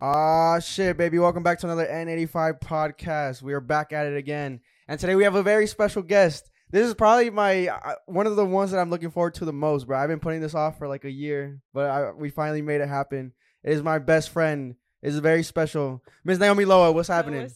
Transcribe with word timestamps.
Ah, 0.00 0.58
shit, 0.58 0.96
baby. 0.96 1.20
Welcome 1.20 1.44
back 1.44 1.60
to 1.60 1.66
another 1.66 1.86
N85 1.86 2.60
podcast. 2.60 3.42
We 3.42 3.52
are 3.52 3.60
back 3.60 3.92
at 3.92 4.06
it 4.06 4.16
again. 4.16 4.60
And 4.88 4.98
today 4.98 5.14
we 5.14 5.22
have 5.22 5.36
a 5.36 5.42
very 5.42 5.68
special 5.68 6.02
guest. 6.02 6.50
This 6.70 6.86
is 6.86 6.94
probably 6.94 7.30
my 7.30 7.68
uh, 7.68 7.94
one 8.06 8.26
of 8.26 8.34
the 8.34 8.44
ones 8.44 8.72
that 8.72 8.80
I'm 8.80 8.90
looking 8.90 9.12
forward 9.12 9.34
to 9.34 9.44
the 9.44 9.52
most, 9.52 9.86
bro. 9.86 9.96
I've 9.96 10.08
been 10.08 10.18
putting 10.18 10.40
this 10.40 10.54
off 10.54 10.78
for 10.78 10.88
like 10.88 11.04
a 11.04 11.10
year, 11.10 11.60
but 11.72 11.90
I, 11.90 12.10
we 12.10 12.30
finally 12.30 12.60
made 12.60 12.80
it 12.80 12.88
happen. 12.88 13.32
It 13.62 13.72
is 13.72 13.84
my 13.84 14.00
best 14.00 14.30
friend. 14.30 14.74
It's 15.00 15.16
very 15.18 15.44
special. 15.44 16.02
Miss 16.24 16.40
Naomi 16.40 16.64
Loa, 16.64 16.90
what's 16.90 17.08
happening? 17.08 17.48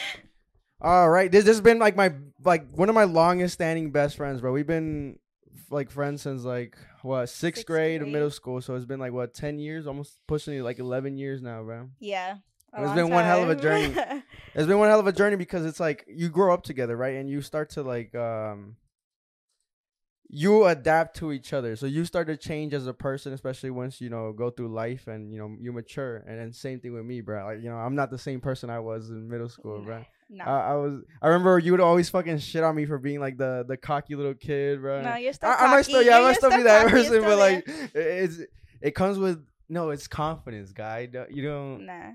All 0.80 1.10
right, 1.10 1.30
this, 1.30 1.44
this 1.44 1.56
has 1.56 1.60
been 1.60 1.80
like 1.80 1.96
my 1.96 2.12
like 2.44 2.70
one 2.70 2.88
of 2.88 2.94
my 2.94 3.04
longest 3.04 3.54
standing 3.54 3.90
best 3.90 4.16
friends, 4.16 4.40
bro. 4.40 4.52
We've 4.52 4.66
been 4.66 5.18
like 5.70 5.90
friends 5.90 6.22
since 6.22 6.44
like 6.44 6.78
what 7.02 7.26
sixth, 7.28 7.38
Sixth 7.60 7.66
grade, 7.66 7.96
of 8.00 8.06
grade. 8.06 8.12
middle 8.12 8.30
school, 8.30 8.60
so 8.60 8.74
it's 8.74 8.84
been 8.84 9.00
like 9.00 9.12
what 9.12 9.34
ten 9.34 9.58
years, 9.58 9.86
almost 9.86 10.18
pushing 10.26 10.62
like 10.62 10.78
eleven 10.78 11.16
years 11.18 11.40
now, 11.42 11.62
bro. 11.62 11.88
yeah. 12.00 12.36
It's 12.76 12.92
been 12.92 13.08
one 13.08 13.24
hell 13.24 13.42
of 13.42 13.48
a 13.48 13.56
journey. 13.56 13.94
It's 14.54 14.66
been 14.66 14.78
one 14.78 14.88
hell 14.90 15.00
of 15.00 15.06
a 15.06 15.12
journey 15.12 15.36
because 15.36 15.64
it's 15.64 15.80
like 15.80 16.04
you 16.06 16.28
grow 16.28 16.52
up 16.52 16.64
together, 16.64 16.96
right? 16.96 17.14
And 17.16 17.28
you 17.30 17.40
start 17.40 17.70
to 17.70 17.82
like 17.82 18.14
um 18.14 18.76
you 20.30 20.66
adapt 20.66 21.16
to 21.16 21.32
each 21.32 21.52
other. 21.54 21.74
So 21.76 21.86
you 21.86 22.04
start 22.04 22.26
to 22.26 22.36
change 22.36 22.74
as 22.74 22.86
a 22.86 22.92
person, 22.92 23.32
especially 23.32 23.70
once 23.70 24.00
you 24.00 24.10
know 24.10 24.32
go 24.32 24.50
through 24.50 24.68
life 24.74 25.06
and 25.06 25.32
you 25.32 25.38
know 25.38 25.56
you 25.58 25.72
mature. 25.72 26.18
And 26.26 26.38
then 26.38 26.52
same 26.52 26.80
thing 26.80 26.92
with 26.92 27.04
me, 27.06 27.22
bro. 27.22 27.44
Like 27.46 27.62
you 27.62 27.70
know 27.70 27.76
I'm 27.76 27.94
not 27.94 28.10
the 28.10 28.18
same 28.18 28.40
person 28.40 28.68
I 28.68 28.80
was 28.80 29.08
in 29.08 29.28
middle 29.28 29.48
school, 29.48 29.80
bro. 29.80 30.04
No. 30.28 30.44
I, 30.44 30.72
I 30.72 30.74
was. 30.74 31.02
I 31.22 31.28
remember 31.28 31.58
you 31.58 31.72
would 31.72 31.80
always 31.80 32.08
fucking 32.10 32.38
shit 32.38 32.62
on 32.62 32.74
me 32.74 32.86
for 32.86 32.98
being 32.98 33.20
like 33.20 33.38
the 33.38 33.64
the 33.66 33.76
cocky 33.76 34.14
little 34.14 34.34
kid, 34.34 34.80
bro. 34.80 35.02
no, 35.02 35.14
you're 35.16 35.32
still 35.32 35.48
I, 35.48 35.54
I 35.54 35.66
might 35.70 35.82
still, 35.82 36.02
yeah, 36.02 36.18
I 36.18 36.22
might 36.22 36.36
still 36.36 36.50
be 36.50 36.62
that 36.62 36.82
cocky. 36.82 36.92
Person, 36.92 37.06
still 37.06 37.22
but 37.22 37.36
there. 37.36 37.36
like 37.36 37.68
it's 37.94 38.40
it 38.80 38.94
comes 38.94 39.18
with 39.18 39.44
no, 39.68 39.90
it's 39.90 40.08
confidence, 40.08 40.72
guy. 40.72 41.08
You 41.30 41.42
don't. 41.42 41.86
Nah. 41.86 42.12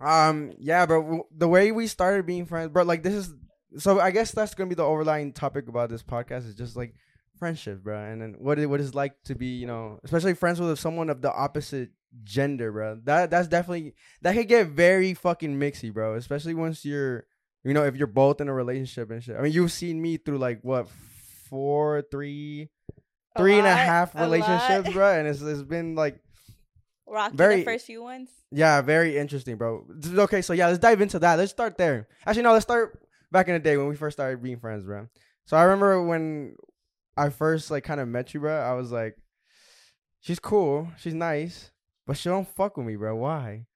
Um, 0.00 0.52
yeah, 0.58 0.86
bro. 0.86 1.26
The 1.36 1.48
way 1.48 1.72
we 1.72 1.86
started 1.86 2.26
being 2.26 2.46
friends, 2.46 2.70
bro. 2.70 2.82
Like 2.84 3.02
this 3.02 3.14
is 3.14 3.34
so. 3.78 4.00
I 4.00 4.10
guess 4.10 4.32
that's 4.32 4.54
gonna 4.54 4.68
be 4.68 4.74
the 4.74 4.84
overlying 4.84 5.32
topic 5.32 5.68
about 5.68 5.90
this 5.90 6.02
podcast 6.02 6.48
is 6.48 6.54
just 6.54 6.76
like 6.76 6.94
friendship, 7.38 7.82
bro, 7.82 7.98
and 7.98 8.20
then 8.20 8.34
what 8.38 8.58
it 8.58 8.66
what 8.66 8.80
it's 8.80 8.94
like 8.94 9.22
to 9.24 9.34
be, 9.34 9.46
you 9.56 9.66
know, 9.66 9.98
especially 10.04 10.34
friends 10.34 10.60
with 10.60 10.78
someone 10.78 11.10
of 11.10 11.22
the 11.22 11.32
opposite 11.32 11.90
gender, 12.24 12.72
bro. 12.72 13.00
That 13.04 13.30
that's 13.30 13.48
definitely 13.48 13.94
that 14.22 14.34
could 14.34 14.48
get 14.48 14.68
very 14.68 15.14
fucking 15.14 15.58
mixy, 15.58 15.92
bro. 15.92 16.14
Especially 16.14 16.54
once 16.54 16.84
you're, 16.84 17.26
you 17.64 17.74
know, 17.74 17.84
if 17.84 17.96
you're 17.96 18.06
both 18.06 18.40
in 18.40 18.48
a 18.48 18.54
relationship 18.54 19.10
and 19.10 19.22
shit. 19.22 19.36
I 19.36 19.42
mean, 19.42 19.52
you've 19.52 19.72
seen 19.72 20.00
me 20.00 20.16
through 20.16 20.38
like 20.38 20.60
what 20.62 20.88
four, 21.50 22.02
three, 22.10 22.68
A 23.34 23.38
three 23.38 23.54
and 23.58 23.66
a 23.66 23.70
lot, 23.70 23.78
half 23.78 24.14
a 24.14 24.20
relationships, 24.20 24.92
bro, 24.92 25.18
and 25.18 25.28
it's 25.28 25.40
it's 25.42 25.62
been 25.62 25.94
like 25.94 26.18
Rocky 27.06 27.36
Very- 27.36 27.56
the 27.58 27.64
first 27.64 27.86
few 27.86 28.02
ones. 28.02 28.28
yeah, 28.50 28.80
very 28.82 29.16
interesting, 29.16 29.56
bro. 29.56 29.86
Okay, 30.04 30.42
so 30.42 30.52
yeah, 30.52 30.66
let's 30.66 30.78
dive 30.78 31.00
into 31.00 31.18
that. 31.20 31.36
Let's 31.38 31.52
start 31.52 31.78
there. 31.78 32.08
Actually, 32.26 32.42
no, 32.42 32.52
let's 32.52 32.64
start 32.64 32.98
back 33.30 33.46
in 33.48 33.54
the 33.54 33.60
day 33.60 33.76
when 33.76 33.86
we 33.88 33.94
first 33.96 34.16
started 34.16 34.42
being 34.42 34.58
friends, 34.58 34.84
bro. 34.84 35.08
So 35.44 35.56
I 35.56 35.62
remember 35.64 36.02
when 36.02 36.56
I 37.16 37.30
first 37.30 37.70
like 37.70 37.84
kind 37.84 38.00
of 38.00 38.08
met 38.08 38.34
you, 38.34 38.40
bro. 38.40 38.58
I 38.58 38.74
was 38.74 38.92
like, 38.92 39.16
she's 40.20 40.38
cool, 40.38 40.88
she's 40.98 41.14
nice, 41.14 41.70
but 42.06 42.16
she 42.16 42.28
don't 42.28 42.48
fuck 42.48 42.76
with 42.76 42.86
me, 42.86 42.96
bro. 42.96 43.16
Why? 43.16 43.66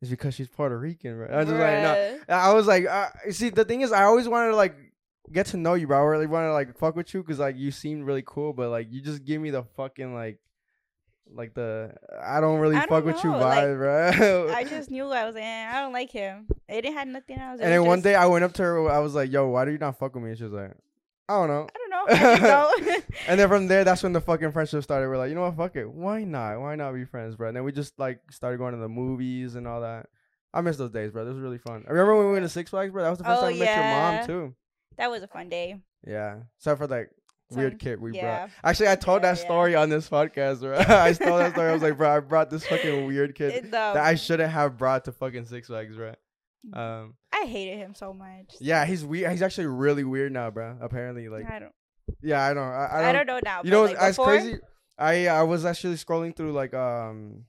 It's 0.00 0.10
because 0.10 0.34
she's 0.34 0.48
Puerto 0.48 0.76
Rican, 0.78 1.16
bro. 1.16 1.28
I 1.28 1.38
was 1.38 1.48
just 1.48 1.60
like, 1.60 1.82
no. 1.82 2.18
I 2.28 2.52
was 2.52 2.66
like, 2.66 2.86
uh, 2.86 3.08
see, 3.30 3.50
the 3.50 3.64
thing 3.64 3.82
is, 3.82 3.92
I 3.92 4.02
always 4.04 4.28
wanted 4.28 4.50
to 4.50 4.56
like 4.56 4.74
get 5.30 5.46
to 5.46 5.56
know 5.56 5.74
you, 5.74 5.86
bro. 5.86 5.98
I 5.98 6.02
really 6.02 6.26
wanted 6.26 6.48
to 6.48 6.54
like 6.54 6.76
fuck 6.76 6.96
with 6.96 7.14
you 7.14 7.22
because 7.22 7.38
like 7.38 7.56
you 7.56 7.70
seemed 7.70 8.04
really 8.04 8.24
cool, 8.26 8.52
but 8.52 8.70
like 8.70 8.88
you 8.90 9.00
just 9.00 9.24
give 9.24 9.40
me 9.40 9.50
the 9.50 9.62
fucking 9.62 10.14
like. 10.14 10.38
Like 11.34 11.54
the 11.54 11.94
I 12.20 12.40
don't 12.40 12.58
really 12.58 12.76
I 12.76 12.80
fuck 12.80 13.04
don't 13.04 13.06
with 13.06 13.24
you 13.24 13.30
know, 13.30 13.38
like, 13.38 13.64
vibe, 13.64 13.78
bro. 13.78 14.52
I 14.52 14.64
just 14.64 14.90
knew 14.90 15.04
I 15.06 15.24
was 15.24 15.34
like, 15.34 15.44
eh, 15.44 15.70
I 15.72 15.80
don't 15.80 15.92
like 15.92 16.10
him. 16.10 16.46
It 16.68 16.82
didn't 16.82 16.96
have 16.98 17.08
nothing 17.08 17.38
else. 17.38 17.60
It 17.60 17.62
And 17.62 17.72
then 17.72 17.80
was 17.82 17.88
one 17.88 18.00
day 18.02 18.16
I 18.16 18.26
went 18.26 18.44
up 18.44 18.52
to 18.54 18.62
her. 18.62 18.90
I 18.90 18.98
was 18.98 19.14
like, 19.14 19.32
"Yo, 19.32 19.46
why 19.48 19.64
do 19.64 19.70
you 19.70 19.78
not 19.78 19.98
fuck 19.98 20.14
with 20.14 20.22
me?" 20.22 20.30
And 20.30 20.38
she 20.38 20.44
was 20.44 20.52
like, 20.52 20.72
"I 21.28 21.38
don't 21.38 21.48
know." 21.48 21.68
I 21.74 21.78
don't 21.78 21.90
know. 22.08 22.14
I 22.14 22.28
just 22.36 22.42
don't. 22.42 23.04
And 23.28 23.40
then 23.40 23.48
from 23.50 23.66
there, 23.68 23.84
that's 23.84 24.02
when 24.02 24.12
the 24.12 24.20
fucking 24.20 24.52
friendship 24.52 24.82
started. 24.82 25.08
We're 25.08 25.16
like, 25.18 25.28
you 25.28 25.34
know 25.34 25.42
what? 25.42 25.56
Fuck 25.56 25.76
it. 25.76 25.88
Why 25.90 26.24
not? 26.24 26.60
Why 26.60 26.74
not 26.76 26.94
be 26.94 27.04
friends, 27.04 27.36
bro? 27.36 27.48
And 27.48 27.56
then 27.56 27.64
we 27.64 27.72
just 27.72 27.98
like 27.98 28.20
started 28.30 28.58
going 28.58 28.72
to 28.74 28.80
the 28.80 28.88
movies 28.88 29.54
and 29.54 29.66
all 29.66 29.80
that. 29.82 30.06
I 30.54 30.60
miss 30.60 30.76
those 30.76 30.90
days, 30.90 31.10
bro. 31.12 31.24
This 31.24 31.34
was 31.34 31.42
really 31.42 31.58
fun. 31.58 31.84
I 31.86 31.90
remember 31.92 32.16
when 32.16 32.26
we 32.26 32.32
went 32.32 32.44
to 32.44 32.48
Six 32.48 32.70
Flags, 32.70 32.92
bro. 32.92 33.02
That 33.02 33.10
was 33.10 33.18
the 33.18 33.24
first 33.24 33.42
Oh, 33.42 33.50
time 33.50 33.54
I 33.54 33.58
met 33.58 33.76
your 33.76 33.84
mom 33.84 34.26
too. 34.50 34.54
that 34.98 35.10
was 35.10 35.22
a 35.22 35.26
fun 35.28 35.48
day. 35.48 35.76
Yeah, 36.06 36.40
except 36.58 36.78
for 36.78 36.86
like 36.86 37.10
weird 37.50 37.72
Some- 37.72 37.78
kid 37.78 38.00
we 38.00 38.12
yeah. 38.12 38.38
brought. 38.46 38.50
Actually, 38.64 38.88
I 38.88 38.96
told 38.96 39.22
Yeah, 39.22 39.32
that 39.32 39.38
yeah. 39.38 39.44
story 39.44 39.74
on 39.74 39.88
this 39.88 40.08
podcast, 40.10 40.60
bro. 40.60 40.76
I 40.78 41.12
told 41.14 41.40
that 41.40 41.52
story. 41.52 41.70
I 41.70 41.72
was 41.72 41.82
like, 41.82 41.96
bro, 41.96 42.16
I 42.16 42.20
brought 42.20 42.50
this 42.50 42.66
fucking 42.66 43.06
weird 43.06 43.34
kid 43.34 43.52
It- 43.54 43.70
that 43.70 43.96
I 43.96 44.14
shouldn't 44.14 44.50
have 44.52 44.76
brought 44.76 45.04
to 45.06 45.12
fucking 45.12 45.46
Six 45.46 45.68
Flags, 45.68 45.96
bro. 45.96 46.14
Um, 46.74 47.14
I 47.32 47.44
hated 47.46 47.78
him 47.78 47.94
so 47.94 48.12
much. 48.12 48.54
yeah, 48.60 48.84
he's 48.84 49.04
weird. 49.04 49.32
He's 49.32 49.42
actually 49.42 49.66
really 49.66 50.04
weird 50.04 50.32
now, 50.32 50.50
bro. 50.50 50.76
Apparently, 50.80 51.28
like. 51.28 51.50
I 51.50 51.58
don't. 51.60 51.72
Yeah, 52.22 52.44
I 52.44 52.54
don't. 52.54 52.64
I, 52.68 52.86
I 52.86 53.08
I 53.08 53.12
don't. 53.12 53.26
don't, 53.26 53.44
know 53.44 53.50
now. 53.50 53.60
you 53.64 53.70
know, 53.70 53.84
like, 53.84 53.98
before, 53.98 54.26
crazy. 54.26 54.58
I 54.98 55.28
I 55.28 55.42
was 55.42 55.64
actually 55.64 55.94
scrolling 55.94 56.36
through 56.36 56.52
like 56.52 56.74
um, 56.74 57.44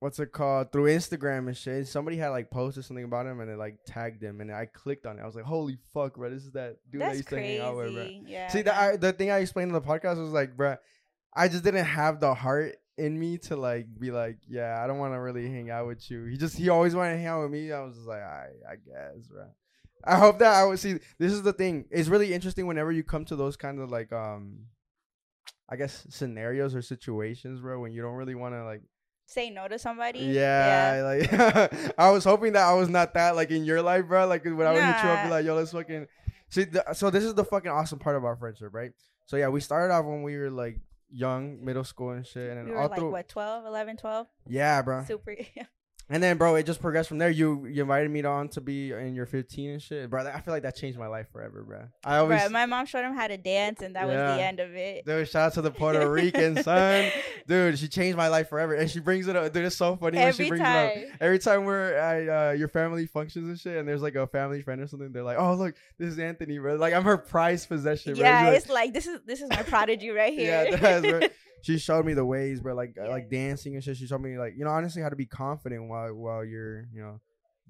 what's 0.00 0.18
it 0.18 0.32
called 0.32 0.72
through 0.72 0.84
Instagram 0.84 1.48
and 1.48 1.56
shit. 1.56 1.86
Somebody 1.86 2.16
had 2.16 2.28
like 2.28 2.50
posted 2.50 2.84
something 2.84 3.04
about 3.04 3.26
him 3.26 3.40
and 3.40 3.50
they 3.50 3.54
like 3.54 3.78
tagged 3.86 4.22
him 4.22 4.40
and 4.40 4.52
I 4.52 4.66
clicked 4.66 5.06
on 5.06 5.18
it. 5.18 5.22
I 5.22 5.26
was 5.26 5.34
like, 5.34 5.44
holy 5.44 5.78
fuck, 5.92 6.16
bro, 6.16 6.30
this 6.30 6.44
is 6.44 6.52
that 6.52 6.76
dude 6.90 7.02
I 7.02 7.06
That's 7.06 7.18
used 7.18 7.28
to 7.30 7.40
hang 7.40 7.60
out 7.60 7.76
with, 7.76 7.94
bro. 7.94 8.08
Yeah. 8.26 8.48
See, 8.48 8.62
the 8.62 8.78
I, 8.78 8.96
the 8.96 9.12
thing 9.12 9.30
I 9.30 9.38
explained 9.38 9.68
in 9.68 9.74
the 9.74 9.80
podcast 9.80 10.20
was 10.20 10.32
like, 10.32 10.56
bro, 10.56 10.76
I 11.34 11.48
just 11.48 11.64
didn't 11.64 11.84
have 11.84 12.20
the 12.20 12.34
heart 12.34 12.76
in 12.96 13.18
me 13.18 13.38
to 13.38 13.56
like 13.56 13.86
be 13.98 14.10
like, 14.10 14.38
yeah, 14.48 14.82
I 14.82 14.86
don't 14.86 14.98
want 14.98 15.14
to 15.14 15.20
really 15.20 15.48
hang 15.48 15.70
out 15.70 15.86
with 15.86 16.10
you. 16.10 16.24
He 16.24 16.36
just 16.36 16.56
he 16.56 16.68
always 16.68 16.94
wanted 16.94 17.12
to 17.12 17.18
hang 17.18 17.26
out 17.26 17.42
with 17.42 17.50
me. 17.50 17.72
I 17.72 17.80
was 17.80 17.94
just 17.94 18.06
like, 18.06 18.22
I 18.22 18.48
I 18.68 18.74
guess, 18.76 19.26
bro. 19.28 19.46
I 20.04 20.16
hope 20.16 20.38
that 20.38 20.54
I 20.54 20.64
would 20.64 20.78
see. 20.78 20.98
This 21.18 21.32
is 21.32 21.42
the 21.42 21.52
thing. 21.52 21.86
It's 21.90 22.08
really 22.08 22.32
interesting 22.32 22.66
whenever 22.66 22.92
you 22.92 23.02
come 23.02 23.24
to 23.26 23.36
those 23.36 23.56
kind 23.56 23.80
of 23.80 23.90
like 23.90 24.12
um, 24.12 24.66
I 25.68 25.76
guess 25.76 26.06
scenarios 26.10 26.74
or 26.74 26.82
situations, 26.82 27.60
bro, 27.60 27.80
when 27.80 27.92
you 27.92 28.02
don't 28.02 28.14
really 28.14 28.34
want 28.34 28.54
to 28.54 28.64
like 28.64 28.82
say 29.26 29.50
no 29.50 29.68
to 29.68 29.78
somebody. 29.78 30.20
yeah, 30.20 31.02
like 31.04 31.94
I 31.98 32.10
was 32.10 32.24
hoping 32.24 32.54
that 32.54 32.64
I 32.64 32.74
was 32.74 32.88
not 32.88 33.14
that 33.14 33.36
like 33.36 33.50
in 33.50 33.64
your 33.64 33.82
life, 33.82 34.06
bro. 34.06 34.26
Like 34.26 34.44
when 34.44 34.62
I 34.66 34.72
would 34.72 34.82
hit 34.82 35.02
you 35.04 35.10
up, 35.10 35.24
be 35.24 35.30
like, 35.30 35.44
"Yo, 35.44 35.54
let's 35.54 35.72
fucking." 35.72 36.06
See, 36.50 36.64
the, 36.64 36.94
so 36.94 37.10
this 37.10 37.24
is 37.24 37.34
the 37.34 37.44
fucking 37.44 37.70
awesome 37.70 37.98
part 37.98 38.16
of 38.16 38.24
our 38.24 38.36
friendship, 38.36 38.72
right? 38.72 38.92
So 39.26 39.36
yeah, 39.36 39.48
we 39.48 39.60
started 39.60 39.92
off 39.92 40.06
when 40.06 40.22
we 40.22 40.36
were 40.38 40.50
like 40.50 40.80
young, 41.10 41.62
middle 41.62 41.84
school 41.84 42.10
and 42.10 42.26
shit, 42.26 42.56
and 42.56 42.68
We 42.68 42.74
all 42.74 42.88
like 42.88 42.98
through. 42.98 43.10
what 43.10 43.28
12, 43.28 43.66
11, 43.66 43.96
12? 43.98 44.26
Yeah, 44.46 44.80
bro. 44.82 45.04
Super. 45.04 45.36
And 46.10 46.22
then, 46.22 46.38
bro, 46.38 46.54
it 46.54 46.64
just 46.64 46.80
progressed 46.80 47.08
from 47.10 47.18
there. 47.18 47.28
You 47.28 47.66
you 47.66 47.82
invited 47.82 48.10
me 48.10 48.22
on 48.24 48.48
to 48.50 48.62
be 48.62 48.92
in 48.92 49.14
your 49.14 49.26
15 49.26 49.70
and 49.70 49.82
shit, 49.82 50.08
bro. 50.08 50.26
I 50.26 50.40
feel 50.40 50.54
like 50.54 50.62
that 50.62 50.74
changed 50.74 50.98
my 50.98 51.06
life 51.06 51.26
forever, 51.30 51.62
bro. 51.62 51.82
I 52.02 52.16
always. 52.16 52.40
Bruh, 52.40 52.50
my 52.50 52.64
mom 52.64 52.86
showed 52.86 53.04
him 53.04 53.14
how 53.14 53.26
to 53.26 53.36
dance, 53.36 53.82
and 53.82 53.94
that 53.94 54.06
was 54.06 54.16
the 54.16 54.42
end 54.42 54.58
of 54.58 54.74
it. 54.74 55.04
Dude, 55.04 55.28
shout 55.28 55.48
out 55.48 55.54
to 55.54 55.60
the 55.62 55.70
Puerto 55.70 56.10
Rican 56.10 56.62
son. 56.62 57.10
Dude, 57.46 57.78
she 57.78 57.88
changed 57.88 58.16
my 58.16 58.28
life 58.28 58.48
forever. 58.48 58.72
And 58.74 58.90
she 58.90 59.00
brings 59.00 59.28
it 59.28 59.36
up. 59.36 59.52
Dude, 59.52 59.66
it's 59.66 59.76
so 59.76 59.96
funny 59.96 60.16
when 60.16 60.32
she 60.32 60.44
Every 60.44 60.48
brings 60.48 60.60
it 60.62 60.66
up. 60.66 60.94
time. 60.94 61.04
Every 61.20 61.38
time 61.38 61.64
we're 61.66 61.92
at 61.92 62.52
uh, 62.52 62.52
your 62.52 62.68
family 62.68 63.04
functions 63.06 63.46
and 63.46 63.60
shit, 63.60 63.76
and 63.76 63.86
there's 63.86 64.00
like 64.02 64.14
a 64.14 64.26
family 64.26 64.62
friend 64.62 64.80
or 64.80 64.86
something, 64.86 65.12
they're 65.12 65.22
like, 65.22 65.38
"Oh, 65.38 65.54
look, 65.56 65.74
this 65.98 66.08
is 66.12 66.18
Anthony, 66.18 66.58
bro. 66.58 66.76
Like 66.76 66.94
I'm 66.94 67.04
her 67.04 67.18
prized 67.18 67.68
possession, 67.68 68.14
bro." 68.14 68.22
Yeah, 68.22 68.48
it's 68.52 68.70
like 68.70 68.94
this 68.94 69.06
is 69.06 69.20
this 69.26 69.42
is 69.42 69.50
my 69.50 69.62
prodigy 69.62 70.08
right 70.08 70.32
here. 70.38 70.68
yeah, 70.70 70.76
that's, 70.76 71.06
bro. 71.06 71.20
She 71.62 71.78
showed 71.78 72.06
me 72.06 72.14
the 72.14 72.24
ways, 72.24 72.60
bro, 72.60 72.74
like 72.74 72.96
uh, 72.98 73.04
Yeah. 73.04 73.10
like 73.10 73.30
dancing 73.30 73.74
and 73.74 73.82
shit. 73.84 73.96
She 73.96 74.06
showed 74.06 74.20
me 74.20 74.38
like 74.38 74.54
you 74.56 74.64
know 74.64 74.70
honestly 74.70 75.02
how 75.02 75.08
to 75.08 75.16
be 75.16 75.26
confident 75.26 75.88
while 75.88 76.12
while 76.14 76.44
you're 76.44 76.88
you 76.92 77.00
know 77.02 77.20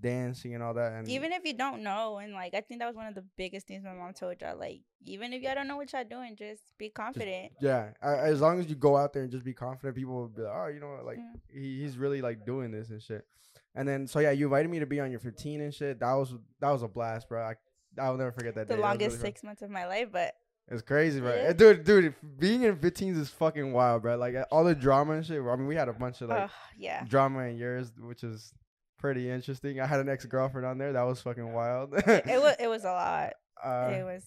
dancing 0.00 0.54
and 0.54 0.62
all 0.62 0.75
that. 0.75 0.93
And 0.93 1.09
even 1.09 1.32
if 1.32 1.44
you 1.44 1.54
don't 1.54 1.82
know, 1.82 2.19
and 2.19 2.32
like 2.32 2.54
I 2.54 2.60
think 2.60 2.81
that 2.81 2.87
was 2.87 2.97
one 2.97 3.06
of 3.06 3.15
the 3.15 3.25
biggest 3.37 3.66
things 3.66 3.84
my 3.84 3.93
mom 3.93 4.12
told 4.12 4.41
y'all. 4.41 4.56
Like, 4.59 4.81
even 5.04 5.32
if 5.32 5.43
y'all 5.43 5.54
don't 5.54 5.66
know 5.69 5.77
what 5.77 5.93
y'all 5.93 6.04
doing, 6.04 6.37
just 6.37 6.62
be 6.78 6.88
confident. 6.91 7.53
yeah, 7.60 7.91
I, 8.03 8.15
as 8.16 8.41
long 8.41 8.60
as 8.60 8.66
you 8.69 8.77
go 8.77 8.97
out 8.97 9.12
there 9.12 9.22
and 9.22 9.31
just 9.32 9.44
be 9.44 9.54
confident, 9.54 9.97
people 9.97 10.15
will 10.15 10.28
be 10.28 10.43
like, 10.43 10.53
"Oh, 10.54 10.66
you 10.69 10.81
know 10.81 10.91
what? 10.91 11.04
Like 11.04 11.19
Yeah. 11.19 11.60
he, 11.60 11.81
he's 11.82 11.97
really 11.98 12.22
like 12.22 12.44
doing 12.47 12.71
this 12.71 12.91
and 12.91 13.03
shit." 13.03 13.27
And 13.75 13.86
then 13.89 14.07
so 14.07 14.18
yeah, 14.21 14.30
you 14.30 14.47
invited 14.47 14.71
me 14.71 14.78
to 14.80 14.86
be 14.86 15.01
on 15.01 15.10
your 15.10 15.21
15 15.21 15.60
and 15.60 15.74
shit. 15.74 16.01
That 16.01 16.13
was 16.15 16.34
that 16.60 16.71
was 16.71 16.83
a 16.83 16.89
blast, 16.89 17.28
bro. 17.28 17.42
I 17.42 17.54
I'll 18.01 18.16
never 18.16 18.33
forget 18.33 18.54
that 18.54 18.68
the 18.68 18.77
day. 18.77 18.80
Longest 18.80 19.16
really 19.16 19.28
six 19.30 19.42
months 19.42 19.63
of 19.63 19.71
my 19.71 19.86
life, 19.86 20.09
but 20.13 20.34
It's 20.70 20.82
crazy, 20.82 21.20
bro. 21.20 21.53
Dude, 21.54 21.84
dude, 21.84 22.15
being 22.38 22.62
in 22.62 22.76
15s 22.76 23.18
is 23.18 23.30
fucking 23.30 23.72
wild, 23.72 24.03
bro. 24.03 24.16
Like 24.16 24.34
all 24.50 24.65
the 24.65 24.74
drama 24.74 25.15
and 25.15 25.24
shit. 25.24 25.41
I 25.41 25.56
mean, 25.56 25.66
we 25.66 25.74
had 25.74 25.88
a 25.88 25.92
bunch 25.94 26.20
of 26.20 26.28
like 26.28 26.42
ugh, 26.44 26.50
yeah. 26.78 27.04
drama 27.04 27.41
in 27.44 27.56
yours, 27.56 27.91
which 27.98 28.22
is 28.22 28.53
pretty 28.98 29.30
interesting. 29.30 29.80
I 29.80 29.86
had 29.86 30.00
an 30.00 30.09
ex 30.10 30.26
girlfriend 30.26 30.66
on 30.66 30.76
there. 30.78 30.92
That 30.92 31.03
was 31.04 31.20
fucking 31.22 31.53
wild. 31.53 31.94
it 31.94 32.26
was 32.42 32.56
it 32.60 32.68
was 32.68 32.84
a 32.84 32.91
lot. 32.92 33.32
uh, 33.65 33.92
it 33.92 34.04
was, 34.04 34.22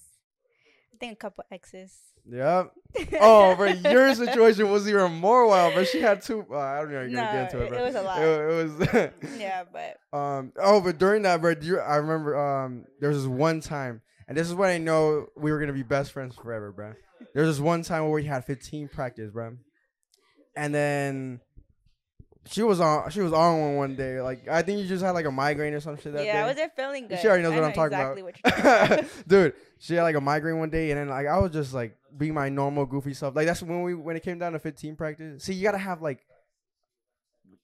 I 0.94 0.98
think, 1.00 1.14
a 1.14 1.16
couple 1.16 1.44
exes. 1.52 1.94
yep. 2.28 2.72
Oh, 3.22 3.56
but 3.56 3.80
your 3.84 4.14
situation 4.16 4.70
was 4.72 4.88
even 4.90 5.12
more 5.14 5.46
wild, 5.48 5.76
but 5.76 5.88
she 5.88 6.02
had 6.02 6.22
two. 6.24 6.44
Uh, 6.52 6.58
I 6.58 6.80
don't 6.82 6.92
know. 6.92 7.02
You're 7.02 7.10
gonna 7.12 7.22
No, 7.22 7.32
get 7.34 7.54
into 7.54 7.58
it, 7.60 7.66
it- 7.66 7.70
bro. 7.70 7.78
it 7.78 7.84
was 7.86 7.96
a 7.96 8.02
lot. 8.02 8.22
It, 8.22 8.28
it 8.28 9.12
was. 9.22 9.40
yeah, 9.40 9.64
but 9.72 10.18
Um. 10.18 10.54
Oh, 10.58 10.82
but 10.82 10.98
during 10.98 11.22
that, 11.22 11.40
bro, 11.40 11.54
you, 11.62 11.80
I 11.80 11.98
remember. 11.98 12.36
Um. 12.36 12.86
There 13.00 13.10
was 13.10 13.20
this 13.20 13.28
one 13.28 13.60
time, 13.62 14.02
and 14.32 14.38
this 14.38 14.48
is 14.48 14.56
when 14.56 14.70
I 14.70 14.78
know 14.78 15.28
we 15.36 15.52
were 15.52 15.60
gonna 15.60 15.74
be 15.74 15.84
best 15.84 16.14
friends 16.14 16.38
forever, 16.38 16.72
bro. 16.72 16.94
There 17.34 17.44
was 17.44 17.58
this 17.58 17.62
one 17.62 17.82
time 17.82 18.04
where 18.04 18.14
we 18.14 18.24
had 18.24 18.46
15 18.46 18.88
practice, 18.88 19.30
bro, 19.30 19.58
and 20.56 20.74
then 20.74 21.42
she 22.46 22.64
was 22.64 22.80
on 22.80 23.10
she 23.10 23.20
was 23.20 23.34
on 23.34 23.60
one 23.60 23.76
one 23.76 23.96
day. 23.98 24.22
Like 24.22 24.48
I 24.48 24.62
think 24.62 24.80
you 24.80 24.88
just 24.88 25.04
had 25.04 25.12
like 25.12 25.26
a 25.26 25.32
migraine 25.32 25.74
or 25.74 25.82
some 25.82 25.98
shit 25.98 26.14
that 26.14 26.24
yeah, 26.24 26.32
day. 26.32 26.40
I 26.40 26.48
wasn't 26.48 26.74
feeling 26.78 27.10
good. 27.10 27.20
She 27.20 27.28
already 27.28 27.44
knows 27.44 27.52
I 27.52 27.56
what 27.56 27.64
I'm 27.66 27.74
talking 27.74 27.98
exactly 27.98 28.22
about. 28.22 28.24
What 28.24 28.56
you're 28.56 28.76
talking 28.78 29.00
about. 29.00 29.12
Dude, 29.28 29.54
she 29.80 29.96
had 29.96 30.04
like 30.04 30.16
a 30.16 30.22
migraine 30.22 30.60
one 30.60 30.70
day, 30.70 30.92
and 30.92 31.00
then 31.02 31.10
like 31.10 31.28
I 31.28 31.38
was 31.38 31.52
just 31.52 31.74
like 31.74 31.98
being 32.16 32.34
my 32.34 32.48
normal 32.48 32.86
goofy 32.86 33.14
self. 33.14 33.36
Like 33.36 33.48
that's 33.48 33.62
when 33.62 33.84
we 33.84 33.96
when 33.96 34.16
it 34.16 34.24
came 34.24 34.40
down 34.40 34.54
to 34.54 34.60
15 34.60 34.96
practice. 34.96 35.44
See, 35.44 35.56
you 35.56 35.64
gotta 35.64 35.78
have 35.78 36.02
like 36.02 36.26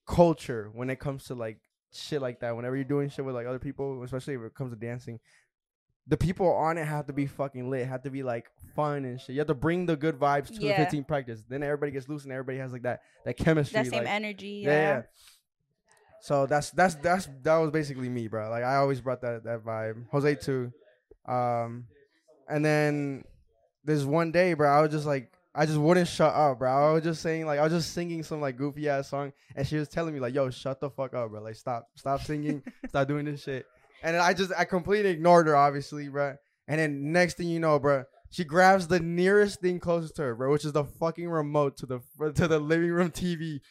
culture 0.06 0.70
when 0.74 0.90
it 0.90 1.00
comes 1.00 1.24
to 1.28 1.34
like 1.34 1.60
shit 1.94 2.22
like 2.22 2.42
that. 2.42 2.58
Whenever 2.58 2.76
you're 2.76 2.84
doing 2.84 3.08
shit 3.10 3.24
with 3.24 3.36
like 3.36 3.48
other 3.48 3.58
people, 3.58 4.04
especially 4.04 4.36
when 4.36 4.48
it 4.48 4.54
comes 4.54 4.74
to 4.74 4.78
dancing, 4.78 5.22
the 6.08 6.18
people 6.18 6.52
on 6.54 6.78
it 6.78 6.86
have 6.86 7.06
to 7.08 7.14
be 7.14 7.26
fucking 7.26 7.70
lit. 7.70 7.86
Have 7.88 8.04
to 8.04 8.10
be 8.10 8.24
like 8.24 8.50
fun 8.76 9.04
and 9.06 9.20
shit. 9.20 9.32
You 9.36 9.40
have 9.40 9.48
to 9.48 9.54
bring 9.54 9.86
the 9.86 9.96
good 9.96 10.18
vibes 10.18 10.48
to 10.56 10.62
Yeah. 10.62 10.78
the 10.78 10.84
15 10.86 11.04
practice. 11.04 11.44
Then 11.50 11.64
everybody 11.64 11.92
gets 11.92 12.08
loose 12.08 12.24
and 12.24 12.32
everybody 12.32 12.58
has 12.60 12.72
like 12.72 12.84
that 12.84 13.02
that 13.26 13.36
chemistry. 13.38 13.82
that 13.82 13.88
same 13.90 14.04
like, 14.04 14.12
energy. 14.14 14.62
yeah, 14.66 14.72
Yeah. 14.72 14.80
yeah. 14.98 15.02
So 16.22 16.46
that's 16.46 16.72
that's 16.72 16.96
that's 16.96 17.28
that 17.44 17.58
was 17.58 17.72
basically 17.72 18.10
me, 18.10 18.28
bro. 18.28 18.50
Like 18.50 18.64
I 18.64 18.78
always 18.78 19.02
brought 19.02 19.22
that 19.22 19.44
that 19.44 19.64
vibe. 19.64 20.06
Jose 20.12 20.36
too. 20.36 20.72
Um, 21.28 21.86
and 22.50 22.64
then 22.66 23.24
this 23.84 24.04
one 24.04 24.32
day, 24.32 24.54
bro, 24.54 24.70
I 24.70 24.82
was 24.82 24.92
just 24.92 25.06
like, 25.06 25.32
I 25.54 25.66
just 25.66 25.78
wouldn't 25.78 26.08
shut 26.08 26.34
up, 26.34 26.60
bro. 26.60 26.72
I 26.72 26.94
was 26.94 27.04
just 27.04 27.22
saying 27.22 27.46
like 27.46 27.60
I 27.60 27.64
was 27.64 27.74
just 27.74 27.94
singing 27.94 28.24
some 28.24 28.42
like 28.42 28.58
goofy 28.58 28.90
ass 28.90 29.10
song, 29.10 29.34
and 29.56 29.68
she 29.68 29.76
was 29.78 29.90
telling 29.90 30.14
me 30.14 30.20
like, 30.20 30.34
"Yo, 30.34 30.50
shut 30.50 30.80
the 30.80 30.90
fuck 30.90 31.14
up, 31.14 31.30
bro. 31.30 31.42
Like 31.42 31.56
stop, 31.56 31.88
stop 31.96 32.22
singing, 32.22 32.64
stop 32.90 33.08
doing 33.08 33.26
this 33.26 33.44
shit." 33.44 33.66
And 34.04 34.16
then 34.16 34.22
I 34.22 34.34
just 34.34 34.52
I 34.58 34.66
completely 34.66 35.12
ignored 35.12 35.48
her, 35.48 35.56
obviously, 35.56 36.08
bro. 36.10 36.36
And 36.68 36.80
then 36.80 37.12
next 37.12 37.38
thing 37.38 37.48
you 37.48 37.60
know, 37.60 37.80
bro, 37.80 38.04
she 38.30 38.44
grabs 38.44 38.88
the 38.88 39.00
nearest 39.00 39.62
thing 39.62 39.80
closest 39.80 40.16
to 40.18 40.24
her, 40.24 40.36
bro, 40.36 40.52
which 40.52 40.66
is 40.66 40.74
the 40.74 40.84
fucking 40.84 41.30
remote 41.30 41.78
to 41.78 41.86
the 41.86 42.00
to 42.34 42.48
the 42.48 42.60
living 42.60 42.92
room 42.92 43.12
TV. 43.12 43.62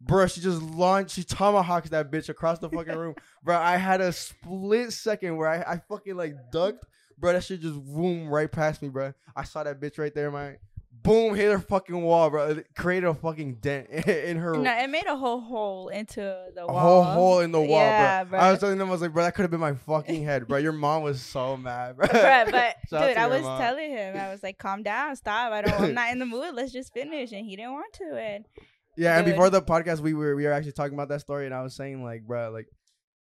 Bro, 0.00 0.26
she 0.26 0.40
just 0.40 0.62
launched, 0.62 1.14
she 1.14 1.24
tomahawks 1.24 1.88
that 1.90 2.10
bitch 2.10 2.28
across 2.28 2.58
the 2.58 2.68
fucking 2.68 2.96
room. 2.96 3.14
bro, 3.42 3.56
I 3.56 3.76
had 3.76 4.00
a 4.00 4.12
split 4.12 4.92
second 4.92 5.36
where 5.36 5.48
I, 5.48 5.74
I 5.74 5.80
fucking 5.88 6.16
like 6.16 6.34
ducked. 6.52 6.84
Bro, 7.18 7.32
that 7.32 7.44
shit 7.44 7.62
just 7.62 7.82
boom 7.82 8.28
right 8.28 8.50
past 8.50 8.82
me, 8.82 8.88
bro. 8.88 9.14
I 9.34 9.44
saw 9.44 9.64
that 9.64 9.80
bitch 9.80 9.98
right 9.98 10.14
there, 10.14 10.30
man. 10.30 10.58
Boom, 11.02 11.34
hit 11.34 11.52
her 11.52 11.58
fucking 11.58 12.02
wall, 12.02 12.30
bro. 12.30 12.48
It 12.50 12.66
created 12.76 13.06
a 13.06 13.14
fucking 13.14 13.56
dent 13.56 13.88
in 14.08 14.38
her 14.38 14.56
No, 14.56 14.72
it 14.76 14.88
made 14.90 15.06
a 15.06 15.16
whole 15.16 15.40
hole 15.40 15.88
into 15.88 16.20
the 16.54 16.62
a 16.62 16.66
wall. 16.66 16.78
whole 16.80 17.04
hole 17.04 17.40
in 17.40 17.52
the 17.52 17.60
wall, 17.60 17.68
yeah, 17.80 18.24
bro. 18.24 18.38
I 18.38 18.50
was 18.50 18.60
telling 18.60 18.78
them, 18.78 18.88
I 18.88 18.92
was 18.92 19.02
like, 19.02 19.12
bro, 19.12 19.22
that 19.24 19.34
could 19.34 19.42
have 19.42 19.50
been 19.50 19.60
my 19.60 19.74
fucking 19.74 20.24
head, 20.24 20.48
bro. 20.48 20.58
Your 20.58 20.72
mom 20.72 21.02
was 21.02 21.20
so 21.22 21.56
mad, 21.56 21.96
bro. 21.96 22.06
Bruh, 22.08 22.50
but 22.50 22.76
dude, 22.90 23.16
I 23.16 23.26
was 23.28 23.42
mom. 23.42 23.60
telling 23.60 23.90
him, 23.90 24.16
I 24.16 24.30
was 24.30 24.42
like, 24.42 24.58
"Calm 24.58 24.82
down, 24.82 25.14
stop. 25.16 25.52
I 25.52 25.62
don't. 25.62 25.80
I'm 25.80 25.94
not 25.94 26.10
in 26.12 26.18
the 26.18 26.26
mood. 26.26 26.54
Let's 26.54 26.72
just 26.72 26.92
finish." 26.92 27.30
And 27.32 27.46
he 27.46 27.54
didn't 27.56 27.72
want 27.72 27.92
to. 27.94 28.16
And 28.18 28.46
Yeah, 28.96 29.16
and 29.16 29.24
before 29.26 29.50
the 29.50 29.62
podcast, 29.62 30.00
we 30.00 30.14
were 30.14 30.34
we 30.34 30.44
were 30.44 30.52
actually 30.52 30.72
talking 30.72 30.94
about 30.94 31.08
that 31.10 31.20
story, 31.20 31.46
and 31.46 31.54
I 31.54 31.62
was 31.62 31.74
saying 31.76 32.02
like, 32.02 32.22
bro, 32.26 32.50
like 32.50 32.66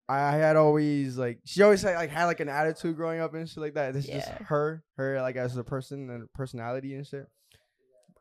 I 0.08 0.32
had 0.34 0.56
always 0.56 1.18
like 1.18 1.40
she 1.46 1.62
always 1.64 1.82
had 1.82 1.96
like 1.96 2.10
had 2.12 2.26
like 2.26 2.40
an 2.40 2.50
attitude 2.50 2.96
growing 2.96 3.20
up 3.20 3.34
and 3.34 3.48
shit 3.50 3.58
like 3.58 3.74
that. 3.74 3.94
This 3.94 4.06
is 4.06 4.12
just 4.12 4.30
her, 4.30 4.84
her 4.98 5.22
like 5.22 5.36
as 5.36 5.58
a 5.58 5.64
person 5.64 6.10
and 6.10 6.32
personality 6.34 6.96
and 6.96 7.06
shit. 7.06 7.28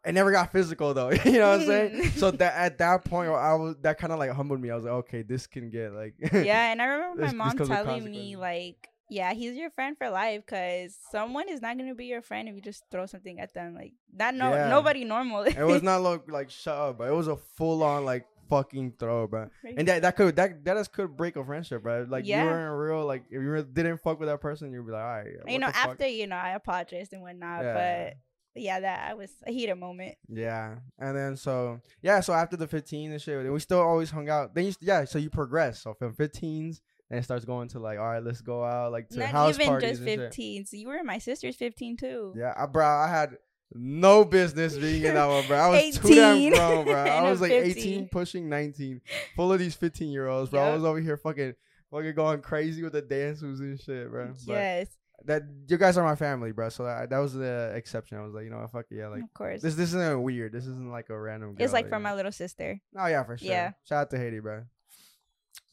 It 0.05 0.13
never 0.13 0.33
got 0.33 0.51
physical 0.51 0.95
though, 0.95 1.11
you 1.25 1.33
know 1.33 1.51
what 1.53 1.61
I'm 1.61 1.67
saying? 1.67 2.11
So 2.17 2.31
that 2.33 2.55
at 2.55 2.79
that 2.79 3.05
point, 3.05 3.31
I 3.31 3.55
was 3.55 3.77
that 3.83 3.99
kind 3.99 4.13
of 4.13 4.19
like 4.19 4.31
humbled 4.33 4.61
me. 4.61 4.71
I 4.71 4.75
was 4.75 4.85
like, 4.85 4.93
okay, 4.95 5.23
this 5.23 5.47
can 5.47 5.71
get 5.71 5.93
like 5.93 6.15
yeah, 6.33 6.73
and 6.73 6.83
I 6.83 6.87
remember 6.87 7.27
my 7.27 7.33
mom 7.33 7.57
telling 7.57 8.05
me 8.11 8.37
like, 8.37 8.89
"Yeah, 9.09 9.33
he's 9.33 9.55
your 9.57 9.71
friend 9.71 9.97
for 9.97 10.11
life, 10.11 10.45
cause 10.47 10.97
someone 11.11 11.49
is 11.49 11.63
not 11.63 11.79
gonna 11.79 11.95
be 11.95 12.07
your 12.07 12.23
friend 12.23 12.49
if 12.49 12.55
you 12.57 12.61
just 12.61 12.83
throw 12.91 13.07
something 13.07 13.39
at 13.39 13.55
them. 13.55 13.75
Like 13.75 13.93
that. 14.17 14.35
No, 14.35 14.51
Yeah. 14.53 14.69
nobody 14.69 15.05
normal. 15.05 15.43
it 15.45 15.57
was 15.63 15.83
not 15.83 16.03
look 16.03 16.25
like 16.29 16.51
shut 16.51 16.77
up, 16.77 16.99
but 16.99 17.09
it 17.09 17.15
was 17.15 17.29
a 17.29 17.37
full 17.37 17.83
on 17.85 18.05
like 18.05 18.27
fucking 18.51 18.95
throw, 18.99 19.27
bro. 19.29 19.49
And 19.77 19.87
that 19.89 20.03
that 20.03 20.17
could 20.17 20.35
that 20.37 20.65
that 20.65 20.75
just 20.77 20.93
could 20.93 21.17
break 21.17 21.37
a 21.37 21.45
friendship, 21.45 21.85
bro. 21.85 22.07
Like 22.09 22.27
Yeah. 22.27 22.43
you 22.43 22.51
weren't 22.51 22.77
real, 22.91 23.07
like 23.07 23.23
if 23.31 23.41
you 23.41 23.63
didn't 23.73 23.99
fuck 23.99 24.19
with 24.19 24.29
that 24.29 24.41
person, 24.41 24.73
you'd 24.73 24.85
be 24.85 24.93
like, 24.93 25.01
all 25.03 25.09
right. 25.09 25.27
you 25.47 25.59
know, 25.61 25.69
fuck? 25.69 25.77
after 25.91 26.09
you 26.09 26.27
know, 26.27 26.37
I 26.37 26.51
apologized 26.51 27.13
and 27.13 27.23
whatnot, 27.23 27.63
Yeah. 27.63 27.75
but 28.09 28.17
yeah, 28.55 28.81
that 28.81 29.11
I 29.11 29.15
was 29.15 29.31
a 29.47 29.53
heated 29.53 29.77
moment. 29.77 30.17
Yeah, 30.29 30.77
and 30.99 31.17
then 31.17 31.37
so 31.37 31.81
yeah, 32.03 32.21
so 32.21 32.33
after 32.33 32.57
the 32.57 32.67
15 32.67 33.13
and 33.13 33.21
shit, 33.21 33.53
we 33.53 33.61
still 33.61 33.81
always 33.81 34.11
hung 34.11 34.29
out. 34.29 34.55
Then 34.55 34.67
you 34.67 34.73
yeah, 34.81 35.05
so 35.05 35.19
you 35.19 35.31
progress. 35.31 35.83
So 35.83 35.95
from 35.95 36.15
15s, 36.15 36.81
and 37.11 37.21
it 37.21 37.23
starts 37.25 37.45
going 37.45 37.69
to 37.69 37.79
like, 37.79 37.99
all 37.99 38.09
right, 38.09 38.25
let's 38.25 38.41
go 38.41 38.65
out 38.65 38.91
like 38.91 39.09
to 39.11 39.19
Not 39.19 39.29
house 39.29 39.55
even 39.57 39.69
parties 39.69 39.91
just 39.91 40.01
and 40.01 40.09
shit. 40.09 40.21
15. 40.21 40.67
So 40.67 40.77
you 40.77 40.89
were 40.89 40.97
in 40.97 41.07
my 41.07 41.19
sister's 41.19 41.57
15 41.57 41.99
too. 41.99 42.35
Yeah, 42.37 42.55
I, 42.57 42.67
bro, 42.67 42.87
I 42.87 43.09
had 43.09 43.37
no 43.75 44.25
business 44.25 44.77
being 44.77 45.05
in 45.05 45.15
that 45.15 45.27
one, 45.27 45.47
bro. 45.47 45.59
I 45.59 45.69
was 45.69 45.99
too 45.99 46.15
damn 46.15 46.53
grown, 46.53 46.85
bro. 46.85 46.95
I 46.95 47.23
was 47.31 47.41
like 47.41 47.51
15. 47.51 47.83
18, 47.83 48.09
pushing 48.09 48.49
19, 48.49 49.01
full 49.37 49.53
of 49.53 49.59
these 49.59 49.75
15 49.75 50.11
year 50.11 50.27
olds, 50.27 50.51
bro. 50.51 50.63
I 50.63 50.75
was 50.75 50.85
over 50.85 51.01
here 51.01 51.17
fucking 51.17 51.55
fucking 51.91 52.15
going 52.15 52.41
crazy 52.41 52.83
with 52.83 52.93
the 52.93 53.03
dance 53.03 53.43
moves 53.43 53.61
and 53.61 53.79
shit, 53.79 54.11
bro. 54.11 54.33
Yes, 54.47 54.89
that 55.27 55.43
you 55.69 55.77
guys 55.77 55.97
are 55.97 56.05
my 56.05 56.15
family, 56.15 56.53
bro. 56.53 56.69
So 56.69 56.85
that, 56.85 57.11
that 57.11 57.19
was 57.19 57.35
the 57.35 57.73
exception. 57.75 58.19
I 58.19 58.23
was 58.23 58.35
like, 58.35 58.45
you 58.45 58.51
know, 58.51 58.59
what, 58.59 58.71
fuck 58.71 58.87
yeah, 58.91 59.09
like. 59.09 59.23
of 59.23 59.35
course. 59.35 59.63
This 59.63 59.75
this 59.75 59.91
isn't 59.91 60.23
weird. 60.23 60.53
This 60.53 60.67
isn't 60.67 60.91
like 60.91 61.11
a 61.11 61.19
random. 61.19 61.57
it's 61.59 61.73
like 61.73 61.87
for 61.87 61.97
know? 61.97 62.01
my 62.01 62.15
little 62.15 62.33
sister. 62.33 62.81
Oh 62.97 63.07
yeah, 63.07 63.23
for 63.25 63.37
sure. 63.37 63.49
Yeah. 63.49 63.73
Shout 63.85 64.03
out 64.03 64.11
to 64.11 64.19
Haiti, 64.19 64.41
bro. 64.41 64.63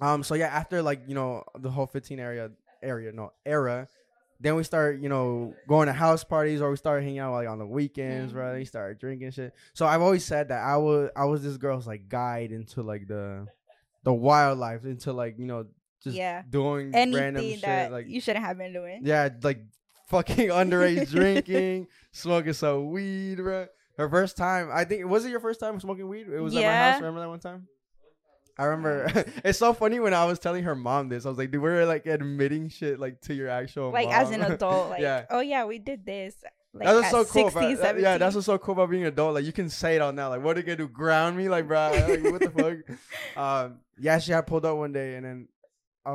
Um. 0.01 0.23
So 0.23 0.35
yeah, 0.35 0.47
after 0.47 0.81
like 0.81 1.01
you 1.07 1.15
know 1.15 1.43
the 1.57 1.69
whole 1.69 1.87
15 1.87 2.19
area 2.19 2.51
area 2.81 3.11
no 3.11 3.33
era, 3.45 3.87
then 4.39 4.55
we 4.55 4.63
start 4.63 4.99
you 4.99 5.09
know 5.09 5.53
going 5.67 5.87
to 5.87 5.93
house 5.93 6.23
parties 6.23 6.61
or 6.61 6.69
we 6.69 6.77
started 6.77 7.03
hanging 7.03 7.19
out 7.19 7.33
like 7.33 7.47
on 7.47 7.59
the 7.59 7.67
weekends, 7.67 8.33
bro. 8.33 8.45
Mhm. 8.45 8.51
Then 8.51 8.59
we 8.59 8.65
started 8.65 8.99
drinking 8.99 9.31
shit. 9.31 9.53
So 9.73 9.85
I've 9.85 10.01
always 10.01 10.23
said 10.23 10.49
that 10.49 10.63
I 10.63 10.77
was 10.77 11.09
I 11.15 11.25
was 11.25 11.43
this 11.43 11.57
girl's 11.57 11.87
like 11.87 12.07
guide 12.09 12.51
into 12.51 12.81
like 12.81 13.07
the 13.07 13.47
the 14.03 14.13
wildlife 14.13 14.85
into 14.85 15.11
like 15.11 15.37
you 15.37 15.45
know 15.45 15.65
just 16.03 16.15
Yeah. 16.15 16.43
doing 16.49 16.91
random 16.91 17.41
shit 17.43 17.61
that 17.61 17.91
like 17.91 18.07
you 18.07 18.21
shouldn't 18.21 18.45
have 18.45 18.57
been 18.57 18.73
doing. 18.73 19.01
yeah, 19.03 19.29
like 19.43 19.59
fucking 20.07 20.49
underage 20.49 21.09
drinking, 21.11 21.87
smoking 22.11 22.53
some 22.53 22.89
weed, 22.91 23.35
bro. 23.37 23.67
Her 23.97 24.09
first 24.09 24.37
time, 24.37 24.69
I 24.73 24.85
think, 24.85 25.05
was 25.07 25.25
it 25.25 25.29
your 25.29 25.41
first 25.41 25.59
time 25.59 25.77
smoking 25.79 26.07
weed? 26.07 26.27
It 26.27 26.39
was 26.39 26.55
at 26.55 26.63
my 26.63 26.67
house. 26.73 27.01
Remember 27.01 27.19
that 27.19 27.29
one 27.29 27.39
time? 27.39 27.67
I 28.57 28.65
remember. 28.65 29.11
it's 29.43 29.59
so 29.59 29.73
funny 29.73 29.99
when 29.99 30.13
I 30.13 30.25
was 30.25 30.39
telling 30.39 30.63
her 30.63 30.75
mom 30.75 31.09
this. 31.09 31.25
I 31.25 31.29
was 31.29 31.37
like, 31.37 31.51
dude, 31.51 31.61
we're 31.61 31.85
like 31.85 32.05
admitting 32.05 32.69
shit 32.69 32.99
like 32.99 33.21
to 33.21 33.33
your 33.33 33.49
actual 33.49 33.91
Like 33.91 34.07
mom. 34.07 34.15
as 34.21 34.31
an 34.31 34.41
adult, 34.41 34.89
like 34.91 35.01
yeah. 35.01 35.25
oh 35.29 35.39
yeah, 35.41 35.65
we 35.65 35.79
did 35.79 36.05
this. 36.05 36.35
Like 36.73 36.85
that 36.87 36.93
was 36.93 37.05
at 37.05 37.11
so 37.11 37.25
cool, 37.25 37.49
16, 37.49 37.51
bro. 37.75 37.83
That- 37.83 37.99
yeah, 37.99 38.17
that's 38.17 38.35
what's 38.35 38.45
so 38.45 38.57
cool 38.57 38.73
about 38.73 38.89
being 38.89 39.01
an 39.03 39.07
adult. 39.09 39.33
Like 39.33 39.45
you 39.45 39.51
can 39.53 39.69
say 39.69 39.95
it 39.95 40.01
out 40.01 40.13
now. 40.13 40.29
Like, 40.29 40.43
what 40.43 40.55
are 40.55 40.59
you 40.59 40.65
gonna 40.65 40.75
do? 40.77 40.87
Ground 40.87 41.35
me? 41.35 41.49
Like, 41.49 41.67
bro, 41.67 41.89
like, 42.07 42.23
what 42.23 42.39
the 42.41 42.83
fuck? 43.35 43.37
Um, 43.37 43.79
yeah, 43.97 44.19
she 44.19 44.31
had 44.31 44.45
pulled 44.45 44.65
up 44.65 44.77
one 44.77 44.91
day, 44.93 45.15
and 45.15 45.25
then 45.25 45.47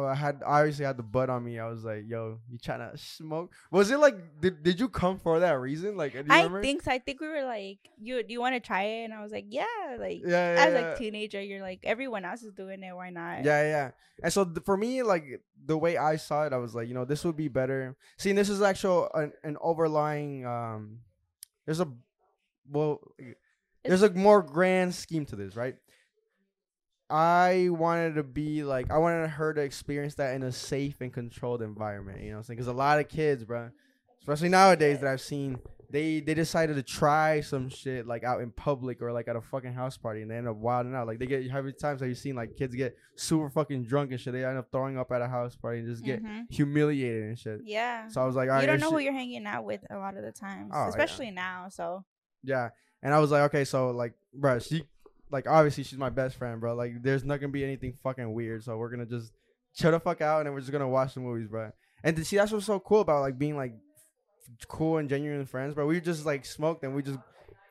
I 0.02 0.14
had 0.14 0.43
I 0.44 0.60
obviously 0.60 0.84
had 0.84 0.96
the 0.96 1.05
butt 1.05 1.31
on 1.31 1.44
me. 1.44 1.58
I 1.58 1.69
was 1.69 1.84
like, 1.84 2.05
"Yo, 2.08 2.39
you 2.51 2.58
trying 2.58 2.91
to 2.91 2.98
smoke?" 2.98 3.53
Was 3.70 3.91
it 3.91 3.98
like 3.98 4.41
did, 4.41 4.63
did 4.63 4.81
you 4.81 4.89
come 4.89 5.19
for 5.19 5.39
that 5.41 5.60
reason? 5.60 5.96
Like, 5.96 6.13
do 6.13 6.19
you 6.19 6.24
I 6.31 6.39
remember? 6.39 6.63
think 6.63 6.82
so. 6.82 6.91
I 6.91 6.98
think 6.98 7.20
we 7.20 7.29
were 7.29 7.44
like, 7.44 7.79
you 8.01 8.22
do 8.22 8.32
you 8.32 8.41
want 8.41 8.56
to 8.56 8.60
try 8.60 8.82
it? 8.82 9.05
And 9.05 9.15
I 9.15 9.22
was 9.22 9.31
like, 9.31 9.46
yeah. 9.48 9.65
Like 9.98 10.22
yeah, 10.24 10.55
yeah, 10.55 10.65
as 10.65 10.72
yeah. 10.72 10.93
a 10.93 10.96
teenager, 10.98 11.41
you're 11.41 11.63
like 11.63 11.81
everyone 11.84 12.24
else 12.24 12.43
is 12.43 12.53
doing 12.53 12.82
it. 12.82 12.94
Why 12.94 13.10
not? 13.10 13.44
Yeah, 13.44 13.63
yeah. 13.63 13.91
And 14.22 14.32
so 14.32 14.44
th- 14.44 14.65
for 14.65 14.77
me, 14.77 15.03
like 15.03 15.43
the 15.65 15.79
way 15.79 15.96
I 15.96 16.17
saw 16.17 16.46
it, 16.46 16.53
I 16.53 16.56
was 16.56 16.74
like, 16.74 16.89
you 16.89 16.94
know, 16.94 17.05
this 17.05 17.24
would 17.24 17.36
be 17.36 17.48
better. 17.48 17.96
See, 18.17 18.32
this 18.32 18.48
is 18.48 18.63
actual 18.63 19.10
an, 19.15 19.32
an 19.43 19.56
overlying. 19.60 20.46
Um, 20.46 21.01
there's 21.67 21.81
a 21.81 21.89
well, 22.70 23.01
there's 23.84 24.03
a 24.03 24.10
more 24.10 24.43
grand 24.43 24.94
scheme 24.94 25.27
to 25.27 25.36
this, 25.36 25.56
right? 25.56 25.77
I 27.14 27.68
wanted 27.70 28.16
to 28.16 28.24
be 28.24 28.64
like, 28.64 28.90
I 28.90 28.98
wanted 28.98 29.28
her 29.30 29.54
to 29.54 29.60
experience 29.60 30.16
that 30.16 30.34
in 30.34 30.42
a 30.42 30.50
safe 30.50 31.00
and 31.00 31.12
controlled 31.12 31.62
environment. 31.62 32.20
You 32.22 32.30
know 32.30 32.32
what 32.32 32.38
I'm 32.38 32.42
saying? 32.44 32.56
Because 32.56 32.66
a 32.66 32.72
lot 32.72 32.98
of 32.98 33.08
kids, 33.08 33.44
bro, 33.44 33.70
especially 34.18 34.48
nowadays 34.48 34.98
that 34.98 35.08
I've 35.08 35.20
seen, 35.20 35.58
they 35.90 36.18
they 36.18 36.34
decided 36.34 36.74
to 36.74 36.82
try 36.82 37.40
some 37.40 37.68
shit 37.68 38.04
like 38.04 38.24
out 38.24 38.40
in 38.40 38.50
public 38.50 39.00
or 39.00 39.12
like 39.12 39.28
at 39.28 39.36
a 39.36 39.40
fucking 39.40 39.74
house 39.74 39.96
party, 39.96 40.22
and 40.22 40.30
they 40.30 40.36
end 40.36 40.48
up 40.48 40.56
wilding 40.56 40.92
out. 40.92 41.06
Like 41.06 41.20
they 41.20 41.26
get 41.26 41.48
how 41.52 41.60
many 41.60 41.72
times 41.74 42.00
have 42.00 42.08
you 42.08 42.16
seen 42.16 42.34
like 42.34 42.56
kids 42.56 42.74
get 42.74 42.96
super 43.14 43.48
fucking 43.48 43.84
drunk 43.84 44.10
and 44.10 44.18
shit? 44.20 44.32
They 44.32 44.44
end 44.44 44.58
up 44.58 44.72
throwing 44.72 44.98
up 44.98 45.12
at 45.12 45.22
a 45.22 45.28
house 45.28 45.54
party 45.54 45.78
and 45.80 45.88
just 45.88 46.02
get 46.04 46.20
Mhm. 46.20 46.50
humiliated 46.50 47.22
and 47.24 47.38
shit. 47.38 47.60
Yeah. 47.62 48.08
So 48.08 48.20
I 48.20 48.24
was 48.26 48.34
like, 48.34 48.48
all 48.48 48.56
right, 48.56 48.62
you 48.62 48.66
don't 48.66 48.80
know 48.80 48.90
who 48.90 48.98
you're 48.98 49.12
hanging 49.12 49.46
out 49.46 49.64
with 49.64 49.82
a 49.88 49.96
lot 49.98 50.16
of 50.16 50.24
the 50.24 50.32
times, 50.32 50.72
Oh, 50.74 50.82
yeah. 50.82 50.88
especially 50.88 51.30
now. 51.30 51.68
So 51.68 52.04
Yeah. 52.42 52.70
And 53.04 53.14
I 53.14 53.20
was 53.20 53.30
like, 53.30 53.42
okay, 53.42 53.64
so 53.64 53.90
like, 53.90 54.14
bro, 54.32 54.58
she, 54.58 54.82
like, 55.31 55.48
obviously 55.48 55.84
she's 55.84 55.98
my 55.98 56.10
best 56.10 56.36
friend, 56.36 56.60
bro. 56.60 56.74
Like, 56.74 57.02
there's 57.02 57.24
not 57.24 57.40
gonna 57.40 57.52
be 57.52 57.64
anything 57.64 57.94
fucking 58.02 58.32
weird. 58.32 58.64
So 58.64 58.76
we're 58.76 58.90
gonna 58.90 59.06
just 59.06 59.32
chill 59.74 59.90
the 59.90 60.00
fuck 60.00 60.20
out 60.20 60.38
and 60.38 60.46
then 60.46 60.54
we're 60.54 60.60
just 60.60 60.72
gonna 60.72 60.88
watch 60.88 61.14
the 61.14 61.20
movies, 61.20 61.48
bro. 61.48 61.70
And 62.02 62.14
to 62.16 62.24
see 62.24 62.36
that's 62.36 62.52
what's 62.52 62.66
so 62.66 62.78
cool 62.81 63.00
about 63.00 63.20
like 63.22 63.38
being 63.38 63.56
like 63.56 63.74
cool 64.69 64.98
and 64.98 65.08
genuine 65.08 65.46
friends, 65.46 65.74
bro. 65.74 65.86
We 65.86 66.00
just 66.00 66.26
like 66.26 66.44
smoked 66.44 66.84
and 66.84 66.94
we 66.94 67.02
just 67.02 67.19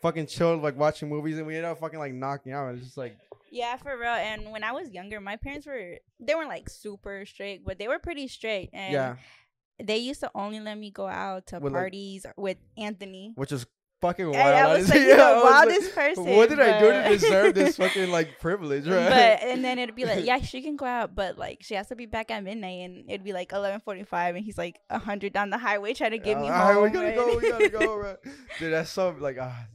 fucking 0.01 0.27
chilled 0.27 0.61
like 0.61 0.77
watching 0.77 1.07
movies 1.09 1.37
and 1.37 1.47
we 1.47 1.55
ended 1.55 1.71
up 1.71 1.79
fucking 1.79 1.99
like 1.99 2.13
knocking 2.13 2.51
out. 2.53 2.73
It's 2.75 2.83
just 2.83 2.97
like, 2.97 3.15
yeah, 3.51 3.77
for 3.77 3.95
real. 3.97 4.07
And 4.09 4.51
when 4.51 4.63
I 4.63 4.71
was 4.71 4.89
younger, 4.89 5.21
my 5.21 5.35
parents 5.37 5.67
were 5.67 5.97
they 6.19 6.35
weren't 6.35 6.49
like 6.49 6.69
super 6.69 7.25
strict, 7.25 7.63
but 7.65 7.77
they 7.77 7.87
were 7.87 7.99
pretty 7.99 8.27
straight. 8.27 8.71
And 8.73 8.91
yeah, 8.93 9.15
they 9.81 9.97
used 9.97 10.21
to 10.21 10.31
only 10.33 10.59
let 10.59 10.77
me 10.77 10.89
go 10.91 11.07
out 11.07 11.47
to 11.47 11.59
With, 11.59 11.73
like- 11.73 11.79
parties 11.79 12.25
with 12.35 12.57
Anthony. 12.77 13.31
which 13.35 13.51
is 13.51 13.65
fucking 14.03 14.25
wild. 14.29 14.35
And 14.37 14.55
I 14.55 14.77
was 14.77 14.89
like, 14.93 14.99
you're 14.99 15.13
I 15.13 15.29
the 15.29 15.35
was 15.35 15.43
like, 15.43 15.53
wildest 15.53 15.95
person. 15.95 16.25
What 16.35 16.49
did 16.49 16.59
I 16.59 16.79
do 16.79 16.91
to 16.91 17.09
deserve 17.09 17.55
this 17.55 17.77
fucking 17.81 18.11
like 18.11 18.39
privilege, 18.39 18.87
right? 18.87 19.09
But 19.09 19.43
and 19.49 19.63
then 19.65 19.79
it'd 19.79 19.95
be 19.95 20.05
like, 20.05 20.25
yeah, 20.25 20.39
she 20.41 20.61
can 20.61 20.75
go 20.75 20.85
out, 20.85 21.15
but 21.15 21.37
like 21.37 21.59
she 21.61 21.75
has 21.75 21.87
to 21.87 21.95
be 21.95 22.05
back 22.05 22.29
at 22.31 22.43
midnight, 22.43 22.81
and 22.85 23.09
it'd 23.09 23.23
be 23.23 23.33
like 23.33 23.51
eleven 23.51 23.79
forty 23.79 24.03
five, 24.03 24.35
and 24.35 24.43
he's 24.45 24.57
like 24.57 24.79
hundred 24.91 25.33
down 25.33 25.49
the 25.49 25.57
highway 25.57 25.93
trying 25.93 26.11
to 26.11 26.17
get 26.19 26.39
me 26.39 26.49
Uh, 26.49 26.73
home. 26.73 26.83
we 26.83 26.89
gotta 26.89 27.07
and- 27.07 27.15
go. 27.15 27.37
We 27.37 27.49
gotta 27.49 27.69
go, 27.69 27.97
bro. 27.99 28.15
Dude, 28.59 28.73
that's 28.73 28.89
so 28.91 29.15
like 29.19 29.37
ah, 29.39 29.65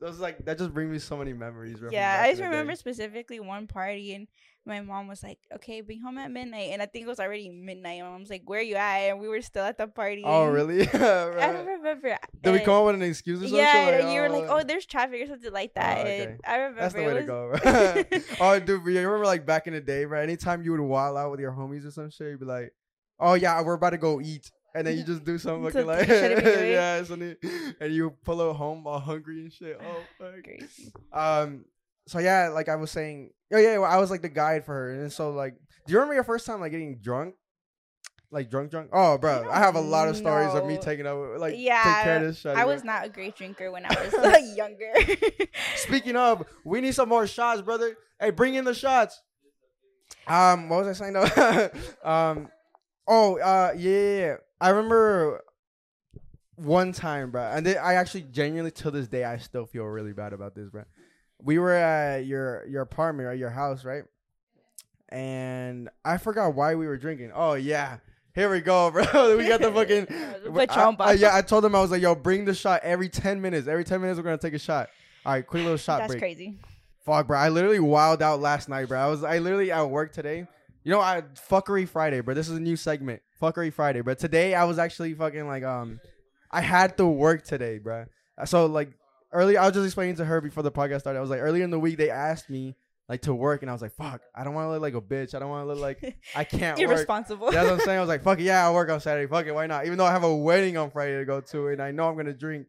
those 0.00 0.20
like 0.20 0.44
that 0.44 0.58
just 0.58 0.72
brings 0.72 0.90
me 0.92 0.98
so 0.98 1.16
many 1.16 1.32
memories. 1.32 1.78
Yeah, 1.90 2.20
I 2.22 2.28
just 2.28 2.36
the 2.38 2.42
day. 2.44 2.48
remember 2.50 2.76
specifically 2.76 3.40
one 3.40 3.66
party, 3.66 4.14
and 4.14 4.28
my 4.68 4.80
mom 4.80 5.08
was 5.08 5.22
like, 5.22 5.38
"Okay, 5.56 5.80
be 5.80 5.98
home 5.98 6.18
at 6.18 6.30
midnight," 6.30 6.70
and 6.72 6.80
I 6.80 6.86
think 6.86 7.04
it 7.06 7.08
was 7.08 7.18
already 7.18 7.48
midnight. 7.48 8.02
My 8.02 8.10
mom's 8.10 8.30
like, 8.30 8.42
"Where 8.44 8.60
are 8.60 8.62
you 8.62 8.76
at?" 8.76 9.10
And 9.10 9.18
we 9.18 9.26
were 9.26 9.40
still 9.40 9.64
at 9.64 9.78
the 9.78 9.88
party. 9.88 10.22
Oh 10.24 10.46
really? 10.46 10.82
I 10.94 11.52
don't 11.52 11.66
remember. 11.66 12.16
Did 12.42 12.50
we 12.52 12.58
and- 12.58 12.64
come 12.64 12.74
up 12.74 12.86
with 12.86 12.94
an 12.96 13.02
excuse 13.02 13.38
or 13.40 13.48
something? 13.48 13.58
Yeah, 13.58 13.86
Like, 13.90 14.02
and 14.04 14.12
you 14.12 14.20
were 14.20 14.28
like, 14.28 14.44
oh, 14.44 14.58
"Oh, 14.60 14.62
there's 14.62 14.86
traffic" 14.86 15.22
or 15.22 15.26
something 15.26 15.52
like 15.52 15.74
that. 15.74 15.98
okay. 15.98 16.22
And 16.22 16.40
I 16.46 16.56
remember 16.58 16.80
That's 16.80 16.94
the 16.94 17.02
way 17.02 17.14
to 17.14 17.22
go, 17.22 17.54
bro. 17.56 18.20
oh, 18.40 18.60
dude, 18.60 18.84
you 18.86 19.00
remember 19.00 19.24
like 19.24 19.44
back 19.46 19.66
in 19.66 19.72
the 19.72 19.80
day, 19.80 20.04
bro? 20.04 20.20
Anytime 20.20 20.62
you 20.62 20.72
would 20.72 20.80
wild 20.80 21.16
out 21.16 21.30
with 21.30 21.40
your 21.40 21.52
homies 21.52 21.86
or 21.86 21.90
some 21.90 22.10
shit, 22.10 22.28
you'd 22.28 22.40
be 22.40 22.46
like, 22.46 22.72
"Oh 23.18 23.34
yeah, 23.34 23.60
we're 23.62 23.74
about 23.74 23.90
to 23.90 23.98
go 23.98 24.20
eat," 24.20 24.50
and 24.74 24.86
then 24.86 24.96
you 24.98 25.04
just 25.04 25.24
do 25.24 25.38
something 25.38 25.64
looking 25.64 25.80
Something 25.86 25.98
like, 25.98 26.08
you 26.08 26.14
shouldn't 26.14 26.44
be 26.44 26.50
doing. 26.50 26.72
yeah, 26.72 27.02
something, 27.02 27.36
and 27.80 27.92
you 27.94 28.10
pull 28.24 28.40
up 28.42 28.56
home 28.56 28.86
all 28.86 29.00
hungry 29.00 29.40
and 29.40 29.52
shit. 29.52 29.80
Oh, 29.80 30.00
fuck. 30.18 30.44
Crazy. 30.44 30.92
Um. 31.12 31.64
So 32.08 32.18
yeah, 32.20 32.48
like 32.48 32.70
I 32.70 32.76
was 32.76 32.90
saying, 32.90 33.32
oh 33.52 33.58
yeah, 33.58 33.76
well, 33.76 33.90
I 33.90 33.98
was 33.98 34.10
like 34.10 34.22
the 34.22 34.30
guide 34.30 34.64
for 34.64 34.72
her, 34.72 34.94
and 34.94 35.12
so 35.12 35.30
like, 35.30 35.54
do 35.86 35.92
you 35.92 35.98
remember 35.98 36.14
your 36.14 36.24
first 36.24 36.46
time 36.46 36.60
like 36.60 36.72
getting 36.72 36.96
drunk? 36.98 37.34
Like 38.30 38.50
drunk, 38.50 38.70
drunk. 38.70 38.90
Oh, 38.92 39.18
bro, 39.18 39.48
I, 39.50 39.58
have 39.58 39.74
a 39.74 39.80
lot 39.80 40.08
of 40.08 40.16
stories 40.16 40.54
of 40.54 40.66
me 40.66 40.76
taking 40.76 41.06
over, 41.06 41.38
like, 41.38 41.54
Yeah, 41.56 41.82
take 41.82 42.04
care 42.04 42.16
of 42.16 42.22
this 42.22 42.40
shit. 42.40 42.56
I 42.56 42.66
was 42.66 42.84
not 42.84 43.06
a 43.06 43.08
great 43.08 43.36
drinker 43.36 43.70
when 43.70 43.86
I 43.86 43.88
was 43.88 44.56
younger. 44.56 44.92
Speaking 45.76 46.16
of, 46.16 46.44
we 46.64 46.82
need 46.82 46.94
some 46.94 47.08
more 47.08 47.26
shots, 47.26 47.62
brother. 47.62 47.94
Hey, 48.20 48.30
bring 48.30 48.54
in 48.54 48.64
the 48.64 48.74
shots. 48.74 49.22
Um, 50.26 50.68
what 50.68 50.84
was 50.84 51.00
I 51.00 51.04
saying 51.04 51.12
though? 51.12 51.70
um, 52.04 52.48
oh, 53.06 53.38
uh, 53.38 53.72
yeah, 53.76 53.90
yeah, 53.90 54.18
yeah. 54.18 54.36
I 54.60 54.70
remember 54.70 55.42
one 56.56 56.92
time, 56.92 57.30
bro, 57.30 57.42
and 57.42 57.66
I 57.66 57.94
actually 57.94 58.22
genuinely 58.22 58.72
to 58.72 58.90
this 58.90 59.08
day 59.08 59.24
I 59.24 59.38
still 59.38 59.66
feel 59.66 59.84
really 59.84 60.12
bad 60.12 60.32
about 60.32 60.54
this, 60.54 60.68
bro. 60.68 60.84
We 61.42 61.58
were 61.58 61.72
at 61.72 62.26
your 62.26 62.66
your 62.66 62.82
apartment 62.82 63.28
or 63.28 63.34
your 63.34 63.50
house, 63.50 63.84
right? 63.84 64.04
And 65.08 65.88
I 66.04 66.18
forgot 66.18 66.54
why 66.54 66.74
we 66.74 66.86
were 66.86 66.96
drinking. 66.98 67.32
Oh 67.34 67.54
yeah. 67.54 67.98
Here 68.34 68.50
we 68.50 68.60
go, 68.60 68.90
bro. 68.92 69.36
we 69.36 69.48
got 69.48 69.60
the 69.60 69.72
fucking 69.72 70.06
I- 70.70 70.74
I- 71.10 71.12
yeah, 71.14 71.34
I 71.34 71.42
told 71.42 71.64
them 71.64 71.74
I 71.74 71.80
was 71.80 71.90
like, 71.90 72.02
"Yo, 72.02 72.14
bring 72.14 72.44
the 72.44 72.54
shot 72.54 72.80
every 72.84 73.08
ten 73.08 73.40
minutes. 73.40 73.66
Every 73.66 73.84
ten 73.84 74.00
minutes, 74.00 74.18
we're 74.18 74.24
gonna 74.24 74.38
take 74.38 74.54
a 74.54 74.58
shot." 74.58 74.90
All 75.26 75.32
right, 75.32 75.46
quick 75.46 75.62
little 75.62 75.76
shot 75.78 75.98
That's 76.00 76.12
break. 76.12 76.20
crazy. 76.20 76.58
Fuck, 77.04 77.26
bro. 77.26 77.38
I 77.38 77.48
literally 77.48 77.80
wilded 77.80 78.22
out 78.22 78.40
last 78.40 78.68
night, 78.68 78.86
bro. 78.88 78.98
I 79.00 79.06
was 79.06 79.24
I 79.24 79.38
literally 79.38 79.72
at 79.72 79.82
work 79.88 80.12
today. 80.12 80.46
You 80.84 80.92
know, 80.92 81.00
I 81.00 81.22
fuckery 81.50 81.88
Friday, 81.88 82.20
bro. 82.20 82.34
This 82.34 82.48
is 82.48 82.56
a 82.56 82.60
new 82.60 82.76
segment, 82.76 83.22
fuckery 83.42 83.72
Friday. 83.72 84.02
But 84.02 84.18
today 84.18 84.54
I 84.54 84.64
was 84.64 84.78
actually 84.78 85.14
fucking 85.14 85.46
like 85.46 85.64
um, 85.64 86.00
I 86.50 86.60
had 86.60 86.96
to 86.98 87.06
work 87.06 87.44
today, 87.44 87.78
bro. 87.78 88.04
So 88.44 88.66
like 88.66 88.90
early, 89.32 89.56
I 89.56 89.64
was 89.66 89.74
just 89.74 89.86
explaining 89.86 90.16
to 90.16 90.24
her 90.24 90.40
before 90.40 90.62
the 90.62 90.72
podcast 90.72 91.00
started. 91.00 91.18
I 91.18 91.22
was 91.22 91.30
like, 91.30 91.40
earlier 91.40 91.64
in 91.64 91.70
the 91.70 91.78
week 91.78 91.96
they 91.98 92.10
asked 92.10 92.50
me 92.50 92.76
like 93.08 93.22
to 93.22 93.34
work, 93.34 93.62
and 93.62 93.70
I 93.70 93.72
was 93.72 93.80
like, 93.82 93.92
fuck, 93.94 94.20
I 94.34 94.44
don't 94.44 94.54
want 94.54 94.66
to 94.66 94.72
look 94.72 94.82
like 94.82 94.94
a 94.94 95.00
bitch. 95.00 95.34
I 95.34 95.38
don't 95.38 95.48
want 95.48 95.66
to 95.66 95.72
look 95.72 95.80
like 95.80 96.16
I 96.34 96.44
can't 96.44 96.78
work. 96.78 96.88
Irresponsible. 96.88 97.50
That's 97.50 97.64
what 97.70 97.80
I'm 97.80 97.86
saying. 97.86 97.98
I 97.98 98.00
was 98.00 98.08
like, 98.08 98.22
fuck 98.22 98.38
it, 98.38 98.44
yeah, 98.44 98.64
I'll 98.64 98.74
work 98.74 98.90
on 98.90 99.00
Saturday. 99.00 99.26
Fuck 99.26 99.46
it, 99.46 99.54
why 99.54 99.66
not? 99.66 99.86
Even 99.86 99.96
though 99.98 100.04
I 100.04 100.10
have 100.12 100.24
a 100.24 100.36
wedding 100.36 100.76
on 100.76 100.90
Friday 100.90 101.16
to 101.18 101.24
go 101.24 101.40
to, 101.40 101.68
and 101.68 101.80
I 101.82 101.90
know 101.90 102.08
I'm 102.08 102.16
gonna 102.16 102.32
drink. 102.34 102.66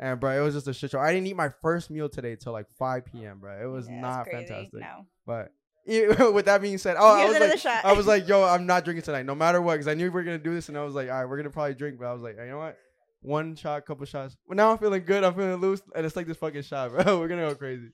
And 0.00 0.18
bro, 0.18 0.36
it 0.36 0.42
was 0.42 0.54
just 0.54 0.66
a 0.66 0.74
shit 0.74 0.90
show. 0.90 0.98
I 0.98 1.12
didn't 1.12 1.28
eat 1.28 1.36
my 1.36 1.50
first 1.60 1.90
meal 1.90 2.08
today 2.08 2.34
till 2.36 2.52
like 2.52 2.66
5 2.78 3.04
p.m. 3.04 3.38
Bro, 3.38 3.62
it 3.62 3.66
was 3.70 3.86
Yeah, 3.88 4.00
not 4.00 4.26
fantastic. 4.26 4.80
No. 4.80 5.06
But 5.26 5.52
with 5.86 6.46
that 6.46 6.60
being 6.62 6.78
said, 6.78 6.96
oh, 6.98 7.06
I 7.06 7.26
was 7.26 7.64
like. 7.64 7.84
I 7.84 7.92
was 7.92 8.06
like, 8.06 8.26
yo, 8.26 8.44
I'm 8.44 8.66
not 8.66 8.84
drinking 8.84 9.02
tonight, 9.02 9.26
no 9.26 9.34
matter 9.34 9.60
what, 9.60 9.74
because 9.74 9.88
I 9.88 9.94
knew 9.94 10.04
we 10.06 10.10
were 10.10 10.24
gonna 10.24 10.38
do 10.38 10.54
this, 10.54 10.68
and 10.68 10.78
I 10.78 10.84
was 10.84 10.94
like, 10.94 11.08
all 11.08 11.14
right, 11.20 11.24
we're 11.28 11.36
gonna 11.36 11.50
probably 11.50 11.74
drink. 11.74 11.98
But 11.98 12.06
I 12.06 12.12
was 12.14 12.22
like, 12.22 12.36
you 12.36 12.46
know 12.46 12.58
what? 12.58 12.78
One 13.22 13.54
shot, 13.54 13.86
couple 13.86 14.04
shots. 14.04 14.36
But 14.48 14.56
now 14.56 14.72
I'm 14.72 14.78
feeling 14.78 15.04
good. 15.04 15.22
I'm 15.22 15.34
feeling 15.34 15.54
loose, 15.56 15.80
and 15.94 16.04
it's 16.04 16.16
like 16.16 16.26
this 16.26 16.36
fucking 16.36 16.62
shot, 16.62 16.90
bro. 16.90 17.18
we're 17.20 17.28
gonna 17.28 17.48
go 17.48 17.54
crazy. 17.54 17.90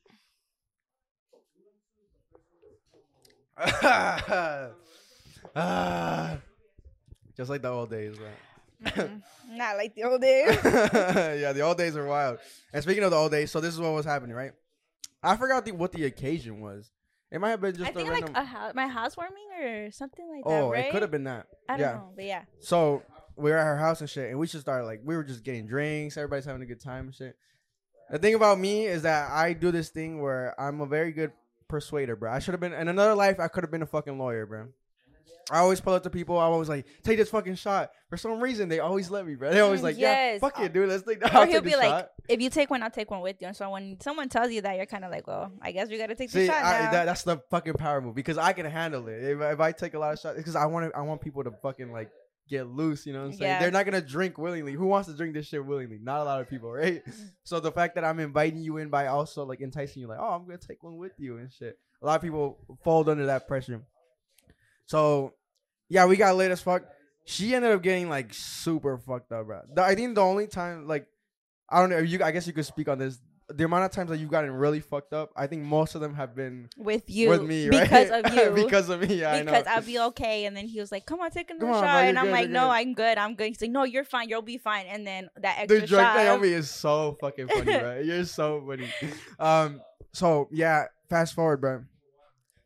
Ah, 5.54 6.38
just 7.36 7.50
like 7.50 7.62
the 7.62 7.68
old 7.68 7.90
days, 7.90 8.16
bro. 8.16 8.28
Mm-mm. 8.84 9.22
Not 9.50 9.76
like 9.76 9.94
the 9.94 10.04
old 10.04 10.20
days. 10.20 10.56
yeah, 10.64 11.52
the 11.52 11.62
old 11.62 11.76
days 11.76 11.96
are 11.96 12.06
wild. 12.06 12.38
And 12.72 12.82
speaking 12.82 13.02
of 13.02 13.10
the 13.10 13.16
old 13.16 13.32
days, 13.32 13.50
so 13.50 13.60
this 13.60 13.74
is 13.74 13.80
what 13.80 13.92
was 13.92 14.06
happening, 14.06 14.36
right? 14.36 14.52
I 15.22 15.36
forgot 15.36 15.64
the, 15.64 15.72
what 15.72 15.92
the 15.92 16.04
occasion 16.04 16.60
was. 16.60 16.90
It 17.30 17.40
might 17.40 17.50
have 17.50 17.60
been 17.60 17.74
just 17.74 17.90
I 17.90 17.92
think 17.92 18.08
like 18.08 18.22
random. 18.22 18.36
a 18.36 18.44
house, 18.44 18.72
my 18.74 18.86
housewarming 18.86 19.48
or 19.60 19.90
something 19.90 20.26
like 20.30 20.44
that. 20.44 20.62
oh, 20.62 20.70
right? 20.70 20.86
it 20.86 20.92
could 20.92 21.02
have 21.02 21.10
been 21.10 21.24
that. 21.24 21.46
I 21.68 21.72
don't 21.72 21.80
yeah. 21.80 21.92
know, 21.94 22.12
but 22.14 22.24
yeah. 22.24 22.42
So 22.60 23.02
we 23.38 23.50
were 23.50 23.56
at 23.56 23.64
her 23.64 23.76
house 23.76 24.00
and 24.00 24.10
shit, 24.10 24.30
and 24.30 24.38
we 24.38 24.46
just 24.46 24.62
started 24.62 24.84
like 24.86 25.00
we 25.04 25.16
were 25.16 25.24
just 25.24 25.44
getting 25.44 25.66
drinks. 25.66 26.16
Everybody's 26.16 26.44
having 26.44 26.62
a 26.62 26.66
good 26.66 26.80
time 26.80 27.06
and 27.06 27.14
shit. 27.14 27.36
The 28.10 28.18
thing 28.18 28.34
about 28.34 28.58
me 28.58 28.86
is 28.86 29.02
that 29.02 29.30
I 29.30 29.52
do 29.52 29.70
this 29.70 29.90
thing 29.90 30.20
where 30.20 30.58
I'm 30.58 30.80
a 30.80 30.86
very 30.86 31.12
good 31.12 31.32
persuader, 31.68 32.16
bro. 32.16 32.32
I 32.32 32.38
should 32.38 32.54
have 32.54 32.60
been 32.60 32.72
in 32.72 32.88
another 32.88 33.14
life. 33.14 33.38
I 33.38 33.48
could 33.48 33.64
have 33.64 33.70
been 33.70 33.82
a 33.82 33.86
fucking 33.86 34.18
lawyer, 34.18 34.46
bro. 34.46 34.68
I 35.50 35.58
always 35.58 35.80
pull 35.80 35.94
up 35.94 36.02
to 36.02 36.10
people. 36.10 36.38
I'm 36.38 36.52
always 36.52 36.68
like 36.68 36.86
take 37.02 37.16
this 37.16 37.30
fucking 37.30 37.54
shot. 37.54 37.90
For 38.10 38.16
some 38.16 38.40
reason, 38.40 38.68
they 38.68 38.80
always 38.80 39.10
let 39.10 39.26
me, 39.26 39.34
bro. 39.34 39.50
They 39.50 39.60
always 39.60 39.82
like, 39.82 39.96
yeah, 39.96 40.32
yes. 40.32 40.40
fuck 40.40 40.58
it, 40.60 40.72
dude. 40.72 40.88
Let's 40.88 41.04
take. 41.04 41.22
Or 41.22 41.28
I'll 41.32 41.46
he'll 41.46 41.62
be 41.62 41.76
like, 41.76 41.88
shot. 41.88 42.10
if 42.28 42.40
you 42.40 42.50
take 42.50 42.70
one, 42.70 42.82
I'll 42.82 42.90
take 42.90 43.10
one 43.10 43.20
with 43.20 43.36
you. 43.40 43.46
And 43.46 43.56
so 43.56 43.70
when 43.70 43.98
someone 44.00 44.28
tells 44.28 44.50
you 44.50 44.60
that, 44.62 44.76
you're 44.76 44.86
kind 44.86 45.04
of 45.04 45.10
like, 45.10 45.26
well, 45.26 45.50
I 45.62 45.72
guess 45.72 45.88
we 45.88 45.98
gotta 45.98 46.14
take 46.14 46.30
the 46.30 46.40
See, 46.40 46.46
shot 46.46 46.62
I, 46.62 46.84
now. 46.84 46.90
that, 46.92 47.04
that's 47.06 47.22
the 47.22 47.38
fucking 47.50 47.74
power 47.74 48.00
move 48.00 48.14
because 48.14 48.36
I 48.36 48.52
can 48.52 48.66
handle 48.66 49.08
it. 49.08 49.22
If, 49.22 49.40
if 49.40 49.60
I 49.60 49.72
take 49.72 49.94
a 49.94 49.98
lot 49.98 50.12
of 50.12 50.20
shots, 50.20 50.36
because 50.36 50.56
I 50.56 50.66
want 50.66 50.90
to, 50.90 50.98
I 50.98 51.02
want 51.02 51.20
people 51.20 51.42
to 51.44 51.50
fucking 51.62 51.92
like 51.92 52.10
get 52.48 52.66
loose. 52.68 53.06
You 53.06 53.12
know 53.12 53.20
what 53.20 53.26
I'm 53.26 53.32
saying? 53.32 53.50
Yeah. 53.50 53.60
They're 53.60 53.70
not 53.70 53.84
gonna 53.84 54.00
drink 54.00 54.38
willingly. 54.38 54.72
Who 54.72 54.86
wants 54.86 55.08
to 55.08 55.14
drink 55.14 55.34
this 55.34 55.46
shit 55.46 55.64
willingly? 55.64 55.98
Not 56.00 56.20
a 56.20 56.24
lot 56.24 56.40
of 56.40 56.48
people, 56.48 56.72
right? 56.72 57.02
so 57.44 57.60
the 57.60 57.72
fact 57.72 57.94
that 57.96 58.04
I'm 58.04 58.20
inviting 58.20 58.62
you 58.62 58.78
in 58.78 58.88
by 58.88 59.06
also 59.06 59.44
like 59.44 59.60
enticing 59.60 60.02
you, 60.02 60.08
like, 60.08 60.18
oh, 60.20 60.30
I'm 60.30 60.46
gonna 60.46 60.58
take 60.58 60.82
one 60.82 60.96
with 60.96 61.12
you 61.18 61.38
and 61.38 61.52
shit. 61.52 61.78
A 62.02 62.06
lot 62.06 62.16
of 62.16 62.22
people 62.22 62.58
fold 62.84 63.08
under 63.08 63.26
that 63.26 63.48
pressure. 63.48 63.82
So, 64.86 65.34
yeah, 65.88 66.06
we 66.06 66.16
got 66.16 66.36
lit 66.36 66.50
as 66.50 66.62
fuck. 66.62 66.84
She 67.26 67.54
ended 67.54 67.72
up 67.72 67.82
getting 67.82 68.08
like 68.08 68.32
super 68.32 68.98
fucked 68.98 69.32
up, 69.32 69.46
bro. 69.46 69.62
I 69.76 69.94
think 69.94 70.14
the 70.14 70.22
only 70.22 70.46
time, 70.46 70.86
like, 70.86 71.06
I 71.68 71.80
don't 71.80 71.90
know, 71.90 71.98
you. 71.98 72.22
I 72.22 72.30
guess 72.30 72.46
you 72.46 72.54
could 72.54 72.64
speak 72.64 72.88
on 72.88 72.98
this. 72.98 73.18
The 73.54 73.64
amount 73.64 73.84
of 73.84 73.90
times 73.92 74.10
that 74.10 74.18
you've 74.18 74.30
gotten 74.30 74.50
really 74.50 74.80
fucked 74.80 75.14
up, 75.14 75.30
I 75.34 75.46
think 75.46 75.62
most 75.62 75.94
of 75.94 76.02
them 76.02 76.14
have 76.14 76.34
been 76.34 76.68
with 76.76 77.08
you 77.08 77.30
with 77.30 77.42
me, 77.42 77.68
right? 77.70 77.82
because 77.82 78.10
of 78.10 78.34
you. 78.34 78.50
because 78.64 78.88
of 78.90 79.00
me, 79.00 79.14
yeah, 79.20 79.32
I 79.32 79.42
know. 79.42 79.52
because 79.52 79.66
I'll 79.66 79.82
be 79.82 79.98
okay. 79.98 80.44
And 80.44 80.54
then 80.54 80.66
he 80.66 80.78
was 80.80 80.92
like, 80.92 81.06
"Come 81.06 81.20
on, 81.20 81.30
take 81.30 81.50
another 81.50 81.72
on, 81.72 81.82
shot." 81.82 81.92
bro, 81.94 82.00
and 82.08 82.18
I'm 82.18 82.26
good, 82.26 82.32
like, 82.32 82.50
"No, 82.50 82.66
good." 82.66 82.72
I'm 82.72 82.94
good. 82.94 83.18
I'm 83.18 83.34
good." 83.36 83.46
He's 83.48 83.60
like, 83.62 83.70
"No, 83.70 83.84
you're 83.84 84.04
fine. 84.04 84.28
You'll 84.28 84.42
be 84.42 84.58
fine." 84.58 84.86
And 84.86 85.06
then 85.06 85.30
that 85.40 85.60
extra 85.60 85.80
the 85.80 85.86
drunk 85.86 86.06
shot. 86.08 86.16
Naomi 86.16 86.48
is 86.48 86.70
so 86.70 87.16
fucking 87.20 87.48
funny, 87.48 87.78
bro. 87.78 88.00
You're 88.04 88.24
so 88.24 88.62
funny. 88.66 88.88
Um, 89.38 89.80
so 90.12 90.48
yeah, 90.52 90.84
fast 91.08 91.34
forward, 91.34 91.60
bro. 91.62 91.84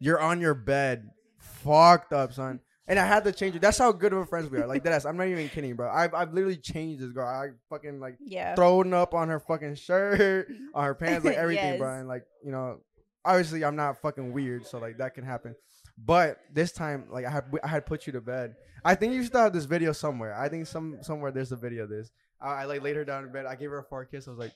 You're 0.00 0.20
on 0.20 0.40
your 0.40 0.54
bed, 0.54 1.10
fucked 1.38 2.12
up, 2.12 2.32
son. 2.32 2.58
And 2.88 2.98
I 2.98 3.06
had 3.06 3.22
to 3.24 3.32
change 3.32 3.54
it. 3.54 3.62
That's 3.62 3.78
how 3.78 3.92
good 3.92 4.12
of 4.12 4.18
a 4.18 4.26
friends 4.26 4.50
we 4.50 4.58
are. 4.58 4.66
Like 4.66 4.82
that's 4.82 5.04
I'm 5.04 5.16
not 5.16 5.28
even 5.28 5.48
kidding, 5.48 5.76
bro. 5.76 5.90
I've 5.90 6.14
I've 6.14 6.32
literally 6.32 6.56
changed 6.56 7.00
this 7.00 7.10
girl. 7.12 7.26
I 7.28 7.50
fucking 7.70 8.00
like 8.00 8.16
yeah. 8.20 8.54
thrown 8.56 8.92
up 8.92 9.14
on 9.14 9.28
her 9.28 9.38
fucking 9.38 9.76
shirt, 9.76 10.48
on 10.74 10.84
her 10.84 10.94
pants, 10.94 11.24
like 11.24 11.36
everything, 11.36 11.64
Yes. 11.64 11.78
bro. 11.78 11.98
And 11.98 12.08
like, 12.08 12.24
you 12.44 12.50
know, 12.50 12.78
obviously 13.24 13.64
I'm 13.64 13.76
not 13.76 14.00
fucking 14.02 14.32
weird, 14.32 14.66
so 14.66 14.78
like 14.78 14.98
that 14.98 15.14
can 15.14 15.24
happen. 15.24 15.54
But 15.96 16.38
this 16.52 16.72
time, 16.72 17.06
like 17.10 17.24
I 17.24 17.30
had 17.30 17.44
I 17.62 17.68
had 17.68 17.86
put 17.86 18.06
you 18.06 18.12
to 18.14 18.20
bed. 18.20 18.54
I 18.84 18.96
think 18.96 19.14
you 19.14 19.22
still 19.24 19.42
have 19.42 19.52
this 19.52 19.66
video 19.66 19.92
somewhere. 19.92 20.34
I 20.34 20.48
think 20.48 20.66
some 20.66 20.98
somewhere 21.02 21.30
there's 21.30 21.52
a 21.52 21.56
video 21.56 21.84
of 21.84 21.90
this. 21.90 22.10
I, 22.40 22.62
I 22.62 22.64
like 22.64 22.82
laid 22.82 22.96
her 22.96 23.04
down 23.04 23.24
in 23.24 23.30
bed. 23.32 23.46
I 23.46 23.54
gave 23.54 23.70
her 23.70 23.78
a 23.78 23.84
far 23.84 24.04
kiss. 24.06 24.26
I 24.26 24.30
was 24.32 24.40
like, 24.40 24.52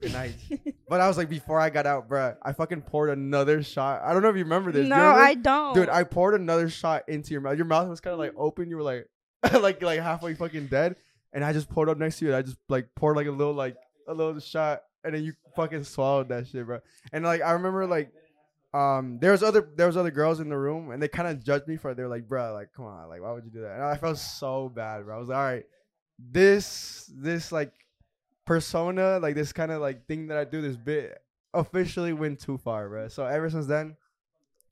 good 0.00 0.12
night. 0.12 0.34
but 0.88 1.00
I 1.00 1.08
was 1.08 1.16
like, 1.16 1.28
before 1.28 1.60
I 1.60 1.70
got 1.70 1.86
out, 1.86 2.08
bro, 2.08 2.34
I 2.42 2.52
fucking 2.52 2.82
poured 2.82 3.10
another 3.10 3.62
shot. 3.62 4.02
I 4.02 4.12
don't 4.12 4.22
know 4.22 4.28
if 4.28 4.36
you 4.36 4.44
remember 4.44 4.72
this. 4.72 4.84
Do 4.84 4.88
no, 4.88 4.96
you 4.96 5.02
remember 5.02 5.20
I 5.20 5.34
don't. 5.34 5.74
Dude, 5.74 5.88
I 5.88 6.04
poured 6.04 6.40
another 6.40 6.68
shot 6.68 7.08
into 7.08 7.32
your 7.32 7.40
mouth. 7.40 7.56
Your 7.56 7.66
mouth 7.66 7.88
was 7.88 8.00
kind 8.00 8.12
of 8.12 8.18
like 8.18 8.34
open. 8.36 8.70
You 8.70 8.76
were 8.76 8.82
like, 8.82 9.08
like, 9.52 9.82
like 9.82 10.00
halfway 10.00 10.34
fucking 10.34 10.66
dead. 10.66 10.96
And 11.32 11.44
I 11.44 11.52
just 11.52 11.68
poured 11.68 11.88
up 11.88 11.98
next 11.98 12.18
to 12.18 12.24
you. 12.24 12.30
And 12.30 12.36
I 12.36 12.42
just 12.42 12.56
like 12.68 12.88
poured 12.94 13.16
like 13.16 13.26
a 13.26 13.30
little, 13.30 13.54
like 13.54 13.76
a 14.08 14.14
little 14.14 14.40
shot, 14.40 14.82
and 15.04 15.14
then 15.14 15.22
you 15.22 15.34
fucking 15.54 15.84
swallowed 15.84 16.28
that 16.30 16.48
shit, 16.48 16.66
bro. 16.66 16.80
And 17.12 17.24
like 17.24 17.42
I 17.42 17.52
remember, 17.52 17.86
like, 17.86 18.10
um, 18.74 19.18
there 19.20 19.32
was 19.32 19.42
other 19.42 19.68
there 19.76 19.86
was 19.86 19.96
other 19.96 20.10
girls 20.10 20.40
in 20.40 20.48
the 20.48 20.56
room, 20.56 20.90
and 20.90 21.02
they 21.02 21.08
kind 21.08 21.28
of 21.28 21.44
judged 21.44 21.68
me 21.68 21.76
for 21.76 21.90
it. 21.90 21.96
They 21.96 22.02
were 22.02 22.08
like, 22.08 22.28
bro, 22.28 22.52
like, 22.54 22.72
come 22.74 22.86
on, 22.86 23.08
like, 23.08 23.20
why 23.20 23.32
would 23.32 23.44
you 23.44 23.50
do 23.50 23.60
that? 23.60 23.74
And 23.74 23.84
I 23.84 23.96
felt 23.96 24.18
so 24.18 24.68
bad, 24.68 25.04
bro. 25.04 25.16
I 25.16 25.18
was 25.18 25.28
like, 25.28 25.38
all 25.38 25.44
right, 25.44 25.64
this 26.18 27.10
this 27.14 27.52
like 27.52 27.72
persona, 28.48 29.18
like 29.20 29.34
this 29.34 29.52
kind 29.52 29.70
of 29.70 29.82
like 29.82 30.06
thing 30.06 30.28
that 30.28 30.38
I 30.38 30.44
do, 30.44 30.62
this 30.62 30.76
bit 30.76 31.20
officially 31.52 32.14
went 32.14 32.40
too 32.40 32.56
far, 32.56 32.88
bro. 32.88 33.08
So 33.08 33.26
ever 33.26 33.50
since 33.50 33.66
then, 33.66 33.94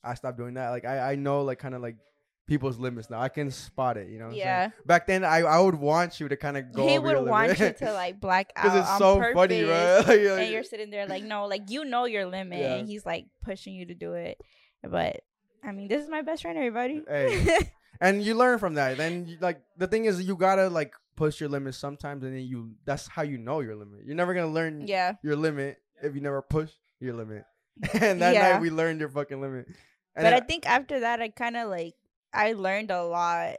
I 0.02 0.14
stopped 0.14 0.38
doing 0.38 0.54
that. 0.54 0.70
Like 0.70 0.86
I, 0.86 1.12
I 1.12 1.14
know 1.14 1.42
like 1.42 1.58
kind 1.58 1.74
of 1.74 1.82
like 1.82 1.96
people's 2.46 2.78
limits 2.78 3.10
now. 3.10 3.20
I 3.20 3.28
can 3.28 3.50
spot 3.50 3.98
it. 3.98 4.08
You 4.08 4.18
know. 4.18 4.24
what 4.26 4.30
I'm 4.30 4.36
saying? 4.38 4.46
Yeah. 4.46 4.70
Back 4.86 5.06
then, 5.06 5.24
I 5.24 5.40
I 5.40 5.60
would 5.60 5.74
want 5.74 6.18
you 6.18 6.26
to 6.28 6.36
kind 6.36 6.56
of 6.56 6.72
go. 6.72 6.88
he 6.88 6.98
would 6.98 7.28
want 7.28 7.58
you 7.60 7.72
to 7.84 7.92
like 7.92 8.18
black 8.18 8.50
out 8.56 8.64
Because 8.64 8.78
it's 8.80 8.98
so 8.98 9.16
purpose, 9.18 9.34
funny, 9.34 9.62
right? 9.62 9.96
Like, 9.98 10.06
like- 10.08 10.18
and 10.18 10.52
you're 10.52 10.64
sitting 10.64 10.90
there 10.90 11.06
like, 11.06 11.22
no, 11.22 11.44
like 11.46 11.68
you 11.68 11.84
know 11.84 12.06
your 12.06 12.24
limit, 12.24 12.58
Yeah. 12.58 12.76
and 12.76 12.88
he's 12.88 13.04
like 13.04 13.26
pushing 13.44 13.74
you 13.74 13.84
to 13.86 13.94
do 13.94 14.14
it. 14.14 14.40
But 14.82 15.20
I 15.62 15.72
mean, 15.72 15.88
this 15.88 16.02
is 16.02 16.08
my 16.08 16.22
best 16.22 16.42
friend, 16.42 16.56
everybody. 16.56 17.02
Hey. 17.06 17.58
and 18.00 18.22
you 18.22 18.34
learn 18.36 18.58
from 18.58 18.74
that. 18.74 18.96
Then, 18.96 19.26
you, 19.26 19.36
like 19.38 19.60
the 19.76 19.86
thing 19.86 20.06
is, 20.06 20.22
you 20.22 20.34
gotta 20.34 20.70
like 20.70 20.94
push 21.16 21.40
your 21.40 21.48
limits 21.48 21.78
sometimes, 21.78 22.22
and 22.22 22.34
then 22.34 22.42
you 22.42 22.72
that's 22.84 23.08
how 23.08 23.22
you 23.22 23.38
know 23.38 23.60
your 23.60 23.74
limit. 23.76 24.00
You're 24.04 24.14
never 24.14 24.34
gonna 24.34 24.52
learn 24.52 24.86
yeah, 24.86 25.14
your 25.22 25.36
limit 25.36 25.78
if 26.02 26.14
you 26.14 26.20
never 26.20 26.42
push 26.42 26.70
your 27.00 27.14
limit. 27.14 27.44
and 27.94 28.22
that 28.22 28.34
Yeah. 28.34 28.52
night 28.52 28.60
we 28.60 28.70
learned 28.70 29.00
your 29.00 29.08
fucking 29.08 29.40
limit. 29.40 29.66
And 30.14 30.24
but 30.24 30.32
I 30.32 30.38
then- 30.40 30.46
think 30.46 30.66
after 30.66 31.00
that, 31.00 31.20
I 31.20 31.28
kind 31.28 31.56
of 31.56 31.68
like 31.68 31.94
I 32.32 32.52
learned 32.52 32.90
a 32.90 33.02
lot, 33.04 33.56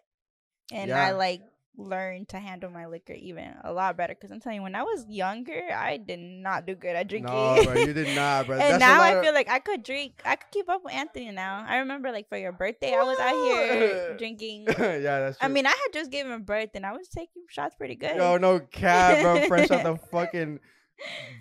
and 0.72 0.92
I 0.92 1.12
like 1.12 1.42
learned 1.78 2.28
to 2.30 2.40
handle 2.40 2.70
my 2.72 2.88
liquor 2.88 3.14
even 3.14 3.54
a 3.64 3.72
lot 3.72 3.96
better. 3.96 4.14
Because 4.16 4.32
I'm 4.32 4.40
telling 4.40 4.58
you, 4.58 4.62
when 4.64 4.76
I 4.76 4.84
was 4.84 5.06
younger, 5.08 5.62
I 5.74 5.98
did 5.98 6.20
not 6.20 6.66
do 6.66 6.76
good 6.76 6.96
at 6.96 7.08
drinking. 7.08 7.32
no, 7.34 7.62
bro, 7.64 7.74
you 7.76 7.94
did 7.94 8.16
not, 8.16 8.48
bro. 8.48 8.56
and 8.58 8.74
That's 8.74 8.80
now 8.80 9.02
I 9.02 9.10
of- 9.12 9.24
feel 9.24 9.34
like 9.34 9.50
I 9.50 9.60
could 9.60 9.84
drink. 9.84 10.22
I 10.26 10.36
could 10.36 10.52
keep 10.52 10.70
up 10.70 10.84
with 10.84 10.94
Anthony 10.94 11.32
now. 11.32 11.66
I 11.68 11.78
remember 11.78 12.12
like 12.12 12.28
for 12.30 12.38
your 12.38 12.52
birthday, 12.52 12.94
I 12.94 13.04
was 13.04 13.20
out 13.20 13.34
here 13.36 14.16
drinking. 14.18 14.66
yeah, 14.80 15.00
that's. 15.00 15.38
True. 15.38 15.46
I 15.46 15.50
mean, 15.50 15.66
I 15.66 15.70
had 15.70 15.94
just 15.94 16.12
given 16.12 16.42
birth 16.44 16.70
and 16.74 16.86
I 16.86 16.94
was 16.94 17.08
taking 17.08 17.44
shots 17.50 17.76
pretty 17.76 17.96
good. 17.96 18.16
Yo, 18.18 18.38
no 18.38 18.60
cap, 18.60 19.22
bro. 19.22 19.48
Fresh 19.48 19.72
out 19.72 19.84
the 19.84 19.96
fucking 20.08 20.60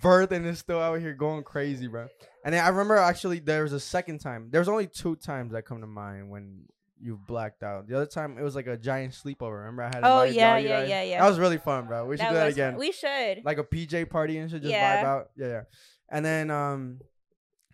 birth 0.03 0.33
and 0.33 0.45
is 0.47 0.59
still 0.59 0.81
out 0.81 1.01
here 1.01 1.15
going 1.15 1.43
crazy, 1.43 1.87
bro. 1.87 2.09
And 2.45 2.55
then 2.55 2.65
I 2.65 2.69
remember 2.69 2.97
actually 2.97 3.41
there 3.41 3.63
was 3.63 3.73
a 3.73 3.81
second 3.81 4.19
time. 4.21 4.49
There 4.51 4.61
was 4.61 4.69
only 4.69 4.87
two 4.87 5.17
times 5.17 5.53
that 5.53 5.63
come 5.65 5.81
to 5.81 5.87
mind 5.87 6.31
when 6.31 6.67
you 7.01 7.19
blacked 7.27 7.63
out. 7.63 7.87
The 7.89 7.97
other 7.97 8.07
time 8.07 8.39
it 8.39 8.43
was 8.43 8.55
like 8.57 8.67
a 8.67 8.77
giant 8.77 9.13
sleepover. 9.13 9.59
Remember 9.59 9.83
I 9.83 9.87
had. 9.87 10.01
Oh, 10.03 10.23
yeah, 10.23 10.57
yeah, 10.59 10.81
guys? 10.81 10.89
yeah, 10.89 11.03
yeah. 11.03 11.21
That 11.23 11.29
was 11.29 11.39
really 11.39 11.59
fun, 11.59 11.87
bro. 11.87 12.07
We 12.07 12.17
should 12.17 12.29
do 12.29 12.35
that 12.35 12.49
again. 12.49 12.73
fun. 12.73 12.81
We 12.81 12.93
should. 12.93 13.45
like 13.45 13.59
a 13.59 13.65
PJ 13.65 14.09
party 14.11 14.39
and 14.39 14.51
should 14.51 14.63
just 14.63 14.73
Yeah. 14.73 15.03
vibe 15.03 15.07
out. 15.07 15.31
Yeah, 15.37 15.47
yeah. 15.47 15.63
And 16.11 16.25
then 16.25 16.51
um, 16.51 17.01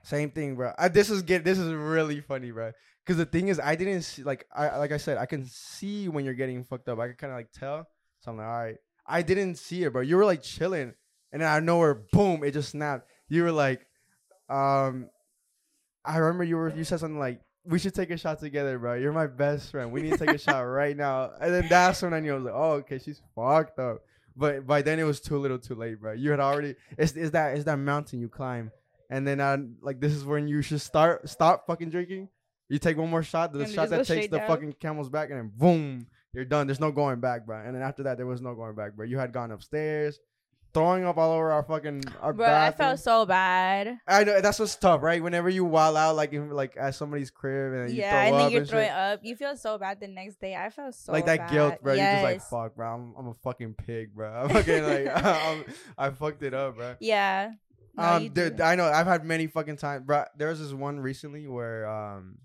same 0.02 0.30
thing, 0.30 0.56
bro. 0.56 0.72
I, 0.76 0.88
this 0.88 1.10
is 1.10 1.22
get 1.22 1.44
this 1.44 1.58
is 1.58 1.72
really 1.72 2.20
funny, 2.20 2.50
bro. 2.50 2.72
Because 3.04 3.16
the 3.18 3.26
thing 3.26 3.48
is, 3.48 3.58
I 3.58 3.74
didn't 3.74 4.02
see 4.02 4.22
like 4.22 4.46
I 4.54 4.76
like 4.78 4.92
I 4.92 4.96
said, 4.96 5.18
I 5.18 5.26
can 5.26 5.44
see 5.46 6.08
when 6.08 6.24
you're 6.24 6.34
getting 6.34 6.64
fucked 6.64 6.88
up. 6.88 6.98
I 6.98 7.08
can 7.08 7.16
kind 7.16 7.32
of 7.32 7.38
like 7.38 7.52
tell. 7.52 7.86
So 8.20 8.30
I'm 8.30 8.36
like, 8.38 8.46
all 8.46 8.58
right. 8.58 8.76
I 9.06 9.22
didn't 9.22 9.56
see 9.56 9.82
it, 9.82 9.92
bro. 9.92 10.02
You 10.02 10.16
were 10.16 10.24
like 10.24 10.42
chilling, 10.42 10.94
and 11.32 11.42
then 11.42 11.48
out 11.48 11.58
of 11.58 11.64
nowhere, 11.64 11.94
boom, 12.12 12.44
it 12.44 12.52
just 12.52 12.70
snapped. 12.70 13.08
You 13.28 13.42
were 13.42 13.50
like, 13.52 13.84
um, 14.48 15.08
I 16.04 16.18
remember 16.18 16.44
you 16.44 16.56
were 16.56 16.70
you 16.74 16.84
said 16.84 17.00
something 17.00 17.18
like. 17.18 17.40
We 17.64 17.78
should 17.78 17.94
take 17.94 18.10
a 18.10 18.16
shot 18.16 18.40
together, 18.40 18.78
bro. 18.78 18.94
You're 18.94 19.12
my 19.12 19.28
best 19.28 19.70
friend. 19.70 19.92
We 19.92 20.02
need 20.02 20.12
to 20.12 20.18
take 20.18 20.30
a 20.34 20.38
shot 20.38 20.60
right 20.62 20.96
now. 20.96 21.30
And 21.40 21.54
then 21.54 21.68
that's 21.68 22.02
when 22.02 22.12
I 22.12 22.20
knew 22.20 22.32
I 22.32 22.34
was 22.34 22.44
like, 22.44 22.54
oh, 22.54 22.70
okay, 22.80 22.98
she's 22.98 23.20
fucked 23.36 23.78
up. 23.78 24.02
But 24.36 24.66
by 24.66 24.82
then 24.82 24.98
it 24.98 25.04
was 25.04 25.20
too 25.20 25.38
little, 25.38 25.58
too 25.58 25.74
late, 25.74 26.00
bro. 26.00 26.12
You 26.12 26.30
had 26.30 26.40
already. 26.40 26.74
It's, 26.98 27.12
it's 27.12 27.30
that 27.32 27.54
it's 27.54 27.64
that 27.64 27.76
mountain 27.76 28.18
you 28.18 28.28
climb, 28.28 28.72
and 29.10 29.26
then 29.26 29.40
uh, 29.40 29.58
like 29.82 30.00
this 30.00 30.12
is 30.12 30.24
when 30.24 30.48
you 30.48 30.62
should 30.62 30.80
start 30.80 31.28
stop 31.28 31.66
fucking 31.66 31.90
drinking. 31.90 32.28
You 32.68 32.78
take 32.78 32.96
one 32.96 33.10
more 33.10 33.22
shot, 33.22 33.52
the 33.52 33.60
And 33.60 33.72
shot 33.72 33.90
that 33.90 34.06
takes 34.06 34.28
the 34.28 34.38
down. 34.38 34.48
fucking 34.48 34.72
camel's 34.80 35.10
back, 35.10 35.28
and 35.28 35.38
then 35.38 35.52
boom, 35.54 36.06
you're 36.32 36.46
done. 36.46 36.66
There's 36.66 36.80
no 36.80 36.90
going 36.90 37.20
back, 37.20 37.44
bro. 37.44 37.60
And 37.60 37.74
then 37.74 37.82
after 37.82 38.04
that, 38.04 38.16
there 38.16 38.26
was 38.26 38.40
no 38.40 38.54
going 38.54 38.74
back, 38.74 38.94
bro. 38.94 39.04
You 39.04 39.18
had 39.18 39.32
gone 39.34 39.50
upstairs, 39.50 40.18
throwing 40.72 41.04
up 41.04 41.18
all 41.18 41.32
over 41.32 41.52
our 41.52 41.62
fucking 41.62 42.04
our 42.20 42.32
Bro, 42.32 42.46
I 42.46 42.70
felt 42.70 42.98
so 42.98 43.26
bad. 43.26 43.98
I 44.06 44.24
know 44.24 44.40
that's 44.40 44.58
what's 44.58 44.76
tough, 44.76 45.02
right? 45.02 45.22
Whenever 45.22 45.48
you 45.48 45.64
wild 45.64 45.96
out, 45.96 46.16
like 46.16 46.32
in, 46.32 46.50
like 46.50 46.76
at 46.76 46.94
somebody's 46.94 47.30
crib, 47.30 47.72
and 47.74 47.90
you 47.90 48.00
yeah, 48.00 48.10
throw 48.10 48.20
and 48.20 48.34
up 48.34 48.40
then 48.42 48.50
you're 48.52 48.60
and 48.60 48.70
throwing 48.70 48.86
shit. 48.86 48.94
up. 48.94 49.20
You 49.22 49.36
feel 49.36 49.56
so 49.56 49.78
bad 49.78 50.00
the 50.00 50.08
next 50.08 50.40
day. 50.40 50.56
I 50.56 50.70
felt 50.70 50.94
so 50.94 51.12
like 51.12 51.26
that 51.26 51.38
bad. 51.38 51.50
guilt, 51.50 51.82
bro. 51.82 51.94
Yes. 51.94 52.22
You're 52.22 52.30
just 52.30 52.52
like, 52.52 52.62
fuck, 52.62 52.76
bro. 52.76 52.94
I'm, 52.94 53.14
I'm 53.18 53.28
a 53.28 53.34
fucking 53.34 53.74
pig, 53.74 54.14
bro. 54.14 54.32
I'm 54.32 54.48
fucking 54.48 54.82
like, 54.84 55.06
I'm, 55.24 55.64
I 55.98 56.10
fucked 56.10 56.42
it 56.42 56.54
up, 56.54 56.76
bro. 56.76 56.96
Yeah. 57.00 57.52
No, 57.94 58.04
um, 58.04 58.28
dude. 58.28 58.60
I 58.60 58.74
know 58.74 58.86
I've 58.86 59.06
had 59.06 59.24
many 59.24 59.46
fucking 59.46 59.76
times, 59.76 60.04
bro. 60.06 60.24
There 60.36 60.48
was 60.48 60.60
this 60.60 60.72
one 60.72 61.00
recently 61.00 61.46
where 61.46 61.86
um, 61.88 62.38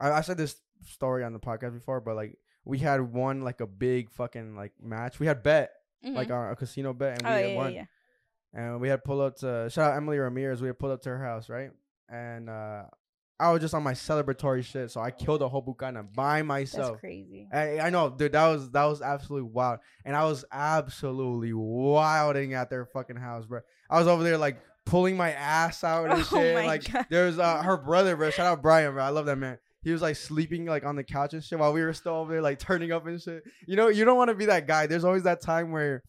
I, 0.00 0.12
I 0.12 0.20
said 0.22 0.38
this 0.38 0.56
story 0.86 1.24
on 1.24 1.32
the 1.32 1.40
podcast 1.40 1.74
before, 1.74 2.00
but 2.00 2.16
like 2.16 2.38
we 2.64 2.78
had 2.78 3.00
one 3.00 3.42
like 3.42 3.60
a 3.60 3.66
big 3.66 4.10
fucking 4.10 4.56
like 4.56 4.72
match. 4.82 5.20
We 5.20 5.26
had 5.26 5.42
bet 5.42 5.72
like 6.02 6.28
Mhm. 6.28 6.48
uh, 6.48 6.52
a 6.52 6.56
casino 6.56 6.92
bet, 6.92 7.18
and 7.18 7.26
oh 7.26 7.30
we 7.30 7.36
yeah, 7.36 7.40
had 7.42 7.50
yeah, 7.50 7.56
won. 7.56 7.72
yeah. 7.74 7.84
And 8.54 8.80
we 8.80 8.88
had 8.88 9.04
pulled 9.04 9.20
up 9.20 9.36
to 9.36 9.68
shout 9.70 9.92
out 9.92 9.96
Emily 9.96 10.18
Ramirez. 10.18 10.60
We 10.62 10.68
had 10.68 10.78
pulled 10.78 10.92
up 10.92 11.02
to 11.02 11.10
her 11.10 11.22
house, 11.22 11.48
right? 11.48 11.70
And 12.08 12.48
uh, 12.48 12.84
I 13.38 13.52
was 13.52 13.60
just 13.60 13.74
on 13.74 13.82
my 13.82 13.92
celebratory 13.92 14.64
shit, 14.64 14.90
so 14.90 15.00
I 15.00 15.10
killed 15.10 15.42
a 15.42 15.48
whole 15.48 15.60
Buchanan 15.60 16.08
by 16.14 16.42
myself. 16.42 16.92
That's 16.92 17.00
crazy. 17.00 17.46
I, 17.52 17.78
I 17.80 17.90
know, 17.90 18.08
dude. 18.10 18.32
That 18.32 18.48
was 18.48 18.70
that 18.70 18.84
was 18.84 19.02
absolutely 19.02 19.50
wild, 19.50 19.80
and 20.04 20.16
I 20.16 20.24
was 20.24 20.44
absolutely 20.50 21.52
wilding 21.52 22.54
at 22.54 22.70
their 22.70 22.84
fucking 22.86 23.16
house, 23.16 23.46
bro. 23.46 23.60
I 23.90 23.98
was 23.98 24.08
over 24.08 24.22
there 24.24 24.38
like 24.38 24.58
pulling 24.86 25.16
my 25.16 25.32
ass 25.32 25.84
out 25.84 26.04
and 26.10 26.12
Oh 26.20 26.22
shit. 26.22 26.56
like 26.66 26.90
God. 26.90 27.06
there's 27.10 27.38
uh 27.38 27.62
her 27.62 27.76
brother, 27.76 28.16
bro. 28.16 28.30
Shout 28.30 28.46
out 28.46 28.62
Brian, 28.62 28.92
bro. 28.94 29.04
I 29.04 29.10
love 29.10 29.26
that 29.26 29.36
man. 29.36 29.58
He 29.88 29.92
was 29.92 30.02
like 30.02 30.16
sleeping 30.16 30.66
like 30.66 30.84
on 30.84 30.96
the 30.96 31.02
couch 31.02 31.32
and 31.32 31.42
shit 31.42 31.58
while 31.58 31.72
we 31.72 31.80
were 31.80 31.94
still 31.94 32.12
over 32.12 32.30
there 32.30 32.42
like 32.42 32.58
turning 32.58 32.92
up 32.92 33.06
and 33.06 33.18
shit. 33.18 33.42
You 33.66 33.74
know, 33.74 33.88
you 33.88 34.04
don't 34.04 34.18
want 34.18 34.28
to 34.28 34.34
be 34.34 34.44
that 34.44 34.66
guy. 34.66 34.86
There's 34.86 35.02
always 35.02 35.22
that 35.22 35.40
time 35.40 35.72
where 35.72 36.02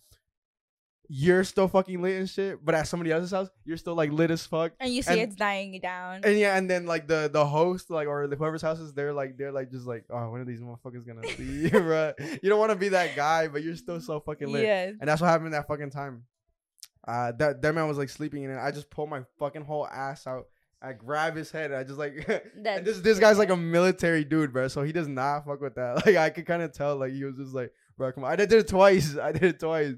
you're 1.08 1.46
still 1.46 1.70
fucking 1.70 2.02
lit 2.02 2.20
and 2.20 2.30
shit, 2.30 2.64
but 2.64 2.76
at 2.76 2.88
somebody 2.90 3.12
else's 3.14 3.32
house, 3.32 3.48
you're 3.64 3.78
still 3.78 3.96
like 3.96 4.12
lit 4.12 4.32
as 4.32 4.46
fuck. 4.46 4.74
And 4.82 4.94
you 4.94 5.02
see 5.02 5.14
and- 5.14 5.22
it's 5.22 5.36
dying 5.38 5.80
down. 5.82 6.22
And 6.26 6.38
yeah, 6.38 6.58
and 6.58 6.70
then 6.70 6.86
like 6.88 7.08
the 7.08 7.30
the 7.32 7.46
host, 7.46 7.90
like 7.90 8.10
or 8.10 8.28
whoever's 8.28 8.62
house 8.62 8.80
is, 8.80 8.94
they're 8.94 9.14
like 9.14 9.38
they're 9.38 9.54
like 9.54 9.72
just 9.72 9.88
like, 9.88 10.04
oh, 10.10 10.30
when 10.30 10.42
are 10.42 10.46
these 10.46 10.60
motherfuckers 10.60 11.08
gonna 11.08 11.26
see, 11.38 11.70
bro? 11.70 12.12
You 12.44 12.50
don't 12.50 12.60
want 12.60 12.72
to 12.72 12.76
be 12.76 12.90
that 12.90 13.16
guy, 13.16 13.48
but 13.48 13.64
you're 13.64 13.78
still 13.78 14.02
so 14.02 14.20
fucking 14.20 14.52
lit. 14.52 14.64
yes. 14.64 14.96
And 15.00 15.08
that's 15.10 15.22
what 15.22 15.28
happened 15.30 15.54
that 15.54 15.68
fucking 15.70 15.92
time. 15.92 16.24
Uh, 17.08 17.32
that 17.38 17.62
that 17.62 17.74
man 17.74 17.88
was 17.88 17.98
like 17.98 18.10
sleeping, 18.10 18.46
and 18.46 18.60
I 18.60 18.72
just 18.72 18.90
pulled 18.92 19.10
my 19.10 19.22
fucking 19.40 19.64
whole 19.64 19.88
ass 19.88 20.28
out. 20.28 20.48
I 20.82 20.94
grab 20.94 21.36
his 21.36 21.52
head, 21.52 21.72
and 21.72 21.80
I 21.80 21.84
just 21.84 22.00
like. 22.00 22.28
And 22.66 22.86
this 22.86 23.00
this 23.02 23.20
guy's 23.20 23.38
like 23.38 23.50
a 23.50 23.58
military 23.76 24.24
dude, 24.24 24.54
bro. 24.54 24.68
So 24.68 24.84
he 24.84 24.92
does 24.92 25.08
not 25.08 25.46
fuck 25.46 25.62
with 25.62 25.76
that. 25.76 26.06
Like 26.06 26.16
I 26.16 26.30
could 26.30 26.46
kind 26.46 26.62
of 26.62 26.72
tell, 26.72 26.96
like 26.98 27.12
he 27.14 27.24
was 27.24 27.36
just 27.36 27.54
like, 27.54 27.72
bro, 27.98 28.12
come 28.12 28.24
on. 28.24 28.32
I 28.32 28.36
did 28.36 28.52
it 28.54 28.68
twice. 28.68 29.18
I 29.18 29.32
did 29.32 29.44
it 29.44 29.60
twice. 29.60 29.96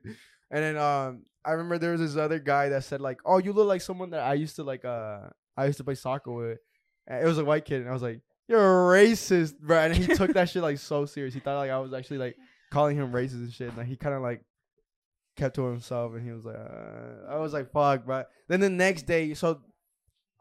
And 0.50 0.64
then 0.64 0.78
um, 0.78 1.24
I 1.46 1.52
remember 1.52 1.78
there 1.78 1.92
was 1.92 2.02
this 2.02 2.18
other 2.18 2.40
guy 2.40 2.70
that 2.70 2.84
said 2.84 3.02
like, 3.02 3.20
oh, 3.26 3.38
you 3.38 3.54
look 3.54 3.68
like 3.68 3.82
someone 3.82 4.10
that 4.12 4.22
I 4.22 4.34
used 4.34 4.56
to 4.58 4.64
like. 4.64 4.84
Uh, 4.86 5.20
I 5.56 5.66
used 5.66 5.78
to 5.78 5.84
play 5.84 5.96
soccer 5.96 6.32
with. 6.32 6.60
And 7.08 7.24
it 7.24 7.26
was 7.26 7.38
a 7.38 7.46
white 7.46 7.66
kid, 7.66 7.82
and 7.82 7.90
I 7.90 7.94
was 7.94 8.02
like, 8.02 8.22
you're 8.48 8.60
a 8.60 8.98
racist, 8.98 9.60
bro. 9.60 9.80
And 9.80 9.96
he 9.96 10.14
took 10.16 10.34
that 10.34 10.50
shit 10.50 10.62
like 10.62 10.78
so 10.78 11.06
serious. 11.06 11.34
He 11.34 11.40
thought 11.40 11.58
like 11.58 11.72
I 11.72 11.80
was 11.80 11.94
actually 11.94 12.18
like 12.18 12.36
calling 12.72 12.98
him 12.98 13.12
racist 13.12 13.34
and 13.34 13.54
shit. 13.54 13.70
And 13.70 13.78
like, 13.78 13.88
he 13.88 13.96
kind 13.96 14.16
of 14.16 14.22
like 14.22 14.44
kept 15.36 15.56
to 15.56 15.66
himself, 15.66 16.14
and 16.14 16.26
he 16.26 16.32
was 16.32 16.46
like, 16.46 16.58
uh, 16.58 17.32
I 17.32 17.38
was 17.38 17.54
like, 17.54 17.72
fuck, 17.72 18.06
bro. 18.06 18.24
Then 18.48 18.60
the 18.60 18.70
next 18.70 19.04
day, 19.04 19.34
so 19.34 19.62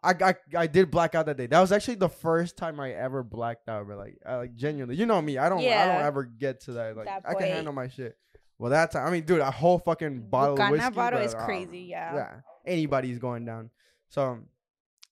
I, 0.02 0.14
I 0.20 0.34
I 0.56 0.66
did 0.66 0.90
black 0.90 1.14
out 1.14 1.26
that 1.26 1.36
day. 1.36 1.46
That 1.46 1.60
was 1.60 1.72
actually 1.72 1.96
the 1.96 2.08
first 2.08 2.56
time 2.56 2.80
I 2.80 2.92
ever 2.92 3.22
blacked 3.22 3.68
out, 3.68 3.86
bro. 3.86 3.96
Like, 3.96 4.18
I, 4.26 4.36
like 4.36 4.54
genuinely, 4.54 4.96
you 4.96 5.06
know 5.06 5.20
me. 5.20 5.38
I 5.38 5.48
don't 5.48 5.60
I 5.60 5.86
don't 5.86 6.02
ever 6.02 6.24
get 6.24 6.60
to 6.62 6.72
that. 6.72 6.96
Like, 6.96 7.06
That 7.06 7.22
I 7.26 7.34
can 7.34 7.48
handle 7.48 7.72
my 7.72 7.88
shit. 7.88 8.16
Well, 8.58 8.70
that 8.70 8.90
time, 8.90 9.06
I 9.06 9.10
mean, 9.10 9.24
dude, 9.24 9.40
a 9.40 9.50
whole 9.50 9.78
fucking 9.78 10.28
bottle 10.28 10.52
of 10.52 10.56
Buchanan 10.58 10.72
whiskey. 10.72 10.94
bottle 10.94 11.18
bro, 11.18 11.26
is 11.26 11.34
ah, 11.34 11.44
crazy, 11.46 11.80
yeah. 11.80 12.14
Yeah, 12.14 12.34
anybody's 12.66 13.18
going 13.18 13.46
down. 13.46 13.70
So 14.10 14.38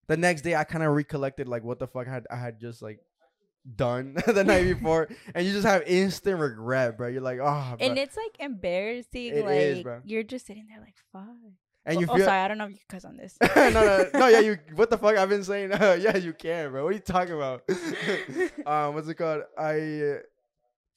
the 0.06 0.18
next 0.18 0.42
day, 0.42 0.54
I 0.54 0.64
kind 0.64 0.84
of 0.84 0.94
recollected 0.94 1.48
like 1.48 1.64
what 1.64 1.78
the 1.78 1.86
fuck 1.86 2.06
had 2.06 2.26
I 2.30 2.36
had 2.36 2.60
just 2.60 2.82
like 2.82 3.00
done 3.76 4.16
the 4.26 4.44
night 4.44 4.64
before, 4.74 5.08
and 5.34 5.46
you 5.46 5.52
just 5.52 5.66
have 5.66 5.82
instant 5.86 6.40
regret, 6.40 6.98
bro. 6.98 7.08
You're 7.08 7.22
like, 7.22 7.38
oh, 7.40 7.76
bro. 7.76 7.86
And 7.86 7.98
it's 7.98 8.16
like 8.16 8.36
embarrassing. 8.38 9.34
It 9.34 9.44
like 9.44 9.58
is, 9.58 9.82
bro. 9.82 10.00
you're 10.04 10.22
just 10.22 10.46
sitting 10.46 10.66
there 10.68 10.80
like 10.80 10.96
fuck. 11.12 11.52
And 11.88 12.00
you 12.00 12.06
oh, 12.10 12.16
feel 12.16 12.26
sorry, 12.26 12.40
I 12.40 12.48
don't 12.48 12.58
know 12.58 12.66
if 12.66 12.72
you 12.72 12.78
cuss 12.88 13.04
on 13.04 13.16
this. 13.16 13.36
no, 13.56 13.70
no, 13.70 14.06
no, 14.14 14.28
yeah, 14.28 14.40
you. 14.40 14.58
What 14.74 14.90
the 14.90 14.98
fuck? 14.98 15.16
I've 15.16 15.28
been 15.28 15.42
saying, 15.44 15.70
yeah, 15.80 16.16
you 16.16 16.32
can, 16.32 16.70
bro. 16.70 16.84
What 16.84 16.90
are 16.90 16.92
you 16.92 17.00
talking 17.00 17.34
about? 17.34 17.62
um, 18.66 18.94
what's 18.94 19.08
it 19.08 19.14
called? 19.14 19.42
I, 19.58 20.18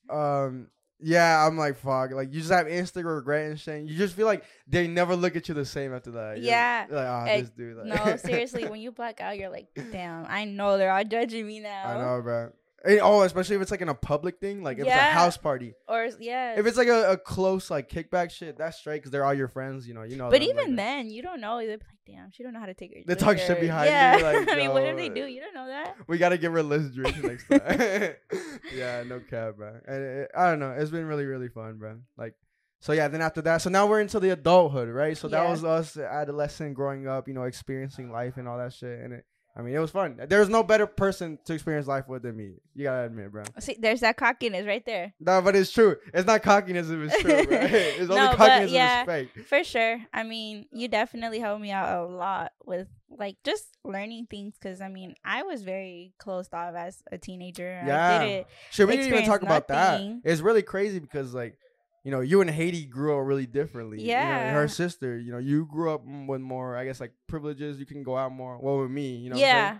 uh, 0.10 0.14
um, 0.14 0.68
yeah, 1.00 1.46
I'm 1.48 1.58
like, 1.58 1.78
fuck. 1.78 2.12
Like, 2.12 2.34
you 2.34 2.42
just 2.42 2.52
have 2.52 2.68
instant 2.68 3.06
regret 3.06 3.50
and 3.50 3.60
shame. 3.60 3.88
You 3.88 3.98
just 3.98 4.16
feel 4.16 4.28
like 4.28 4.44
they 4.68 4.88
never 4.88 5.16
look 5.16 5.36
at 5.36 5.48
you 5.48 5.56
the 5.56 5.66
same 5.66 5.94
after 5.96 6.12
that. 6.12 6.38
You're- 6.38 6.50
Yeah. 6.50 6.86
like, 6.90 7.08
ah, 7.08 7.26
Eh, 7.26 7.42
this 7.42 7.50
dude. 7.52 7.78
Like, 7.78 8.06
no, 8.06 8.16
seriously, 8.18 8.68
when 8.68 8.82
you 8.82 8.92
black 8.92 9.22
out, 9.22 9.38
you're 9.38 9.50
like, 9.50 9.68
damn, 9.92 10.26
I 10.28 10.46
know 10.46 10.78
they're 10.78 10.92
all 10.92 11.04
judging 11.04 11.48
me 11.48 11.60
now. 11.60 11.88
I 11.88 11.98
know, 11.98 12.22
bro. 12.22 12.52
And- 12.84 13.00
oh, 13.02 13.22
especially 13.22 13.56
if 13.56 13.62
it's 13.62 13.72
like 13.72 13.82
in 13.82 13.90
a 13.90 13.96
public 13.96 14.40
thing, 14.40 14.64
like 14.64 14.80
if 14.80 14.86
it's 14.86 14.96
a 14.96 15.00
house 15.00 15.38
party. 15.38 15.74
Or 15.88 16.10
yeah. 16.20 16.60
If 16.60 16.66
it's 16.66 16.78
like 16.78 16.88
a, 16.88 17.12
a 17.12 17.18
close 17.18 17.70
like 17.70 17.90
kickback 17.90 18.32
shit, 18.32 18.58
that's 18.58 18.78
straight 18.78 18.98
because 18.98 19.12
they're 19.12 19.26
all 19.26 19.34
your 19.34 19.48
friends. 19.48 19.88
You 19.88 19.94
know, 19.94 20.04
you 20.04 20.16
know. 20.16 20.30
but 20.30 20.40
them 20.40 20.48
like 20.48 20.50
even 20.50 20.76
that. 20.76 20.84
then, 20.84 21.10
you 21.10 21.22
don't 21.22 21.42
know. 21.42 21.60
They're 21.60 21.72
like, 21.72 21.82
damn, 22.08 22.32
she 22.32 22.44
don't 22.44 22.54
know 22.54 22.60
how 22.60 22.66
to 22.66 22.74
take 22.74 22.94
her. 22.94 23.02
They 23.06 23.16
talk 23.16 23.38
shit 23.38 23.50
liquor." 23.50 23.62
behind 23.62 23.86
you, 23.86 23.92
yeah. 23.92 24.20
like, 24.22 24.50
I 24.52 24.56
mean, 24.56 24.72
what 24.72 24.84
if 24.84 24.96
no. 24.96 25.02
they 25.02 25.10
do? 25.10 25.26
You 25.26 25.42
don't 25.42 25.54
know 25.54 25.68
that. 25.68 25.96
We 26.08 26.18
gotta 26.18 26.38
give 26.38 26.54
her 26.54 26.64
list 26.64 26.94
drink 26.94 27.24
next 27.24 27.48
time. 27.48 28.16
yeah, 28.76 29.04
no 29.04 29.20
cap, 29.20 29.58
bro. 29.58 29.80
And 29.88 30.04
it, 30.04 30.32
I 30.36 30.50
don't 30.50 30.60
know. 30.60 30.72
It's 30.72 30.92
been 30.92 31.06
really, 31.06 31.26
really 31.26 31.50
fun, 31.50 31.78
bro. 31.78 32.00
Like, 32.18 32.36
so 32.80 32.94
yeah. 32.94 33.08
Then 33.08 33.22
after 33.22 33.42
that, 33.44 33.62
so 33.62 33.70
now 33.70 33.88
we're 33.88 34.02
into 34.02 34.20
the 34.20 34.32
adulthood, 34.32 34.90
right? 34.90 35.18
So 35.18 35.28
that 35.28 35.48
was 35.48 35.64
us 35.64 35.98
adolescent 35.98 36.74
growing 36.74 37.08
up, 37.08 37.28
you 37.28 37.34
know, 37.34 37.44
experiencing 37.44 38.12
life 38.12 38.38
and 38.38 38.48
all 38.48 38.58
that 38.58 38.74
shit. 38.74 39.00
And 39.00 39.14
it 39.14 39.26
I 39.56 39.62
mean, 39.62 39.76
it 39.76 39.80
was 39.80 39.92
fun. 39.92 40.20
There's 40.30 40.48
no 40.48 40.64
better 40.64 40.88
person 40.88 41.38
to 41.46 41.54
experience 41.54 41.86
life 41.86 42.08
with 42.08 42.24
than 42.24 42.38
me. 42.38 42.54
You 42.74 42.86
gotta 42.86 43.08
admit, 43.08 43.32
bro. 43.32 43.44
See, 43.60 43.76
there's 43.78 44.00
that 44.00 44.16
cockiness 44.16 44.66
right 44.66 44.86
there. 44.86 45.14
No, 45.20 45.42
but 45.42 45.56
it's 45.58 45.72
true. 45.72 45.98
It's 46.14 46.26
not 46.26 46.42
cockiness 46.42 46.90
if 46.90 47.00
it's 47.00 47.22
true? 47.22 47.32
It's 47.52 48.00
only 48.10 48.16
No, 48.16 48.34
cockiness 48.34 48.72
yeah. 48.72 49.04
if 49.04 49.10
it's 49.10 49.34
fake. 49.36 49.46
For 49.48 49.64
sure. 49.64 50.00
I 50.14 50.24
mean, 50.24 50.68
you 50.72 50.88
definitely 50.88 51.40
helped 51.40 51.62
me 51.62 51.72
out 51.72 52.06
a 52.06 52.08
lot 52.08 52.54
with 52.66 52.88
like 53.10 53.38
just 53.44 53.66
learning 53.84 54.28
things 54.30 54.54
because 54.60 54.80
I 54.80 54.88
mean, 54.88 55.16
I 55.26 55.44
was 55.44 55.64
very 55.64 56.14
closed 56.18 56.54
off 56.54 56.74
as 56.76 57.04
a 57.12 57.18
teenager. 57.18 57.84
Yeah. 57.86 58.20
I 58.20 58.26
didn't. 58.26 58.48
Should 58.72 58.88
we 58.88 58.96
didn't 58.96 59.14
even 59.14 59.26
talk 59.26 59.42
experience 59.42 59.66
about 59.66 59.68
that? 59.68 60.22
It's 60.24 60.42
really 60.42 60.64
crazy 60.64 61.00
because 61.00 61.34
like, 61.34 61.58
you 62.04 62.12
know, 62.12 62.20
you 62.22 62.42
and 62.42 62.50
Haiti 62.50 62.86
grew 62.86 63.20
up 63.20 63.28
really 63.28 63.46
differently. 63.46 64.02
You 64.02 64.08
know, 64.08 64.14
Yeah. 64.14 64.54
her 64.54 64.68
sister, 64.68 65.18
you 65.20 65.32
know, 65.32 65.38
you 65.38 65.66
grew 65.66 65.92
up 65.94 66.02
with 66.06 66.42
more, 66.42 66.76
I 66.76 66.86
guess, 66.86 67.00
like 67.00 67.14
privileges. 67.28 67.80
You 67.80 67.86
can 67.86 68.04
go 68.04 68.18
out 68.18 68.32
more. 68.32 68.58
Well, 68.60 68.80
with 68.80 68.92
me, 68.92 69.16
you 69.18 69.30
know. 69.30 69.38
yeah. 69.38 69.78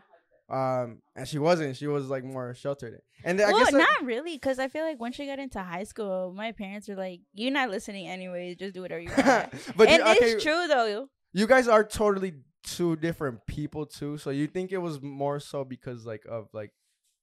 Um, 0.50 1.02
and 1.16 1.26
she 1.28 1.40
wasn't. 1.40 1.78
She 1.78 1.88
was 1.88 2.10
like 2.10 2.24
more 2.26 2.54
sheltered. 2.54 3.00
And 3.24 3.40
then 3.40 3.48
I 3.50 3.52
well, 3.54 3.64
guess 3.64 3.74
not 3.74 4.04
really, 4.04 4.36
because 4.36 4.60
I 4.60 4.68
feel 4.68 4.84
like 4.84 5.00
once 5.00 5.18
you 5.18 5.26
got 5.26 5.40
into 5.40 5.62
high 5.62 5.86
school, 5.86 6.34
my 6.36 6.52
parents 6.52 6.90
were 6.90 6.96
like, 6.96 7.22
"You're 7.34 7.54
not 7.54 7.70
listening 7.70 8.08
anyway. 8.10 8.56
Just 8.56 8.74
do 8.74 8.82
whatever 8.82 9.00
you 9.00 9.10
want." 9.18 9.54
but 9.78 9.88
and 9.88 10.04
you, 10.04 10.12
okay, 10.12 10.32
it's 10.34 10.44
true 10.44 10.68
though. 10.68 11.08
you 11.32 11.48
guys 11.48 11.70
are 11.70 11.86
totally 11.86 12.34
two 12.64 12.98
different 12.98 13.46
people 13.48 13.86
too. 13.86 14.18
So 14.18 14.30
you 14.30 14.46
think 14.48 14.74
it 14.74 14.80
was 14.80 15.02
more 15.02 15.40
so 15.40 15.64
because 15.64 16.06
like 16.06 16.24
of 16.30 16.50
like 16.52 16.72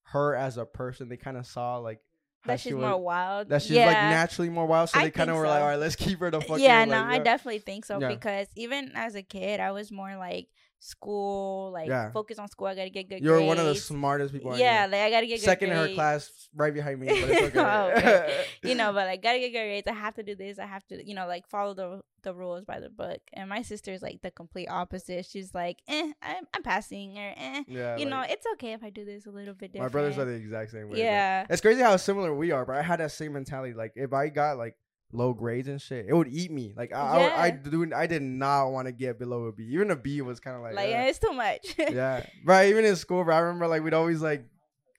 her 0.05 0.35
as 0.35 0.57
a 0.57 0.65
person, 0.65 1.11
they 1.11 1.19
kind 1.19 1.37
of 1.37 1.47
saw 1.47 1.77
like 1.77 2.01
That 2.47 2.61
she's 2.61 2.73
was, 2.75 2.83
more 2.83 2.97
wild. 2.97 3.49
that 3.49 3.63
she's 3.63 3.73
yeah. 3.73 3.87
like 3.87 3.97
naturally 3.97 4.49
more 4.49 4.67
wild. 4.67 4.91
So 4.91 4.99
I 4.99 5.05
they 5.05 5.11
kind 5.11 5.29
of 5.29 5.37
were 5.37 5.47
like, 5.47 5.61
all 5.61 5.69
right, 5.69 5.79
let's 5.79 5.97
keep 5.97 6.21
her 6.21 6.31
the 6.31 6.41
fucking. 6.41 6.65
yeah, 6.65 6.81
like, 6.81 6.89
no, 6.89 7.05
I 7.05 7.19
definitely 7.19 7.59
think 7.59 7.85
so 7.85 8.01
Yeah. 8.01 8.09
because 8.09 8.47
even 8.57 8.93
as 8.95 9.15
a 9.15 9.23
kid, 9.23 9.61
I 9.61 9.73
was 9.73 9.91
more 9.91 10.17
like 10.17 10.49
school, 10.81 11.71
like 11.73 11.89
Yeah. 11.89 12.11
focus 12.13 12.39
on 12.39 12.49
school. 12.49 12.67
I 12.69 12.75
gotta 12.75 12.91
get 12.91 13.05
good. 13.05 13.23
Grades. 13.23 13.25
You're 13.25 13.43
one 13.43 13.59
of 13.59 13.67
the 13.67 13.75
smartest 13.75 14.33
people. 14.33 14.57
Yeah, 14.57 14.87
like 14.91 15.01
I 15.01 15.11
gotta 15.11 15.27
get 15.27 15.41
good 15.41 15.45
second 15.45 15.71
in 15.71 15.77
her 15.77 15.89
class, 15.95 16.49
right 16.55 16.73
behind 16.73 17.01
me. 17.01 17.09
But 17.09 17.31
okay. 17.43 17.59
Oh, 17.59 17.93
okay. 17.97 18.45
You 18.63 18.75
know, 18.75 18.93
but 18.93 19.07
like 19.07 19.23
gotta 19.23 19.39
get 19.39 19.51
good 19.53 19.65
grades. 19.65 19.89
I 19.89 19.93
have 19.93 20.15
to 20.15 20.23
do 20.23 20.35
this. 20.35 20.59
I 20.59 20.67
have 20.67 20.87
to, 20.89 21.07
you 21.07 21.15
know, 21.15 21.27
like 21.27 21.47
follow 21.49 21.75
the 21.75 22.01
the 22.23 22.35
rules 22.35 22.65
by 22.65 22.81
the 22.81 22.91
book. 22.91 23.21
And 23.33 23.49
my 23.49 23.63
sister's 23.63 24.03
like 24.03 24.21
the 24.23 24.31
complete 24.31 24.69
opposite. 24.69 25.27
She's 25.27 25.55
like, 25.55 25.79
eh, 25.89 26.13
I'm, 26.23 26.45
I'm 26.55 26.63
passing, 26.63 27.17
or 27.19 27.35
eh, 27.37 27.63
yeah, 27.69 27.97
you 27.97 28.07
know, 28.07 28.23
it's 28.29 28.45
okay 28.55 28.73
if 28.73 28.83
I 28.83 28.91
do 28.91 29.05
this 29.05 29.27
a 29.27 29.31
little 29.31 29.55
bit 29.55 29.73
different. 29.73 29.93
my 29.93 29.93
brothers 29.93 30.19
are 30.19 30.25
the 30.25 30.33
exact 30.33 30.71
same 30.73 30.89
way. 30.91 30.99
yeah. 30.99 31.47
It's 31.49 31.61
crazy 31.61 31.81
how 31.83 31.97
similar 31.97 32.35
we 32.35 32.51
are, 32.51 32.65
but 32.65 32.77
I 32.77 32.83
had 32.83 33.01
that 33.01 33.13
same 33.13 33.33
mentality. 33.35 33.75
Like 33.75 33.93
if 33.97 34.13
I 34.13 34.29
got 34.29 34.59
like 34.59 34.77
low 35.13 35.33
grades 35.33 35.69
and 35.69 35.81
shit, 35.81 36.07
it 36.09 36.13
would 36.15 36.29
eat 36.29 36.51
me. 36.51 36.75
Like 36.77 36.93
I, 36.95 37.01
I, 37.01 37.19
would- 37.23 37.33
I 37.33 37.51
do, 37.51 37.95
I 37.95 38.07
did 38.07 38.23
not 38.23 38.69
want 38.71 38.87
to 38.87 38.93
get 38.93 39.19
below 39.19 39.45
a 39.45 39.53
B. 39.53 39.65
Even 39.73 39.91
a 39.91 39.97
B 39.97 40.21
was 40.21 40.39
kind 40.41 40.57
of 40.57 40.63
like, 40.63 40.75
Like, 40.75 40.95
uh, 40.95 41.09
it's 41.09 41.19
too 41.19 41.33
much. 41.33 41.75
yeah, 41.79 42.25
right. 42.45 42.69
Even 42.69 42.85
in 42.85 42.95
school, 42.97 43.25
bro, 43.25 43.35
I 43.35 43.39
remember 43.41 43.67
like 43.69 43.83
we'd 43.83 43.95
always 43.95 44.21
like 44.21 44.45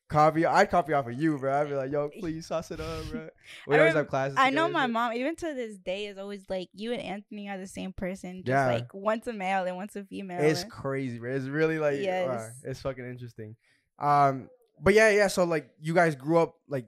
copy. 0.09 0.43
I'd 0.45 0.71
copy 0.71 0.93
off 0.93 1.05
of 1.07 1.13
you, 1.13 1.37
bro. 1.37 1.61
I'd 1.61 1.67
be 1.69 1.75
like, 1.75 1.91
yo, 1.91 2.09
please 2.19 2.47
sauce 2.47 2.71
it 2.71 2.79
up, 2.79 3.05
bro. 3.11 3.29
We 3.67 3.75
I 3.75 3.79
always 3.79 3.93
have 3.93 4.07
classes. 4.07 4.35
I 4.39 4.49
know 4.49 4.67
my 4.67 4.87
mom, 4.87 5.13
even 5.13 5.35
to 5.35 5.53
this 5.53 5.77
day, 5.77 6.07
is 6.07 6.17
always 6.17 6.41
like, 6.49 6.69
you 6.73 6.91
and 6.93 7.01
Anthony 7.01 7.47
are 7.49 7.59
the 7.59 7.67
same 7.67 7.93
person. 7.93 8.37
Just 8.43 8.47
Yeah. 8.47 8.65
like 8.65 8.91
once 8.93 9.27
a 9.27 9.33
male 9.33 9.65
and 9.65 9.75
once 9.75 9.95
a 9.95 10.03
female. 10.03 10.41
It's 10.41 10.63
crazy, 10.63 11.19
bro. 11.19 11.35
It's 11.35 11.45
really 11.45 11.77
like, 11.77 11.99
wow, 12.01 12.47
it's 12.63 12.81
fucking 12.81 13.05
interesting. 13.07 13.55
Um, 13.99 14.49
but 14.81 14.93
yeah, 14.95 15.09
yeah. 15.11 15.27
So 15.27 15.43
like, 15.43 15.69
you 15.79 15.93
guys 15.93 16.15
grew 16.15 16.39
up 16.39 16.55
like 16.67 16.85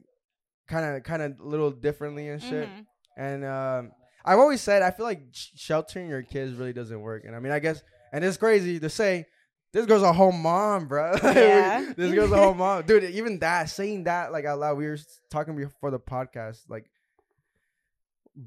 kind 0.68 0.96
of, 0.96 1.04
kind 1.04 1.22
of 1.22 1.40
a 1.40 1.44
little 1.48 1.70
differently 1.70 2.28
and 2.30 2.42
shit. 2.42 2.68
Mhm. 2.68 2.86
And 3.22 3.46
um, 3.46 3.92
I've 4.26 4.40
always 4.40 4.62
said 4.62 4.82
I 4.82 4.90
feel 4.90 5.06
like 5.06 5.22
sh- 5.32 5.50
sheltering 5.56 6.10
your 6.10 6.24
kids 6.24 6.54
really 6.56 6.74
doesn't 6.74 7.00
work. 7.00 7.24
And 7.26 7.36
I 7.36 7.40
mean, 7.40 7.52
I 7.52 7.60
guess, 7.60 7.84
and 8.12 8.26
it's 8.26 8.38
crazy 8.38 8.80
to 8.80 8.90
say. 8.90 9.26
This 9.74 9.86
girl's 9.86 10.04
a 10.04 10.12
whole 10.12 10.34
mom, 10.34 10.90
bro. 10.90 11.16
Yeah. 11.24 11.94
this 11.96 12.14
girl's 12.14 12.34
a 12.34 12.38
whole 12.38 12.54
mom, 12.54 12.84
dude. 12.88 13.06
Even 13.06 13.40
that, 13.40 13.70
saying 13.70 14.04
that 14.04 14.34
like 14.34 14.44
out 14.44 14.60
loud, 14.60 14.78
we 14.78 14.86
were 14.86 14.98
talking 15.30 15.56
before 15.56 15.92
the 15.92 16.00
podcast, 16.00 16.58
like 16.68 16.90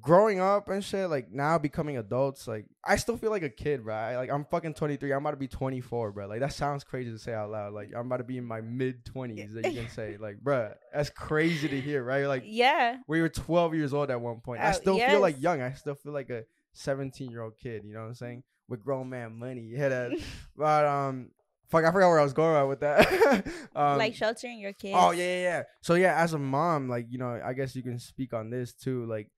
growing 0.01 0.41
up 0.41 0.69
and 0.69 0.85
shit. 0.85 1.09
Like 1.09 1.31
now 1.33 1.59
becoming 1.59 1.97
adults, 1.99 2.47
like 2.49 2.67
I 2.85 2.97
still 2.97 3.17
feel 3.17 3.31
like 3.31 3.43
a 3.43 3.49
kid, 3.51 3.85
bro. 3.85 3.95
I, 3.95 4.17
like 4.17 4.31
I'm 4.31 4.45
fucking 4.45 4.75
23. 4.75 5.13
I'm 5.13 5.21
about 5.21 5.33
to 5.33 5.37
be 5.37 5.49
24, 5.49 6.13
bro. 6.13 6.27
Like 6.27 6.41
that 6.41 6.53
sounds 6.53 6.85
crazy 6.85 7.11
to 7.11 7.19
say 7.19 7.33
out 7.35 7.51
loud. 7.51 7.73
Like 7.73 7.91
I'm 7.97 8.07
about 8.07 8.19
to 8.19 8.25
be 8.25 8.39
in 8.39 8.45
my 8.45 8.61
mid 8.61 9.05
20s. 9.05 9.55
That 9.55 9.73
you 9.73 9.81
can 9.83 9.91
say, 9.91 10.17
like, 10.19 10.41
bro, 10.41 10.73
that's 10.93 11.11
crazy 11.11 11.69
to 11.69 11.81
hear, 11.81 12.03
right? 12.03 12.27
Like 12.27 12.43
Yeah. 12.47 12.97
we 13.07 13.21
were 13.21 13.29
12 13.29 13.75
years 13.75 13.95
old 13.95 14.11
at 14.11 14.21
one 14.21 14.41
point. 14.41 14.61
I 14.63 14.71
Oh, 14.71 14.73
still 14.73 14.99
feel 14.99 15.21
like 15.21 15.41
young. 15.41 15.61
I 15.61 15.73
still 15.73 15.95
feel 15.95 16.13
like 16.13 16.31
a 16.31 16.45
17 16.73 17.31
year 17.31 17.43
old 17.43 17.57
kid. 17.59 17.85
You 17.85 17.95
know 17.95 18.01
what 18.03 18.09
I'm 18.09 18.15
saying? 18.15 18.43
With 18.69 18.83
grown 18.83 19.09
man 19.11 19.35
money. 19.39 19.63
Yeah, 19.73 19.89
that. 19.89 20.13
but 20.57 20.85
um, 20.87 21.31
fuck, 21.69 21.85
I 21.85 21.93
forgot 21.93 22.09
where 22.09 22.21
I 22.21 22.23
was 22.25 22.33
going 22.33 22.69
with 22.69 22.81
that. 22.81 23.47
um, 23.77 23.99
like 23.99 24.15
sheltering 24.15 24.59
your 24.59 24.73
kids. 24.73 24.97
oh 24.99 25.11
yeah, 25.13 25.25
yeah, 25.25 25.43
yeah. 25.43 25.63
So 25.83 25.95
yeah, 25.95 26.17
as 26.21 26.33
a 26.33 26.39
mom, 26.39 26.89
like 26.89 27.07
you 27.11 27.19
know, 27.19 27.41
I 27.45 27.53
guess 27.53 27.77
you 27.77 27.83
can 27.83 27.99
speak 27.99 28.33
on 28.35 28.51
this 28.51 28.73
too. 28.73 29.05
Like 29.07 29.29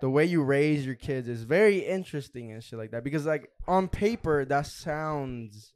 the 0.00 0.10
way 0.10 0.24
you 0.24 0.42
raise 0.42 0.84
your 0.84 0.94
kids 0.94 1.28
is 1.28 1.42
very 1.42 1.78
interesting 1.78 2.52
and 2.52 2.62
shit 2.62 2.78
like 2.78 2.90
that. 2.92 3.04
Because 3.04 3.26
like 3.26 3.50
on 3.66 3.88
paper, 3.88 4.44
that 4.44 4.66
sounds 4.66 5.72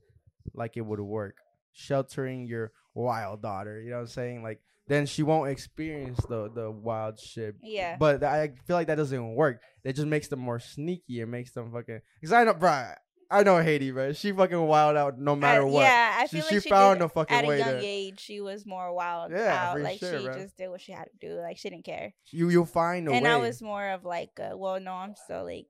like 0.54 0.76
it 0.76 0.82
would 0.82 1.00
work. 1.00 1.36
Sheltering 1.72 2.46
your 2.46 2.72
wild 2.94 3.42
daughter. 3.42 3.80
You 3.80 3.90
know 3.90 3.96
what 3.96 4.02
I'm 4.02 4.08
saying? 4.08 4.42
Like 4.42 4.60
then 4.86 5.06
she 5.06 5.22
won't 5.22 5.50
experience 5.50 6.20
the 6.28 6.50
the 6.54 6.70
wild 6.70 7.18
shit. 7.18 7.56
Yeah. 7.62 7.96
But 7.98 8.22
I 8.22 8.52
feel 8.66 8.76
like 8.76 8.88
that 8.88 8.96
doesn't 8.96 9.16
even 9.16 9.34
work. 9.34 9.60
It 9.82 9.94
just 9.94 10.08
makes 10.08 10.28
them 10.28 10.40
more 10.40 10.58
sneaky. 10.58 11.20
It 11.20 11.26
makes 11.26 11.52
them 11.52 11.72
fucking. 11.72 12.00
Cause 12.22 12.32
I 12.32 12.44
know, 12.44 12.54
bro. 12.54 12.92
I 13.34 13.42
know 13.42 13.60
Haiti, 13.62 13.90
bro. 13.90 14.12
She 14.12 14.32
fucking 14.32 14.60
wild 14.60 14.96
out 14.96 15.18
no 15.18 15.34
matter 15.36 15.62
I- 15.62 15.64
what. 15.64 15.80
Yeah, 15.82 16.16
I 16.20 16.26
She- 16.26 16.36
feel 16.40 16.48
she 16.48 16.54
like 16.56 16.62
she 16.64 16.70
found 16.70 16.98
did, 17.00 17.04
a 17.06 17.08
fucking 17.08 17.36
at 17.36 17.44
a 17.44 17.48
way 17.48 17.58
young 17.58 17.80
to- 17.80 17.84
age. 17.86 18.20
She 18.20 18.40
was 18.40 18.64
more 18.64 18.92
wild 18.94 19.32
Yeah, 19.32 19.70
out. 19.72 19.80
Like 19.80 19.98
sure, 19.98 20.18
she 20.18 20.24
just 20.26 20.56
did 20.56 20.68
what 20.70 20.80
she 20.80 20.92
had 20.92 21.04
to 21.06 21.16
do. 21.28 21.34
Like 21.40 21.58
she 21.58 21.68
didn't 21.70 21.84
care. 21.84 22.14
You 22.30 22.48
you'll 22.50 22.64
find 22.66 23.08
a 23.08 23.12
and 23.12 23.24
way. 23.24 23.30
I 23.30 23.36
was 23.36 23.60
more 23.60 23.88
of 23.90 24.04
like, 24.04 24.38
uh, 24.40 24.56
well, 24.56 24.78
no, 24.80 24.92
I'm 24.92 25.14
still 25.16 25.44
like, 25.44 25.66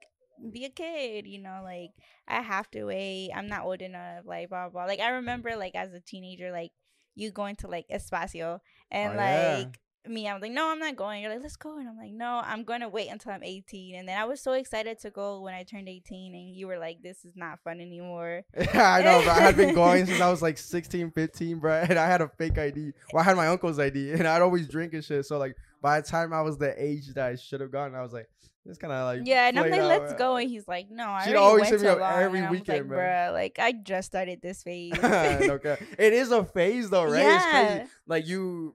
be 0.52 0.64
a 0.64 0.70
kid, 0.70 1.26
you 1.26 1.40
know, 1.40 1.60
like 1.62 1.90
I 2.28 2.42
have 2.42 2.70
to 2.72 2.84
wait. 2.84 3.30
I'm 3.34 3.46
not 3.48 3.64
old 3.64 3.80
enough, 3.82 4.24
like 4.26 4.48
blah 4.50 4.68
blah. 4.68 4.84
Like 4.84 5.00
I 5.00 5.10
remember, 5.10 5.56
like 5.56 5.74
as 5.74 5.92
a 5.94 6.00
teenager, 6.00 6.50
like 6.52 6.72
you 7.14 7.30
going 7.30 7.56
to 7.56 7.68
like 7.68 7.86
Espacio 7.92 8.58
and 8.90 9.12
Oh, 9.12 9.16
yeah. 9.16 9.64
Me, 10.06 10.28
I'm 10.28 10.40
like, 10.40 10.52
no, 10.52 10.70
I'm 10.70 10.78
not 10.78 10.96
going. 10.96 11.22
You're 11.22 11.32
like, 11.32 11.42
let's 11.42 11.56
go, 11.56 11.78
and 11.78 11.88
I'm 11.88 11.96
like, 11.96 12.12
no, 12.12 12.42
I'm 12.44 12.62
gonna 12.64 12.88
wait 12.88 13.08
until 13.10 13.32
I'm 13.32 13.42
18. 13.42 13.94
And 13.94 14.06
then 14.08 14.18
I 14.18 14.24
was 14.26 14.40
so 14.40 14.52
excited 14.52 14.98
to 15.00 15.10
go 15.10 15.40
when 15.40 15.54
I 15.54 15.62
turned 15.62 15.88
18, 15.88 16.34
and 16.34 16.54
you 16.54 16.66
were 16.66 16.78
like, 16.78 17.02
this 17.02 17.24
is 17.24 17.34
not 17.36 17.58
fun 17.64 17.80
anymore. 17.80 18.42
I 18.74 19.02
know, 19.02 19.22
bro. 19.22 19.32
I 19.32 19.40
had 19.40 19.56
been 19.56 19.74
going 19.74 20.04
since 20.04 20.20
I 20.20 20.30
was 20.30 20.42
like 20.42 20.58
16, 20.74 21.10
15, 21.10 21.58
bro. 21.58 21.86
And 21.88 21.98
I 21.98 22.06
had 22.06 22.20
a 22.20 22.28
fake 22.36 22.58
ID. 22.58 22.92
Well, 23.12 23.22
I 23.22 23.24
had 23.24 23.36
my 23.36 23.46
uncle's 23.48 23.78
ID, 23.78 24.12
and 24.14 24.28
I'd 24.28 24.42
always 24.42 24.68
drink 24.68 24.92
and 24.92 25.02
shit. 25.02 25.24
So 25.24 25.38
like, 25.38 25.56
by 25.80 26.00
the 26.00 26.06
time 26.06 26.32
I 26.34 26.42
was 26.42 26.58
the 26.58 26.74
age 26.82 27.08
that 27.14 27.26
I 27.26 27.36
should 27.36 27.60
have 27.62 27.70
gone, 27.70 27.94
I 27.94 28.02
was 28.02 28.12
like, 28.12 28.28
it's 28.66 28.78
kind 28.78 28.92
of 28.94 29.04
like 29.04 29.26
Yeah, 29.26 29.48
and 29.48 29.58
I'm 29.58 29.70
like, 29.70 29.80
let's 29.82 30.14
go. 30.14 30.36
And 30.36 30.48
he's 30.48 30.66
like, 30.68 30.90
no, 30.90 31.06
I 31.08 31.24
She'd 31.24 31.30
already 31.30 31.36
always 31.38 31.68
hit 31.68 31.80
me 31.82 31.88
up 31.88 32.00
long. 32.00 32.12
every 32.22 32.42
weekend, 32.48 32.88
like, 32.88 32.98
bro. 32.98 33.30
like 33.34 33.58
I 33.58 33.72
just 33.72 34.06
started 34.08 34.40
this 34.42 34.62
phase. 34.62 34.92
okay. 35.02 35.76
It 35.98 36.12
is 36.14 36.30
a 36.30 36.44
phase 36.44 36.88
though, 36.90 37.04
right? 37.04 37.26
It's 37.26 37.44
Yeah. 37.44 37.74
crazy. 37.76 37.90
Like 38.06 38.26
you 38.26 38.74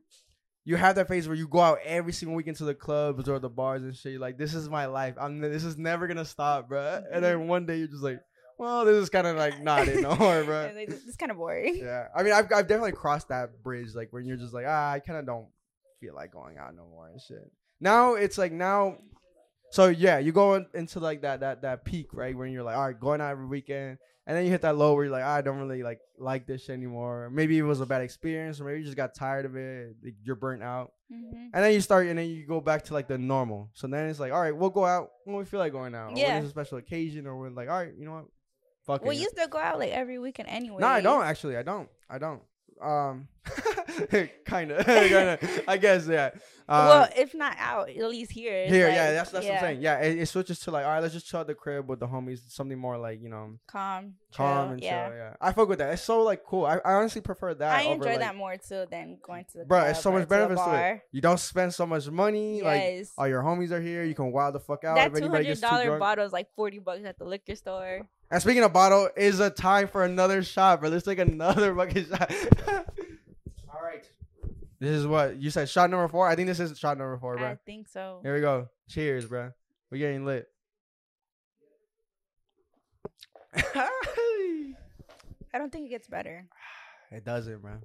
you 0.70 0.76
have 0.76 0.94
that 0.98 1.08
phase 1.08 1.28
where 1.28 1.36
you 1.36 1.48
go 1.48 1.62
out 1.62 1.80
every 1.84 2.14
single 2.14 2.36
weekend 2.36 2.56
to 2.58 2.64
the 2.64 2.76
clubs 2.76 3.28
or 3.28 3.40
the 3.40 3.50
bars 3.50 3.82
and 3.82 3.98
shit. 3.98 4.12
You're 4.12 4.22
like, 4.22 4.38
this 4.38 4.54
is 4.54 4.70
my 4.70 4.86
life. 4.86 5.16
I'm 5.20 5.40
this 5.40 5.64
is 5.64 5.80
never 5.80 6.06
gonna 6.06 6.24
stop, 6.24 6.70
bro. 6.70 7.02
And 7.12 7.26
then 7.26 7.48
one 7.48 7.66
day 7.66 7.78
you're 7.78 7.88
just 7.88 8.04
like, 8.04 8.20
well, 8.60 8.86
this 8.86 8.94
is 8.94 9.10
kind 9.10 9.26
of 9.26 9.36
like 9.36 9.64
not 9.64 9.88
it 9.88 10.00
no 10.00 10.16
more, 10.16 10.44
bro. 10.44 10.70
It's 10.78 11.16
kind 11.16 11.32
of 11.32 11.38
boring. 11.38 11.78
Yeah, 11.78 12.10
I 12.16 12.22
mean, 12.22 12.34
I've 12.34 12.54
I've 12.54 12.68
definitely 12.68 12.92
crossed 12.92 13.30
that 13.30 13.64
bridge, 13.64 13.96
like 13.96 14.14
when 14.14 14.26
you're 14.26 14.38
just 14.38 14.54
like, 14.54 14.66
ah, 14.68 14.92
I 14.92 15.00
kind 15.00 15.18
of 15.18 15.26
don't 15.26 15.48
feel 16.00 16.14
like 16.14 16.32
going 16.32 16.60
out 16.60 16.76
no 16.76 16.86
more 16.86 17.08
and 17.08 17.20
shit. 17.20 17.52
Now 17.80 18.14
it's 18.14 18.38
like 18.38 18.52
now, 18.52 19.00
so 19.72 19.88
yeah, 19.88 20.20
you 20.20 20.32
go 20.32 20.56
in- 20.56 20.68
into 20.74 21.00
like 21.00 21.22
that 21.22 21.40
that 21.42 21.62
that 21.62 21.86
peak, 21.86 22.14
right, 22.14 22.36
when 22.36 22.52
you're 22.52 22.64
like, 22.64 22.76
all 22.76 22.88
right, 22.88 23.00
going 23.00 23.22
out 23.22 23.32
every 23.32 23.46
weekend, 23.48 23.98
and 24.28 24.36
then 24.38 24.46
you 24.46 24.52
hit 24.52 24.62
that 24.64 24.78
low 24.78 24.94
where 24.96 25.06
you're 25.06 25.12
like, 25.14 25.24
I 25.24 25.42
don't 25.42 25.58
really 25.60 25.84
like 25.84 26.00
like 26.18 26.46
this 26.48 26.64
shit 26.66 26.74
anymore. 26.74 27.30
Maybe 27.32 27.58
it 27.58 27.64
was 27.64 27.82
a 27.82 27.86
bad 27.86 28.02
experience, 28.02 28.60
or 28.60 28.66
maybe 28.66 28.80
you 28.80 28.86
just 28.86 28.98
got 28.98 29.14
tired 29.16 29.46
of 29.46 29.56
it. 29.56 29.96
like, 30.04 30.16
You're 30.24 30.36
burnt 30.36 30.64
out, 30.64 30.92
hmm 31.12 31.48
and 31.54 31.64
then 31.64 31.74
you 31.74 31.82
start, 31.82 32.08
and 32.08 32.18
then 32.20 32.28
you 32.30 32.46
go 32.46 32.62
back 32.62 32.84
to 32.86 32.94
like 32.94 33.08
the 33.08 33.18
normal. 33.18 33.70
So 33.74 33.88
then 33.88 34.08
it's 34.10 34.20
like, 34.20 34.32
all 34.32 34.42
right, 34.42 34.56
we'll 34.56 34.70
go 34.70 34.86
out 34.86 35.10
when 35.26 35.38
we 35.38 35.46
feel 35.46 35.60
like 35.60 35.72
going 35.72 35.96
out, 35.96 36.08
or 36.10 36.14
when 36.14 36.18
Yeah. 36.18 36.34
there's 36.34 36.46
a 36.46 36.50
special 36.50 36.78
occasion, 36.78 37.26
or 37.28 37.38
when 37.38 37.56
like, 37.56 37.70
all 37.70 37.78
right, 37.80 37.94
you 37.98 38.06
know 38.06 38.14
what, 38.14 38.26
fuck 38.86 39.02
Well, 39.04 39.12
it. 39.12 39.20
you 39.20 39.30
still 39.30 39.48
go 39.48 39.58
out 39.58 39.80
like 39.80 39.92
every 39.92 40.20
weekend 40.20 40.50
anyway. 40.50 40.78
No, 40.82 40.88
I 40.88 41.02
don't 41.02 41.24
actually. 41.24 41.58
I 41.58 41.64
don't. 41.64 41.90
I 42.10 42.18
don't. 42.20 42.42
Um, 42.82 43.28
kind 44.46 44.72
of, 44.72 44.86
kind 44.86 45.30
of. 45.30 45.64
I 45.68 45.78
guess 45.78 46.08
yeah. 46.08 46.32
Um, 46.70 46.88
well, 46.88 47.10
if 47.18 47.34
not 47.34 47.56
out, 47.58 47.90
at 47.90 48.10
least 48.10 48.32
here. 48.32 48.68
here, 48.68 48.88
like, 48.88 48.96
yeah, 48.96 49.12
that's 49.14 49.32
that's 49.32 49.44
what 49.44 49.52
I'm 49.52 49.56
yeah, 49.56 49.62
saying. 49.62 49.82
Yeah, 49.82 50.00
it, 50.02 50.20
it 50.20 50.26
switches 50.28 50.60
to 50.60 50.72
like, 50.72 50.86
all 50.86 50.92
right, 50.92 51.02
let's 51.02 51.16
just 51.16 51.26
chill 51.26 51.40
at 51.40 51.48
the 51.48 51.56
crib 51.56 51.90
with 51.90 52.00
the 52.00 52.08
homies. 52.08 52.42
Something 52.48 52.78
more 52.78 52.96
like 52.98 53.24
you 53.24 53.30
know, 53.30 53.58
Calm, 53.66 54.14
calm 54.36 54.68
chill, 54.68 54.74
and 54.74 54.84
yeah. 54.84 55.08
chill. 55.08 55.18
Yeah, 55.18 55.34
I 55.42 55.52
fuck 55.52 55.68
with 55.68 55.80
that. 55.80 55.94
It's 55.94 56.04
so 56.04 56.22
like 56.22 56.44
cool. 56.46 56.66
I, 56.66 56.78
I 56.86 56.94
honestly 56.94 57.22
prefer 57.22 57.56
that. 57.56 57.80
I 57.80 57.86
over, 57.86 57.96
enjoy 57.96 58.10
like, 58.12 58.20
that 58.20 58.36
more 58.36 58.56
too 58.58 58.86
than 58.92 59.18
going 59.26 59.46
to 59.52 59.58
the 59.58 59.66
Bro, 59.66 59.86
it's 59.86 60.00
so 60.00 60.12
or 60.12 60.20
much 60.20 60.28
to 60.30 60.36
a 60.36 60.38
benefits 60.38 60.62
to 60.62 60.70
it. 60.70 60.72
bar. 60.72 61.04
You 61.12 61.22
don't 61.22 61.40
spend 61.40 61.74
so 61.74 61.88
much 61.88 62.08
money. 62.08 62.62
Like 62.62 63.08
all 63.18 63.28
your 63.28 63.42
homies 63.42 63.72
are 63.72 63.82
here. 63.82 64.04
You 64.04 64.14
can 64.14 64.32
wild 64.32 64.54
the 64.54 64.60
fuck 64.60 64.84
out. 64.84 64.96
that 64.96 65.08
if 65.08 65.14
two 65.14 65.24
anybody 65.24 65.46
gets 65.46 65.62
too 65.62 65.68
dollar 65.68 65.86
drunk. 65.86 66.00
bottle 66.00 66.26
is 66.26 66.32
like 66.32 66.48
forty 66.56 66.78
bucks 66.78 67.04
at 67.04 67.18
the 67.18 67.26
liquor 67.26 67.56
store. 67.56 68.08
And 68.32 68.42
speaking 68.42 68.64
of 68.64 68.74
bottle, 68.74 69.10
is 69.18 69.40
a 69.40 69.50
time 69.50 69.88
for 69.88 70.04
another 70.04 70.44
shot, 70.44 70.82
bro. 70.82 70.90
Let's 70.90 71.06
take 71.06 71.20
another 71.20 71.76
fucking 71.76 72.06
shot. 72.06 72.32
All 72.68 73.82
right. 73.82 74.08
This 74.80 74.92
is 74.92 75.08
what 75.08 75.38
you 75.38 75.50
said. 75.50 75.68
Shot 75.68 75.90
number 75.90 76.08
four. 76.08 76.28
I 76.28 76.36
think 76.36 76.48
this 76.48 76.60
is 76.60 76.78
shot 76.78 76.98
number 76.98 77.18
four, 77.18 77.38
bro. 77.38 77.48
I 77.48 77.58
think 77.66 77.88
so. 77.88 78.20
Here 78.22 78.36
we 78.36 78.42
go. 78.42 78.70
Cheers, 78.88 79.26
bro. 79.26 79.52
We 79.92 80.00
getting 80.00 80.26
lit. 80.26 80.48
I 83.56 83.90
don't 85.58 85.72
think 85.72 85.88
it 85.88 85.90
gets 85.90 86.08
better. 86.08 86.46
it 87.12 87.26
doesn't, 87.26 87.62
bro. 87.62 87.80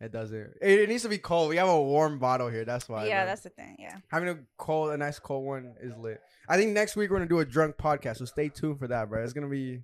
It 0.00 0.12
doesn't. 0.12 0.54
It, 0.62 0.80
it 0.80 0.88
needs 0.88 1.02
to 1.02 1.10
be 1.10 1.18
cold. 1.18 1.50
We 1.50 1.56
have 1.56 1.68
a 1.68 1.80
warm 1.80 2.18
bottle 2.18 2.48
here. 2.48 2.64
That's 2.64 2.88
why. 2.88 3.06
yeah, 3.06 3.26
that's 3.26 3.42
the 3.42 3.50
thing. 3.50 3.76
Yeah. 3.78 3.96
having 4.08 4.30
a 4.30 4.38
cold, 4.56 4.90
a 4.90 4.96
nice 4.96 5.18
cold 5.18 5.44
one 5.44 5.74
is 5.82 5.94
lit. 5.96 6.20
I 6.48 6.56
think 6.56 6.72
next 6.72 6.96
week 6.96 7.10
we're 7.10 7.18
gonna 7.18 7.28
do 7.28 7.40
a 7.40 7.44
drunk 7.44 7.76
podcast, 7.76 8.16
so 8.16 8.24
stay 8.24 8.48
tuned 8.48 8.78
for 8.78 8.88
that, 8.88 9.10
bro. 9.10 9.22
It's 9.22 9.34
gonna 9.34 9.48
be 9.48 9.82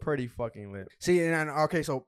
pretty 0.00 0.26
fucking 0.26 0.72
lit. 0.72 0.88
See, 0.98 1.20
and, 1.22 1.34
and 1.34 1.50
okay, 1.50 1.84
so 1.84 2.06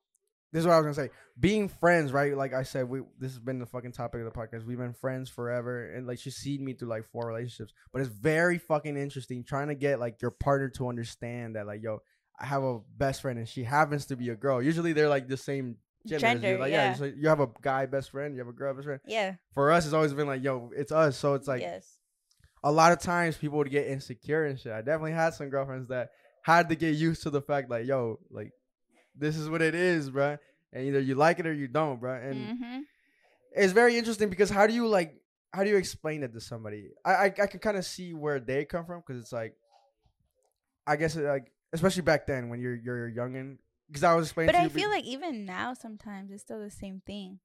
this 0.52 0.60
is 0.60 0.66
what 0.66 0.74
I 0.74 0.78
was 0.78 0.84
gonna 0.84 1.08
say. 1.08 1.14
Being 1.38 1.68
friends, 1.68 2.12
right? 2.12 2.36
Like 2.36 2.54
I 2.54 2.64
said, 2.64 2.88
we 2.88 3.00
this 3.18 3.32
has 3.32 3.38
been 3.38 3.60
the 3.60 3.66
fucking 3.66 3.92
topic 3.92 4.20
of 4.20 4.32
the 4.32 4.38
podcast. 4.38 4.66
We've 4.66 4.78
been 4.78 4.92
friends 4.92 5.30
forever, 5.30 5.92
and 5.92 6.06
like 6.08 6.18
she's 6.18 6.36
seen 6.36 6.64
me 6.64 6.74
through 6.74 6.88
like 6.88 7.04
four 7.10 7.26
relationships. 7.26 7.72
But 7.92 8.02
it's 8.02 8.10
very 8.10 8.58
fucking 8.58 8.96
interesting 8.96 9.44
trying 9.44 9.68
to 9.68 9.74
get 9.76 10.00
like 10.00 10.20
your 10.20 10.32
partner 10.32 10.70
to 10.70 10.88
understand 10.88 11.54
that, 11.54 11.66
like, 11.66 11.82
yo, 11.82 12.00
I 12.38 12.46
have 12.46 12.64
a 12.64 12.80
best 12.96 13.22
friend, 13.22 13.38
and 13.38 13.48
she 13.48 13.62
happens 13.62 14.06
to 14.06 14.16
be 14.16 14.28
a 14.30 14.36
girl. 14.36 14.60
Usually 14.60 14.92
they're 14.92 15.08
like 15.08 15.28
the 15.28 15.36
same 15.36 15.76
gender. 16.06 16.20
Gender, 16.20 16.58
like, 16.58 16.72
yeah. 16.72 16.94
So 16.94 17.04
you 17.04 17.28
have 17.28 17.40
a 17.40 17.48
guy 17.62 17.86
best 17.86 18.10
friend, 18.10 18.34
you 18.34 18.40
have 18.40 18.48
a 18.48 18.52
girl 18.52 18.74
best 18.74 18.86
friend. 18.86 19.00
Yeah. 19.06 19.34
For 19.54 19.72
us, 19.72 19.84
it's 19.84 19.94
always 19.94 20.12
been 20.14 20.26
like, 20.26 20.42
yo, 20.42 20.70
it's 20.76 20.92
us. 20.92 21.16
So 21.16 21.34
it's 21.34 21.48
like 21.48 21.62
yes. 21.62 21.98
a 22.62 22.70
lot 22.70 22.92
of 22.92 23.00
times 23.00 23.36
people 23.36 23.58
would 23.58 23.70
get 23.70 23.86
insecure 23.86 24.44
and 24.44 24.58
shit. 24.58 24.72
I 24.72 24.78
definitely 24.82 25.12
had 25.12 25.34
some 25.34 25.48
girlfriends 25.48 25.88
that 25.88 26.10
had 26.42 26.68
to 26.68 26.76
get 26.76 26.94
used 26.94 27.22
to 27.22 27.30
the 27.30 27.40
fact 27.40 27.70
like, 27.70 27.86
yo, 27.86 28.18
like 28.30 28.52
this 29.16 29.36
is 29.36 29.48
what 29.48 29.62
it 29.62 29.74
is, 29.74 30.10
bro. 30.10 30.36
And 30.72 30.86
either 30.86 31.00
you 31.00 31.14
like 31.14 31.38
it 31.38 31.46
or 31.46 31.52
you 31.54 31.68
don't, 31.68 32.00
bro. 32.00 32.14
And 32.14 32.34
Mm-hmm. 32.58 32.80
it's 33.52 33.72
very 33.72 33.96
interesting 33.96 34.28
because 34.28 34.50
how 34.50 34.66
do 34.66 34.74
you 34.74 34.86
like 34.88 35.14
how 35.52 35.62
do 35.62 35.70
you 35.70 35.76
explain 35.76 36.22
it 36.24 36.32
to 36.32 36.40
somebody? 36.40 36.90
I 37.04 37.14
I, 37.14 37.24
I 37.26 37.46
can 37.46 37.60
kind 37.60 37.76
of 37.76 37.84
see 37.86 38.12
where 38.12 38.40
they 38.40 38.64
come 38.64 38.84
from 38.84 39.02
because 39.06 39.22
it's 39.22 39.32
like, 39.32 39.54
I 40.86 40.96
guess 40.96 41.16
it, 41.16 41.24
like 41.24 41.52
especially 41.72 42.02
back 42.02 42.26
then 42.26 42.48
when 42.48 42.60
you're 42.60 42.74
you're 42.74 43.10
youngin. 43.10 43.58
Because 43.94 44.02
I 44.02 44.14
was 44.16 44.26
explaining, 44.26 44.48
But 44.52 44.56
to 44.56 44.60
I 44.60 44.64
you 44.64 44.70
be- 44.70 44.80
feel 44.80 44.90
like 44.90 45.04
even 45.04 45.44
now, 45.44 45.72
sometimes 45.72 46.32
it's 46.32 46.42
still 46.42 46.58
the 46.58 46.68
same 46.68 47.00
thing. 47.06 47.38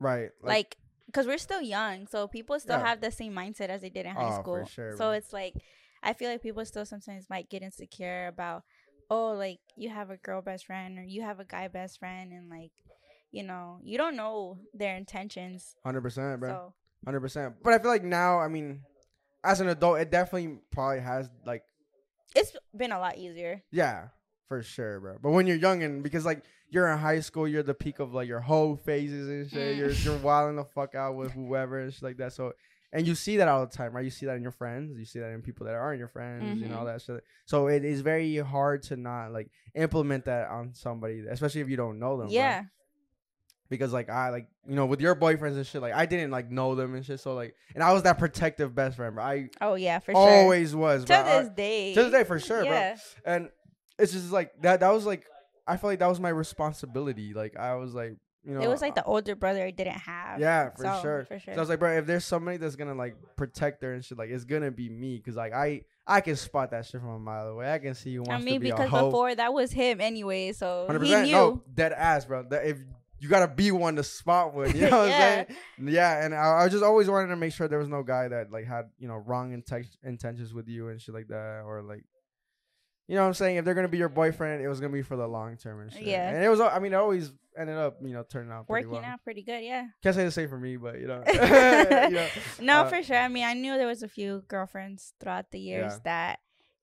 right, 0.00 0.30
Like, 0.42 0.76
because 1.06 1.28
we're 1.28 1.38
still 1.38 1.60
young, 1.62 2.08
so 2.08 2.26
people 2.26 2.58
still 2.58 2.80
Yeah. 2.80 2.86
have 2.86 3.00
the 3.00 3.12
same 3.12 3.32
mindset 3.34 3.68
as 3.68 3.80
they 3.82 3.88
did 3.88 4.04
in 4.04 4.16
high 4.16 4.36
Oh, 4.36 4.40
school. 4.42 4.64
sure, 4.66 4.96
so 4.96 5.04
bro. 5.04 5.10
it's 5.12 5.32
like, 5.32 5.54
I 6.02 6.12
feel 6.12 6.28
like 6.28 6.42
people 6.42 6.64
still 6.64 6.84
sometimes 6.84 7.30
might 7.30 7.48
get 7.48 7.62
insecure 7.62 8.26
about, 8.26 8.64
oh, 9.10 9.30
like 9.30 9.60
you 9.76 9.90
have 9.90 10.10
a 10.10 10.16
girl 10.16 10.42
best 10.42 10.66
friend 10.66 10.98
or 10.98 11.04
you 11.04 11.22
have 11.22 11.38
a 11.38 11.44
guy 11.44 11.68
best 11.68 12.00
friend, 12.00 12.32
and 12.32 12.50
like, 12.50 12.72
you 13.30 13.44
know, 13.44 13.78
you 13.84 13.96
don't 13.96 14.16
know 14.16 14.58
their 14.74 14.96
intentions. 14.96 15.76
hundred 15.84 16.00
percent, 16.02 16.40
bro. 16.40 16.74
Hundred 17.04 17.20
percent. 17.20 17.54
But 17.62 17.74
I 17.74 17.78
feel 17.78 17.92
like 17.92 18.02
now, 18.02 18.40
I 18.40 18.48
mean, 18.48 18.82
as 19.44 19.60
an 19.60 19.68
adult, 19.68 20.00
it 20.00 20.10
definitely 20.10 20.58
probably 20.72 20.98
has 20.98 21.30
like 21.46 21.62
it's 22.34 22.56
been 22.76 22.90
a 22.90 22.98
lot 22.98 23.18
easier. 23.18 23.62
Yeah, 23.70 24.08
for 24.50 24.64
sure, 24.64 24.98
bro. 24.98 25.16
But 25.22 25.30
when 25.30 25.46
you're 25.46 25.56
young 25.56 25.84
and 25.84 26.02
because 26.02 26.24
like 26.26 26.42
you're 26.70 26.88
in 26.88 26.98
high 26.98 27.20
school, 27.20 27.46
you're 27.46 27.62
the 27.62 27.72
peak 27.72 28.00
of 28.00 28.12
like 28.12 28.26
your 28.26 28.40
whole 28.40 28.74
phases 28.74 29.28
and 29.28 29.48
shit. 29.48 29.76
Mm. 29.76 29.78
You're 29.78 29.90
you're 29.92 30.16
wilding 30.24 30.56
the 30.56 30.64
fuck 30.64 30.96
out 30.96 31.14
with 31.14 31.30
whoever 31.30 31.78
and 31.78 31.94
shit 31.94 32.02
like 32.02 32.16
that. 32.16 32.32
So 32.32 32.52
and 32.92 33.06
you 33.06 33.14
see 33.14 33.36
that 33.36 33.46
all 33.46 33.64
the 33.64 33.70
time, 33.70 33.92
right? 33.94 34.04
You 34.04 34.10
see 34.10 34.26
that 34.26 34.34
in 34.34 34.42
your 34.42 34.50
friends. 34.50 34.98
You 34.98 35.04
see 35.04 35.20
that 35.20 35.30
in 35.30 35.40
people 35.42 35.66
that 35.66 35.76
aren't 35.76 36.00
your 36.00 36.08
friends. 36.08 36.58
You 36.60 36.66
know 36.66 36.78
all 36.78 36.84
Mhm. 36.84 36.94
that 36.94 37.02
shit. 37.02 37.22
So 37.46 37.68
it 37.68 37.84
is 37.84 38.00
very 38.00 38.36
hard 38.38 38.82
to 38.84 38.96
not 38.96 39.30
like 39.32 39.48
implement 39.76 40.24
that 40.24 40.48
on 40.48 40.74
somebody, 40.74 41.22
especially 41.30 41.60
if 41.60 41.68
you 41.68 41.76
don't 41.76 42.00
know 42.00 42.16
them. 42.18 42.26
Yeah. 42.30 42.64
Because 43.68 43.92
like 43.92 44.10
I 44.10 44.30
like 44.30 44.48
you 44.66 44.74
know 44.74 44.86
with 44.86 45.00
your 45.00 45.14
boyfriends 45.14 45.54
and 45.54 45.64
shit 45.64 45.80
like 45.80 45.94
I 45.94 46.04
didn't 46.04 46.32
like 46.32 46.50
know 46.50 46.74
them 46.74 46.96
and 46.96 47.06
shit. 47.06 47.20
So 47.20 47.34
like 47.34 47.54
and 47.72 47.84
I 47.84 47.92
was 47.92 48.02
that 48.02 48.18
protective 48.18 48.74
best 48.74 48.96
friend, 48.96 49.14
bro. 49.14 49.22
I 49.22 49.48
Oh 49.60 49.74
yeah, 49.74 50.00
for 50.00 50.10
sure. 50.10 50.20
always 50.28 50.74
was. 50.74 51.02
To 51.04 51.06
bro. 51.06 51.16
I- 51.18 51.42
this 51.42 51.50
day. 51.50 51.94
to 51.94 52.02
this 52.02 52.12
day, 52.12 52.24
for 52.24 52.40
sure, 52.40 52.64
bro 52.64 52.94
and 53.24 53.48
it's 54.00 54.12
just 54.12 54.32
like 54.32 54.52
that 54.62 54.80
that 54.80 54.92
was 54.92 55.06
like 55.06 55.26
i 55.66 55.76
felt 55.76 55.90
like 55.92 55.98
that 55.98 56.08
was 56.08 56.20
my 56.20 56.28
responsibility 56.30 57.34
like 57.34 57.56
i 57.56 57.74
was 57.74 57.94
like 57.94 58.16
you 58.44 58.54
know 58.54 58.60
It 58.62 58.68
was 58.68 58.80
like 58.80 58.94
the 58.94 59.04
older 59.04 59.34
brother 59.36 59.62
I 59.66 59.70
didn't 59.70 59.98
have. 60.00 60.40
yeah 60.40 60.70
for 60.70 60.82
So, 60.84 60.98
sure 61.02 61.24
For 61.26 61.38
sure. 61.38 61.54
so 61.54 61.58
i 61.58 61.62
was 61.62 61.68
like 61.68 61.78
bro 61.78 61.96
if 61.98 62.06
there's 62.06 62.24
somebody 62.24 62.56
that's 62.56 62.76
gonna 62.76 62.94
like 62.94 63.14
protect 63.36 63.82
her 63.82 63.92
and 63.92 64.04
shit 64.04 64.16
like 64.18 64.30
it's 64.30 64.44
gonna 64.44 64.70
be 64.70 64.88
me 64.88 65.16
because 65.18 65.36
like 65.36 65.52
i 65.52 65.82
i 66.06 66.20
can 66.22 66.36
spot 66.36 66.70
that 66.70 66.86
shit 66.86 67.00
from 67.00 67.10
a 67.10 67.18
mile 67.18 67.48
away 67.48 67.70
i 67.72 67.78
can 67.78 67.94
see 67.94 68.14
who 68.14 68.24
I 68.28 68.38
mean, 68.38 68.54
to 68.54 68.60
be 68.60 68.70
because 68.70 68.90
before 68.90 69.34
that 69.34 69.52
was 69.52 69.70
him 69.72 70.00
anyway, 70.00 70.52
so 70.52 70.86
100% 70.88 71.04
he 71.04 71.22
knew. 71.26 71.32
no 71.32 71.62
dead 71.74 71.92
ass 71.92 72.24
bro 72.24 72.44
that 72.50 72.64
if 72.66 72.78
you 73.18 73.28
gotta 73.28 73.48
be 73.48 73.70
one 73.70 73.96
to 73.96 74.02
spot 74.02 74.54
one 74.54 74.70
you 74.74 74.88
know 74.88 75.00
what 75.00 75.08
Yeah. 75.10 75.44
i'm 75.46 75.46
saying 75.84 75.94
yeah 75.94 76.24
and 76.24 76.34
I, 76.34 76.62
I 76.64 76.68
just 76.70 76.82
always 76.82 77.10
wanted 77.10 77.26
to 77.28 77.36
make 77.36 77.52
sure 77.52 77.68
there 77.68 77.78
was 77.78 77.88
no 77.90 78.02
guy 78.02 78.28
that 78.28 78.50
like 78.50 78.64
had 78.66 78.86
you 78.98 79.06
know 79.08 79.16
wrong 79.16 79.52
inten- 79.52 79.94
intentions 80.02 80.54
with 80.54 80.66
you 80.66 80.88
and 80.88 80.98
shit 80.98 81.14
like 81.14 81.28
that 81.28 81.62
or 81.66 81.82
like 81.82 82.04
you 83.10 83.16
know 83.16 83.22
what 83.22 83.28
I'm 83.28 83.34
saying? 83.34 83.56
If 83.56 83.64
they're 83.64 83.74
gonna 83.74 83.88
be 83.88 83.98
your 83.98 84.08
boyfriend, 84.08 84.62
it 84.62 84.68
was 84.68 84.78
gonna 84.80 84.92
be 84.92 85.02
for 85.02 85.16
the 85.16 85.26
long 85.26 85.56
term 85.56 85.80
and 85.80 85.92
shit. 85.92 86.02
Yeah. 86.02 86.30
And 86.30 86.44
it 86.44 86.48
was, 86.48 86.60
I 86.60 86.78
mean, 86.78 86.92
it 86.92 86.96
always 86.96 87.32
ended 87.58 87.76
up, 87.76 87.98
you 88.00 88.12
know, 88.14 88.22
turning 88.22 88.52
out 88.52 88.68
pretty 88.68 88.86
Working 88.86 89.02
well. 89.02 89.12
out 89.12 89.24
pretty 89.24 89.42
good, 89.42 89.64
yeah. 89.64 89.86
Can't 90.02 90.14
say 90.14 90.24
the 90.24 90.30
same 90.30 90.48
for 90.48 90.58
me, 90.58 90.76
but 90.76 91.00
you 91.00 91.08
know, 91.08 91.22
you 91.32 91.40
know, 91.40 92.28
no, 92.60 92.74
uh, 92.82 92.88
for 92.88 93.02
sure. 93.02 93.16
I 93.16 93.28
mean, 93.28 93.44
I 93.44 93.54
knew 93.54 93.76
there 93.76 93.86
was 93.88 94.02
a 94.04 94.08
few 94.08 94.44
girlfriends 94.48 95.12
throughout 95.20 95.50
the 95.50 95.58
years 95.58 95.92
Yeah. 95.94 95.98
that 96.04 96.38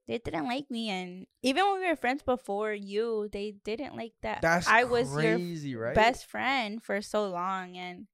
they 0.08 0.18
didn't 0.20 0.46
like 0.46 0.70
me, 0.70 0.90
and 0.90 1.28
even 1.44 1.66
when 1.66 1.80
we 1.82 1.88
were 1.88 1.96
friends 1.96 2.24
before 2.24 2.74
you, 2.74 3.30
they 3.32 3.56
didn't 3.64 3.96
like 3.96 4.14
that. 4.22 4.42
that's 4.42 4.68
I 4.68 4.84
was 4.86 5.10
your 5.66 5.82
right? 5.82 5.96
best 5.96 6.26
friend 6.28 6.84
for 6.84 7.02
so 7.02 7.30
long, 7.30 7.78
and 7.78 8.08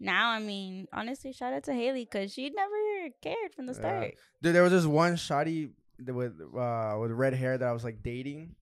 now, 0.00 0.30
I 0.30 0.38
mean, 0.40 0.86
honestly, 0.92 1.32
shout 1.32 1.52
out 1.54 1.64
to 1.64 1.72
Haley 1.72 2.04
because 2.04 2.32
she 2.32 2.50
never 2.50 3.10
cared 3.22 3.54
from 3.54 3.66
the 3.66 3.72
Yeah. 3.72 3.78
start. 3.78 4.14
Dude, 4.42 4.54
there 4.54 4.62
was 4.62 4.72
this 4.72 4.86
one 4.86 5.16
shoddy 5.16 5.70
with 5.98 6.32
uh 6.56 6.96
with 7.00 7.10
red 7.10 7.34
hair 7.34 7.56
that 7.58 7.68
I 7.68 7.72
was 7.72 7.84
like 7.84 8.02
dating, 8.02 8.54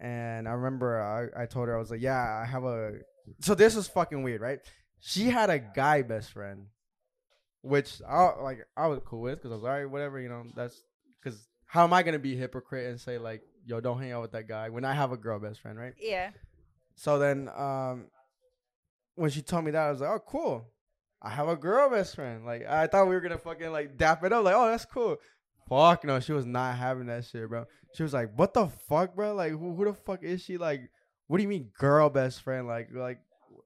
and 0.00 0.48
I 0.48 0.52
remember 0.52 1.00
I 1.00 1.42
I 1.42 1.46
told 1.46 1.68
her 1.68 1.76
I 1.76 1.78
was 1.78 1.90
like, 1.90 2.00
yeah, 2.02 2.40
I 2.42 2.46
have 2.46 2.64
a. 2.64 2.98
So 3.40 3.54
this 3.54 3.76
was 3.76 3.88
fucking 3.88 4.22
weird, 4.22 4.40
right? 4.40 4.58
She 5.00 5.26
had 5.30 5.50
a 5.50 5.58
guy 5.58 6.02
best 6.02 6.32
friend, 6.32 6.66
which 7.62 8.00
I 8.08 8.40
like 8.40 8.66
I 8.76 8.86
was 8.86 9.00
cool 9.04 9.22
with 9.22 9.36
because 9.36 9.52
I 9.52 9.54
was 9.54 9.64
all 9.64 9.70
right, 9.70 9.84
whatever, 9.84 10.20
you 10.20 10.28
know. 10.28 10.44
That's 10.54 10.82
because 11.22 11.38
how 11.66 11.84
am 11.84 11.92
I 11.92 12.02
gonna 12.02 12.18
be 12.18 12.34
a 12.34 12.38
hypocrite 12.38 12.88
and 12.88 13.00
say 13.00 13.18
like, 13.18 13.42
yo, 13.64 13.80
don't 13.80 14.00
hang 14.00 14.12
out 14.12 14.22
with 14.22 14.32
that 14.32 14.48
guy 14.48 14.68
when 14.68 14.84
I 14.84 14.92
have 14.92 15.12
a 15.12 15.16
girl 15.16 15.38
best 15.38 15.60
friend, 15.60 15.78
right? 15.78 15.94
Yeah. 16.00 16.30
So 16.96 17.18
then, 17.18 17.48
um, 17.56 18.06
when 19.14 19.30
she 19.30 19.42
told 19.42 19.64
me 19.64 19.70
that, 19.70 19.86
I 19.86 19.90
was 19.90 20.00
like, 20.00 20.10
"Oh, 20.10 20.18
cool. 20.26 20.68
I 21.22 21.30
have 21.30 21.48
a 21.48 21.56
girl 21.56 21.88
best 21.90 22.14
friend." 22.14 22.44
Like, 22.44 22.66
I 22.66 22.86
thought 22.86 23.08
we 23.08 23.14
were 23.14 23.20
gonna 23.20 23.38
fucking 23.38 23.70
like 23.70 23.96
dap 23.96 24.24
it 24.24 24.32
up. 24.32 24.44
Like, 24.44 24.54
oh, 24.54 24.68
that's 24.68 24.84
cool. 24.84 25.16
Fuck 25.70 26.04
no, 26.04 26.18
she 26.20 26.32
was 26.32 26.44
not 26.44 26.76
having 26.76 27.06
that 27.06 27.24
shit, 27.24 27.48
bro. 27.48 27.64
She 27.94 28.02
was 28.02 28.12
like, 28.12 28.36
"What 28.36 28.52
the 28.52 28.66
fuck, 28.66 29.14
bro? 29.14 29.34
Like, 29.34 29.52
who, 29.52 29.74
who 29.74 29.84
the 29.86 29.94
fuck 29.94 30.22
is 30.22 30.42
she? 30.42 30.58
Like, 30.58 30.90
what 31.28 31.36
do 31.38 31.42
you 31.42 31.48
mean, 31.48 31.70
girl 31.78 32.10
best 32.10 32.42
friend? 32.42 32.66
Like, 32.66 32.88
like, 32.92 33.20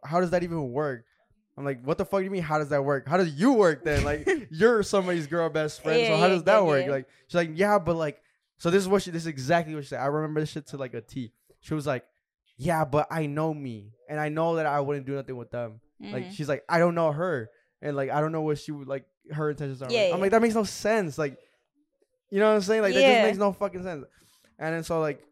how 0.04 0.20
does 0.20 0.30
that 0.30 0.42
even 0.42 0.70
work?" 0.70 1.04
I'm 1.56 1.64
like, 1.64 1.82
"What 1.82 1.98
the 1.98 2.04
fuck 2.04 2.20
do 2.20 2.24
you 2.24 2.30
mean? 2.30 2.42
How 2.42 2.58
does 2.58 2.68
that 2.68 2.84
work? 2.84 3.08
How 3.08 3.16
does 3.16 3.32
you 3.32 3.54
work 3.54 3.84
then? 3.84 4.04
Like, 4.04 4.28
you're 4.50 4.82
somebody's 4.82 5.26
girl 5.26 5.48
best 5.48 5.82
friend, 5.82 6.06
so 6.06 6.16
how 6.16 6.24
yeah, 6.26 6.28
does 6.28 6.44
that 6.44 6.58
yeah, 6.58 6.62
work?" 6.62 6.84
yeah. 6.86 6.92
Like, 6.92 7.08
she's 7.26 7.34
like, 7.36 7.50
"Yeah, 7.54 7.78
but 7.78 7.96
like." 7.96 8.20
So 8.58 8.70
this 8.70 8.82
is 8.82 8.88
what 8.88 9.02
she. 9.02 9.10
This 9.10 9.22
is 9.22 9.26
exactly 9.28 9.74
what 9.74 9.84
she 9.84 9.88
said. 9.88 10.00
I 10.00 10.06
remember 10.06 10.40
this 10.40 10.50
shit 10.50 10.66
to 10.68 10.76
like 10.76 10.94
a 10.94 11.00
T. 11.00 11.32
She 11.60 11.72
was 11.74 11.86
like, 11.86 12.04
"Yeah, 12.58 12.84
but 12.84 13.06
I 13.10 13.26
know 13.26 13.52
me, 13.54 13.92
and 14.08 14.20
I 14.20 14.28
know 14.28 14.56
that 14.56 14.66
I 14.66 14.80
wouldn't 14.80 15.06
do 15.06 15.14
nothing 15.14 15.36
with 15.36 15.50
them." 15.50 15.80
Like 16.00 16.26
Mhm. 16.26 16.32
she's 16.32 16.48
like, 16.48 16.64
"I 16.68 16.78
don't 16.78 16.94
know 16.94 17.12
her, 17.12 17.48
and 17.80 17.96
like 17.96 18.10
I 18.10 18.20
don't 18.20 18.30
know 18.32 18.42
what 18.42 18.58
she 18.58 18.72
would 18.72 18.88
like 18.88 19.06
her 19.32 19.50
intentions 19.50 19.80
are." 19.80 19.90
Yeah, 19.90 20.10
I'm 20.12 20.20
like, 20.20 20.32
that 20.32 20.42
makes 20.42 20.54
no 20.54 20.64
sense. 20.64 21.16
Like, 21.18 21.38
you 22.34 22.40
know 22.40 22.48
what 22.48 22.56
I'm 22.56 22.62
saying? 22.62 22.82
Like 22.82 22.94
that 22.94 23.02
Yeah. 23.02 23.12
just 23.12 23.22
makes 23.22 23.38
no 23.38 23.52
fucking 23.52 23.84
sense. 23.84 24.04
And 24.58 24.74
then 24.74 24.82
so 24.82 24.98
like, 25.00 25.22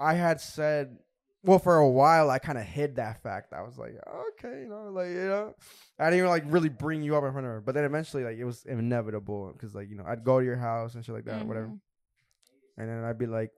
I 0.00 0.14
had 0.14 0.40
said, 0.40 0.96
well, 1.42 1.58
for 1.58 1.76
a 1.76 1.86
while 1.88 2.30
I 2.30 2.38
kind 2.38 2.56
of 2.56 2.64
hid 2.64 2.96
that 2.96 3.22
fact. 3.22 3.52
I 3.52 3.60
was 3.60 3.76
like, 3.76 3.92
okay, 4.30 4.62
you 4.62 4.68
know, 4.68 4.88
like 4.90 5.08
you 5.08 5.28
know, 5.28 5.54
I 5.98 6.04
didn't 6.06 6.18
even 6.20 6.30
like 6.30 6.44
really 6.46 6.70
bring 6.70 7.02
you 7.02 7.14
up 7.14 7.24
in 7.24 7.32
front 7.32 7.46
of 7.46 7.52
her. 7.52 7.60
But 7.60 7.74
then 7.74 7.84
eventually, 7.84 8.24
like 8.24 8.38
it 8.38 8.44
was 8.44 8.64
inevitable 8.64 9.52
because 9.52 9.74
like 9.74 9.90
you 9.90 9.96
know 9.96 10.04
I'd 10.06 10.24
go 10.24 10.38
to 10.40 10.44
your 10.46 10.56
house 10.56 10.94
and 10.94 11.04
shit 11.04 11.14
like 11.14 11.26
that, 11.26 11.44
whatever. 11.46 11.66
Mhm. 11.66 11.80
And 12.78 12.88
then 12.88 13.04
I'd 13.04 13.18
be 13.18 13.26
like, 13.26 13.50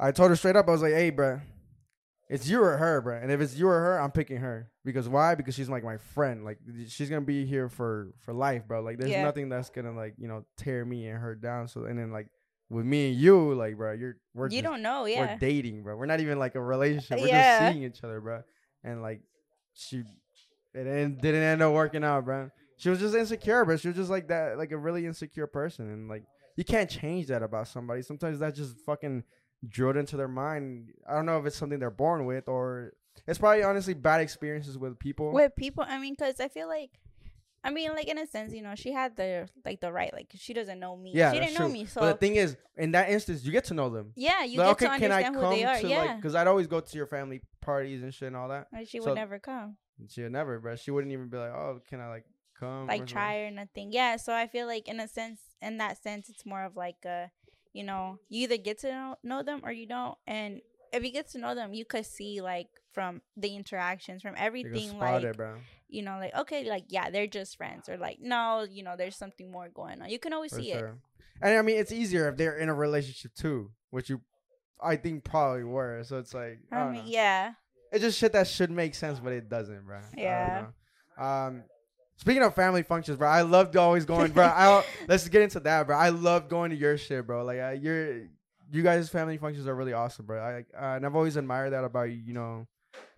I 0.00 0.10
told 0.10 0.30
her 0.30 0.36
straight 0.36 0.56
up, 0.56 0.66
I 0.68 0.72
was 0.72 0.82
like, 0.82 0.94
hey, 0.94 1.12
bruh, 1.12 1.40
it's 2.28 2.48
you 2.48 2.62
or 2.62 2.76
her, 2.76 3.00
bro. 3.00 3.16
And 3.16 3.30
if 3.30 3.40
it's 3.40 3.54
you 3.54 3.68
or 3.68 3.78
her, 3.80 4.00
I'm 4.00 4.10
picking 4.10 4.38
her. 4.38 4.70
Because 4.84 5.08
why? 5.08 5.34
Because 5.34 5.54
she's 5.54 5.68
like 5.68 5.84
my 5.84 5.98
friend. 5.98 6.44
Like 6.44 6.58
she's 6.88 7.08
gonna 7.10 7.20
be 7.22 7.44
here 7.46 7.68
for 7.68 8.12
for 8.20 8.32
life, 8.32 8.66
bro. 8.66 8.80
Like 8.82 8.98
there's 8.98 9.10
Yeah. 9.10 9.22
nothing 9.24 9.48
that's 9.48 9.70
gonna 9.70 9.92
like 9.92 10.14
you 10.18 10.28
know 10.28 10.44
tear 10.56 10.84
me 10.84 11.06
and 11.08 11.18
her 11.18 11.34
down. 11.34 11.68
So 11.68 11.84
and 11.84 11.98
then 11.98 12.10
like 12.12 12.28
with 12.70 12.86
me 12.86 13.10
and 13.10 13.16
you, 13.20 13.52
like, 13.54 13.76
bro, 13.76 13.92
you're 13.92 14.16
we're 14.34 14.46
You 14.46 14.62
just, 14.62 14.64
don't 14.64 14.80
know, 14.82 15.04
yeah. 15.04 15.20
we're 15.34 15.38
dating, 15.38 15.82
bro. 15.82 15.96
We're 15.96 16.06
not 16.06 16.20
even 16.20 16.38
like 16.38 16.54
a 16.54 16.60
relationship. 16.60 17.20
We're 17.20 17.28
Yeah. 17.28 17.60
just 17.60 17.72
seeing 17.74 17.84
each 17.84 18.02
other, 18.02 18.20
bro. 18.20 18.42
And 18.82 19.02
like 19.02 19.20
she, 19.74 19.98
it 19.98 20.84
didn't, 20.84 21.20
didn't 21.20 21.42
end 21.42 21.62
up 21.62 21.72
working 21.74 22.02
out, 22.04 22.24
bro. 22.24 22.50
She 22.76 22.88
was 22.88 23.00
just 23.00 23.14
insecure, 23.14 23.64
but 23.64 23.80
she 23.80 23.88
was 23.88 23.96
just 23.96 24.10
like 24.10 24.28
that, 24.28 24.56
like 24.58 24.72
a 24.72 24.78
really 24.78 25.06
insecure 25.06 25.46
person, 25.46 25.90
and 25.90 26.08
like 26.08 26.24
you 26.56 26.64
can't 26.64 26.88
change 26.90 27.26
that 27.28 27.42
about 27.42 27.68
somebody. 27.68 28.02
Sometimes 28.02 28.38
that's 28.38 28.56
just 28.56 28.76
fucking 28.80 29.24
drilled 29.68 29.96
into 29.96 30.16
their 30.16 30.28
mind. 30.28 30.92
I 31.08 31.14
don't 31.14 31.26
know 31.26 31.38
if 31.38 31.46
it's 31.46 31.56
something 31.56 31.78
they're 31.78 31.90
born 31.90 32.24
with 32.26 32.48
or 32.48 32.92
it's 33.26 33.38
probably 33.38 33.62
honestly 33.62 33.94
bad 33.94 34.20
experiences 34.20 34.76
with 34.76 34.98
people. 34.98 35.32
with 35.32 35.54
people 35.56 35.84
i 35.86 35.98
mean 35.98 36.14
because 36.14 36.40
i 36.40 36.48
feel 36.48 36.66
like 36.68 36.90
i 37.62 37.70
mean 37.70 37.92
like 37.94 38.06
in 38.08 38.18
a 38.18 38.26
sense 38.26 38.52
you 38.52 38.60
know 38.60 38.74
she 38.74 38.90
had 38.92 39.16
the 39.16 39.48
like 39.64 39.80
the 39.80 39.90
right 39.90 40.12
like 40.12 40.30
she 40.34 40.52
doesn't 40.52 40.78
know 40.80 40.96
me 40.96 41.12
yeah, 41.14 41.32
she 41.32 41.38
didn't 41.38 41.58
know 41.58 41.68
me 41.68 41.86
so 41.86 42.00
but 42.00 42.12
the 42.20 42.26
thing 42.26 42.34
is, 42.36 42.56
in 42.76 42.90
that 42.90 43.08
instance, 43.08 43.44
you 43.44 43.52
get 43.52 43.64
to 43.66 43.74
know 43.74 43.88
them. 43.88 44.12
yeah 44.16 44.42
you 44.44 44.58
Like, 44.58 44.78
get 44.78 44.88
okay, 44.90 44.94
to 44.96 45.00
can 45.00 45.12
I 45.12 45.22
understand 45.22 45.36
who 45.36 45.56
they 45.56 45.64
are 45.64 45.80
to 45.80 45.88
yeah 45.88 45.98
like? 46.02 46.16
Because 46.16 46.34
I'd 46.34 46.48
always 46.48 46.66
go 46.66 46.80
to 46.80 46.96
your 46.96 47.06
family 47.06 47.40
parties 47.60 48.02
and 48.02 48.12
shit 48.12 48.26
and 48.28 48.36
all 48.36 48.48
that. 48.48 48.66
like 48.72 48.88
she 48.88 48.98
so- 48.98 49.06
would 49.06 49.14
never 49.14 49.38
come 49.38 49.76
She 50.08 50.22
would 50.22 50.32
never, 50.32 50.58
bro. 50.58 50.74
She 50.76 50.90
wouldn't 50.90 51.12
even 51.12 51.28
be 51.28 51.36
like, 51.38 51.52
"Oh, 51.52 51.80
can 51.88 52.00
I 52.00 52.08
like 52.08 52.24
come?" 52.58 52.88
like 52.88 52.98
something? 52.98 53.06
try 53.14 53.36
or 53.38 53.50
nothing 53.50 53.92
yeah 53.92 54.16
so 54.16 54.32
i 54.34 54.46
feel 54.46 54.66
like 54.66 54.86
in 54.88 54.98
a 55.00 55.08
sense 55.08 55.40
in 55.62 55.78
that 55.78 56.00
sense 56.02 56.28
it's 56.28 56.44
more 56.44 56.64
of 56.64 56.76
like 56.76 57.04
a 57.04 57.30
you 57.74 57.84
know 57.84 58.18
you 58.30 58.44
either 58.44 58.56
get 58.56 58.78
to 58.78 58.88
know, 58.88 59.16
know 59.22 59.42
them 59.42 59.60
or 59.62 59.72
you 59.72 59.86
don't 59.86 60.16
and 60.26 60.62
if 60.92 61.04
you 61.04 61.10
get 61.10 61.28
to 61.28 61.38
know 61.38 61.54
them 61.54 61.74
you 61.74 61.84
could 61.84 62.06
see 62.06 62.40
like 62.40 62.68
from 62.92 63.20
the 63.36 63.54
interactions 63.54 64.22
from 64.22 64.34
everything 64.38 64.98
like 64.98 65.22
it, 65.22 65.36
you 65.88 66.00
know 66.00 66.16
like 66.18 66.34
okay 66.34 66.70
like 66.70 66.84
yeah 66.88 67.10
they're 67.10 67.26
just 67.26 67.56
friends 67.56 67.88
or 67.88 67.98
like 67.98 68.18
no 68.20 68.64
you 68.70 68.82
know 68.82 68.94
there's 68.96 69.16
something 69.16 69.50
more 69.50 69.68
going 69.68 70.00
on 70.00 70.08
you 70.08 70.18
can 70.18 70.32
always 70.32 70.52
For 70.52 70.60
see 70.60 70.72
it. 70.72 70.84
And 71.42 71.58
I 71.58 71.62
mean, 71.62 71.76
it's 71.76 71.92
easier 71.92 72.28
if 72.28 72.36
they're 72.36 72.56
in 72.56 72.68
a 72.68 72.74
relationship 72.74 73.34
too, 73.34 73.72
which 73.90 74.08
you, 74.08 74.20
I 74.80 74.96
think, 74.96 75.24
probably 75.24 75.64
were. 75.64 76.02
So 76.04 76.18
it's 76.18 76.32
like, 76.32 76.60
I, 76.70 76.76
i 76.76 76.92
mean 76.92 77.02
yeah 77.06 77.54
it's 77.94 78.02
just 78.02 78.18
shit 78.18 78.32
that 78.32 78.48
should 78.48 78.72
make 78.72 78.94
sense, 78.94 79.20
but 79.20 79.32
it 79.32 79.48
doesn't, 79.48 79.86
bro. 79.86 80.00
Yeah. 80.16 80.66
Um, 81.16 81.62
speaking 82.16 82.42
of 82.42 82.54
family 82.54 82.82
functions, 82.82 83.18
bro, 83.18 83.28
I 83.28 83.42
loved 83.42 83.76
always 83.76 84.04
going, 84.04 84.32
bro. 84.32 84.44
I 84.44 84.84
let's 85.08 85.28
get 85.28 85.42
into 85.42 85.60
that, 85.60 85.86
bro. 85.86 85.96
I 85.96 86.10
love 86.10 86.48
going 86.48 86.70
to 86.70 86.76
your 86.76 86.96
shit, 86.96 87.26
bro. 87.26 87.44
Like, 87.44 87.60
uh, 87.60 87.70
your, 87.70 88.22
you 88.70 88.82
guys' 88.82 89.08
family 89.08 89.36
functions 89.38 89.66
are 89.66 89.74
really 89.74 89.92
awesome, 89.92 90.26
bro. 90.26 90.40
I, 90.40 90.58
uh, 90.76 90.96
and 90.96 91.06
I've 91.06 91.14
always 91.16 91.36
admired 91.36 91.72
that 91.72 91.84
about 91.84 92.04
you. 92.04 92.16
You 92.16 92.32
know, 92.34 92.66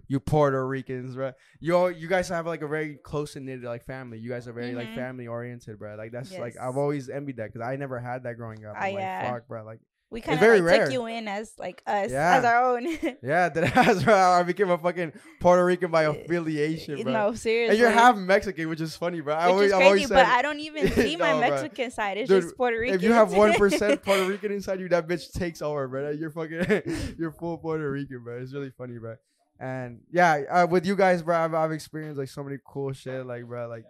you 0.08 0.20
Puerto 0.20 0.66
Ricans, 0.66 1.14
bro. 1.14 1.32
You 1.60 1.76
all, 1.76 1.90
you 1.90 2.08
guys 2.08 2.28
have 2.28 2.46
like 2.46 2.62
a 2.62 2.68
very 2.68 2.96
close 2.96 3.36
and 3.36 3.46
knit 3.46 3.62
like 3.62 3.84
family. 3.84 4.18
You 4.18 4.30
guys 4.30 4.46
are 4.48 4.52
very 4.52 4.74
like 4.74 4.88
Mhm. 4.88 4.94
family 4.94 5.26
oriented, 5.26 5.78
bro. 5.78 5.96
Like 5.96 6.12
that's 6.12 6.36
like 6.38 6.56
I've 6.60 6.76
always 6.76 7.08
envied 7.08 7.36
that 7.38 7.52
because 7.52 7.66
I 7.66 7.76
never 7.76 7.98
had 7.98 8.22
that 8.24 8.36
growing 8.36 8.64
up. 8.64 8.74
I'm 8.76 8.94
like, 8.94 9.00
yeah. 9.02 9.32
fuck, 9.32 9.48
bro. 9.48 9.64
Like, 9.64 9.80
we 10.10 10.20
kind 10.20 10.40
of 10.40 10.48
like 10.48 10.62
rare. 10.62 10.84
took 10.84 10.92
you 10.92 11.06
in 11.06 11.26
as 11.28 11.52
like 11.58 11.82
us 11.86 12.10
Yeah. 12.10 12.36
as 12.36 12.44
our 12.44 12.76
own 12.76 12.86
yeah, 13.22 13.48
that's 13.54 13.70
has, 13.70 14.04
bro. 14.04 14.14
I 14.14 14.42
became 14.44 14.70
a 14.70 14.78
fucking 14.78 15.12
Puerto 15.40 15.64
Rican 15.64 15.90
by 15.90 16.04
affiliation, 16.04 17.02
bro. 17.02 17.12
no 17.12 17.34
seriously 17.34 17.70
And 17.70 17.78
you're 17.78 17.90
half 17.90 18.16
Mexican, 18.16 18.68
which 18.68 18.80
is 18.80 18.96
funny, 18.96 19.20
bro. 19.20 19.34
I 19.34 19.46
which 19.46 19.52
always, 19.52 19.72
is 19.72 19.76
crazy 20.08 20.14
but 20.14 20.26
i 20.26 20.42
don't 20.42 20.60
even 20.60 20.90
see 20.92 21.16
my 21.16 21.32
No, 21.32 21.40
mexican 21.40 21.90
side 21.90 22.18
it's 22.18 22.28
Dude, 22.28 22.42
just 22.44 22.56
puerto 22.56 22.78
rican 22.78 22.96
if 22.96 23.02
you 23.02 23.12
have 23.12 23.32
one 23.32 23.54
percent 23.54 24.02
Puerto 24.02 24.24
Rican 24.26 24.52
inside 24.52 24.80
you, 24.80 24.88
that 24.90 25.06
bitch 25.08 25.32
takes 25.32 25.60
over, 25.62 25.88
bro. 25.88 26.10
You're 26.10 26.30
fucking, 26.30 27.14
you're 27.18 27.32
full 27.32 27.58
Puerto 27.58 27.90
Rican, 27.90 28.22
bro. 28.22 28.38
It's 28.40 28.52
really 28.52 28.70
funny, 28.70 28.98
bro. 28.98 29.16
And 29.58 30.00
yeah, 30.12 30.42
uh, 30.50 30.66
with 30.68 30.84
you 30.86 30.94
guys, 30.96 31.22
bro, 31.22 31.36
I've, 31.36 31.54
I've 31.54 31.72
experienced 31.72 32.18
like 32.18 32.28
so 32.28 32.42
many 32.44 32.58
cool 32.64 32.92
shit, 32.92 33.24
like, 33.26 33.44
bro, 33.44 33.68
like. 33.68 33.84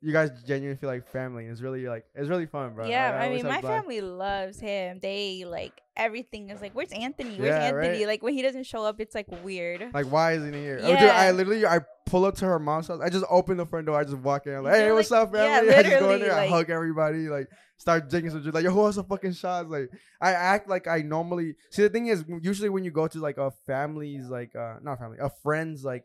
You 0.00 0.12
guys 0.12 0.30
genuinely 0.46 0.78
feel 0.78 0.88
like 0.90 1.08
family. 1.10 1.46
It's 1.46 1.60
really 1.60 1.86
like 1.88 2.04
it's 2.14 2.28
really 2.28 2.46
fun, 2.46 2.74
bro. 2.74 2.86
yeah, 2.86 3.10
Like, 3.10 3.20
I, 3.20 3.24
always 3.26 3.42
mean, 3.42 3.52
my 3.52 3.60
family 3.62 4.00
loves 4.00 4.60
him. 4.60 5.00
They 5.02 5.44
like 5.44 5.72
everything 5.96 6.50
is 6.50 6.60
like, 6.60 6.72
"Where's 6.72 6.92
Anthony? 6.92 7.30
Where's 7.36 7.48
Yeah, 7.48 7.64
Anthony?" 7.64 7.98
right? 7.98 8.06
Like 8.06 8.22
when 8.22 8.34
he 8.34 8.42
doesn't 8.42 8.64
show 8.64 8.84
up, 8.84 9.00
it's 9.00 9.14
like 9.16 9.26
weird. 9.42 9.90
Like, 9.92 10.06
why 10.06 10.34
isn't 10.34 10.54
he 10.54 10.60
here? 10.60 10.78
Oh, 10.80 10.86
dude, 10.86 10.98
I 10.98 11.32
literally 11.32 11.66
I 11.66 11.80
pull 12.06 12.24
up 12.26 12.36
to 12.36 12.44
her 12.44 12.60
mom's 12.60 12.86
house. 12.86 13.00
I 13.02 13.08
just 13.10 13.24
open 13.28 13.56
the 13.56 13.66
front 13.66 13.86
door. 13.86 13.98
I 13.98 14.04
just 14.04 14.18
walk 14.18 14.46
in. 14.46 14.54
I'm 14.54 14.62
like, 14.62 14.76
You're 14.76 14.84
hey, 14.86 14.92
what's 14.92 15.10
like- 15.10 15.22
up, 15.28 15.34
yeah, 15.34 15.58
family? 15.58 15.74
I 15.74 15.82
just 15.82 15.98
go 15.98 16.10
in 16.12 16.20
there. 16.20 16.32
I 16.32 16.46
hug 16.46 16.70
everybody. 16.70 17.28
Like, 17.28 17.48
start 17.76 18.08
drinking 18.08 18.30
some 18.30 18.44
shit. 18.44 18.54
Like, 18.54 18.62
yo, 18.62 18.70
who 18.70 18.78
wants 18.82 18.98
a 18.98 19.02
fucking 19.02 19.32
shot? 19.32 19.68
Like, 19.68 19.90
I 20.20 20.30
act 20.30 20.68
like 20.68 20.86
I 20.86 20.98
normally. 21.02 21.56
See, 21.72 21.82
the 21.82 21.90
thing 21.90 22.06
is, 22.06 22.24
usually 22.40 22.68
when 22.68 22.84
you 22.84 22.92
go 22.92 23.08
to 23.08 23.18
like 23.18 23.36
a 23.38 23.50
family's, 23.66 24.28
like, 24.28 24.54
uh, 24.54 24.76
not 24.80 25.00
family, 25.00 25.18
a 25.20 25.28
friend's 25.42 25.82
like 25.84 26.04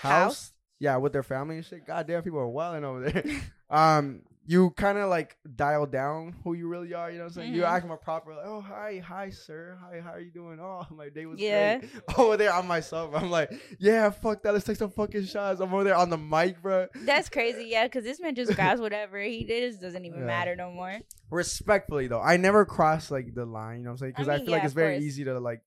House? 0.00 0.52
Yeah, 0.78 0.96
with 0.96 1.12
their 1.12 1.22
family 1.22 1.56
and 1.56 1.64
shit. 1.64 1.86
Goddamn, 1.86 2.22
people 2.22 2.38
are 2.38 2.48
wilding 2.48 2.84
over 2.84 3.10
there. 3.10 3.24
um. 3.70 4.22
You 4.48 4.70
kind 4.70 4.96
of 4.96 5.10
like 5.10 5.36
dial 5.56 5.86
down 5.86 6.36
who 6.44 6.52
you 6.54 6.68
really 6.68 6.94
are, 6.94 7.10
you 7.10 7.18
know 7.18 7.24
what 7.24 7.30
I'm 7.30 7.42
saying? 7.42 7.54
You 7.54 7.62
Mhm. 7.62 7.68
act 7.68 7.84
more 7.84 7.96
proper, 7.96 8.32
like, 8.32 8.44
oh, 8.46 8.60
hi, 8.60 9.02
hi, 9.04 9.28
sir. 9.30 9.76
Hi, 9.82 9.98
how 9.98 10.10
are 10.12 10.20
you 10.20 10.30
doing? 10.30 10.60
Oh, 10.60 10.86
my 10.92 11.08
day 11.08 11.26
was 11.26 11.40
Yeah. 11.40 11.78
great. 11.78 11.90
Over 12.16 12.36
there, 12.36 12.52
I'm 12.52 12.68
myself. 12.68 13.12
I'm 13.12 13.28
like, 13.28 13.50
yeah, 13.80 14.08
fuck 14.10 14.44
that. 14.44 14.52
Let's 14.52 14.64
take 14.64 14.76
some 14.76 14.90
fucking 14.90 15.24
shots. 15.24 15.58
I'm 15.58 15.74
over 15.74 15.82
there 15.82 15.96
on 15.96 16.10
the 16.10 16.16
mic, 16.16 16.62
bro. 16.62 16.86
That's 16.94 17.28
crazy, 17.28 17.64
yeah, 17.64 17.86
because 17.86 18.04
this 18.04 18.20
man 18.20 18.36
just 18.36 18.54
grabs 18.54 18.80
whatever 18.80 19.18
he 19.20 19.42
did. 19.42 19.80
Doesn't 19.80 20.04
even 20.04 20.20
Yeah. 20.20 20.26
matter 20.26 20.54
no 20.54 20.70
more. 20.70 21.00
Respectfully, 21.28 22.06
though, 22.06 22.20
I 22.22 22.36
never 22.36 22.64
cross 22.64 23.10
like 23.10 23.34
the 23.34 23.46
line. 23.46 23.78
You 23.78 23.84
know 23.86 23.90
what 23.90 23.92
I'm 23.94 23.98
saying? 23.98 24.12
Because 24.12 24.28
I, 24.28 24.36
mean, 24.36 24.44
feel 24.46 24.52
like 24.52 24.62
it's 24.62 24.74
very 24.74 24.94
course. 24.94 25.02
easy 25.06 25.24
to 25.24 25.40
like, 25.40 25.62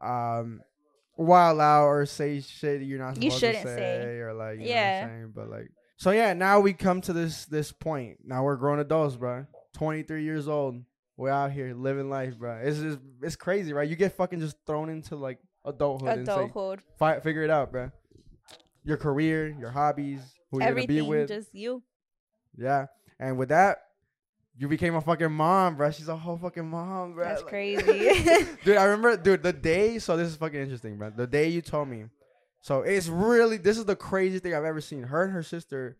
um, 0.00 0.62
wild 1.16 1.60
out 1.60 1.86
or 1.86 2.06
say 2.06 2.40
shit 2.40 2.82
you're 2.82 2.98
not 2.98 3.16
You 3.22 3.30
supposed 3.30 3.40
shouldn't 3.40 3.62
to 3.64 3.68
say. 3.68 3.76
say, 3.76 4.18
or 4.18 4.32
like, 4.34 4.58
you 4.60 4.66
Yeah. 4.66 4.74
know 4.74 5.06
what 5.06 5.12
I'm 5.12 5.18
saying? 5.20 5.32
But 5.34 5.50
like, 5.50 5.68
so 5.96 6.10
yeah, 6.10 6.32
now 6.32 6.60
we 6.60 6.72
come 6.72 7.00
to 7.02 7.12
this 7.12 7.44
this 7.46 7.70
point. 7.72 8.18
Now 8.24 8.44
we're 8.44 8.56
grown 8.56 8.78
adults, 8.80 9.16
bro. 9.16 9.46
23 9.74 10.24
years 10.24 10.48
old. 10.48 10.82
We're 11.16 11.30
out 11.30 11.52
here 11.52 11.74
living 11.74 12.08
life, 12.10 12.38
bro. 12.38 12.56
It's 12.62 12.78
just 12.80 12.98
it's 13.22 13.36
crazy, 13.36 13.72
right? 13.72 13.88
You 13.88 13.96
get 13.96 14.12
fucking 14.12 14.40
just 14.40 14.56
thrown 14.66 14.88
into 14.88 15.16
like 15.16 15.38
adulthood 15.64 16.18
and 16.18 16.26
say, 16.26 16.32
Adulthood, 16.32 16.80
fi- 16.98 17.20
figure 17.20 17.42
it 17.44 17.50
out, 17.50 17.70
bro. 17.70 17.90
Your 18.84 18.96
career, 18.96 19.48
your 19.48 19.70
hobbies, 19.70 20.20
who 20.50 20.58
you're 20.58 20.68
gonna 20.74 20.86
be 20.86 20.98
everything, 20.98 21.06
with, 21.08 21.28
just 21.28 21.54
you. 21.54 21.82
yeah. 22.56 22.86
And 23.20 23.38
with 23.38 23.50
that, 23.50 23.78
you 24.56 24.68
became 24.68 24.94
a 24.94 25.00
fucking 25.00 25.32
mom, 25.32 25.76
bro. 25.76 25.90
She's 25.90 26.08
a 26.08 26.16
whole 26.16 26.36
fucking 26.36 26.68
mom, 26.68 27.14
bro. 27.14 27.24
That's 27.24 27.42
Like- 27.42 27.50
crazy. 27.50 27.82
dude. 28.64 28.76
I 28.76 28.84
remember, 28.84 29.16
dude, 29.16 29.42
the 29.42 29.52
day. 29.52 29.98
So 29.98 30.16
this 30.16 30.28
is 30.28 30.36
fucking 30.36 30.60
interesting, 30.60 30.96
bro. 30.98 31.10
The 31.10 31.26
day 31.26 31.48
you 31.48 31.62
told 31.62 31.88
me. 31.88 32.04
So 32.60 32.82
it's 32.82 33.08
really 33.08 33.56
this 33.56 33.76
is 33.78 33.84
the 33.86 33.96
craziest 33.96 34.44
thing 34.44 34.54
I've 34.54 34.64
ever 34.64 34.80
seen. 34.80 35.02
Her 35.04 35.24
and 35.24 35.32
her 35.32 35.42
sister 35.42 35.96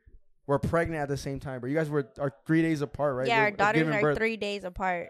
were 0.46 0.58
pregnant 0.58 1.00
at 1.02 1.08
the 1.08 1.16
same 1.16 1.40
time, 1.40 1.60
but 1.60 1.68
you 1.70 1.74
guys 1.76 1.88
were 1.90 2.08
are 2.18 2.32
three 2.46 2.62
days 2.62 2.82
apart, 2.82 3.16
right? 3.16 3.26
yeah, 3.26 3.38
Of 3.38 3.44
our 3.44 3.50
daughters 3.56 3.88
are 3.88 4.00
birth. 4.00 4.18
three 4.18 4.36
days 4.36 4.64
apart. 4.64 5.08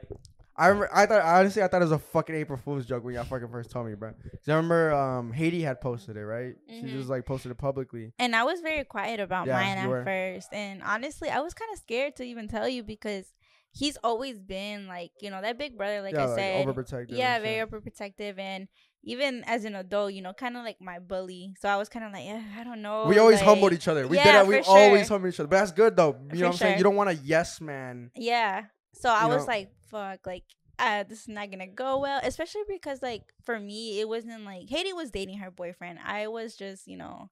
I 0.56 0.66
remember. 0.68 0.90
I 0.92 1.06
thought 1.06 1.22
honestly, 1.22 1.62
I 1.62 1.68
thought 1.68 1.80
it 1.80 1.84
was 1.86 1.92
a 1.92 1.98
fucking 1.98 2.34
April 2.34 2.58
Fool's 2.62 2.84
joke 2.86 3.04
when 3.04 3.14
y'all 3.14 3.24
fucking 3.24 3.48
first 3.48 3.70
told 3.70 3.86
me, 3.86 3.94
bro. 3.94 4.10
'Cause 4.12 4.48
I 4.48 4.52
remember 4.54 4.92
um 4.92 5.32
Haiti 5.32 5.62
had 5.62 5.80
posted 5.80 6.16
it, 6.16 6.24
right? 6.26 6.54
She 6.68 6.82
Mhm. 6.82 6.88
just 6.90 7.08
like 7.08 7.24
posted 7.24 7.50
it 7.52 7.58
publicly. 7.58 8.12
And 8.18 8.36
I 8.36 8.44
was 8.44 8.60
very 8.60 8.84
quiet 8.84 9.18
about 9.20 9.46
Yeah, 9.46 9.54
mine 9.54 9.78
at 9.78 9.88
were. 9.88 10.04
first. 10.04 10.52
And 10.52 10.82
honestly, 10.82 11.30
I 11.30 11.40
was 11.40 11.54
kind 11.54 11.70
of 11.72 11.78
scared 11.78 12.16
to 12.16 12.24
even 12.24 12.48
tell 12.48 12.68
you 12.68 12.82
because 12.82 13.32
he's 13.74 13.96
always 14.04 14.38
been 14.38 14.86
like, 14.86 15.12
you 15.22 15.30
know, 15.30 15.40
that 15.40 15.56
big 15.56 15.78
brother, 15.78 16.02
like 16.02 16.12
yeah, 16.12 16.24
I 16.24 16.26
like 16.26 16.38
said. 16.38 16.66
overprotective. 16.66 17.16
yeah, 17.16 17.38
very 17.38 17.56
shit. 17.56 17.70
overprotective. 17.70 18.38
And 18.38 18.68
even 19.04 19.42
as 19.44 19.64
an 19.64 19.74
adult, 19.74 20.12
you 20.12 20.20
know, 20.20 20.34
kind 20.34 20.58
of 20.58 20.64
like 20.64 20.76
my 20.82 20.98
bully. 20.98 21.54
So 21.60 21.68
I 21.70 21.76
was 21.76 21.88
kind 21.88 22.04
of 22.04 22.12
like, 22.12 22.26
yeah, 22.26 22.42
I 22.58 22.62
don't 22.64 22.82
know. 22.82 23.06
we 23.06 23.18
always 23.18 23.38
like- 23.38 23.46
humbled 23.48 23.72
each 23.72 23.88
other. 23.88 24.06
We 24.06 24.16
Yeah, 24.18 24.42
it. 24.42 24.46
We 24.46 24.62
for 24.62 24.68
always 24.68 25.08
humbled 25.08 25.32
each 25.32 25.40
other. 25.40 25.48
But 25.48 25.56
that's 25.60 25.72
good 25.72 25.96
though. 25.96 26.08
You 26.24 26.28
For 26.28 26.36
know 26.36 26.40
what 26.42 26.46
I'm 26.52 26.58
saying? 26.58 26.76
You 26.78 26.84
don't 26.84 26.96
want 26.96 27.08
a 27.08 27.14
yes 27.14 27.60
man. 27.60 28.10
Yeah. 28.14 28.64
So 29.02 29.10
I 29.10 29.26
was 29.26 29.46
know? 29.46 29.52
like, 29.52 29.72
fuck, 29.90 30.26
like, 30.26 30.44
uh, 30.78 31.02
this 31.02 31.22
is 31.22 31.28
not 31.28 31.50
gonna 31.50 31.66
go 31.66 31.98
well. 31.98 32.20
Especially 32.22 32.62
because, 32.68 33.02
like, 33.02 33.24
for 33.42 33.58
me, 33.58 33.98
it 34.00 34.08
wasn't 34.08 34.44
like 34.44 34.68
Haiti 34.70 34.92
was 34.92 35.10
dating 35.10 35.38
her 35.38 35.50
boyfriend. 35.50 35.98
I 36.04 36.28
was 36.28 36.54
just, 36.56 36.86
you 36.86 36.96
know, 36.96 37.28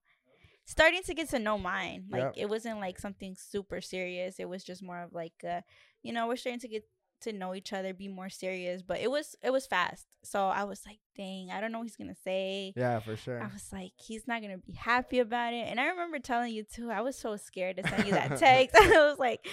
starting 0.65 1.01
to 1.03 1.13
get 1.13 1.29
to 1.29 1.39
know 1.39 1.57
mine. 1.57 2.07
Like, 2.09 2.23
Yep. 2.23 2.33
it 2.35 2.49
wasn't 2.49 2.79
like 2.79 2.99
something 2.99 3.35
super 3.35 3.79
serious. 3.79 4.37
It 4.37 4.49
was 4.49 4.63
just 4.65 4.83
more 4.83 5.01
of 5.03 5.13
like, 5.13 5.33
uh, 5.47 5.61
you 6.03 6.11
know, 6.11 6.27
we're 6.27 6.35
starting 6.35 6.59
to 6.59 6.67
get 6.67 6.83
to 7.21 7.33
know 7.33 7.53
each 7.55 7.73
other, 7.73 7.93
be 7.93 8.07
more 8.07 8.29
serious. 8.29 8.81
But 8.81 8.99
it 8.99 9.09
was, 9.09 9.35
it 9.43 9.51
was 9.51 9.65
fast. 9.67 10.05
So 10.23 10.47
I 10.47 10.63
was 10.65 10.81
like, 10.85 10.99
dang, 11.17 11.49
I 11.51 11.59
don't 11.59 11.71
know 11.71 11.79
what 11.79 11.85
he's 11.87 11.95
gonna 11.95 12.15
say. 12.23 12.73
Yeah, 12.75 12.99
for 12.99 13.15
sure. 13.15 13.41
I 13.41 13.47
was 13.47 13.69
like, 13.73 13.91
he's 13.95 14.27
not 14.27 14.41
gonna 14.41 14.57
be 14.59 14.73
happy 14.73 15.19
about 15.19 15.53
it. 15.53 15.67
And 15.67 15.79
I 15.79 15.87
remember 15.87 16.19
telling 16.19 16.53
you 16.53 16.63
too, 16.63 16.91
I 16.91 17.01
was 17.01 17.15
so 17.17 17.35
scared 17.37 17.77
to 17.77 17.87
send 17.87 18.05
you 18.05 18.11
that 18.13 18.37
text. 18.37 18.75
I 18.79 18.87
was 19.09 19.17
like, 19.19 19.45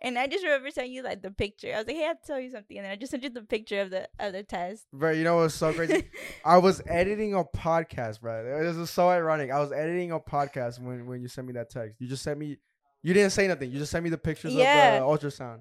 and 0.00 0.18
I 0.18 0.26
just 0.26 0.44
remember 0.44 0.70
sending 0.70 0.92
you 0.92 1.02
like 1.02 1.22
the 1.22 1.30
picture. 1.30 1.72
I 1.74 1.78
was 1.78 1.86
like, 1.86 1.96
hey, 1.96 2.04
I 2.04 2.08
have 2.08 2.20
to 2.20 2.26
tell 2.26 2.40
you 2.40 2.50
something, 2.50 2.76
and 2.78 2.84
then 2.84 2.92
I 2.92 2.96
just 2.96 3.10
sent 3.10 3.22
you 3.24 3.30
the 3.30 3.42
picture 3.42 3.80
of 3.80 3.90
the 3.90 4.08
of 4.18 4.32
the 4.32 4.42
test. 4.42 4.86
Bro, 4.92 5.12
you 5.12 5.24
know 5.24 5.36
what's 5.36 5.54
so 5.54 5.72
crazy? 5.72 6.04
I 6.44 6.58
was 6.58 6.80
editing 6.86 7.34
a 7.34 7.44
podcast, 7.44 8.20
bro. 8.20 8.62
This 8.62 8.76
is 8.76 8.90
so 8.90 9.08
ironic. 9.08 9.50
I 9.50 9.58
was 9.60 9.72
editing 9.72 10.12
a 10.12 10.20
podcast 10.20 10.78
when 10.80 11.06
when 11.06 11.20
you 11.20 11.28
sent 11.28 11.46
me 11.46 11.52
that 11.54 11.70
text. 11.70 12.00
You 12.00 12.06
just 12.08 12.22
sent 12.22 12.38
me. 12.38 12.58
You 13.02 13.12
didn't 13.12 13.30
say 13.32 13.48
nothing. 13.48 13.70
You 13.72 13.78
just 13.80 13.90
sent 13.90 14.04
me 14.04 14.10
the 14.10 14.18
pictures 14.18 14.54
Yeah. 14.54 14.94
of 14.94 15.20
the 15.20 15.28
ultrasound, 15.28 15.60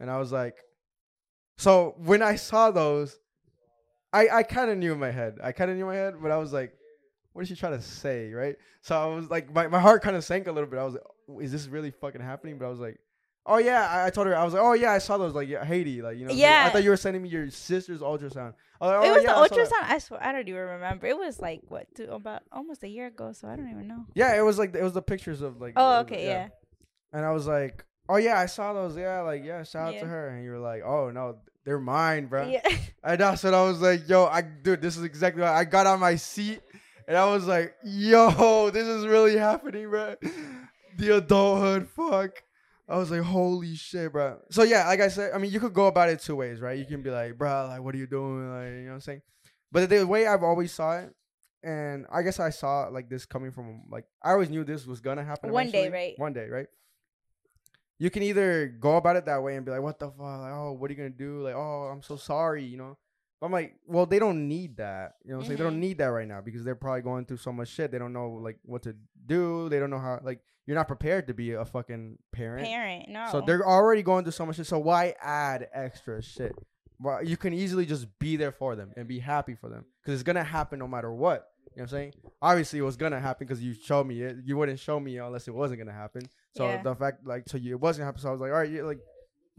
and 0.00 0.10
I 0.10 0.18
was 0.18 0.32
like, 0.32 0.56
so 1.56 1.94
when 1.98 2.22
I 2.22 2.36
saw 2.36 2.70
those, 2.70 3.18
I 4.12 4.28
I 4.28 4.42
kind 4.42 4.70
of 4.70 4.78
knew 4.78 4.92
in 4.92 4.98
my 4.98 5.10
head. 5.10 5.38
I 5.42 5.52
kind 5.52 5.70
of 5.70 5.76
knew 5.76 5.84
in 5.84 5.88
my 5.88 5.96
head, 5.96 6.14
but 6.20 6.30
I 6.30 6.38
was 6.38 6.52
like, 6.52 6.72
what 7.32 7.42
is 7.42 7.48
she 7.48 7.56
trying 7.56 7.76
to 7.76 7.82
say, 7.82 8.32
right? 8.32 8.56
So 8.82 8.96
I 8.96 9.06
was 9.14 9.30
like, 9.30 9.52
my 9.52 9.66
my 9.68 9.80
heart 9.80 10.02
kind 10.02 10.16
of 10.16 10.24
sank 10.24 10.46
a 10.46 10.52
little 10.52 10.68
bit. 10.68 10.78
I 10.78 10.84
was 10.84 10.94
like, 10.94 11.04
"Oh, 11.28 11.40
is 11.40 11.52
this 11.52 11.66
really 11.66 11.90
fucking 11.90 12.20
happening? 12.20 12.58
But 12.58 12.66
I 12.66 12.68
was 12.68 12.80
like. 12.80 12.98
Oh 13.46 13.58
yeah, 13.58 13.86
I, 13.90 14.06
I 14.06 14.10
told 14.10 14.26
her 14.26 14.34
I 14.34 14.42
was 14.42 14.54
like, 14.54 14.62
oh 14.62 14.72
yeah, 14.72 14.92
I 14.92 14.96
saw 14.96 15.18
those 15.18 15.34
like 15.34 15.50
yeah, 15.50 15.62
Haiti, 15.62 16.00
like 16.00 16.16
you 16.16 16.24
know. 16.24 16.32
like, 16.32 16.42
I 16.42 16.70
thought 16.70 16.82
you 16.82 16.88
were 16.88 16.96
sending 16.96 17.20
me 17.20 17.28
your 17.28 17.50
sister's 17.50 18.00
ultrasound. 18.00 18.54
I 18.80 18.86
was 18.86 18.90
like, 18.90 19.04
it 19.04 19.10
oh, 19.10 19.14
was 19.14 19.22
yeah, 19.22 19.34
the 19.34 19.54
ultrasound. 19.54 19.82
I 19.82 19.98
swear, 19.98 20.22
I 20.22 20.32
don't 20.32 20.48
even 20.48 20.62
remember. 20.62 21.06
It 21.06 21.18
was 21.18 21.40
like 21.40 21.60
what, 21.68 21.86
two, 21.94 22.04
about 22.04 22.40
almost 22.50 22.82
a 22.84 22.88
year 22.88 23.08
ago. 23.08 23.32
So 23.32 23.46
I 23.46 23.56
don't 23.56 23.68
even 23.70 23.86
know. 23.86 24.06
Yeah, 24.14 24.34
it 24.34 24.40
was 24.40 24.58
like 24.58 24.74
it 24.74 24.82
was 24.82 24.94
the 24.94 25.02
pictures 25.02 25.42
of 25.42 25.60
like. 25.60 25.74
Oh, 25.76 25.98
it 25.98 26.00
okay, 26.04 26.24
yeah. 26.24 26.48
And 27.12 27.22
I 27.22 27.32
was 27.32 27.46
like, 27.46 27.84
oh 28.08 28.16
yeah, 28.16 28.38
I 28.38 28.46
saw 28.46 28.72
those. 28.72 28.96
Yeah, 28.96 29.20
like 29.22 29.44
yeah, 29.44 29.62
shout 29.62 29.88
out 29.88 29.94
Yeah. 29.94 30.00
to 30.00 30.06
her. 30.06 30.28
And 30.28 30.44
you're 30.44 30.58
like, 30.58 30.82
oh 30.84 31.10
no, 31.10 31.36
they're 31.64 31.78
mine, 31.80 32.26
bro. 32.26 32.48
Yeah. 32.48 32.60
And 33.06 33.20
that's 33.20 33.44
what 33.44 33.52
I 33.52 33.62
was 33.64 33.82
like, 33.82 34.08
yo, 34.08 34.24
I 34.24 34.40
dude, 34.40 34.80
this 34.80 34.96
is 34.96 35.02
exactly 35.04 35.42
what 35.42 35.50
I 35.52 35.64
got 35.64 35.86
on 35.86 36.00
my 36.00 36.16
seat 36.16 36.62
and 37.06 37.16
I 37.18 37.26
was 37.30 37.46
like, 37.46 37.74
yo, 37.84 38.70
this 38.70 38.86
is 38.86 39.06
really 39.06 39.36
happening, 39.36 39.90
bro. 39.90 40.14
The 40.96 41.16
adulthood, 41.18 41.86
fuck. 41.88 42.42
I 42.88 42.96
was 42.96 43.10
like, 43.10 43.20
holy 43.22 43.74
shit, 43.76 44.12
bro. 44.12 44.38
So 44.50 44.62
yeah, 44.62 44.86
like 44.86 45.00
I 45.00 45.08
said, 45.08 45.32
I 45.34 45.38
mean, 45.38 45.50
you 45.50 45.60
could 45.60 45.74
go 45.74 45.86
about 45.86 46.08
it 46.08 46.20
two 46.20 46.36
ways, 46.36 46.60
right? 46.60 46.78
You 46.78 46.86
can 46.86 47.02
be 47.02 47.10
like, 47.10 47.36
bro, 47.36 47.66
like, 47.68 47.82
what 47.82 47.94
are 47.94 47.98
you 47.98 48.06
doing? 48.06 48.50
Like, 48.50 48.68
you 48.68 48.82
know 48.84 48.88
what 48.88 48.94
I'm 48.94 49.00
saying? 49.00 49.22
But 49.70 49.90
the 49.90 50.06
way 50.06 50.26
I've 50.26 50.42
always 50.42 50.72
saw 50.72 50.98
it, 50.98 51.14
and 51.62 52.06
I 52.12 52.22
guess 52.22 52.40
I 52.40 52.50
saw 52.50 52.88
like 52.88 53.08
this 53.08 53.24
coming 53.26 53.50
from 53.50 53.82
like 53.90 54.04
I 54.22 54.32
always 54.32 54.50
knew 54.50 54.64
this 54.64 54.86
was 54.86 55.00
gonna 55.00 55.24
happen. 55.24 55.50
One 55.52 55.70
day, 55.70 55.88
right? 55.90 56.14
One 56.18 56.32
day, 56.32 56.48
right? 56.48 56.66
You 57.98 58.10
can 58.10 58.22
either 58.22 58.66
go 58.66 58.96
about 58.96 59.16
it 59.16 59.26
that 59.26 59.42
way 59.42 59.56
and 59.56 59.64
be 59.64 59.70
like, 59.70 59.80
"What 59.82 59.98
the 59.98 60.08
fuck? 60.08 60.18
Like, 60.18 60.52
oh, 60.52 60.72
what 60.78 60.90
are 60.90 60.92
you 60.92 60.96
gonna 60.96 61.10
do? 61.10 61.42
Like, 61.42 61.54
oh, 61.54 61.84
I'm 61.92 62.02
so 62.02 62.16
sorry," 62.16 62.64
you 62.64 62.76
know. 62.76 62.98
But 63.40 63.46
I'm 63.46 63.52
like, 63.52 63.74
well, 63.86 64.06
they 64.06 64.18
don't 64.18 64.48
need 64.48 64.76
that. 64.78 65.14
You 65.24 65.30
know 65.32 65.36
what 65.38 65.42
I'm 65.42 65.46
saying? 65.48 65.58
They 65.58 65.64
don't 65.64 65.76
Mhm. 65.76 65.80
need 65.80 65.98
that 65.98 66.06
right 66.06 66.26
now 66.26 66.40
because 66.40 66.64
they're 66.64 66.74
probably 66.74 67.02
going 67.02 67.24
through 67.26 67.36
so 67.38 67.52
much 67.52 67.68
shit. 67.68 67.90
They 67.90 67.98
don't 67.98 68.12
know 68.12 68.30
like 68.30 68.58
what 68.64 68.82
to 68.84 68.96
do. 69.26 69.68
They 69.68 69.78
don't 69.78 69.90
know 69.90 69.98
how 69.98 70.20
like 70.22 70.40
you're 70.66 70.76
not 70.76 70.88
prepared 70.88 71.26
to 71.28 71.34
be 71.34 71.52
a 71.52 71.64
fucking 71.64 72.18
parent. 72.32 72.66
Parent, 72.66 73.08
no. 73.10 73.28
So 73.30 73.40
they're 73.42 73.66
already 73.66 74.02
going 74.02 74.24
through 74.24 74.32
so 74.32 74.46
much 74.46 74.56
shit. 74.56 74.66
So 74.66 74.78
why 74.78 75.14
add 75.20 75.68
extra 75.72 76.22
shit? 76.22 76.52
Well, 77.00 77.22
you 77.22 77.36
can 77.36 77.52
easily 77.52 77.84
just 77.86 78.18
be 78.18 78.36
there 78.36 78.52
for 78.52 78.76
them 78.76 78.92
and 78.96 79.06
be 79.06 79.18
happy 79.18 79.54
for 79.54 79.68
them 79.68 79.84
because 80.00 80.14
it's 80.14 80.22
gonna 80.22 80.44
happen 80.44 80.78
no 80.78 80.88
matter 80.88 81.12
what. 81.12 81.50
You 81.76 81.80
know 81.80 81.82
what 81.82 81.82
I'm 81.82 81.88
saying? 81.88 82.14
Obviously, 82.40 82.78
it 82.78 82.82
was 82.82 82.96
gonna 82.96 83.20
happen 83.20 83.46
because 83.46 83.62
you 83.62 83.74
showed 83.74 84.06
me 84.06 84.22
it. 84.22 84.36
You 84.44 84.56
wouldn't 84.56 84.78
show 84.78 84.98
me 85.00 85.18
unless 85.18 85.48
it 85.48 85.54
wasn't 85.54 85.80
gonna 85.80 85.92
happen. 85.92 86.22
So 86.56 86.66
Yeah. 86.68 86.82
the 86.82 86.94
fact, 86.94 87.26
like, 87.26 87.44
so 87.48 87.56
you, 87.56 87.72
it 87.72 87.80
wasn't 87.80 88.06
happen. 88.06 88.20
So 88.20 88.28
I 88.28 88.32
was 88.32 88.40
like, 88.40 88.50
all 88.50 88.58
right, 88.58 88.70
you 88.70 88.84
like, 88.86 89.00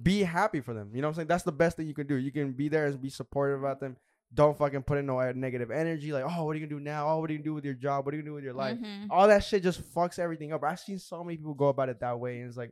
be 0.02 0.22
happy 0.24 0.62
for 0.62 0.74
them. 0.74 0.92
You 0.94 1.02
know 1.02 1.08
what 1.08 1.12
I'm 1.12 1.16
saying? 1.16 1.28
That's 1.28 1.44
the 1.44 1.52
best 1.52 1.78
thing 1.78 1.88
you 1.88 1.94
can 1.94 2.08
do. 2.08 2.16
You 2.16 2.32
can 2.32 2.52
be 2.54 2.68
there 2.70 2.86
and 2.86 3.02
be 3.02 3.10
supportive 3.10 3.60
about 3.60 3.80
them. 3.80 3.98
Don't 4.34 4.58
fucking 4.58 4.84
put 4.84 4.98
in 4.98 5.06
no 5.06 5.20
uh, 5.20 5.32
negative 5.36 5.72
energy. 5.72 6.12
Like, 6.12 6.26
oh, 6.28 6.44
what 6.44 6.56
are 6.56 6.60
you 6.60 6.66
gonna 6.66 6.80
do 6.80 6.84
now? 6.84 7.08
Oh, 7.10 7.20
what 7.20 7.30
are 7.30 7.34
you 7.34 7.40
gonna 7.40 7.46
do 7.46 7.54
with 7.54 7.64
your 7.64 7.74
job? 7.76 8.06
What 8.06 8.14
are 8.14 8.18
you 8.18 8.24
gonna 8.24 8.32
do 8.32 8.36
with 8.36 8.44
your 8.44 8.54
life? 8.54 8.78
Mhm. 8.78 9.08
All 9.10 9.28
that 9.28 9.44
shit 9.44 9.64
just 9.64 9.82
fucks 9.94 10.20
everything 10.20 10.52
up. 10.52 10.64
I've 10.64 10.80
seen 10.80 11.00
so 11.00 11.24
many 11.24 11.38
people 11.38 11.54
go 11.54 11.68
about 11.68 11.88
it 11.90 12.00
that 12.02 12.20
way, 12.20 12.40
and 12.40 12.48
it's 12.50 12.58
like. 12.58 12.72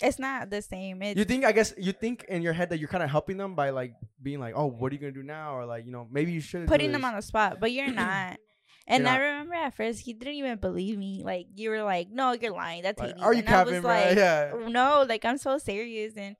It's 0.00 0.18
not 0.18 0.50
the 0.50 0.60
same. 0.62 1.02
It's 1.02 1.16
You 1.18 1.24
think 1.24 1.44
I 1.44 1.52
guess 1.52 1.72
you 1.76 1.92
think 1.92 2.24
in 2.28 2.42
your 2.42 2.52
head 2.52 2.70
that 2.70 2.78
you're 2.78 2.88
kind 2.88 3.04
of 3.04 3.10
helping 3.10 3.36
them 3.36 3.54
by 3.54 3.70
like 3.70 3.92
being 4.22 4.40
like, 4.40 4.54
oh, 4.56 4.66
what 4.66 4.90
are 4.90 4.94
you 4.94 5.00
gonna 5.00 5.12
do 5.12 5.22
now, 5.22 5.56
or 5.56 5.66
like 5.66 5.84
you 5.84 5.92
know 5.92 6.08
maybe 6.10 6.32
you 6.32 6.40
shouldn't 6.40 6.68
putting 6.70 6.90
them 6.90 7.04
on 7.04 7.14
the 7.14 7.22
spot, 7.22 7.58
but 7.60 7.70
you're 7.72 7.90
not. 7.92 8.38
And 8.86 9.08
I 9.08 9.16
remember 9.16 9.54
at 9.54 9.74
first 9.74 10.00
he 10.00 10.12
didn't 10.12 10.34
even 10.34 10.58
believe 10.58 10.98
me. 10.98 11.22
Like 11.24 11.46
you 11.54 11.70
were 11.70 11.82
like, 11.82 12.10
"No, 12.10 12.32
you're 12.32 12.52
lying. 12.52 12.82
That's 12.82 12.98
Like, 13.00 13.10
Hades." 13.10 13.22
are 13.22 13.32
you 13.32 13.40
and 13.40 13.48
I 13.48 13.62
was 13.64 13.80
bro? 13.80 13.90
like, 13.90 14.16
Yeah. 14.16 14.52
"No, 14.68 15.04
like 15.08 15.24
I'm 15.24 15.38
so 15.38 15.56
serious." 15.58 16.14
And 16.16 16.36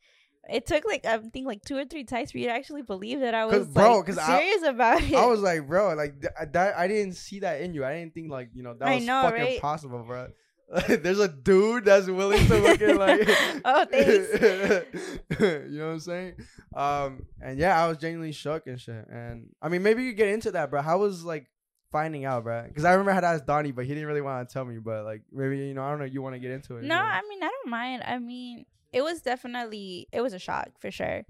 it 0.50 0.66
took 0.66 0.84
like 0.84 1.06
I 1.06 1.16
think 1.18 1.46
like 1.46 1.62
two 1.62 1.76
or 1.78 1.86
three 1.86 2.04
times 2.04 2.32
for 2.32 2.36
you 2.38 2.46
to 2.48 2.52
actually 2.52 2.82
believe 2.82 3.20
that 3.20 3.34
I 3.34 3.48
'Cause, 3.48 3.60
was 3.60 3.68
bro, 3.68 3.96
like 3.96 4.06
'cause 4.06 4.18
I- 4.18 4.38
serious 4.40 4.62
about 4.68 5.02
it. 5.02 5.14
I 5.14 5.24
was 5.26 5.40
like, 5.40 5.66
bro, 5.66 5.94
like 5.94 6.20
th- 6.20 6.32
that. 6.52 6.76
I 6.76 6.86
didn't 6.86 7.14
see 7.14 7.38
that 7.40 7.62
in 7.62 7.72
you. 7.72 7.82
I 7.84 7.94
didn't 7.98 8.12
think 8.12 8.30
like 8.30 8.50
you 8.52 8.62
know 8.62 8.74
that 8.74 8.88
I 8.88 8.96
was 8.96 9.06
know, 9.06 9.22
fucking 9.22 9.40
right? 9.40 9.60
possible, 9.62 10.02
bro. 10.02 10.28
There's 10.88 11.20
a 11.20 11.28
dude 11.28 11.84
that's 11.86 12.08
willing 12.08 12.44
to 12.46 12.58
look 12.58 12.80
at 12.82 12.96
like. 12.96 13.28
Oh, 13.64 13.84
thanks. 13.90 15.40
you 15.40 15.78
know 15.78 15.86
what 15.86 15.92
I'm 15.94 16.00
saying? 16.00 16.34
Um, 16.74 17.26
and 17.40 17.58
yeah, 17.58 17.82
I 17.82 17.88
was 17.88 17.98
genuinely 17.98 18.32
shook 18.32 18.66
and 18.66 18.78
shit. 18.80 19.06
And 19.10 19.50
I 19.62 19.68
mean, 19.68 19.82
maybe 19.82 20.02
you 20.02 20.12
get 20.12 20.28
into 20.28 20.50
that, 20.52 20.70
bro. 20.70 20.82
How 20.82 20.98
was 20.98 21.24
like 21.24 21.46
finding 21.94 22.24
out, 22.24 22.42
bro? 22.42 22.64
Because 22.66 22.84
I 22.84 22.90
remember 22.90 23.12
I 23.12 23.14
had 23.14 23.24
asked 23.24 23.46
Donnie, 23.46 23.70
but 23.70 23.86
he 23.86 23.94
didn't 23.94 24.08
really 24.08 24.20
want 24.20 24.48
to 24.48 24.52
tell 24.52 24.64
me. 24.64 24.78
But 24.78 25.04
like, 25.04 25.22
maybe 25.32 25.58
you 25.58 25.74
know, 25.74 25.84
I 25.84 25.90
don't 25.90 26.00
know. 26.00 26.04
You 26.04 26.22
want 26.22 26.34
to 26.34 26.40
get 26.40 26.50
into 26.50 26.76
it? 26.76 26.82
no? 26.82 26.96
I 26.96 27.22
mean 27.28 27.42
I 27.42 27.46
don't 27.48 27.70
mind. 27.70 28.02
I 28.04 28.18
mean 28.18 28.66
it 28.92 29.02
was 29.02 29.22
definitely 29.22 30.08
it 30.12 30.20
was 30.20 30.32
a 30.32 30.38
shock 30.38 30.70
for 30.80 30.90
sure, 30.90 31.22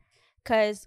cause 0.44 0.86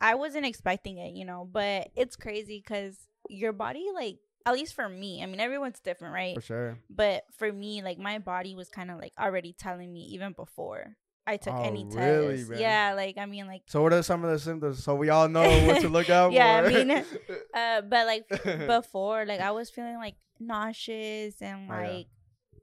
I 0.00 0.14
wasn't 0.14 0.46
expecting 0.46 0.98
it, 0.98 1.14
you 1.14 1.24
know. 1.24 1.48
But 1.50 1.88
it's 1.96 2.14
crazy 2.14 2.62
because 2.64 2.96
your 3.28 3.52
body, 3.52 3.86
like 3.92 4.18
at 4.46 4.54
least 4.54 4.74
for 4.74 4.88
me, 4.88 5.20
I 5.22 5.26
mean 5.26 5.40
everyone's 5.40 5.80
different, 5.80 6.14
right? 6.14 6.36
for 6.36 6.40
sure. 6.40 6.78
But 6.88 7.24
for 7.36 7.52
me, 7.52 7.82
like 7.82 7.98
my 7.98 8.20
body 8.20 8.54
was 8.54 8.68
kind 8.68 8.90
of 8.90 8.98
like 8.98 9.12
already 9.18 9.52
telling 9.52 9.92
me 9.92 10.02
even 10.12 10.32
before 10.32 10.96
I 11.28 11.36
took 11.36 11.54
Oh, 11.54 11.62
any 11.62 11.84
test. 11.84 11.96
really, 11.96 12.44
man? 12.44 12.58
Yeah, 12.58 12.92
like 12.96 13.18
I 13.18 13.26
mean, 13.26 13.46
like, 13.46 13.62
So 13.66 13.82
what 13.82 13.92
are 13.92 14.02
some 14.02 14.24
of 14.24 14.30
the 14.30 14.38
symptoms? 14.38 14.82
So 14.82 14.94
we 14.94 15.10
all 15.10 15.28
know 15.28 15.42
what 15.66 15.80
to 15.82 15.88
look 15.88 16.08
out 16.08 16.30
for. 16.30 16.34
Yeah, 16.40 16.62
I 16.64 16.68
mean, 16.68 16.90
uh, 17.54 17.80
but 17.82 18.06
like 18.06 18.24
before, 18.66 19.26
like 19.26 19.40
I 19.40 19.50
was 19.50 19.68
feeling 19.70 19.96
like 19.96 20.16
nauseous 20.40 21.40
and 21.42 21.70
Oh, 21.70 21.74
yeah. 21.74 21.88
like, 21.88 22.06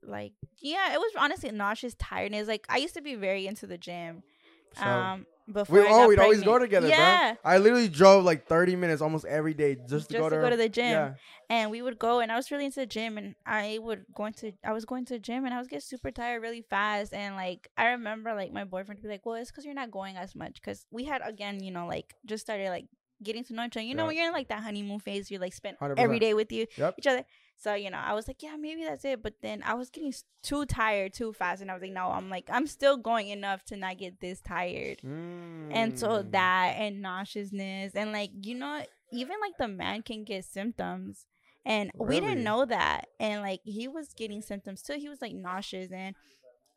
like 0.04 0.34
yeah, 0.58 0.94
it 0.94 1.00
was 1.00 1.12
honestly 1.18 1.52
nauseous, 1.52 1.96
tiredness. 2.00 2.48
Like 2.48 2.66
I 2.70 2.78
used 2.78 2.96
to 2.96 3.02
be 3.02 3.16
very 3.16 3.48
into 3.48 3.68
the 3.68 3.78
gym. 3.78 4.24
So- 4.78 4.84
um, 4.90 5.26
before 5.52 5.80
we 5.82 5.86
oh 5.88 6.08
we'd 6.08 6.20
always 6.20 6.42
go 6.42 6.58
together, 6.58 6.88
yeah. 6.88 7.34
bro. 7.34 7.40
I 7.52 7.58
literally 7.60 7.88
drove 7.88 8.24
like 8.24 8.48
30 8.48 8.76
minutes 8.76 9.02
almost 9.02 9.26
every 9.26 9.54
day 9.54 9.76
just 9.76 10.10
to 10.10 10.14
Just 10.16 10.18
go 10.18 10.30
to 10.30 10.36
to, 10.36 10.42
go 10.42 10.50
to 10.50 10.58
the 10.58 10.70
gym. 10.70 10.86
Yeah. 10.92 11.14
and 11.50 11.70
we 11.70 11.82
would 11.84 12.00
go 12.00 12.20
and 12.20 12.32
I 12.32 12.36
was 12.36 12.50
really 12.50 12.66
into 12.66 12.80
the 12.80 12.86
gym 12.88 13.18
and 13.18 13.36
I 13.46 13.78
would 13.82 14.06
going 14.14 14.34
to 14.34 14.54
I 14.64 14.74
was 14.74 14.86
going 14.86 15.06
to 15.06 15.14
the 15.14 15.20
gym 15.20 15.46
and 15.46 15.54
I 15.54 15.60
was 15.60 15.68
getting 15.68 15.82
super 15.82 16.10
tired 16.12 16.42
really 16.42 16.62
fast 16.62 17.14
and 17.14 17.36
like 17.36 17.70
I 17.78 17.90
remember 17.90 18.34
like 18.34 18.52
my 18.52 18.64
boyfriend 18.64 19.00
would 19.00 19.04
be 19.04 19.10
like 19.10 19.26
well 19.26 19.36
it's 19.36 19.52
because 19.52 19.66
you're 19.66 19.76
not 19.76 19.92
going 19.92 20.18
as 20.18 20.36
much 20.36 20.56
because 20.56 20.86
we 20.92 21.04
had 21.06 21.22
again 21.24 21.62
you 21.62 21.72
know 21.72 21.86
like 21.86 22.16
just 22.26 22.44
started 22.44 22.70
like 22.70 22.86
getting 23.24 23.44
to 23.46 23.54
know 23.54 23.64
each 23.66 23.78
other 23.78 23.86
you 23.86 23.96
know 23.96 24.08
when 24.08 24.16
you're 24.18 24.28
in 24.28 24.34
like 24.34 24.50
that 24.50 24.62
honeymoon 24.62 25.00
phase 25.00 25.32
you 25.32 25.40
like 25.40 25.54
spend 25.54 25.78
100%. 25.80 25.94
every 25.98 26.20
day 26.20 26.34
with 26.34 26.52
you 26.52 26.66
Yep. 26.78 26.96
each 27.00 27.08
other 27.08 27.24
so 27.58 27.74
you 27.74 27.90
know 27.90 27.98
I 27.98 28.14
was 28.14 28.28
like 28.28 28.44
yeah 28.44 28.56
maybe 28.58 28.84
that's 28.84 29.06
it 29.06 29.24
but 29.24 29.34
then 29.42 29.62
I 29.66 29.74
was 29.76 29.90
getting 29.90 30.14
too 30.44 30.66
tired 30.66 31.14
too 31.14 31.34
fast 31.34 31.62
and 31.62 31.72
I 31.72 31.74
was 31.74 31.82
like 31.82 31.92
no 31.94 32.08
I'm 32.08 32.30
like 32.30 32.50
I'm 32.52 32.68
still 32.68 32.98
going 32.98 33.30
enough 33.30 33.64
to 33.66 33.78
not 33.78 33.98
get 33.98 34.20
this 34.20 34.42
tired 34.42 35.00
and 35.04 35.98
so 36.00 36.08
Mm. 36.24 36.32
that 36.32 36.76
and 36.78 37.02
nauseousness 37.02 37.94
and 37.96 38.12
like 38.12 38.32
you 38.42 38.56
know 38.56 38.84
even 39.12 39.36
like 39.42 39.58
the 39.58 39.68
man 39.68 40.02
can 40.02 40.24
get 40.24 40.46
symptoms 40.46 41.26
and 41.66 41.92
we 41.98 42.20
didn't 42.20 42.44
know 42.44 42.66
that 42.66 43.08
and 43.20 43.42
like 43.42 43.62
he 43.64 43.88
was 43.88 44.14
getting 44.14 44.42
symptoms 44.42 44.82
too 44.82 44.94
he 44.94 45.10
was 45.10 45.22
like 45.22 45.34
nauseous 45.34 45.92
and 45.92 46.16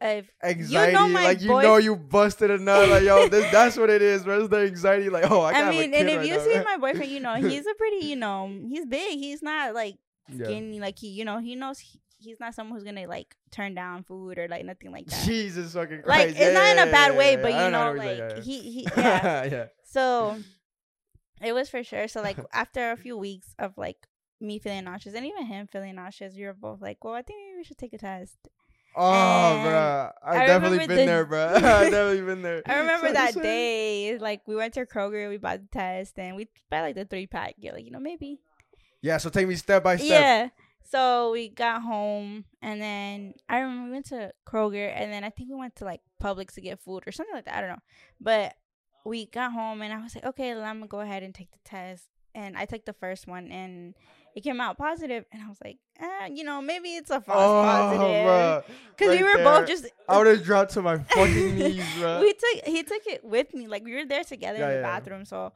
if 0.01 0.31
anxiety, 0.45 0.97
my 1.13 1.25
like 1.25 1.41
you 1.41 1.49
boy- 1.49 1.63
know 1.63 1.77
you 1.77 1.97
busted 1.97 2.53
a 2.53 2.59
nut, 2.59 2.89
like 2.89 3.03
yo, 3.03 3.27
this 3.29 3.51
that's 3.51 3.77
what 3.77 3.91
it 3.91 4.01
is. 4.01 4.23
It's 4.25 4.49
the 4.49 4.59
anxiety, 4.59 5.11
like 5.11 5.29
oh, 5.29 5.41
I, 5.41 5.49
I, 5.49 5.53
got 5.63 5.71
mean 5.71 5.93
and 5.93 6.09
if 6.09 6.19
right 6.19 6.25
you 6.29 6.37
now, 6.37 6.45
see 6.45 6.55
man. 6.55 6.65
my 6.65 6.77
boyfriend 6.81 7.11
you 7.11 7.19
know 7.19 7.35
he's 7.35 7.67
a 7.67 7.75
pretty 7.75 8.07
you 8.07 8.15
know 8.15 8.49
he's 8.69 8.87
big 8.87 9.19
he's 9.19 9.43
not 9.43 9.75
like 9.75 9.97
Yeah. 10.31 10.81
like 10.81 10.99
he 10.99 11.09
you 11.09 11.25
know 11.25 11.39
he 11.39 11.55
knows 11.57 11.79
he, 11.79 12.01
he's 12.19 12.39
not 12.41 12.55
someone 12.55 12.77
who's 12.79 12.85
gonna 12.85 13.07
like 13.07 13.35
turn 13.51 13.75
down 13.75 14.03
food 14.05 14.39
or 14.39 14.49
like 14.49 14.65
nothing 14.65 14.93
like 14.93 15.07
that 15.07 15.25
Jesus 15.25 15.73
fucking 15.75 16.03
Christ. 16.03 16.09
like 16.29 16.39
Yeah, 16.39 16.45
it's 16.47 16.55
not 16.55 16.77
in 16.77 16.89
a 16.89 16.93
bad 16.93 17.17
way 17.17 17.37
but 17.37 17.53
you 17.53 17.71
know 17.71 17.87
what 17.89 17.97
like 17.97 18.19
saying, 18.31 18.43
he 18.43 18.61
he 18.61 18.83
yeah, 18.83 18.91
yeah 18.97 19.23
yeah. 19.23 19.45
yeah. 19.53 19.65
So 19.85 20.37
it 21.43 21.53
was 21.53 21.69
for 21.69 21.83
sure. 21.85 22.09
So 22.09 22.21
like 22.23 22.39
after 22.53 22.91
a 22.91 22.97
few 22.97 23.17
weeks 23.17 23.55
of 23.59 23.73
like 23.79 24.07
me 24.41 24.59
feeling 24.59 24.85
nauseous 24.85 25.15
and 25.15 25.25
even 25.27 25.47
him 25.47 25.67
feeling 25.67 25.95
nauseous, 25.97 26.35
we 26.37 26.45
were 26.45 26.55
both 26.55 26.81
like, 26.81 27.03
"Well, 27.05 27.15
I 27.15 27.23
think 27.23 27.39
maybe 27.41 27.57
we 27.59 27.65
should 27.65 27.79
take 27.79 27.93
a 27.93 27.99
test." 27.99 28.37
Oh, 28.97 29.13
And 29.13 29.63
bro, 29.65 30.11
I've 30.25 30.41
I 30.43 30.47
definitely 30.47 30.79
been 30.87 30.89
the- 30.97 31.07
there, 31.07 31.25
bro. 31.25 31.47
I've 31.55 31.63
definitely 31.63 32.23
been 32.23 32.43
there. 32.43 32.63
I 32.67 32.79
remember 32.79 33.09
So- 33.09 33.13
that 33.15 33.35
so- 33.35 33.43
day, 33.43 34.19
like 34.19 34.43
we 34.47 34.57
went 34.57 34.75
to 34.75 34.87
Kroger, 34.87 35.29
we 35.29 35.37
bought 35.39 35.61
the 35.61 35.69
test, 35.73 36.19
and 36.19 36.37
we 36.37 36.49
bought 36.71 36.83
like 36.83 36.95
the 36.97 37.05
three 37.05 37.27
pack. 37.27 37.55
You're 37.59 37.75
like, 37.75 37.85
you 37.85 37.91
know, 37.93 38.01
maybe. 38.01 38.41
Yeah, 39.03 39.19
so 39.19 39.31
take 39.31 39.47
me 39.49 39.55
step 39.57 39.83
by 39.85 39.97
step. 39.97 40.09
Yeah. 40.09 40.49
So 40.91 41.33
we 41.33 41.51
got 41.51 41.83
home, 41.83 42.47
and 42.63 42.81
then 42.81 43.35
I 43.49 43.59
remember 43.59 43.85
we 43.87 43.91
went 43.93 44.07
to 44.07 44.33
Kroger, 44.49 44.91
and 44.95 45.13
then 45.13 45.23
I 45.23 45.29
think 45.29 45.51
we 45.51 45.57
went 45.57 45.77
to 45.77 45.85
like 45.85 46.01
Publix 46.23 46.55
to 46.55 46.63
get 46.63 46.81
food 46.81 47.03
or 47.07 47.13
something 47.13 47.35
like 47.35 47.45
that. 47.45 47.57
I 47.57 47.61
don't 47.61 47.71
know, 47.71 47.83
but 48.21 48.55
we 49.05 49.27
got 49.27 49.53
home, 49.53 49.83
and 49.83 49.93
I 49.93 50.03
was 50.03 50.15
like, 50.15 50.25
okay, 50.25 50.55
let 50.55 50.75
me 50.77 50.87
go 50.89 51.01
ahead 51.01 51.23
and 51.23 51.35
take 51.35 51.51
the 51.53 51.59
test. 51.65 52.05
And 52.35 52.57
I 52.57 52.65
took 52.65 52.87
the 52.87 52.95
first 52.95 53.27
one, 53.27 53.51
and 53.53 53.95
it 54.35 54.41
came 54.43 54.61
out 54.63 54.79
positive, 54.79 55.27
and 55.31 55.43
I 55.43 55.49
was 55.49 55.59
like, 55.63 55.77
eh, 56.01 56.29
you 56.33 56.43
know, 56.45 56.63
maybe 56.63 56.89
it's 56.91 57.11
a 57.11 57.21
false 57.21 57.51
Oh, 57.51 57.63
positive, 57.63 58.65
because 58.97 59.09
right 59.09 59.19
we 59.19 59.23
were 59.23 59.35
there. 59.37 59.45
both 59.45 59.67
just. 59.69 59.87
I 60.09 60.17
would 60.17 60.27
have 60.27 60.43
dropped 60.43 60.73
to 60.73 60.81
my 60.83 60.97
fucking 60.99 61.55
knees, 61.59 61.85
bro. 61.99 62.21
we 62.21 62.33
took 62.33 62.65
he 62.65 62.83
took 62.83 63.07
it 63.09 63.23
with 63.25 63.53
me, 63.53 63.69
like 63.69 63.85
we 63.85 63.95
were 63.95 64.07
there 64.07 64.25
together 64.25 64.59
Yeah, 64.61 64.65
in 64.65 64.71
the 64.71 64.77
yeah. 64.77 64.83
bathroom, 65.01 65.27
so 65.27 65.53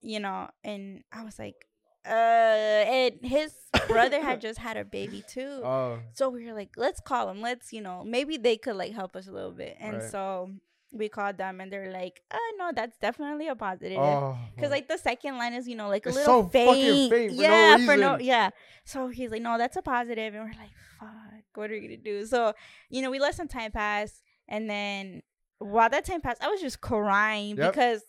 you 0.00 0.20
know, 0.20 0.48
and 0.62 1.02
I 1.12 1.24
was 1.24 1.36
like, 1.36 1.66
uh, 2.08 2.84
and 2.88 3.14
his 3.22 3.52
brother 3.86 4.20
had 4.20 4.40
just 4.48 4.58
had 4.58 4.76
a 4.76 4.84
baby 4.84 5.22
too. 5.28 5.60
oh, 5.64 5.98
So 6.14 6.28
we 6.30 6.46
were 6.46 6.54
like, 6.54 6.70
let's 6.76 7.00
call 7.00 7.26
them. 7.26 7.40
Let's, 7.42 7.72
you 7.72 7.80
know, 7.82 8.02
maybe 8.04 8.36
they 8.36 8.56
could 8.56 8.76
like 8.76 8.92
help 8.92 9.14
us 9.16 9.28
a 9.28 9.32
little 9.32 9.52
bit. 9.52 9.76
And 9.80 9.98
Right. 9.98 10.10
so 10.10 10.50
we 10.90 11.08
called 11.10 11.36
them 11.36 11.60
and 11.60 11.70
they're 11.70 11.92
like, 11.92 12.22
oh, 12.32 12.52
no, 12.58 12.70
that's 12.74 12.96
definitely 12.98 13.46
a 13.48 13.54
positive. 13.54 13.98
oh, 13.98 14.38
Because 14.54 14.70
like 14.70 14.88
the 14.88 14.96
second 14.96 15.36
line 15.36 15.52
is, 15.52 15.68
you 15.68 15.76
know, 15.76 15.88
like 15.88 16.06
a 16.06 16.08
It's 16.08 16.16
little 16.16 16.44
so 16.44 16.48
faint. 16.48 17.10
faint 17.10 17.32
for 17.32 17.36
no 17.36 17.42
yeah, 17.42 17.76
for 17.84 17.96
no, 17.96 18.18
yeah. 18.18 18.50
So 18.84 19.08
he's 19.08 19.30
like, 19.30 19.42
no, 19.42 19.58
that's 19.58 19.76
a 19.76 19.82
positive, 19.82 20.34
and 20.34 20.44
we're 20.44 20.58
like, 20.58 20.70
fuck, 20.98 21.10
what 21.54 21.70
are 21.70 21.74
we 21.74 21.80
gonna 21.82 21.96
do? 21.98 22.24
So 22.26 22.54
you 22.88 23.02
know, 23.02 23.10
we 23.10 23.18
let 23.20 23.34
some 23.34 23.48
time 23.48 23.70
pass, 23.70 24.22
and 24.48 24.68
then 24.70 25.22
while 25.58 25.90
that 25.90 26.06
time 26.06 26.22
passed, 26.22 26.42
I 26.42 26.48
was 26.48 26.60
just 26.60 26.80
crying 26.80 27.56
Yep. 27.58 27.72
because. 27.72 28.02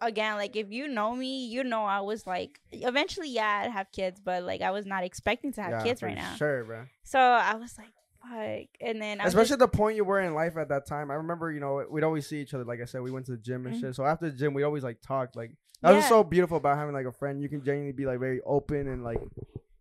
Again, 0.00 0.36
like 0.36 0.56
if 0.56 0.70
you 0.70 0.88
know 0.88 1.14
me, 1.14 1.46
you 1.46 1.64
know 1.64 1.84
I 1.84 2.00
was 2.00 2.26
like, 2.26 2.60
eventually, 2.72 3.30
yeah, 3.30 3.62
I'd 3.64 3.70
have 3.70 3.90
kids, 3.92 4.20
but 4.22 4.42
like 4.42 4.60
I 4.60 4.70
was 4.70 4.86
not 4.86 5.04
expecting 5.04 5.52
to 5.54 5.62
have 5.62 5.72
yeah, 5.72 5.82
kids 5.82 6.02
right 6.02 6.16
now. 6.16 6.34
Sure, 6.36 6.64
bro. 6.64 6.84
So 7.04 7.18
I 7.18 7.54
was 7.56 7.76
like, 7.78 7.88
Fuck. 8.22 8.68
And 8.80 9.02
then 9.02 9.20
I'm 9.20 9.26
Especially 9.26 9.48
just, 9.50 9.58
the 9.58 9.68
point 9.68 9.96
you 9.96 10.04
were 10.04 10.20
in 10.20 10.32
life 10.34 10.56
at 10.56 10.68
that 10.70 10.86
time. 10.86 11.10
I 11.10 11.14
remember, 11.14 11.52
you 11.52 11.60
know, 11.60 11.84
we'd 11.90 12.04
always 12.04 12.26
see 12.26 12.40
each 12.40 12.54
other. 12.54 12.64
Like 12.64 12.80
I 12.80 12.86
said, 12.86 13.02
we 13.02 13.10
went 13.10 13.26
to 13.26 13.32
the 13.32 13.38
gym 13.38 13.66
and 13.66 13.74
Mhm. 13.74 13.80
shit. 13.80 13.94
So 13.94 14.04
after 14.04 14.30
the 14.30 14.36
gym, 14.36 14.54
we 14.54 14.62
always 14.62 14.82
like 14.82 15.02
talk. 15.02 15.36
Like 15.36 15.50
that 15.82 15.92
was 15.94 16.06
so 16.06 16.24
beautiful 16.24 16.56
about 16.56 16.78
having 16.78 16.94
like 16.94 17.04
a 17.04 17.12
friend. 17.12 17.42
You 17.42 17.50
can 17.50 17.62
genuinely 17.62 17.92
be 17.92 18.06
like 18.06 18.18
very 18.18 18.40
open 18.46 18.88
and 18.88 19.04
like 19.04 19.20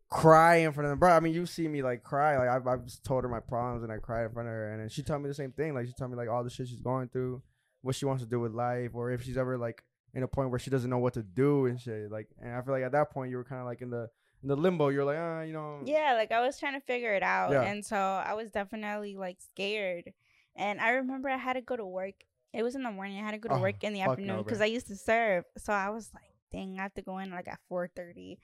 cry 0.10 0.56
in 0.58 0.72
front 0.74 0.86
of 0.86 0.90
them, 0.92 1.00
bro. 1.00 1.12
I 1.12 1.20
mean, 1.22 1.34
you 1.34 1.46
see 1.46 1.68
me 1.68 1.82
like 1.82 2.04
cry. 2.04 2.38
Like 2.38 2.50
I've, 2.50 2.68
I've 2.68 3.04
told 3.04 3.24
her 3.24 3.30
my 3.30 3.40
problems 3.40 3.84
and 3.84 3.92
I 3.92 3.98
cried 3.98 4.26
in 4.26 4.32
front 4.32 4.48
of 4.50 4.54
her, 4.54 4.72
and 4.72 4.82
then 4.82 4.90
she 4.90 5.04
told 5.04 5.22
me 5.22 5.30
the 5.30 5.34
same 5.34 5.52
thing. 5.54 5.74
Like 5.74 5.88
she 5.88 5.94
told 5.94 6.12
me 6.12 6.18
like 6.18 6.30
all 6.30 6.44
the 6.44 6.50
shit 6.50 6.68
she's 6.68 6.82
going 6.82 7.08
through, 7.08 7.42
what 7.82 7.96
she 7.96 8.06
wants 8.06 8.24
to 8.24 8.30
do 8.30 8.40
with 8.40 8.52
life, 8.52 8.92
or 8.94 9.12
if 9.12 9.24
she's 9.24 9.38
ever 9.38 9.58
like 9.58 9.84
in 10.14 10.24
a 10.24 10.28
point 10.28 10.50
where 10.50 10.60
she 10.60 10.70
doesn't 10.70 10.90
know 10.90 11.00
what 11.00 11.14
to 11.14 11.24
do 11.24 11.66
and 11.66 11.80
shit. 11.80 12.12
Like, 12.12 12.28
and 12.42 12.54
I 12.56 12.62
feel 12.62 12.74
like 12.74 12.84
at 12.84 12.92
that 12.92 13.12
point 13.12 13.32
you 13.32 13.38
were 13.38 13.44
kind 13.44 13.60
of 13.62 13.66
like 13.68 13.82
in 13.82 13.90
the 13.90 14.10
in 14.42 14.50
the 14.50 14.56
limbo. 14.56 14.90
You're 14.90 15.06
like, 15.06 15.18
ah, 15.20 15.42
you 15.42 15.54
know, 15.54 15.80
yeah, 15.86 16.14
like 16.16 16.32
I 16.32 16.42
was 16.46 16.60
trying 16.60 16.74
to 16.74 16.86
figure 16.86 17.14
it 17.14 17.24
out. 17.24 17.52
Yeah. 17.52 17.64
And 17.64 17.84
so 17.86 17.98
I 17.98 18.34
was 18.34 18.52
definitely 18.52 19.16
like 19.16 19.38
scared. 19.40 20.14
And 20.56 20.80
I 20.80 20.90
remember 20.92 21.30
I 21.30 21.38
had 21.38 21.54
to 21.54 21.62
go 21.62 21.76
to 21.76 21.86
work. 21.86 22.16
It 22.54 22.62
was 22.62 22.76
in 22.76 22.84
the 22.84 22.92
morning. 22.92 23.18
I 23.18 23.26
had 23.26 23.32
to 23.32 23.40
go 23.40 23.50
to 23.50 23.56
Oh, 23.56 23.62
work 23.62 23.84
in 23.84 23.94
the 23.94 24.02
afternoon 24.02 24.44
because 24.44 24.60
bro. 24.60 24.66
I 24.66 24.70
used 24.70 24.88
to 24.88 24.96
serve. 24.96 25.46
So 25.58 25.74
I 25.74 25.90
was 25.90 26.12
like, 26.14 26.30
dang, 26.52 26.78
I 26.78 26.84
have 26.84 26.94
to 26.96 27.02
go 27.02 27.18
in 27.18 27.32
like 27.32 27.48
at 27.48 27.58
four 27.68 27.88
thirty. 27.88 28.38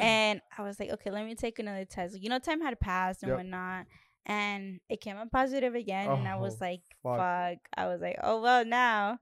and 0.00 0.40
I 0.56 0.62
was 0.62 0.80
like, 0.80 0.90
okay, 0.90 1.10
let 1.10 1.26
me 1.26 1.34
take 1.34 1.58
another 1.58 1.84
test. 1.84 2.18
You 2.18 2.30
know, 2.30 2.38
time 2.38 2.60
had 2.62 2.80
passed 2.80 3.22
and 3.22 3.28
Yep. 3.30 3.38
whatnot. 3.38 3.86
And 4.26 4.80
it 4.88 5.00
came 5.00 5.16
up 5.16 5.30
positive 5.30 5.74
again. 5.74 6.08
and 6.10 6.28
I 6.28 6.36
was 6.36 6.54
Oh, 6.54 6.64
like, 6.64 6.80
fuck. 7.02 7.18
fuck. 7.18 7.58
I 7.76 7.86
was 7.86 8.00
like, 8.00 8.16
oh 8.22 8.40
well 8.40 8.64
now. 8.64 9.18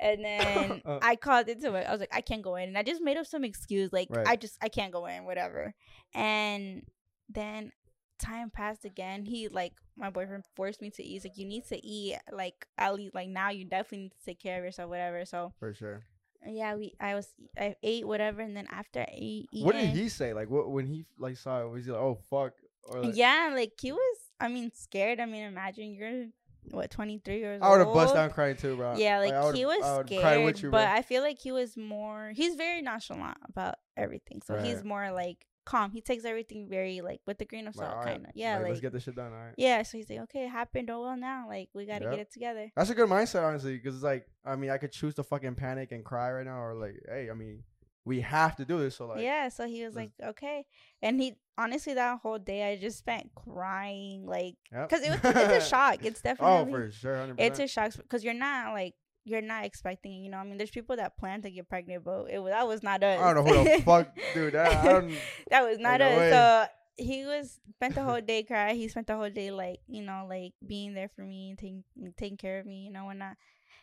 And 0.00 0.24
then 0.24 0.82
Uh. 0.86 0.98
I 1.02 1.16
called 1.16 1.48
into 1.48 1.74
it. 1.74 1.86
I 1.86 1.90
was 1.92 2.00
like, 2.00 2.14
I 2.14 2.22
can't 2.22 2.42
go 2.42 2.56
in. 2.56 2.68
And 2.68 2.78
I 2.78 2.82
just 2.82 3.02
made 3.02 3.16
up 3.18 3.26
some 3.26 3.44
excuse. 3.44 3.92
Like, 3.92 4.08
Right. 4.10 4.26
I 4.26 4.36
just, 4.36 4.56
I 4.62 4.68
can't 4.68 4.92
go 4.92 5.06
in, 5.06 5.24
whatever. 5.24 5.74
And 6.14 6.82
then 7.28 7.72
time 8.18 8.50
passed 8.50 8.84
again. 8.84 9.24
He, 9.24 9.48
like, 9.48 9.74
my 9.96 10.10
boyfriend 10.10 10.44
forced 10.56 10.80
me 10.80 10.90
to 10.90 11.02
eat. 11.02 11.10
He's 11.12 11.24
like, 11.24 11.36
you 11.38 11.46
need 11.46 11.66
to 11.68 11.86
eat. 11.86 12.16
Like, 12.32 12.66
at 12.78 12.94
least, 12.94 13.14
like, 13.14 13.28
now 13.28 13.50
you 13.50 13.64
definitely 13.64 13.98
need 14.04 14.12
to 14.18 14.24
take 14.24 14.40
care 14.40 14.58
of 14.58 14.64
yourself, 14.64 14.88
whatever. 14.90 15.24
So, 15.24 15.52
for 15.58 15.74
sure. 15.74 16.02
yeah, 16.46 16.74
we, 16.74 16.94
I 16.98 17.14
was, 17.14 17.28
I 17.58 17.76
ate 17.82 18.06
whatever. 18.06 18.40
And 18.40 18.56
then 18.56 18.66
after 18.70 19.00
I 19.00 19.08
ate, 19.12 19.48
What 19.52 19.74
did 19.74 19.90
he 19.90 20.08
say? 20.08 20.32
Like, 20.32 20.48
what 20.50 20.70
when 20.70 20.86
he 20.86 21.04
like 21.18 21.36
saw 21.36 21.60
it? 21.60 21.68
Was 21.70 21.84
he 21.84 21.92
like, 21.92 22.00
oh 22.00 22.18
fuck? 22.30 22.52
Or 22.84 23.02
like, 23.04 23.14
yeah, 23.16 23.52
like, 23.54 23.72
he 23.80 23.92
was, 23.92 24.16
I 24.40 24.48
mean, 24.48 24.70
scared. 24.74 25.20
I 25.20 25.26
mean, 25.26 25.44
imagine 25.44 25.92
you're, 25.92 26.26
what, 26.70 26.90
23 26.90 27.38
years 27.38 27.60
old 27.62 27.62
I 27.62 27.70
would 27.76 27.86
have 27.86 27.94
bust 27.94 28.14
down 28.14 28.30
crying 28.30 28.56
too, 28.56 28.76
bro. 28.76 28.96
Yeah, 28.96 29.18
like, 29.18 29.32
would've- 29.32 29.56
he 29.56 29.66
was 29.66 30.06
scared, 30.06 30.60
you, 30.62 30.70
but. 30.70 30.86
I 30.88 31.02
feel 31.02 31.22
like 31.22 31.38
he 31.38 31.52
was 31.52 31.76
more. 31.76 32.32
He's 32.34 32.54
very 32.54 32.82
nonchalant 32.82 33.38
about 33.48 33.76
everything, 33.96 34.42
so 34.44 34.56
he's 34.58 34.84
more 34.84 35.10
like 35.12 35.46
calm. 35.66 35.92
He 35.92 36.00
takes 36.00 36.24
everything 36.24 36.68
very 36.68 37.00
like 37.00 37.20
with 37.26 37.38
the 37.38 37.44
grain 37.44 37.68
of 37.68 37.74
salt, 37.74 37.90
alright, 37.90 38.06
kind 38.06 38.26
of. 38.26 38.32
Yeah, 38.34 38.54
like, 38.54 38.62
like, 38.62 38.68
let's 38.70 38.80
get 38.80 38.92
this 38.92 39.02
shit 39.04 39.14
done. 39.14 39.32
All 39.32 39.38
right. 39.38 39.54
yeah. 39.56 39.82
So 39.82 39.98
he's 39.98 40.08
like, 40.10 40.20
okay, 40.20 40.44
it 40.44 40.50
happened. 40.50 40.90
Oh 40.90 41.02
well, 41.02 41.16
now 41.16 41.46
like 41.48 41.68
we 41.74 41.86
gotta 41.86 42.04
Yep. 42.04 42.10
get 42.12 42.20
it 42.20 42.32
together. 42.32 42.72
That's 42.74 42.90
a 42.90 42.94
good 42.94 43.08
mindset, 43.08 43.42
honestly, 43.44 43.76
because 43.76 43.94
it's 43.94 44.04
like, 44.04 44.26
I 44.44 44.56
mean, 44.56 44.70
I 44.70 44.78
could 44.78 44.92
choose 44.92 45.14
to 45.16 45.22
fucking 45.22 45.54
panic 45.56 45.92
and 45.92 46.04
cry 46.04 46.32
right 46.32 46.46
now, 46.46 46.60
or 46.62 46.74
like, 46.74 47.00
hey, 47.08 47.28
I 47.30 47.34
mean, 47.34 47.62
we 48.04 48.20
have 48.20 48.56
to 48.56 48.64
do 48.64 48.78
this. 48.78 48.96
So 48.96 49.06
like, 49.06 49.20
yeah. 49.20 49.48
So 49.48 49.66
he 49.66 49.84
was 49.84 49.94
like, 49.94 50.10
okay, 50.22 50.64
and 51.02 51.20
he 51.20 51.34
honestly 51.58 51.94
that 51.94 52.20
whole 52.22 52.38
day 52.38 52.72
I 52.72 52.76
just 52.76 52.98
spent 52.98 53.30
crying, 53.34 54.26
like, 54.26 54.56
Yep. 54.72 54.88
cause 54.88 55.02
it 55.02 55.10
was 55.10 55.20
it's 55.22 55.66
a 55.66 55.68
shock. 55.68 56.04
It's 56.04 56.20
definitely 56.22 56.54
oh, 56.54 56.58
definitely 56.64 56.86
for 56.86 56.92
sure, 56.92 57.16
hundred 57.16 57.40
it's 57.40 57.58
a 57.58 57.66
shock 57.66 57.92
because 57.96 58.24
you're 58.24 58.34
not 58.34 58.72
like. 58.72 58.94
You're 59.26 59.42
not 59.42 59.66
expecting, 59.66 60.24
you 60.24 60.30
know. 60.30 60.38
I 60.38 60.44
mean, 60.44 60.56
there's 60.56 60.70
people 60.70 60.96
that 60.96 61.18
plan 61.18 61.42
to 61.42 61.50
get 61.50 61.68
pregnant, 61.68 62.04
but 62.04 62.28
it 62.30 62.38
was 62.38 62.52
that 62.52 62.66
was 62.66 62.82
not 62.82 63.02
us. 63.04 63.20
I 63.20 63.34
don't 63.34 63.44
know 63.44 63.52
who 63.52 63.76
the 63.76 63.82
fuck, 63.82 64.16
dude. 64.34 64.54
That, 64.54 64.82
that 65.50 65.62
was 65.62 65.78
not 65.78 66.00
no 66.00 66.08
us. 66.08 66.18
way. 66.18 66.30
So 66.30 66.66
he 66.96 67.26
was 67.26 67.60
spent 67.74 67.94
the 67.94 68.02
whole 68.02 68.22
day 68.22 68.42
crying. 68.44 68.76
He 68.76 68.88
spent 68.88 69.06
the 69.08 69.16
whole 69.16 69.28
day 69.28 69.50
like 69.50 69.80
you 69.86 70.02
know 70.02 70.26
like 70.28 70.54
being 70.66 70.94
there 70.94 71.10
for 71.14 71.20
me, 71.20 71.54
taking 71.56 71.84
taking 72.16 72.38
care 72.38 72.60
of 72.60 72.66
me, 72.66 72.86
you 72.86 72.90
know, 72.90 73.10
and 73.10 73.18
not. 73.18 73.36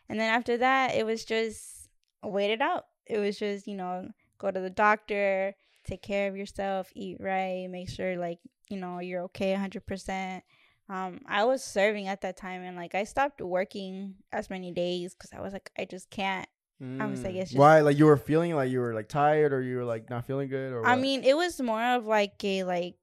And 0.10 0.20
then 0.20 0.34
after 0.34 0.58
that, 0.58 0.96
it 0.96 1.06
was 1.06 1.24
just 1.24 1.88
wait 2.24 2.50
it 2.50 2.60
out. 2.60 2.86
It 3.10 3.18
was 3.20 3.38
just 3.40 3.68
you 3.68 3.76
know 3.76 4.10
go 4.38 4.52
to 4.52 4.60
the 4.60 4.70
doctor, 4.70 5.56
take 5.86 6.02
care 6.02 6.28
of 6.30 6.38
yourself, 6.38 6.92
eat 6.96 7.18
right, 7.20 7.68
make 7.70 7.90
sure 7.90 8.18
like 8.18 8.40
you 8.70 8.78
know 8.78 9.00
you're 9.00 9.24
okay, 9.24 9.54
hundred 9.54 9.86
percent. 9.86 10.44
Um, 10.90 11.20
I 11.28 11.44
was 11.44 11.64
serving 11.64 12.08
at 12.08 12.22
that 12.22 12.38
time, 12.38 12.62
and 12.62 12.78
like 12.78 12.96
I 12.96 13.04
stopped 13.04 13.42
working 13.42 14.16
as 14.32 14.50
many 14.50 14.72
days 14.72 15.14
because 15.14 15.32
I 15.34 15.42
was 15.42 15.52
like, 15.52 15.70
I 15.78 15.86
just 15.86 16.10
can't. 16.10 16.48
I 16.80 17.08
was 17.08 17.24
like, 17.24 17.34
Mm. 17.34 17.42
it's 17.42 17.52
just- 17.52 17.60
why? 17.60 17.82
Like 17.82 17.98
you 17.98 18.06
were 18.06 18.18
feeling 18.18 18.54
like 18.56 18.70
you 18.70 18.80
were 18.80 18.94
like 18.94 19.10
tired, 19.10 19.52
or 19.52 19.62
you 19.64 19.78
were 19.78 19.84
like 19.86 20.10
not 20.10 20.26
feeling 20.26 20.48
good, 20.48 20.72
or 20.74 20.86
I 20.86 20.92
what? 20.92 21.02
mean, 21.02 21.24
it 21.24 21.36
was 21.36 21.60
more 21.60 21.82
of 21.84 22.06
like 22.06 22.42
a 22.44 22.64
like 22.64 22.96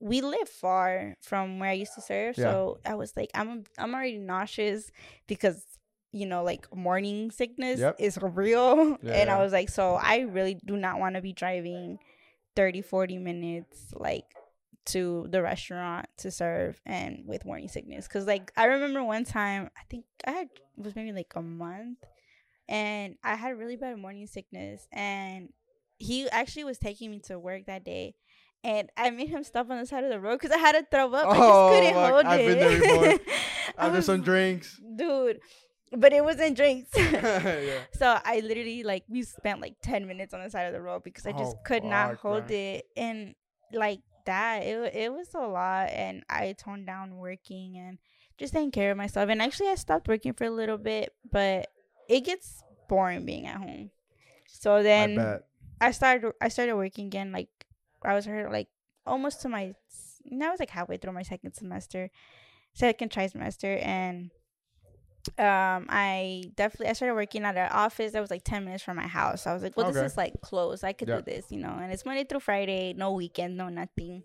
we 0.00 0.20
live 0.20 0.48
far 0.48 1.14
from 1.22 1.58
where 1.60 1.70
I 1.70 1.74
used 1.74 1.94
to 1.94 2.00
serve, 2.00 2.36
Yeah. 2.36 2.44
so 2.44 2.78
I 2.84 2.94
was 2.94 3.16
like, 3.16 3.30
I'm 3.34 3.64
I'm 3.78 3.94
already 3.94 4.18
nauseous 4.18 4.90
because 5.28 5.64
you 6.12 6.26
know 6.26 6.42
like 6.42 6.66
morning 6.74 7.30
sickness 7.30 7.80
Yep. 7.80 7.96
is 7.98 8.18
real, 8.20 8.98
Yeah, 9.02 9.12
and 9.14 9.28
yeah. 9.28 9.36
I 9.36 9.42
was 9.42 9.52
like, 9.52 9.68
so 9.68 9.94
I 9.94 10.20
really 10.20 10.54
do 10.54 10.76
not 10.76 10.98
want 10.98 11.14
to 11.16 11.20
be 11.22 11.32
driving 11.32 11.98
30, 12.56 12.82
40 12.82 13.18
minutes 13.18 13.92
like 13.94 14.24
to 14.86 15.26
the 15.30 15.40
restaurant 15.42 16.06
to 16.18 16.30
serve 16.30 16.80
and 16.86 17.22
with 17.26 17.44
morning 17.44 17.68
sickness 17.68 18.08
because 18.08 18.26
like 18.26 18.50
i 18.56 18.64
remember 18.64 19.04
one 19.04 19.24
time 19.24 19.68
i 19.76 19.82
think 19.90 20.04
i 20.26 20.30
had 20.30 20.46
it 20.54 20.82
was 20.82 20.96
maybe 20.96 21.12
like 21.12 21.30
a 21.36 21.42
month 21.42 21.98
and 22.68 23.14
i 23.22 23.34
had 23.34 23.52
a 23.52 23.54
really 23.56 23.76
bad 23.76 23.96
morning 23.98 24.26
sickness 24.26 24.88
and 24.90 25.50
he 25.98 26.28
actually 26.30 26.64
was 26.64 26.78
taking 26.78 27.10
me 27.10 27.18
to 27.20 27.38
work 27.38 27.66
that 27.66 27.84
day 27.84 28.14
and 28.64 28.90
I 28.96 29.08
made 29.10 29.28
him 29.30 29.42
stop 29.44 29.70
on 29.70 29.78
the 29.78 29.86
side 29.86 30.04
of 30.04 30.10
the 30.10 30.20
road 30.20 30.38
because 30.38 30.50
I 30.50 30.58
had 30.58 30.72
to 30.72 30.84
throw 30.90 31.12
up. 31.14 31.28
I 31.28 31.36
Oh, 31.38 31.70
just 31.70 31.80
couldn't 31.80 31.94
fuck. 31.94 32.12
hold 32.12 32.24
I've 32.26 32.40
it. 32.40 32.46
been 32.46 32.58
there 32.58 32.80
before. 33.18 33.34
I 33.78 33.86
After 33.86 33.96
was- 33.96 34.04
some 34.06 34.20
drinks. 34.22 34.78
dude, 34.96 35.40
but 35.92 36.12
it 36.12 36.22
wasn't 36.24 36.56
drinks. 36.56 36.90
yeah. 36.96 37.78
So 37.92 38.18
I 38.24 38.40
literally 38.40 38.82
like 38.82 39.04
we 39.08 39.22
spent 39.22 39.60
like 39.60 39.76
ten 39.82 40.06
minutes 40.06 40.32
on 40.34 40.42
the 40.42 40.50
side 40.50 40.64
of 40.66 40.72
the 40.72 40.80
road 40.80 41.02
because 41.04 41.26
I 41.26 41.32
just 41.32 41.56
Oh, 41.56 41.60
could 41.64 41.84
not 41.84 42.16
hold 42.16 42.46
bro. 42.46 42.56
it, 42.56 42.86
and 42.96 43.34
like 43.72 44.00
that, 44.26 44.62
it 44.62 44.94
it 44.94 45.12
was 45.12 45.28
a 45.34 45.40
lot, 45.40 45.90
and 45.90 46.22
I 46.28 46.52
toned 46.52 46.86
down 46.86 47.16
working 47.16 47.76
and 47.76 47.98
just 48.38 48.52
taking 48.52 48.70
care 48.70 48.90
of 48.90 48.96
myself. 48.96 49.28
And 49.28 49.42
actually, 49.42 49.68
I 49.68 49.74
stopped 49.74 50.08
working 50.08 50.32
for 50.32 50.44
a 50.44 50.50
little 50.50 50.78
bit, 50.78 51.12
but 51.30 51.68
it 52.08 52.20
gets 52.22 52.62
boring 52.88 53.24
being 53.26 53.46
at 53.46 53.58
home. 53.58 53.90
So 54.48 54.82
then 54.82 55.16
bet. 55.16 55.42
I 55.80 55.90
started 55.92 56.32
I 56.40 56.48
started 56.48 56.74
working 56.76 57.06
again. 57.06 57.32
Like 57.32 57.48
I 58.02 58.14
was 58.14 58.24
here 58.24 58.48
like 58.50 58.68
almost 59.06 59.42
to 59.42 59.48
my 59.48 59.74
now 60.24 60.48
I 60.48 60.50
was 60.50 60.60
like 60.60 60.70
halfway 60.70 60.96
through 60.96 61.12
my 61.12 61.22
second 61.22 61.54
semester, 61.54 62.10
second 62.74 63.10
trimester, 63.10 63.84
and 63.84 64.30
um 65.38 65.86
I 65.88 66.44
definitely 66.56 66.88
I 66.88 66.92
started 66.94 67.14
working 67.14 67.44
at 67.44 67.56
an 67.56 67.70
office 67.72 68.12
that 68.12 68.20
was 68.20 68.30
like 68.30 68.44
ten 68.44 68.64
minutes 68.64 68.82
from 68.82 68.96
my 68.96 69.06
house. 69.06 69.46
I 69.46 69.52
was 69.54 69.62
like, 69.62 69.76
well, 69.76 69.86
Okay. 69.86 70.00
this 70.00 70.12
is 70.12 70.16
like 70.16 70.40
close. 70.40 70.82
I 70.84 70.92
could 70.92 71.08
Yeah. 71.08 71.16
do 71.16 71.22
this, 71.22 71.46
you 71.50 71.58
know. 71.58 71.76
And 71.80 71.92
it's 71.92 72.04
Monday 72.04 72.24
through 72.24 72.40
Friday, 72.40 72.94
no 72.94 73.12
weekend, 73.12 73.56
no 73.56 73.68
nothing. 73.68 74.22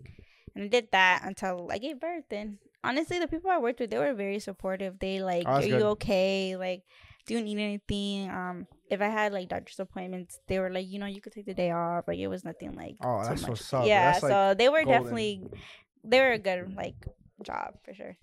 And 0.54 0.64
I 0.64 0.68
did 0.68 0.88
that 0.92 1.22
until 1.24 1.68
I 1.70 1.78
gave 1.78 2.00
birth. 2.00 2.24
And 2.30 2.58
honestly, 2.82 3.18
the 3.18 3.28
people 3.28 3.50
I 3.50 3.58
worked 3.58 3.80
with, 3.80 3.90
they 3.90 3.98
were 3.98 4.14
very 4.14 4.38
supportive. 4.38 4.98
They 4.98 5.20
like, 5.20 5.44
Oh, 5.46 5.50
are 5.52 5.60
that's 5.60 5.66
you 5.68 5.84
okay? 5.96 6.56
Like, 6.56 6.82
do 7.26 7.34
you 7.34 7.42
need 7.42 7.58
anything? 7.58 8.30
Um, 8.30 8.66
if 8.88 9.00
I 9.02 9.08
had 9.08 9.32
like 9.32 9.48
doctor's 9.48 9.80
appointments, 9.80 10.40
they 10.46 10.58
were 10.58 10.70
like, 10.70 10.86
you 10.88 10.98
know, 10.98 11.06
you 11.06 11.20
could 11.20 11.32
take 11.32 11.46
the 11.46 11.54
day 11.54 11.72
off. 11.72 12.08
Like, 12.08 12.18
it 12.18 12.28
was 12.28 12.44
nothing 12.44 12.74
like. 12.74 12.96
Oh, 13.04 13.22
that's 13.22 13.42
much. 13.42 13.50
what's 13.50 13.74
up. 13.74 13.86
Yeah, 13.86 14.12
That's, 14.12 14.22
like, 14.22 14.32
so 14.32 14.54
they 14.54 14.68
were 14.68 14.84
golden. 14.84 15.02
definitely, 15.02 15.42
they 16.04 16.20
were 16.20 16.32
a 16.32 16.38
good 16.38 16.74
like 16.76 16.94
job 17.42 17.74
for 17.84 17.94
sure. 17.94 18.16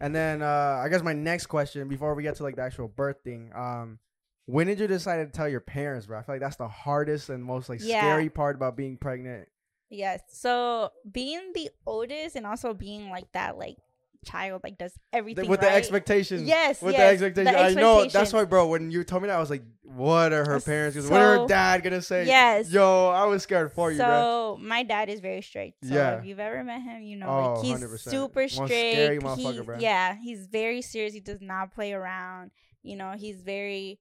And 0.00 0.14
then 0.14 0.42
uh 0.42 0.80
I 0.82 0.88
guess 0.88 1.02
my 1.02 1.12
next 1.12 1.46
question 1.46 1.88
before 1.88 2.14
we 2.14 2.22
get 2.22 2.36
to 2.36 2.42
like 2.42 2.56
the 2.56 2.62
actual 2.62 2.88
birth 2.88 3.16
thing, 3.24 3.50
um, 3.54 3.98
when 4.46 4.66
did 4.66 4.80
you 4.80 4.86
decide 4.86 5.18
to 5.18 5.26
tell 5.26 5.48
your 5.48 5.60
parents, 5.60 6.06
bro? 6.06 6.18
I 6.18 6.22
feel 6.22 6.34
like 6.36 6.40
that's 6.40 6.56
the 6.56 6.68
hardest 6.68 7.28
and 7.28 7.44
most 7.44 7.68
like 7.68 7.80
Yeah. 7.82 7.98
scary 8.00 8.30
part 8.30 8.56
about 8.56 8.76
being 8.76 8.96
pregnant. 8.96 9.48
Yes. 9.90 10.20
So 10.32 10.90
being 11.10 11.52
the 11.54 11.70
oldest 11.86 12.36
and 12.36 12.46
also 12.46 12.74
being 12.74 13.10
like 13.10 13.30
that 13.32 13.58
like 13.58 13.76
child 14.24 14.62
like 14.64 14.78
does 14.78 14.92
everything 15.12 15.48
with 15.48 15.60
right. 15.62 15.70
the 15.70 15.76
expectations. 15.76 16.42
Yes, 16.42 16.82
With 16.82 16.94
yes, 16.94 17.20
the 17.20 17.30
the 17.30 17.40
expectations. 17.40 17.76
I 17.76 17.80
know. 17.80 18.06
That's 18.06 18.32
why, 18.32 18.44
bro. 18.44 18.68
When 18.68 18.90
you 18.90 19.04
told 19.04 19.22
me 19.22 19.28
that, 19.28 19.36
I 19.36 19.40
was 19.40 19.50
like, 19.50 19.62
"What 19.82 20.32
are 20.32 20.44
her 20.44 20.60
parents? 20.60 20.96
Gonna, 20.96 21.10
what 21.10 21.20
are 21.20 21.40
her 21.40 21.46
dad 21.46 21.82
gonna 21.82 22.02
say?" 22.02 22.26
Yes. 22.26 22.70
Yo, 22.70 23.08
I 23.08 23.24
was 23.26 23.42
scared 23.42 23.72
for 23.72 23.90
you, 23.90 23.98
bro. 23.98 24.06
so 24.06 24.58
my 24.60 24.82
dad 24.82 25.08
is 25.08 25.20
very 25.20 25.42
strict. 25.42 25.84
So 25.84 25.94
Yeah. 25.94 26.18
if 26.18 26.24
you've 26.24 26.40
ever 26.40 26.62
met 26.64 26.82
him, 26.82 27.02
you 27.02 27.16
know 27.16 27.28
Oh, 27.28 27.54
like 27.54 27.64
he's 27.64 27.78
100%. 27.80 28.10
super 28.10 28.48
strict. 28.48 28.72
He-. 28.72 29.82
Yeah, 29.82 30.16
he's 30.20 30.46
very 30.46 30.82
serious. 30.82 31.14
He 31.14 31.20
does 31.20 31.40
not 31.40 31.72
play 31.72 31.92
around. 31.92 32.50
You 32.82 32.96
know, 32.96 33.12
he's 33.16 33.42
very 33.42 34.00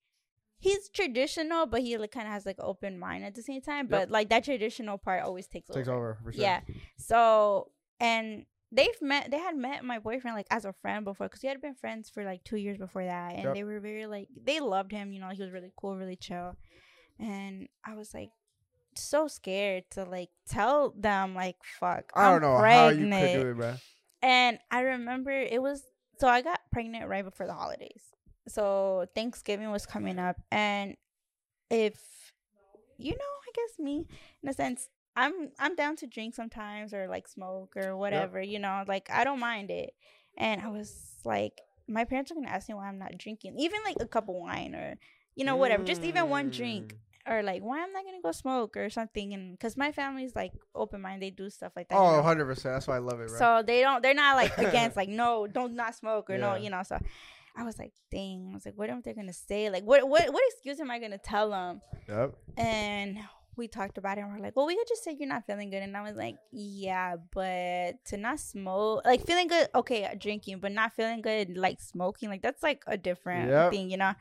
he's 0.60 0.90
traditional, 0.90 1.66
but 1.68 1.82
he 1.82 1.98
like 1.98 2.12
kind 2.12 2.28
of 2.28 2.34
has 2.34 2.46
like 2.46 2.58
open 2.60 2.98
mind 2.98 3.24
at 3.24 3.36
the 3.36 3.42
same 3.44 3.62
time. 3.62 3.88
But 3.88 4.10
like 4.10 4.30
that 4.30 4.44
traditional 4.44 4.98
part 4.98 5.24
always 5.24 5.48
takes, 5.48 5.68
Takes 5.70 5.88
over. 5.88 5.98
over 5.98 6.18
for 6.24 6.32
sure. 6.32 6.42
Yeah. 6.42 6.62
So 6.98 7.72
and 8.00 8.46
they've 8.72 9.02
met. 9.02 9.32
They 9.32 9.40
had 9.40 9.56
met 9.56 9.84
my 9.84 10.00
boyfriend 10.00 10.36
like 10.36 10.48
as 10.52 10.66
a 10.66 10.74
friend 10.74 11.06
before 11.06 11.28
because 11.28 11.42
he 11.42 11.48
had 11.48 11.62
been 11.62 11.76
friends 11.76 12.10
for 12.10 12.24
like 12.24 12.44
two 12.44 12.58
years 12.58 12.78
before 12.78 13.06
that, 13.06 13.34
and 13.34 13.44
Yep. 13.44 13.54
they 13.56 13.64
were 13.64 13.80
very 13.80 14.06
like 14.06 14.28
they 14.44 14.60
loved 14.60 14.92
him. 14.92 15.12
You 15.12 15.20
know, 15.22 15.30
he 15.30 15.42
was 15.42 15.52
really 15.52 15.72
cool, 15.78 15.96
really 15.98 16.16
chill, 16.16 16.56
and 17.20 17.68
I 17.86 17.96
was 17.96 18.14
like 18.14 18.30
so 18.96 19.28
scared 19.28 19.84
to 19.92 20.04
like 20.06 20.30
tell 20.50 20.92
them 20.98 21.36
like 21.36 21.58
fuck 21.80 22.12
I 22.16 22.32
don't 22.32 22.42
know 22.42 22.58
pregnant. 22.58 23.14
how 23.14 23.20
you 23.20 23.28
could 23.34 23.42
do 23.44 23.50
it, 23.52 23.54
bro. 23.56 23.74
And 24.24 24.60
I 24.72 24.82
remember 24.82 25.32
it 25.32 25.62
was 25.62 25.84
so 26.20 26.28
I 26.28 26.42
got 26.42 26.60
pregnant 26.72 27.08
right 27.08 27.24
before 27.24 27.46
the 27.46 27.54
holidays. 27.54 28.02
So 28.48 29.06
Thanksgiving 29.14 29.70
was 29.72 29.86
coming 29.86 30.18
up 30.18 30.38
and 30.52 30.96
if 31.70 32.00
you 32.98 33.12
know, 33.12 33.18
I 33.18 33.52
guess 33.54 33.78
me 33.78 34.08
in 34.42 34.50
a 34.50 34.54
sense, 34.54 34.90
I'm 35.18 35.50
I'm 35.60 35.76
down 35.76 35.96
to 35.98 36.08
drink 36.08 36.36
sometimes 36.36 36.94
or 36.94 37.08
like 37.08 37.28
smoke 37.28 37.76
or 37.76 37.98
whatever, 37.98 38.40
you 38.42 38.60
know, 38.60 38.84
like 38.88 39.10
I 39.12 39.24
don't 39.24 39.40
mind 39.40 39.72
it. 39.72 39.94
And 40.38 40.62
I 40.62 40.70
was 40.70 40.94
like 41.26 41.54
my 41.90 42.06
parents 42.06 42.32
are 42.32 42.36
gonna 42.36 42.50
ask 42.50 42.70
me 42.70 42.76
why 42.76 42.88
I'm 42.88 43.00
not 43.00 43.18
drinking, 43.18 43.56
even 43.58 43.80
like 43.84 43.98
a 44.00 44.06
cup 44.08 44.30
of 44.30 44.36
wine 44.36 44.76
or 44.76 44.96
you 45.36 45.44
know 45.44 45.56
whatever, 45.56 45.84
just 45.84 46.04
even 46.04 46.30
one 46.30 46.50
drink 46.52 46.96
Mm. 47.28 47.34
or 47.34 47.44
like 47.44 47.62
why 47.64 47.82
I'm 47.84 47.92
not 47.92 48.06
gonna 48.06 48.22
go 48.22 48.32
smoke 48.32 48.78
or 48.78 48.90
something. 48.90 49.34
And 49.34 49.52
because 49.58 49.76
my 49.76 49.92
family's 49.92 50.36
like 50.36 50.54
open 50.76 51.02
minded, 51.02 51.22
they 51.26 51.32
do 51.32 51.50
stuff 51.50 51.74
like 51.76 51.90
that. 51.90 51.96
you 51.96 52.02
Oh, 52.02 52.12
know? 52.12 52.18
100 52.18 52.46
percent. 52.46 52.76
That's 52.76 52.88
why 52.88 52.96
I 52.98 53.00
love 53.00 53.20
it, 53.20 53.28
bro. 53.30 53.38
So 53.38 53.64
they 53.66 53.82
don't. 53.82 54.02
They're 54.04 54.14
not 54.14 54.36
like 54.36 54.56
against 54.68 54.96
like 54.96 55.10
no, 55.10 55.48
don't 55.48 55.76
not 55.76 55.96
smoke 55.96 56.30
or 56.30 56.38
no, 56.38 56.56
you 56.56 56.70
know. 56.70 56.84
So 56.84 56.98
I 57.56 57.64
was 57.64 57.80
like, 57.80 57.94
dang. 58.12 58.50
I 58.52 58.54
was 58.54 58.66
like, 58.66 58.76
what 58.78 58.90
am 58.90 59.02
they 59.02 59.14
gonna 59.14 59.34
say? 59.34 59.70
Like, 59.72 59.84
what 59.84 60.08
what 60.08 60.32
what 60.32 60.44
excuse 60.54 60.80
am 60.80 60.92
I 60.92 61.00
gonna 61.00 61.18
tell 61.18 61.50
them? 61.50 61.82
yep. 62.08 62.36
And 62.56 63.20
we 63.58 63.68
talked 63.68 63.98
about 63.98 64.18
it, 64.18 64.22
and 64.22 64.32
we're 64.32 64.40
like, 64.40 64.56
well, 64.56 64.68
we 64.68 64.76
could 64.76 64.88
just 64.88 65.04
say 65.04 65.16
you're 65.18 65.28
not 65.28 65.46
feeling 65.46 65.70
good. 65.70 65.84
And 65.84 65.96
I 65.98 66.02
was 66.02 66.16
like, 66.16 66.36
yeah, 66.52 67.16
but 67.34 68.04
to 68.06 68.18
not 68.18 68.40
smoke, 68.40 69.02
like 69.06 69.26
feeling 69.26 69.48
good, 69.48 69.68
okay, 69.76 70.06
uh, 70.06 70.16
drinking, 70.18 70.60
but 70.60 70.72
not 70.72 70.94
feeling 70.94 71.22
good, 71.22 71.58
like 71.58 71.80
smoking, 71.82 72.30
like 72.30 72.42
that's 72.42 72.64
like 72.64 72.84
a 72.88 72.98
different 72.98 73.50
Yep. 73.50 73.72
thing, 73.72 73.90
you 73.90 73.98
know. 73.98 74.14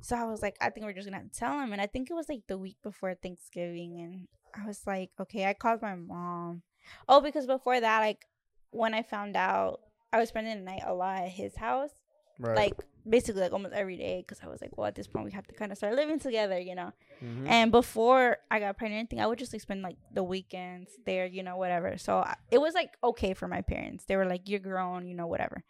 So 0.00 0.16
I 0.16 0.24
was 0.24 0.42
like, 0.42 0.56
I 0.60 0.70
think 0.70 0.86
we're 0.86 0.92
just 0.92 1.10
gonna 1.10 1.24
tell 1.34 1.58
him. 1.58 1.72
And 1.72 1.80
I 1.80 1.86
think 1.86 2.10
it 2.10 2.14
was 2.14 2.28
like 2.28 2.42
the 2.46 2.58
week 2.58 2.76
before 2.82 3.14
Thanksgiving, 3.14 4.00
and 4.00 4.28
I 4.54 4.66
was 4.66 4.82
like, 4.86 5.10
okay, 5.20 5.46
I 5.46 5.54
called 5.54 5.82
my 5.82 5.94
mom. 5.94 6.62
Oh, 7.08 7.20
because 7.20 7.46
before 7.46 7.80
that, 7.80 8.00
like 8.00 8.24
when 8.70 8.94
I 8.94 9.02
found 9.02 9.36
out, 9.36 9.80
I 10.12 10.18
was 10.18 10.28
spending 10.30 10.58
the 10.58 10.64
night 10.64 10.82
a 10.86 10.94
lot 10.94 11.22
at 11.22 11.28
his 11.28 11.56
house, 11.56 11.90
Right. 12.38 12.56
like 12.56 12.74
basically 13.08 13.40
like 13.42 13.52
almost 13.52 13.74
every 13.74 13.96
day, 13.96 14.20
because 14.26 14.40
I 14.42 14.48
was 14.48 14.60
like, 14.60 14.76
well, 14.76 14.86
at 14.86 14.94
this 14.94 15.06
point, 15.06 15.24
we 15.24 15.32
have 15.32 15.46
to 15.48 15.54
kind 15.54 15.72
of 15.72 15.78
start 15.78 15.94
living 15.94 16.18
together, 16.18 16.58
you 16.58 16.74
know. 16.74 16.92
Mhm. 17.22 17.48
And 17.48 17.72
before 17.72 18.38
I 18.50 18.58
got 18.60 18.76
pregnant, 18.76 18.98
anything 18.98 19.20
I 19.20 19.26
would 19.26 19.38
just 19.38 19.52
like 19.52 19.62
spend 19.62 19.82
like 19.82 19.96
the 20.12 20.22
weekends 20.22 20.90
there, 21.06 21.26
you 21.26 21.42
know, 21.42 21.56
whatever. 21.56 21.96
So 21.98 22.18
I- 22.18 22.36
it 22.50 22.58
was 22.58 22.74
like 22.74 22.96
okay 23.02 23.34
for 23.34 23.48
my 23.48 23.62
parents. 23.62 24.04
They 24.04 24.16
were 24.16 24.26
like, 24.26 24.48
"You're 24.48 24.60
grown, 24.60 25.06
you 25.08 25.14
know, 25.14 25.26
whatever." 25.26 25.64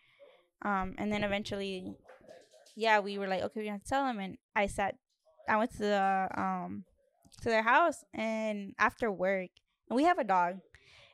Um, 0.63 0.95
and 0.99 1.13
then 1.13 1.23
eventually, 1.25 1.95
yeah, 2.75 2.99
we 3.01 3.19
were 3.19 3.29
like, 3.29 3.43
"Okay, 3.43 3.61
we 3.61 3.69
have 3.69 3.83
to 3.83 3.89
tell 3.89 4.05
them." 4.05 4.19
And 4.19 4.39
I 4.57 4.67
sat, 4.67 4.97
I 5.49 5.57
went 5.57 5.71
to 5.73 5.79
the 5.79 6.29
um 6.37 6.85
to 7.43 7.49
their 7.49 7.63
house, 7.63 8.05
and 8.15 8.75
after 8.79 9.11
work, 9.13 9.51
and 9.89 9.97
we 9.97 10.05
have 10.05 10.19
a 10.19 10.25
dog, 10.25 10.61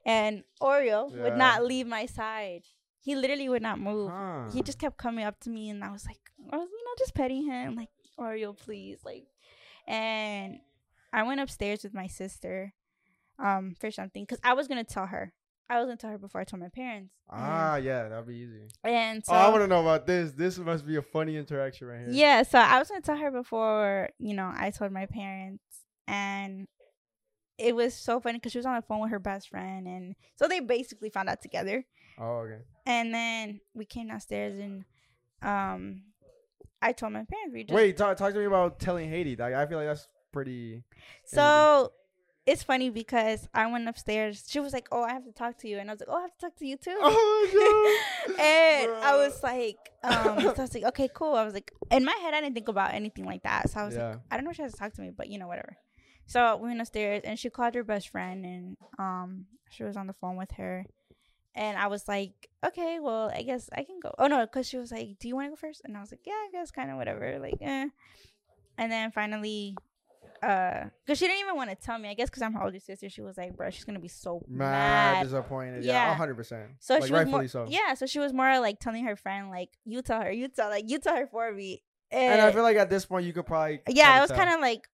and 0.07 0.45
Oreo 0.61 1.11
Yeah. 1.15 1.23
would 1.23 1.37
not 1.37 1.65
leave 1.65 1.87
my 1.87 2.07
side. 2.07 2.63
He 3.05 3.15
literally 3.17 3.49
would 3.49 3.63
not 3.63 3.79
move 3.79 4.11
Huh. 4.11 4.51
he 4.53 4.63
just 4.63 4.79
kept 4.79 4.97
coming 4.97 5.25
up 5.25 5.39
to 5.41 5.51
me 5.51 5.69
and 5.71 5.85
I 5.85 5.91
was 5.93 6.05
like 6.07 6.21
I 6.51 6.57
was 6.57 6.69
you 6.73 6.85
know 6.85 6.95
just 6.99 7.15
petting 7.15 7.45
him 7.45 7.77
like 7.77 7.91
Oreo 8.19 8.57
please 8.57 8.99
like 9.05 9.27
and 9.87 10.59
I 11.13 11.23
went 11.23 11.41
upstairs 11.41 11.83
with 11.85 11.95
my 11.95 12.07
sister 12.07 12.73
um 13.39 13.75
for 13.81 13.91
something 13.91 14.25
cuz 14.27 14.39
I 14.43 14.55
was 14.55 14.69
going 14.69 14.83
to 14.85 14.91
tell 14.95 15.07
her 15.07 15.33
I 15.69 15.79
was 15.79 15.87
going 15.87 15.97
to 15.97 16.01
tell 16.01 16.11
her 16.11 16.19
before 16.19 16.41
I 16.41 16.45
told 16.45 16.61
my 16.63 16.69
parents 16.69 17.13
Ah, 17.31 17.77
yeah, 17.77 18.09
that'd 18.09 18.27
be 18.27 18.37
easy. 18.37 18.69
and, 18.85 18.95
and 18.95 19.25
so 19.25 19.33
oh, 19.33 19.37
I 19.37 19.49
want 19.49 19.63
to 19.63 19.67
know 19.67 19.81
about 19.81 20.07
this. 20.07 20.33
This 20.33 20.59
must 20.59 20.87
be 20.87 20.97
a 20.97 21.03
funny 21.03 21.37
interaction 21.39 21.87
right 21.89 22.01
here. 22.01 22.11
yeah 22.11 22.43
so 22.43 22.59
I 22.59 22.79
was 22.79 22.89
going 22.89 23.01
to 23.03 23.07
tell 23.07 23.17
her 23.17 23.31
before 23.31 24.11
you 24.19 24.35
know 24.35 24.51
I 24.55 24.71
told 24.71 24.93
my 24.93 25.07
parents 25.07 25.63
and 26.07 26.69
it 27.57 27.75
was 27.75 27.95
so 27.95 28.21
funny 28.21 28.39
cuz 28.41 28.53
she 28.53 28.59
was 28.59 28.67
on 28.67 28.75
the 28.77 28.83
phone 28.83 29.01
with 29.01 29.11
her 29.11 29.19
best 29.19 29.49
friend 29.49 29.87
and 29.87 30.17
so 30.37 30.47
they 30.49 30.61
basically 30.61 31.09
found 31.11 31.29
out 31.29 31.41
together 31.41 31.85
Oh, 32.19 32.39
okay. 32.47 32.63
and 32.87 33.13
then 33.15 33.61
we 33.75 33.85
came 33.85 34.09
downstairs 34.09 34.59
and 34.61 34.85
um 35.43 36.03
I 36.81 36.93
told 36.93 37.13
my 37.13 37.25
parents 37.25 37.55
we 37.55 37.65
just 37.65 37.75
Wait, 37.75 37.97
talk, 37.97 38.17
talk 38.17 38.33
to 38.35 38.39
me 38.39 38.45
about 38.45 38.79
telling 38.79 39.09
Haiti. 39.09 39.37
Like, 39.37 39.55
I 39.55 39.65
feel 39.67 39.79
like 39.79 39.87
that's 39.87 40.07
pretty. 40.33 40.83
So 41.25 41.93
it's 42.47 42.63
funny 42.63 42.91
because 42.91 43.49
I 43.55 43.67
went 43.73 43.89
upstairs. 43.89 44.45
She 44.47 44.61
was 44.61 44.75
like, 44.75 44.89
"Oh, 44.93 45.03
I 45.03 45.13
have 45.15 45.25
to 45.25 45.33
talk 45.33 45.57
to 45.59 45.69
you," 45.69 45.79
and 45.79 45.89
I 45.89 45.95
was 45.95 46.01
like, 46.01 46.11
"Oh, 46.11 46.19
I 46.19 46.23
have 46.23 46.33
to 46.37 46.41
talk 46.47 46.57
to 46.57 46.67
you 46.67 46.77
too." 46.77 46.91
Oh, 47.01 48.27
no. 48.29 48.35
and 48.45 48.93
I 49.03 49.17
was 49.17 49.43
like, 49.43 49.79
um, 50.03 50.41
so 50.41 50.55
I 50.59 50.61
was 50.63 50.75
like, 50.75 50.85
"Okay, 50.85 51.09
cool." 51.15 51.35
I 51.35 51.45
was 51.45 51.55
like, 51.55 51.73
in 51.91 52.05
my 52.05 52.13
head, 52.21 52.35
I 52.35 52.41
didn't 52.43 52.55
think 52.55 52.69
about 52.69 52.93
anything 52.93 53.25
like 53.25 53.45
that. 53.45 53.71
So 53.71 53.81
I 53.81 53.85
was 53.87 53.97
like, 53.97 54.19
I 54.31 54.37
don't 54.37 54.45
know 54.45 54.51
if 54.51 54.57
she 54.57 54.63
has 54.63 54.73
to 54.73 54.79
talk 54.79 54.93
to 54.95 55.01
me, 55.01 55.11
but 55.17 55.29
you 55.31 55.39
know, 55.39 55.47
whatever. 55.49 55.77
So 56.27 56.57
we 56.57 56.69
went 56.69 56.81
upstairs, 56.83 57.23
and 57.25 57.39
she 57.39 57.49
called 57.49 57.75
her 57.77 57.85
best 57.85 58.11
friend, 58.11 58.45
and 58.45 58.77
um, 58.99 59.47
she 59.71 59.85
was 59.85 59.97
on 59.97 60.07
the 60.07 60.13
phone 60.15 60.37
with 60.37 60.53
her. 60.59 60.85
And 61.55 61.79
I 61.79 61.87
was 61.87 62.09
like, 62.09 62.49
okay, 62.67 62.99
well, 63.01 63.31
I 63.35 63.43
guess 63.43 63.71
I 63.73 63.85
can 63.85 64.01
go. 64.01 64.13
Oh 64.19 64.27
no, 64.27 64.41
because 64.45 64.69
she 64.69 64.77
was 64.77 64.91
like, 64.91 65.19
do 65.21 65.29
you 65.29 65.37
want 65.37 65.47
to 65.47 65.51
go 65.51 65.57
first? 65.57 65.83
And 65.85 65.97
I 65.97 66.01
was 66.01 66.11
like, 66.11 66.23
yeah, 66.27 66.33
I 66.33 66.49
guess, 66.53 66.71
kind 66.71 66.91
of 66.91 66.97
whatever. 66.97 67.39
Like, 67.39 67.59
eh. 67.61 67.89
And 68.77 68.91
then 68.91 69.13
finally, 69.13 69.77
uh, 70.43 70.85
because 71.07 71.19
she 71.19 71.27
didn't 71.27 71.41
even 71.41 71.57
want 71.57 71.71
to 71.71 71.77
tell 71.77 71.99
me. 71.99 72.09
I 72.09 72.15
guess 72.15 72.29
because 72.29 72.43
I'm 72.43 72.53
her 72.55 72.63
older 72.65 72.81
sister, 72.81 73.09
she 73.09 73.23
was 73.23 73.37
like, 73.39 73.57
bro, 73.57 73.71
she's 73.71 73.85
gonna 73.85 74.01
be 74.01 74.09
so 74.09 74.43
Mad, 74.49 75.19
mad. 75.19 75.25
disappointed. 75.25 75.85
Yeah, 75.85 75.93
Yeah. 75.93 76.15
hundred 76.17 76.35
percent. 76.35 76.71
So 76.81 76.95
like, 76.95 77.07
she 77.07 77.13
was 77.13 77.21
rightfully 77.21 77.41
more, 77.43 77.49
so. 77.49 77.67
yeah. 77.69 77.95
So 77.95 78.07
she 78.07 78.19
was 78.19 78.33
more 78.33 78.59
like 78.59 78.81
telling 78.81 79.05
her 79.05 79.17
friend, 79.17 79.51
like, 79.51 79.71
you 79.85 80.03
tell 80.03 80.21
her, 80.23 80.33
you 80.33 80.49
tell, 80.49 80.69
like, 80.71 80.91
you 80.91 80.99
tell 80.99 81.17
her 81.17 81.27
for 81.27 81.53
me. 81.53 81.83
And 82.11 82.41
I 82.43 82.51
feel 82.53 82.63
like 82.63 82.77
at 82.77 82.91
this 82.91 83.07
point 83.07 83.27
you 83.27 83.33
could 83.33 83.47
probably. 83.47 83.81
yeah, 83.89 84.05
kinda 84.05 84.19
I 84.19 84.21
was 84.21 84.31
kind 84.31 84.51
of 84.51 84.61
like, 84.61 84.89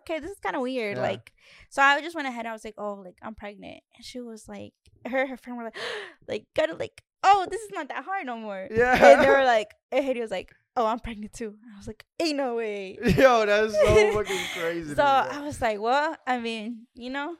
okay, 0.00 0.18
this 0.18 0.30
is 0.30 0.38
kind 0.38 0.56
of 0.56 0.62
weird. 0.62 0.96
Yeah. 0.96 1.02
Like, 1.02 1.32
so 1.70 1.82
I 1.82 2.00
just 2.00 2.14
went 2.14 2.28
ahead. 2.28 2.46
I 2.46 2.52
was 2.52 2.64
like, 2.64 2.74
oh, 2.78 2.94
like 2.94 3.16
I'm 3.22 3.34
pregnant, 3.34 3.82
and 3.96 4.04
she 4.04 4.20
was 4.20 4.48
like, 4.48 4.72
her 5.06 5.26
her 5.26 5.36
friend 5.36 5.56
were 5.58 5.64
like, 5.64 5.76
like 6.28 6.46
of 6.70 6.78
like, 6.78 7.02
oh, 7.22 7.46
this 7.50 7.60
is 7.60 7.70
not 7.72 7.88
that 7.88 8.04
hard 8.04 8.26
no 8.26 8.36
more. 8.36 8.68
Yeah. 8.70 8.92
And 8.92 9.22
they 9.22 9.28
were 9.28 9.44
like, 9.56 9.74
and 9.92 10.04
Haiti 10.04 10.20
was 10.20 10.30
like, 10.30 10.52
oh, 10.76 10.86
I'm 10.86 11.00
pregnant 11.00 11.32
too. 11.32 11.54
And 11.62 11.74
I 11.74 11.78
was 11.78 11.86
like, 11.86 12.04
ain't 12.20 12.36
no 12.36 12.54
way. 12.54 12.98
Yo, 13.02 13.46
that's 13.46 13.74
so 13.74 14.12
fucking 14.12 14.38
crazy. 14.58 14.94
So 14.94 15.02
I 15.02 15.40
was 15.40 15.60
like, 15.60 15.80
well, 15.80 16.16
I 16.26 16.38
mean, 16.38 16.86
you 16.94 17.10
know, 17.10 17.36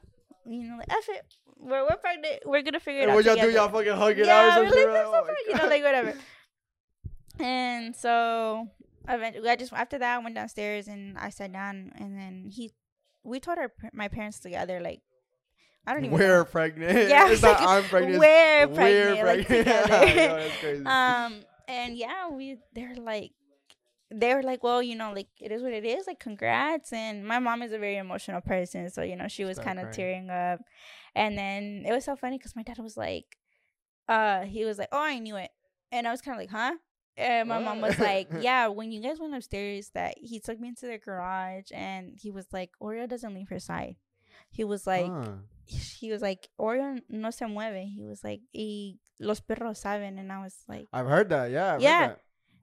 you 0.46 0.68
know, 0.68 0.76
like, 0.78 0.90
F 0.90 1.08
it. 1.08 1.24
We're 1.58 1.82
we're 1.84 1.96
pregnant. 1.96 2.42
We're 2.44 2.62
gonna 2.62 2.80
figure 2.80 3.00
it 3.00 3.04
And 3.04 3.12
out. 3.12 3.14
what 3.16 3.24
y'all 3.24 3.36
do? 3.36 3.50
Y'all 3.50 3.70
fucking 3.70 3.92
hug 3.92 4.18
it 4.18 4.26
yeah, 4.26 4.56
out 4.58 4.62
like, 4.62 4.72
Oh 4.74 5.12
so 5.12 5.26
fun," 5.26 5.34
you 5.48 5.54
know, 5.54 5.68
like 5.68 5.82
whatever. 5.82 6.14
And 7.38 7.96
so 7.96 8.68
eventually, 9.08 9.48
I 9.48 9.56
just 9.56 9.72
after 9.72 9.98
that 9.98 10.16
I 10.16 10.22
went 10.22 10.34
downstairs 10.34 10.88
and 10.88 11.18
I 11.18 11.30
sat 11.30 11.52
down, 11.52 11.92
and 11.96 12.16
then 12.18 12.50
he, 12.50 12.72
we 13.22 13.40
told 13.40 13.58
our 13.58 13.72
my 13.92 14.08
parents 14.08 14.38
together 14.40 14.80
like, 14.80 15.02
I 15.86 15.94
don't 15.94 16.04
even 16.04 16.18
We're 16.18 16.38
know. 16.38 16.44
pregnant. 16.44 17.08
Yeah, 17.08 17.28
it's 17.30 17.42
not 17.42 17.60
I'm 17.60 17.84
pregnant. 17.84 18.18
We're 18.18 18.68
pregnant. 18.68 19.18
We're 19.18 19.44
pregnant, 19.44 20.38
like 20.38 20.60
together. 20.60 20.88
Um, 20.88 21.40
and 21.68 21.96
yeah, 21.96 22.28
we 22.28 22.58
they're 22.74 22.96
like, 22.96 23.32
they 24.10 24.34
were 24.34 24.42
like, 24.42 24.62
well, 24.62 24.82
you 24.82 24.96
know, 24.96 25.12
like 25.12 25.28
it 25.40 25.52
is 25.52 25.62
what 25.62 25.72
it 25.72 25.84
is. 25.84 26.06
Like, 26.06 26.18
congrats. 26.18 26.92
And 26.92 27.26
my 27.26 27.38
mom 27.38 27.62
is 27.62 27.72
a 27.72 27.78
very 27.78 27.96
emotional 27.96 28.40
person, 28.40 28.90
so 28.90 29.02
you 29.02 29.16
know, 29.16 29.28
she 29.28 29.44
was 29.44 29.58
kind 29.58 29.78
of 29.78 29.92
tearing 29.92 30.30
up. 30.30 30.60
And 31.14 31.38
then 31.38 31.84
it 31.86 31.92
was 31.92 32.04
so 32.04 32.16
funny 32.16 32.36
because 32.36 32.54
my 32.54 32.62
dad 32.62 32.78
was 32.78 32.96
like, 32.96 33.38
uh, 34.08 34.42
he 34.42 34.64
was 34.64 34.78
like, 34.78 34.88
oh, 34.92 35.00
I 35.00 35.18
knew 35.18 35.36
it, 35.36 35.50
and 35.92 36.06
I 36.06 36.10
was 36.10 36.20
kind 36.20 36.36
of 36.36 36.40
like, 36.40 36.50
huh. 36.50 36.74
And 37.16 37.48
my 37.48 37.58
mom 37.58 37.80
was 37.80 37.98
like, 37.98 38.28
"Yeah, 38.40 38.68
when 38.68 38.92
you 38.92 39.00
guys 39.00 39.18
went 39.18 39.34
upstairs, 39.34 39.90
that 39.94 40.14
he 40.18 40.38
took 40.40 40.60
me 40.60 40.68
into 40.68 40.86
the 40.86 40.98
garage, 40.98 41.70
and 41.72 42.12
he 42.20 42.30
was 42.30 42.46
like, 42.52 42.70
Oreo 42.82 43.08
doesn't 43.08 43.32
leave 43.34 43.48
her 43.48 43.58
side. 43.58 43.96
He 44.50 44.64
was 44.64 44.86
like, 44.86 45.06
Huh. 45.10 45.32
he 45.66 46.10
was 46.12 46.20
like, 46.22 46.48
Oreo 46.60 47.00
no 47.08 47.30
se 47.30 47.46
mueve. 47.46 47.84
He 47.88 48.02
was 48.04 48.22
like, 48.22 48.40
y 48.54 48.94
los 49.18 49.40
perros 49.40 49.82
saben. 49.82 50.18
And 50.18 50.30
I 50.30 50.42
was 50.42 50.54
like, 50.68 50.86
I've 50.92 51.06
heard 51.06 51.30
that. 51.30 51.50
Yeah. 51.50 51.74
I've 51.74 51.80
Yeah. 51.80 52.14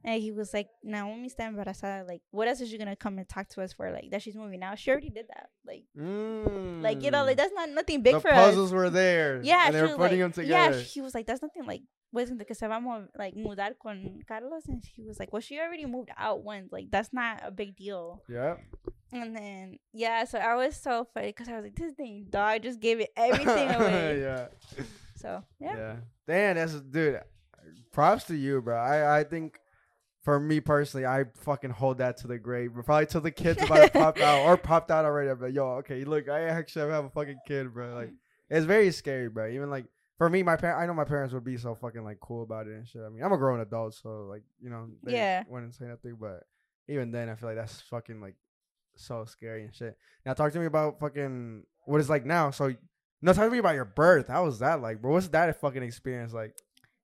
And 0.06 0.22
he 0.22 0.32
was 0.32 0.54
like, 0.54 0.68
Naomi 0.84 1.30
está 1.30 1.48
embarazada. 1.50 2.06
Like, 2.08 2.22
what 2.32 2.48
else 2.48 2.60
is 2.62 2.70
she 2.70 2.78
gonna 2.78 2.96
come 2.96 3.18
and 3.18 3.28
talk 3.28 3.48
to 3.50 3.62
us 3.62 3.74
for? 3.74 3.90
Like, 3.92 4.12
that 4.12 4.22
she's 4.22 4.36
moving 4.36 4.62
out. 4.62 4.78
She 4.78 4.92
already 4.92 5.10
did 5.10 5.28
that. 5.30 5.50
Like. 5.66 5.86
Mm. 5.98 6.82
like 6.82 7.02
you 7.02 7.10
know, 7.10 7.24
like 7.24 7.38
that's 7.38 7.54
not 7.54 7.70
nothing 7.70 8.02
big 8.04 8.16
the 8.16 8.20
for 8.20 8.30
us. 8.32 8.48
puzzles 8.50 8.72
were 8.74 8.90
there. 8.90 9.42
Yeah, 9.44 9.68
And 9.68 9.76
they 9.76 9.82
were 9.82 9.88
putting 9.98 10.20
like, 10.20 10.20
them 10.20 10.32
together. 10.32 10.52
Yeah, 10.52 10.68
together. 10.68 10.84
he 10.84 11.02
was 11.02 11.14
like, 11.16 11.26
that's 11.26 11.42
nothing 11.42 11.66
like 11.66 11.82
wasn't 12.14 12.40
the 12.40 12.46
que 12.46 12.56
se 12.56 12.68
vamos 12.68 13.10
like 13.18 13.36
mudar 13.36 13.74
con 13.82 14.22
Carlos, 14.28 14.66
and 14.68 14.84
she 14.86 15.04
was 15.04 15.20
like, 15.20 15.34
well, 15.34 15.42
she 15.42 15.60
already 15.60 15.86
moved 15.86 16.12
out 16.18 16.44
once. 16.44 16.72
Like, 16.72 16.92
that's 16.92 17.12
not 17.12 17.42
a 17.44 17.52
big 17.52 17.76
deal. 17.76 18.22
Yeah. 18.30 18.56
And 19.12 19.36
then 19.36 19.80
yeah, 19.92 20.24
so 20.26 20.40
I 20.40 20.56
was 20.56 20.76
so 20.76 21.08
funny 21.14 21.28
because 21.28 21.50
I 21.50 21.56
was 21.56 21.64
like, 21.64 21.76
this 21.76 21.94
thing 21.94 22.28
dog 22.30 22.64
just 22.64 22.80
gave 22.80 23.00
it 23.00 23.12
everything 23.18 23.70
away. 23.70 24.22
yeah. 24.22 24.48
So 25.16 25.44
yeah. 25.60 25.76
Yeah. 25.76 25.96
Damn, 26.28 26.56
that's 26.56 26.74
dude. 26.74 27.22
Props 27.92 28.26
to 28.26 28.36
you, 28.36 28.62
bro. 28.62 28.78
I 28.78 29.20
I 29.20 29.24
think 29.24 29.60
for 30.24 30.40
me 30.40 30.60
personally, 30.60 31.06
I 31.06 31.26
fucking 31.42 31.72
hold 31.72 31.98
that 32.00 32.18
to 32.18 32.28
the 32.28 32.40
grave. 32.40 32.72
But 32.76 32.86
probably 32.86 33.06
till 33.06 33.22
the 33.22 33.32
kids 33.32 33.62
about 33.62 33.92
to 33.92 34.00
pop 34.00 34.20
out 34.20 34.46
or 34.46 34.58
popped 34.72 34.90
out 34.90 35.06
already. 35.06 35.30
I'm 35.30 35.54
yo, 35.54 35.66
okay, 35.80 36.04
look, 36.06 36.30
I 36.30 36.44
actually 36.44 36.90
have 36.92 37.06
a 37.06 37.10
fucking 37.10 37.40
kid, 37.48 37.74
bro. 37.74 37.94
Like, 37.94 38.12
it's 38.50 38.66
very 38.66 38.92
scary, 38.92 39.30
bro. 39.30 39.50
Even 39.50 39.70
like 39.70 39.86
for 40.24 40.30
me, 40.30 40.42
my 40.42 40.56
parents, 40.56 40.82
I 40.82 40.86
know 40.86 40.94
my 40.94 41.04
parents 41.04 41.34
would 41.34 41.44
be 41.44 41.58
so 41.58 41.76
fucking 41.76 42.02
like 42.04 42.20
cool 42.22 42.44
about 42.44 42.68
it 42.68 42.74
and 42.76 42.88
shit. 42.88 43.02
I 43.06 43.10
mean, 43.10 43.22
I'm 43.24 43.34
a 43.34 43.38
grown 43.38 43.60
adult, 43.60 43.94
so 43.94 44.26
like, 44.30 44.44
you 44.62 44.70
know, 44.70 44.88
they 45.04 45.14
Yeah. 45.14 45.44
wouldn't 45.50 45.74
say 45.76 45.84
nothing. 45.86 46.16
But 46.20 46.44
even 46.88 47.12
then, 47.12 47.28
I 47.28 47.36
feel 47.36 47.50
like 47.50 47.58
that's 47.58 47.82
fucking 47.82 48.22
like 48.22 48.36
so 48.96 49.26
scary 49.26 49.66
and 49.66 49.76
shit. 49.76 49.98
Now, 50.26 50.34
talk 50.34 50.54
to 50.54 50.60
me 50.60 50.66
about 50.66 51.00
fucking 51.02 51.64
what 51.86 52.00
it's 52.00 52.10
like 52.10 52.26
now. 52.26 52.52
So, 52.52 52.74
no, 53.22 53.34
talk 53.34 53.44
to 53.46 53.52
me 53.52 53.58
about 53.58 53.76
your 53.76 53.84
birth. 53.84 54.30
How 54.30 54.46
was 54.46 54.60
that 54.60 54.82
like, 54.82 55.02
bro? 55.02 55.12
What's 55.12 55.28
that 55.30 55.60
fucking 55.60 55.84
experience 55.84 56.32
like? 56.34 56.56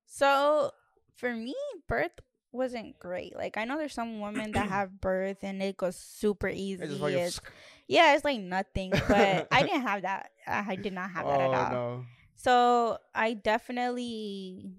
So 0.05 0.71
for 1.17 1.33
me, 1.35 1.55
birth 1.89 2.11
wasn't 2.53 2.97
great. 2.99 3.35
Like 3.35 3.57
I 3.57 3.65
know 3.65 3.77
there's 3.77 3.93
some 3.93 4.21
women 4.21 4.53
that 4.53 4.69
have 4.69 5.01
birth 5.01 5.43
and 5.43 5.61
it 5.61 5.75
goes 5.77 5.97
super 5.97 6.47
easy. 6.47 6.83
It's 6.83 6.97
fucking 6.97 7.15
It's- 7.15 7.41
yeah, 7.87 8.13
it's 8.15 8.23
like 8.23 8.39
nothing. 8.39 8.91
But 8.91 9.47
I 9.51 9.63
didn't 9.63 9.81
have 9.81 10.03
that. 10.03 10.29
I 10.47 10.75
did 10.75 10.93
not 10.93 11.09
have 11.11 11.25
that 11.25 11.39
oh 11.41 11.53
at 11.53 11.57
all. 11.57 11.71
no. 11.71 12.05
So 12.41 12.97
I 13.13 13.33
definitely 13.33 14.71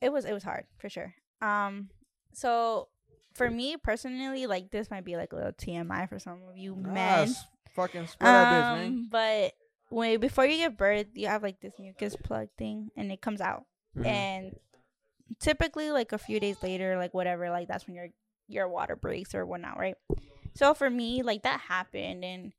it 0.00 0.12
was 0.12 0.24
it 0.24 0.32
was 0.32 0.44
hard 0.44 0.66
for 0.78 0.88
sure. 0.88 1.14
Um 1.42 1.90
so 2.32 2.88
for 3.34 3.50
me 3.50 3.76
personally, 3.76 4.46
like 4.46 4.70
this 4.70 4.90
might 4.90 5.04
be 5.04 5.16
like 5.16 5.32
a 5.32 5.36
little 5.36 5.52
TMI 5.52 6.08
for 6.08 6.18
some 6.20 6.38
of 6.48 6.56
you 6.56 6.76
men. 6.76 7.34
fucking 7.74 8.06
spread 8.06 8.28
that 8.32 8.52
bitch, 8.52 8.76
man. 8.78 8.86
Um, 8.86 9.08
but 9.10 9.52
when 9.88 10.20
before 10.20 10.46
you 10.46 10.58
give 10.58 10.76
birth, 10.76 11.06
you 11.14 11.26
have 11.26 11.42
like 11.42 11.60
this 11.60 11.74
mucus 11.78 12.14
plug 12.16 12.48
thing, 12.56 12.90
and 12.96 13.10
it 13.10 13.20
comes 13.20 13.40
out. 13.40 13.64
Mhm. 13.96 14.06
And 14.06 14.56
typically, 15.40 15.90
like 15.90 16.12
a 16.12 16.18
few 16.18 16.38
days 16.40 16.56
later, 16.62 16.96
like 16.96 17.14
whatever, 17.14 17.50
like 17.50 17.68
that's 17.68 17.86
when 17.86 17.96
your 17.96 18.08
your 18.48 18.68
water 18.68 18.94
breaks 18.96 19.34
or 19.34 19.44
whatnot, 19.44 19.78
right? 19.78 19.96
So 20.54 20.72
for 20.72 20.88
me, 20.88 21.22
like 21.22 21.42
that 21.42 21.60
happened, 21.60 22.24
and 22.24 22.52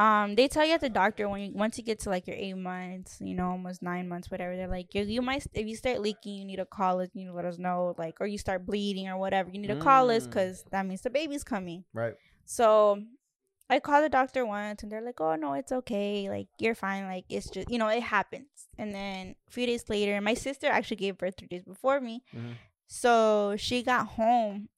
um, 0.00 0.34
they 0.34 0.48
tell 0.48 0.64
you 0.66 0.72
at 0.74 0.80
the 0.80 0.88
doctor 0.88 1.28
when 1.28 1.40
you 1.42 1.52
once 1.54 1.76
you 1.78 1.84
get 1.84 1.98
to 2.00 2.08
like 2.08 2.26
your 2.26 2.36
eight 2.36 2.56
months, 2.56 3.18
you 3.20 3.34
know, 3.34 3.50
almost 3.50 3.82
nine 3.82 4.08
months, 4.08 4.30
whatever, 4.30 4.56
they're 4.56 4.66
like, 4.78 4.94
you, 4.94 5.02
you 5.02 5.22
might 5.22 5.46
if 5.52 5.66
you 5.66 5.76
start 5.76 6.00
leaking, 6.00 6.36
you 6.38 6.44
need 6.46 6.56
to 6.56 6.64
call 6.64 7.00
us, 7.00 7.08
you 7.12 7.22
need 7.22 7.30
to 7.30 7.34
let 7.34 7.44
us 7.44 7.58
know, 7.58 7.94
like, 7.98 8.16
or 8.20 8.26
you 8.26 8.38
start 8.38 8.64
bleeding 8.64 9.08
or 9.08 9.18
whatever, 9.18 9.50
you 9.52 9.58
need 9.60 9.68
to 9.68 9.76
call 9.76 10.10
us 10.10 10.24
Mm. 10.24 10.30
because 10.30 10.64
that 10.72 10.86
means 10.86 11.02
the 11.02 11.10
baby's 11.10 11.44
coming. 11.44 11.84
Right. 11.92 12.14
So 12.46 13.02
I 13.68 13.78
called 13.78 14.04
the 14.04 14.08
doctor 14.08 14.44
once 14.46 14.82
and 14.82 14.90
they're 14.90 15.02
like, 15.04 15.20
oh, 15.20 15.36
no, 15.36 15.52
it's 15.52 15.70
okay. 15.70 16.28
Like, 16.28 16.48
you're 16.58 16.74
fine. 16.74 17.04
Like, 17.04 17.24
it's 17.28 17.48
just, 17.50 17.70
you 17.70 17.78
know, 17.78 17.86
it 17.88 18.02
happens. 18.02 18.48
And 18.78 18.92
then 18.94 19.36
a 19.48 19.50
few 19.52 19.66
days 19.66 19.84
later, 19.88 20.20
my 20.20 20.34
sister 20.34 20.66
actually 20.66 20.96
gave 20.96 21.18
birth 21.18 21.34
three 21.38 21.46
days 21.46 21.62
before 21.64 22.00
me. 22.00 22.22
Mhm. 22.34 22.54
So 22.88 23.54
she 23.58 23.82
got 23.84 24.06
home 24.18 24.70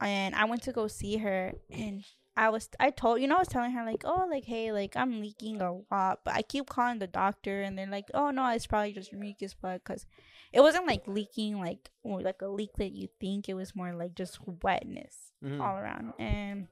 and 0.00 0.34
I 0.36 0.44
went 0.44 0.62
to 0.64 0.72
go 0.72 0.86
see 0.86 1.16
her. 1.16 1.54
And 1.70 2.04
I 2.36 2.50
was, 2.50 2.68
I 2.78 2.90
told, 2.90 3.20
you 3.20 3.28
know, 3.28 3.36
I 3.36 3.40
was 3.40 3.48
telling 3.48 3.70
her, 3.72 3.84
like, 3.84 4.02
oh, 4.04 4.26
like, 4.30 4.44
hey, 4.44 4.70
like, 4.72 4.94
I'm 4.96 5.20
leaking 5.20 5.60
a 5.62 5.72
lot. 5.90 6.20
But 6.24 6.34
I 6.34 6.42
keep 6.42 6.68
calling 6.68 6.98
the 6.98 7.06
doctor 7.06 7.62
and 7.62 7.78
they're 7.78 7.86
like, 7.86 8.10
oh, 8.12 8.30
no, 8.30 8.46
it's 8.50 8.66
probably 8.66 8.92
just 8.92 9.12
mucus 9.12 9.54
plug. 9.54 9.80
Because 9.84 10.04
it 10.52 10.60
wasn't 10.60 10.86
like 10.86 11.06
leaking, 11.08 11.60
like, 11.60 11.90
like 12.04 12.42
a 12.42 12.48
leak 12.48 12.70
that 12.76 12.92
you 12.92 13.08
think. 13.20 13.48
It 13.48 13.54
was 13.54 13.74
more 13.74 13.94
like 13.94 14.14
just 14.14 14.38
wetness 14.62 15.32
Mhm. 15.42 15.60
all 15.60 15.76
around 15.76 16.12
and 16.18 16.66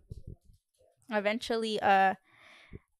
eventually 1.10 1.78
uh 1.80 1.86
uh 1.86 2.14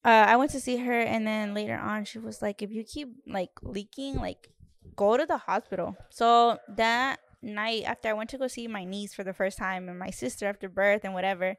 i 0.04 0.36
went 0.36 0.50
to 0.50 0.60
see 0.60 0.76
her 0.76 1.00
and 1.00 1.26
then 1.26 1.54
later 1.54 1.76
on 1.76 2.04
she 2.04 2.18
was 2.18 2.42
like 2.42 2.62
if 2.62 2.70
you 2.70 2.84
keep 2.84 3.08
like 3.26 3.50
leaking 3.62 4.16
like 4.16 4.50
go 4.94 5.16
to 5.16 5.24
the 5.26 5.38
hospital 5.38 5.96
so 6.10 6.58
that 6.68 7.18
night 7.42 7.82
after 7.86 8.08
i 8.08 8.12
went 8.12 8.28
to 8.30 8.38
go 8.38 8.46
see 8.46 8.66
my 8.66 8.84
niece 8.84 9.14
for 9.14 9.24
the 9.24 9.32
first 9.32 9.56
time 9.58 9.88
and 9.88 9.98
my 9.98 10.10
sister 10.10 10.46
after 10.46 10.68
birth 10.68 11.00
and 11.04 11.14
whatever 11.14 11.56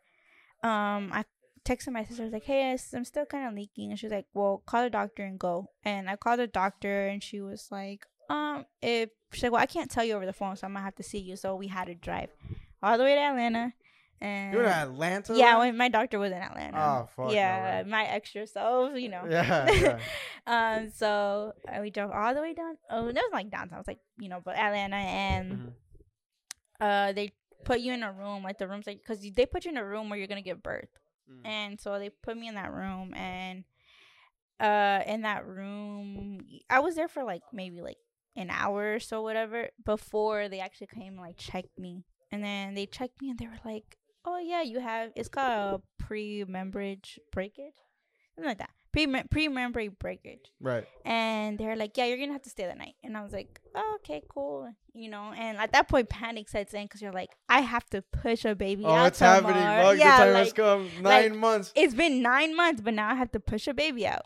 um 0.65 1.11
i 1.13 1.23
texted 1.63 1.91
my 1.91 2.03
sister 2.03 2.21
I 2.23 2.25
was 2.25 2.33
like 2.33 2.43
hey 2.43 2.75
i'm 2.93 3.05
still 3.05 3.25
kind 3.25 3.47
of 3.47 3.53
leaking 3.53 3.89
and 3.91 3.99
she 3.99 4.05
was 4.07 4.13
like 4.13 4.27
well 4.33 4.61
call 4.65 4.83
the 4.83 4.89
doctor 4.89 5.23
and 5.23 5.39
go 5.39 5.69
and 5.83 6.09
i 6.09 6.15
called 6.15 6.39
the 6.39 6.47
doctor 6.47 7.07
and 7.07 7.23
she 7.23 7.41
was 7.41 7.67
like 7.71 8.05
um 8.29 8.65
if 8.81 9.09
she's 9.33 9.43
like 9.43 9.51
well 9.51 9.61
i 9.61 9.65
can't 9.65 9.89
tell 9.89 10.03
you 10.03 10.13
over 10.15 10.25
the 10.25 10.33
phone 10.33 10.55
so 10.55 10.67
i'm 10.67 10.73
gonna 10.73 10.85
have 10.85 10.95
to 10.95 11.03
see 11.03 11.17
you 11.19 11.35
so 11.35 11.55
we 11.55 11.67
had 11.67 11.85
to 11.85 11.95
drive 11.95 12.29
all 12.83 12.97
the 12.97 13.03
way 13.03 13.15
to 13.15 13.21
atlanta 13.21 13.73
and 14.21 14.53
You 14.53 14.59
were 14.59 14.63
in 14.65 14.71
Atlanta? 14.71 15.33
yeah, 15.35 15.57
when 15.57 15.75
my 15.75 15.89
doctor 15.89 16.17
was 16.17 16.31
in 16.31 16.37
Atlanta. 16.37 16.77
Oh, 16.79 17.09
fuck, 17.15 17.33
yeah, 17.33 17.81
way. 17.83 17.89
my 17.89 18.05
extra 18.05 18.47
self, 18.47 18.95
you 18.97 19.09
know. 19.09 19.23
Yeah. 19.29 19.69
yeah. 19.73 19.99
um, 20.47 20.89
so 20.89 21.51
we 21.81 21.89
drove 21.89 22.11
all 22.11 22.33
the 22.33 22.39
way 22.39 22.53
down. 22.53 22.77
Oh, 22.89 23.07
that 23.07 23.13
was 23.13 23.29
like 23.33 23.49
downtown. 23.51 23.75
It 23.79 23.81
was 23.81 23.87
like 23.87 23.99
you 24.17 24.29
know, 24.29 24.39
but 24.43 24.55
Atlanta, 24.55 24.95
and 24.95 25.51
Mhm. 25.51 25.71
uh, 26.79 27.11
they 27.11 27.33
put 27.65 27.79
you 27.81 27.91
in 27.93 28.03
a 28.03 28.11
room, 28.13 28.43
like 28.43 28.57
the 28.57 28.67
rooms, 28.67 28.87
like 28.87 28.99
because 28.99 29.19
they 29.33 29.45
put 29.45 29.65
you 29.65 29.71
in 29.71 29.77
a 29.77 29.85
room 29.85 30.09
where 30.09 30.17
you're 30.17 30.27
gonna 30.27 30.41
give 30.41 30.63
birth, 30.63 30.89
Mm. 31.29 31.41
and 31.43 31.81
so 31.81 31.97
they 31.99 32.09
put 32.09 32.37
me 32.37 32.47
in 32.47 32.55
that 32.55 32.71
room, 32.71 33.13
and 33.15 33.63
uh, 34.59 35.01
in 35.05 35.21
that 35.23 35.45
room, 35.45 36.39
I 36.69 36.79
was 36.79 36.95
there 36.95 37.07
for 37.07 37.23
like 37.23 37.41
maybe 37.51 37.81
like 37.81 37.97
an 38.35 38.49
hour 38.49 38.93
or 38.95 38.99
so, 38.99 39.21
whatever, 39.21 39.69
before 39.83 40.47
they 40.49 40.59
actually 40.59 40.87
came 40.87 41.13
and 41.13 41.21
like 41.21 41.37
checked 41.37 41.77
me, 41.77 42.05
and 42.31 42.43
then 42.43 42.73
they 42.75 42.85
checked 42.85 43.21
me, 43.21 43.29
and 43.31 43.39
they 43.39 43.47
were 43.47 43.59
like, 43.65 43.97
"Oh 44.23 44.37
yeah, 44.37 44.61
you 44.61 44.79
have 44.79 45.11
it's 45.15 45.29
called 45.29 45.81
a 45.81 46.03
pre-membrane 46.03 47.01
breakage, 47.31 47.73
something 48.35 48.49
like 48.49 48.59
that, 48.59 48.71
pre-membrane 49.29 49.95
breakage." 49.99 50.51
Right. 50.59 50.87
and 51.03 51.57
they're 51.57 51.75
like, 51.75 51.95
"Yeah, 51.97 52.05
you're 52.05 52.17
gonna 52.17 52.31
have 52.33 52.41
to 52.43 52.49
stay 52.49 52.65
the 52.65 52.75
night." 52.75 52.95
And 53.03 53.15
I 53.17 53.21
was 53.23 53.33
like, 53.33 53.59
oh, 53.75 53.97
"Okay, 53.99 54.23
cool," 54.29 54.71
you 54.93 55.09
know. 55.09 55.33
And 55.37 55.57
at 55.57 55.71
that 55.73 55.87
point, 55.87 56.09
panic 56.09 56.49
sets 56.49 56.73
in 56.73 56.83
because 56.83 57.01
you're 57.01 57.11
like, 57.11 57.29
"I 57.49 57.61
have 57.61 57.85
to 57.91 58.01
push 58.01 58.45
a 58.45 58.55
baby 58.55 58.83
Oh, 58.85 58.93
out 58.93 59.07
it's 59.07 59.19
happening. 59.19 59.53
tomorrow." 59.55 59.91
Yeah, 59.91 60.17
the 60.19 60.23
time 60.25 60.33
like 60.33 60.43
has 60.45 60.53
come. 60.53 60.89
Nine 61.01 61.37
months. 61.37 61.71
it's 61.75 61.93
been 61.93 62.21
nine 62.21 62.55
months, 62.55 62.81
but 62.81 62.93
now 62.93 63.09
I 63.09 63.15
have 63.15 63.31
to 63.33 63.39
push 63.39 63.67
a 63.67 63.73
baby 63.73 64.07
out, 64.07 64.25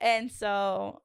and 0.00 0.30
so. 0.30 1.00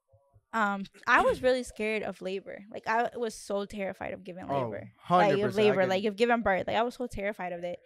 Um, 0.52 0.82
I 1.06 1.22
was 1.22 1.42
really 1.44 1.62
scared 1.62 2.02
of 2.02 2.20
labor. 2.20 2.64
Like 2.72 2.88
I 2.88 3.10
was 3.14 3.36
so 3.36 3.66
terrified 3.66 4.14
of 4.14 4.24
giving 4.24 4.46
Oh, 4.50 4.64
labor, 4.64 4.90
100%. 5.06 5.18
like 5.36 5.42
of 5.44 5.54
labor, 5.54 5.86
like 5.86 6.04
of 6.06 6.16
giving 6.16 6.42
birth. 6.42 6.66
Like 6.66 6.74
I 6.74 6.82
was 6.82 6.96
so 6.96 7.06
terrified 7.06 7.52
of 7.52 7.62
it. 7.62 7.78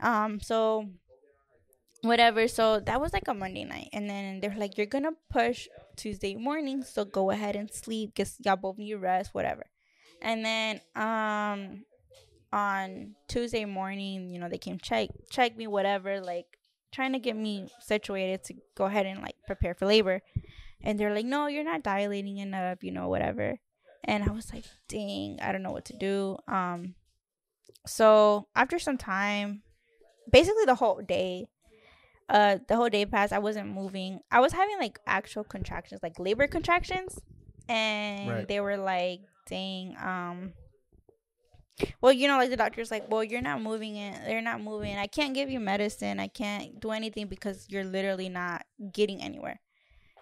Um, 0.00 0.40
so 0.40 0.86
whatever. 2.02 2.48
So 2.48 2.80
that 2.80 3.00
was 3.00 3.12
like 3.12 3.28
a 3.28 3.34
Monday 3.34 3.64
night, 3.64 3.88
and 3.92 4.08
then 4.08 4.40
they're 4.40 4.54
like, 4.56 4.76
"You're 4.76 4.86
gonna 4.86 5.12
push 5.30 5.68
Tuesday 5.96 6.34
morning, 6.34 6.82
so 6.82 7.04
go 7.04 7.30
ahead 7.30 7.56
and 7.56 7.70
sleep. 7.70 8.14
Guess 8.14 8.36
y'all 8.44 8.56
both 8.56 8.78
need 8.78 8.94
rest, 8.94 9.34
whatever." 9.34 9.64
And 10.20 10.44
then 10.44 10.80
um, 10.96 11.84
on 12.52 13.14
Tuesday 13.28 13.64
morning, 13.64 14.30
you 14.30 14.38
know, 14.38 14.48
they 14.48 14.58
came 14.58 14.78
check 14.78 15.10
check 15.30 15.56
me, 15.56 15.66
whatever, 15.66 16.20
like 16.20 16.46
trying 16.92 17.12
to 17.12 17.18
get 17.18 17.36
me 17.36 17.68
situated 17.80 18.44
to 18.44 18.54
go 18.74 18.86
ahead 18.86 19.06
and 19.06 19.20
like 19.22 19.36
prepare 19.46 19.74
for 19.74 19.86
labor. 19.86 20.22
And 20.80 20.98
they're 20.98 21.14
like, 21.14 21.26
"No, 21.26 21.46
you're 21.46 21.64
not 21.64 21.82
dilating 21.82 22.38
enough, 22.38 22.82
you 22.82 22.92
know, 22.92 23.08
whatever." 23.08 23.58
And 24.04 24.24
I 24.24 24.30
was 24.32 24.52
like, 24.52 24.64
"Dang, 24.88 25.38
I 25.42 25.52
don't 25.52 25.62
know 25.62 25.72
what 25.72 25.86
to 25.86 25.96
do." 25.96 26.38
Um, 26.46 26.94
so 27.86 28.46
after 28.54 28.78
some 28.78 28.98
time, 28.98 29.62
basically 30.30 30.64
the 30.66 30.74
whole 30.76 31.00
day, 31.02 31.48
uh, 32.28 32.58
the 32.68 32.76
whole 32.76 32.88
day 32.88 33.06
passed. 33.06 33.32
I 33.32 33.38
wasn't 33.38 33.68
moving. 33.68 34.20
I 34.30 34.40
was 34.40 34.52
having 34.52 34.78
like 34.78 34.98
actual 35.06 35.44
contractions, 35.44 36.00
like 36.02 36.18
labor 36.18 36.46
contractions, 36.46 37.18
and 37.68 38.28
Right. 38.30 38.48
they 38.48 38.60
were 38.60 38.76
like, 38.76 39.20
"Dang, 39.48 39.96
um." 40.02 40.52
Well, 42.00 42.12
you 42.12 42.26
know, 42.26 42.36
like 42.38 42.50
the 42.50 42.56
doctor's 42.56 42.90
like, 42.90 43.08
well, 43.08 43.22
you're 43.22 43.40
not 43.40 43.62
moving 43.62 43.94
it. 43.94 44.20
They're 44.26 44.42
not 44.42 44.60
moving. 44.60 44.96
I 44.96 45.06
can't 45.06 45.32
give 45.32 45.48
you 45.48 45.60
medicine. 45.60 46.18
I 46.18 46.26
can't 46.26 46.80
do 46.80 46.90
anything 46.90 47.28
because 47.28 47.66
you're 47.68 47.84
literally 47.84 48.28
not 48.28 48.66
getting 48.92 49.22
anywhere. 49.22 49.60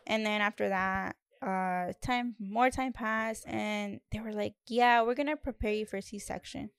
And 0.07 0.25
then 0.27 0.43
after 0.43 0.69
that, 0.69 1.17
uh, 1.41 1.93
time 2.03 2.35
more 2.39 2.69
time 2.69 2.93
passed, 2.93 3.47
and 3.47 4.01
they 4.13 4.21
were 4.21 4.33
like, 4.35 4.55
yeah, 4.69 5.01
we're 5.03 5.15
gonna 5.15 5.37
prepare 5.37 5.73
you 5.73 5.87
for 5.87 6.01
C-section 6.03 6.71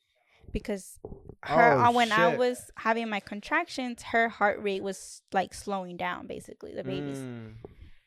because 0.51 0.99
her 1.43 1.73
Oh, 1.85 1.91
when 1.91 2.11
I 2.11 2.35
was 2.35 2.71
having 2.75 3.09
my 3.09 3.19
contractions, 3.19 4.03
her 4.03 4.29
heart 4.29 4.61
rate 4.61 4.83
was 4.83 5.21
like 5.33 5.53
slowing 5.53 5.97
down, 5.97 6.27
basically 6.27 6.73
the 6.73 6.83
baby's. 6.83 7.19
Mm. 7.19 7.53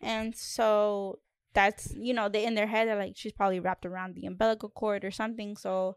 And 0.01 0.37
so 0.37 1.19
that's 1.53 1.93
you 1.97 2.15
know 2.15 2.29
they 2.29 2.45
in 2.45 2.55
their 2.55 2.67
head 2.67 2.87
they're 2.87 2.97
like 2.97 3.17
she's 3.17 3.33
probably 3.33 3.59
wrapped 3.59 3.85
around 3.85 4.15
the 4.15 4.27
umbilical 4.27 4.69
cord 4.69 5.05
or 5.05 5.11
something. 5.11 5.57
So 5.57 5.97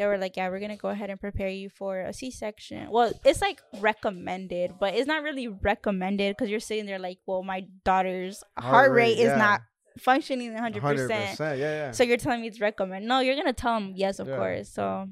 they 0.00 0.06
were 0.06 0.16
like, 0.16 0.34
yeah, 0.36 0.48
we're 0.48 0.60
gonna 0.60 0.78
go 0.78 0.88
ahead 0.88 1.10
and 1.10 1.20
prepare 1.20 1.50
you 1.50 1.68
for 1.68 2.00
a 2.00 2.12
C-section. 2.14 2.90
Well, 2.90 3.12
it's 3.22 3.42
like 3.42 3.60
recommended, 3.80 4.76
but 4.80 4.94
it's 4.94 5.06
not 5.06 5.22
really 5.22 5.46
recommended 5.48 6.34
because 6.34 6.50
you're 6.50 6.58
sitting 6.58 6.86
there 6.86 6.98
like, 6.98 7.18
well, 7.26 7.42
my 7.42 7.66
daughter's 7.84 8.42
heart, 8.58 8.92
rate, 8.92 9.18
is 9.18 9.26
yeah. 9.26 9.36
not 9.36 9.60
functioning 9.98 10.54
100 10.54 10.82
100%. 10.82 11.10
Yeah, 11.38 11.54
yeah. 11.54 11.90
So 11.90 12.02
you're 12.02 12.16
telling 12.16 12.40
me 12.40 12.48
it's 12.48 12.62
recommend? 12.62 13.06
No, 13.06 13.20
you're 13.20 13.36
gonna 13.36 13.52
tell 13.52 13.74
them 13.74 13.92
yes, 13.94 14.18
of 14.18 14.28
Yeah. 14.28 14.36
course. 14.36 14.70
So 14.70 15.06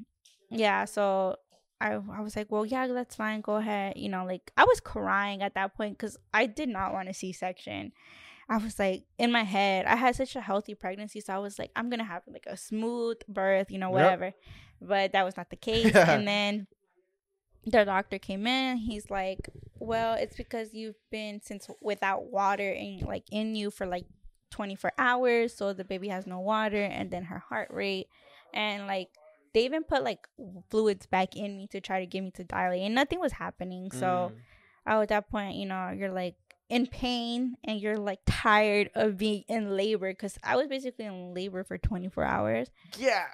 yeah, 0.49 0.85
so 0.85 1.35
I 1.81 1.93
I 1.93 2.21
was 2.21 2.35
like, 2.35 2.51
well, 2.51 2.65
yeah, 2.65 2.87
that's 2.87 3.15
fine. 3.15 3.41
Go 3.41 3.55
ahead. 3.55 3.93
You 3.97 4.09
know, 4.09 4.25
like 4.25 4.51
I 4.57 4.63
was 4.65 4.79
crying 4.79 5.41
at 5.41 5.55
that 5.55 5.75
point 5.75 5.97
because 5.97 6.17
I 6.33 6.45
did 6.45 6.69
not 6.69 6.93
want 6.93 7.09
a 7.09 7.13
C-section. 7.13 7.91
I 8.49 8.57
was 8.57 8.79
like 8.79 9.03
in 9.19 9.31
my 9.31 9.43
head, 9.43 9.85
I 9.85 9.95
had 9.95 10.15
such 10.15 10.35
a 10.35 10.41
healthy 10.41 10.73
pregnancy, 10.73 11.21
so 11.21 11.33
I 11.33 11.37
was 11.37 11.59
like, 11.59 11.71
I'm 11.75 11.89
gonna 11.89 12.03
have 12.03 12.23
like 12.27 12.45
a 12.47 12.57
smooth 12.57 13.17
birth, 13.27 13.69
you 13.71 13.77
know, 13.77 13.89
Yep. 13.89 13.95
whatever. 13.95 14.33
But 14.81 15.11
that 15.13 15.23
was 15.23 15.37
not 15.37 15.49
the 15.51 15.55
case. 15.69 15.95
And 15.95 16.27
then 16.27 16.67
the 17.65 17.85
doctor 17.85 18.17
came 18.17 18.47
in. 18.47 18.77
He's 18.77 19.09
like, 19.09 19.49
well, 19.77 20.15
it's 20.15 20.35
because 20.35 20.73
you've 20.73 20.95
been 21.11 21.41
since 21.41 21.67
without 21.81 22.25
water 22.31 22.71
in 22.71 23.01
like 23.05 23.25
in 23.31 23.55
you 23.55 23.69
for 23.69 23.85
like 23.85 24.05
24 24.51 24.93
hours, 24.97 25.55
so 25.55 25.73
the 25.73 25.83
baby 25.85 26.07
has 26.07 26.25
no 26.25 26.39
water, 26.39 26.83
and 26.83 27.11
then 27.11 27.25
her 27.25 27.39
heart 27.39 27.69
rate, 27.71 28.07
and 28.53 28.87
like 28.87 29.09
they 29.53 29.65
even 29.65 29.83
put 29.83 30.03
like 30.03 30.27
fluids 30.69 31.05
back 31.05 31.35
in 31.35 31.57
me 31.57 31.67
to 31.67 31.81
try 31.81 31.99
to 31.99 32.05
get 32.05 32.21
me 32.23 32.31
to 32.31 32.43
dilate, 32.43 32.81
and 32.83 32.95
nothing 32.95 33.19
was 33.19 33.33
happening. 33.33 33.91
So 33.91 34.31
Mm. 34.31 34.35
oh, 34.87 35.01
at 35.01 35.09
that 35.09 35.29
point, 35.29 35.55
you 35.55 35.65
know, 35.65 35.89
you're 35.95 36.11
like, 36.11 36.35
in 36.69 36.85
pain 36.85 37.55
and 37.63 37.81
you're 37.81 37.97
like 37.97 38.19
tired 38.27 38.91
of 38.93 39.17
being 39.17 39.43
in 39.47 39.75
labor 39.75 40.11
because 40.11 40.37
I 40.43 40.55
was 40.55 40.67
basically 40.67 41.05
in 41.05 41.33
labor 41.33 41.63
for 41.63 41.79
24 41.79 42.23
hours. 42.23 42.67
Yeah. 42.95 43.25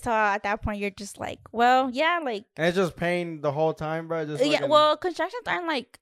So 0.00 0.12
at 0.12 0.44
that 0.44 0.62
point, 0.62 0.78
you're 0.78 0.90
just 0.90 1.18
like, 1.18 1.40
well, 1.50 1.90
yeah, 1.90 2.20
like 2.22 2.44
And 2.56 2.66
it's 2.68 2.76
just 2.76 2.94
pain 2.94 3.40
the 3.40 3.50
whole 3.50 3.74
time, 3.74 4.06
bro. 4.06 4.26
Just 4.26 4.44
yeah. 4.46 4.64
Well, 4.66 4.96
contractions 4.96 5.42
aren't 5.46 5.66
like 5.66 5.98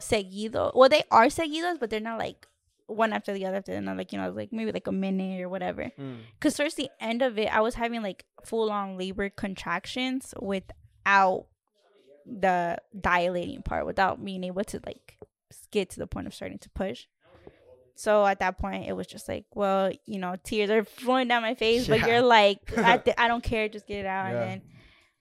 seguido. 0.00 0.74
Well, 0.74 0.88
they 0.88 1.02
are 1.10 1.26
seguidos, 1.26 1.78
but 1.78 1.90
they're 1.90 2.00
not 2.00 2.18
like 2.18 2.46
one 2.88 3.12
after 3.12 3.32
the 3.32 3.46
other 3.46 3.58
after 3.58 3.72
the 3.72 3.78
other. 3.78 3.96
Like 3.96 4.12
you 4.12 4.18
know, 4.18 4.30
like 4.30 4.52
maybe 4.52 4.72
like 4.72 4.86
a 4.86 4.92
minute 4.92 5.40
or 5.40 5.48
whatever. 5.48 5.90
Mm. 5.98 6.18
Because 6.34 6.54
towards 6.54 6.74
the 6.74 6.90
end 7.00 7.22
of 7.22 7.38
it, 7.38 7.54
I 7.54 7.60
was 7.60 7.74
having 7.74 8.02
like 8.02 8.24
full 8.44 8.70
on 8.70 8.98
labor 8.98 9.30
contractions 9.30 10.34
without 10.40 11.46
the 12.26 12.78
dilating 12.98 13.62
part, 13.62 13.86
without 13.86 14.24
being 14.24 14.44
able 14.44 14.64
to 14.64 14.80
like 14.84 15.18
get 15.70 15.90
to 15.90 16.00
the 16.00 16.06
point 16.06 16.26
of 16.26 16.34
starting 16.34 16.58
to 16.58 16.70
push. 16.70 17.06
So 17.94 18.24
at 18.24 18.38
that 18.38 18.58
point, 18.58 18.86
it 18.86 18.92
was 18.92 19.08
just 19.08 19.28
like, 19.28 19.44
well, 19.54 19.90
you 20.06 20.20
know, 20.20 20.36
tears 20.44 20.70
are 20.70 20.84
flowing 20.84 21.26
down 21.26 21.42
my 21.42 21.56
face, 21.56 21.88
but 21.88 22.06
you're 22.06 22.20
like, 22.20 22.60
I, 22.78 22.98
th- 22.98 23.16
I 23.18 23.26
don't 23.26 23.42
care, 23.42 23.68
just 23.68 23.88
get 23.88 23.98
it 24.00 24.06
out. 24.06 24.30
Yeah. 24.30 24.40
And 24.40 24.50
then, 24.50 24.62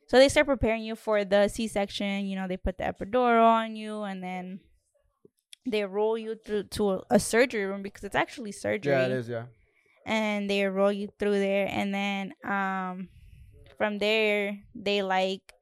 so 0.05 0.19
they 0.19 0.29
start 0.29 0.45
preparing 0.45 0.83
you 0.83 0.95
for 0.95 1.25
the 1.25 1.47
C-section. 1.47 2.27
You 2.27 2.35
know, 2.35 2.47
they 2.47 2.55
put 2.55 2.77
the 2.77 2.83
epidural 2.83 3.43
on 3.43 3.75
you, 3.75 4.03
and 4.03 4.23
then 4.23 4.59
they 5.71 5.83
roll 5.85 6.17
you 6.17 6.35
through 6.45 6.63
to 6.63 6.91
a, 6.91 7.01
a 7.11 7.19
surgery 7.19 7.65
room 7.65 7.81
because 7.81 8.03
it's 8.03 8.15
actually 8.15 8.51
surgery 8.51 8.93
Yeah, 8.93 9.05
it 9.05 9.11
is. 9.11 9.27
Yeah. 9.29 9.45
and 10.05 10.49
they 10.49 10.65
roll 10.65 10.91
you 10.91 11.09
through 11.19 11.39
there 11.39 11.67
and 11.69 11.93
then 11.93 12.33
um 12.43 13.09
from 13.77 13.99
there 13.99 14.59
they 14.73 15.01
like 15.03 15.53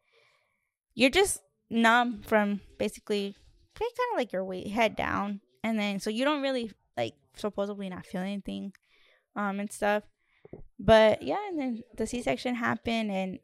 you're 0.94 1.10
just 1.10 1.40
numb 1.70 2.22
from 2.24 2.62
basically 2.78 3.36
kind 3.78 3.92
of 4.14 4.18
like 4.18 4.32
your 4.32 4.46
weight 4.46 4.68
head 4.68 4.96
down 4.96 5.42
and 5.64 5.78
then 5.80 6.00
so 6.00 6.10
you 6.10 6.24
don't 6.24 6.42
really 6.42 6.72
like 6.96 7.16
supposedly 7.36 7.90
not 7.90 8.06
feel 8.06 8.22
anything 8.22 8.72
um 9.36 9.60
and 9.60 9.72
stuff 9.72 10.04
but 10.80 11.22
yeah 11.22 11.40
and 11.50 11.60
then 11.60 11.82
the 11.98 12.08
c-section 12.08 12.56
happened 12.56 13.12
and 13.12 13.40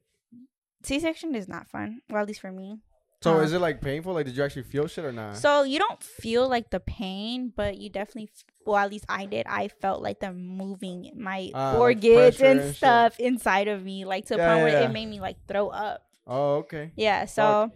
c-section 0.84 1.36
is 1.36 1.48
not 1.50 1.68
fun 1.68 2.00
well 2.10 2.22
at 2.22 2.28
least 2.28 2.40
for 2.40 2.52
me 2.52 2.78
So 3.24 3.38
Um, 3.38 3.44
is 3.44 3.54
it 3.54 3.60
like 3.60 3.82
painful? 3.82 4.14
Like, 4.14 4.26
did 4.26 4.36
you 4.36 4.44
actually 4.44 4.64
feel 4.64 4.88
shit 4.88 5.06
or 5.06 5.12
not? 5.12 5.38
so 5.38 5.62
you 5.64 5.78
don't 5.78 6.02
feel 6.02 6.50
like 6.50 6.72
the 6.72 6.80
pain, 6.80 7.54
but 7.56 7.78
you 7.78 7.90
definitely, 7.90 8.32
well, 8.66 8.78
at 8.78 8.90
least 8.90 9.06
I 9.08 9.26
did. 9.28 9.46
I 9.48 9.68
felt 9.68 10.02
like 10.02 10.20
them 10.20 10.42
moving 10.58 11.12
my 11.16 11.52
like 11.54 11.76
organs 11.80 12.42
and 12.42 12.60
and 12.60 12.76
stuff 12.76 13.20
inside 13.20 13.68
of 13.68 13.84
me, 13.84 14.06
like 14.06 14.26
to 14.28 14.38
Yeah, 14.38 14.48
point 14.48 14.58
yeah, 14.58 14.64
where 14.64 14.74
yeah. 14.74 14.90
it 14.90 14.92
made 14.92 15.06
me 15.06 15.20
like 15.20 15.38
throw 15.48 15.70
up. 15.70 16.02
oh, 16.26 16.56
okay. 16.66 16.92
Yeah. 16.96 17.26
So, 17.26 17.72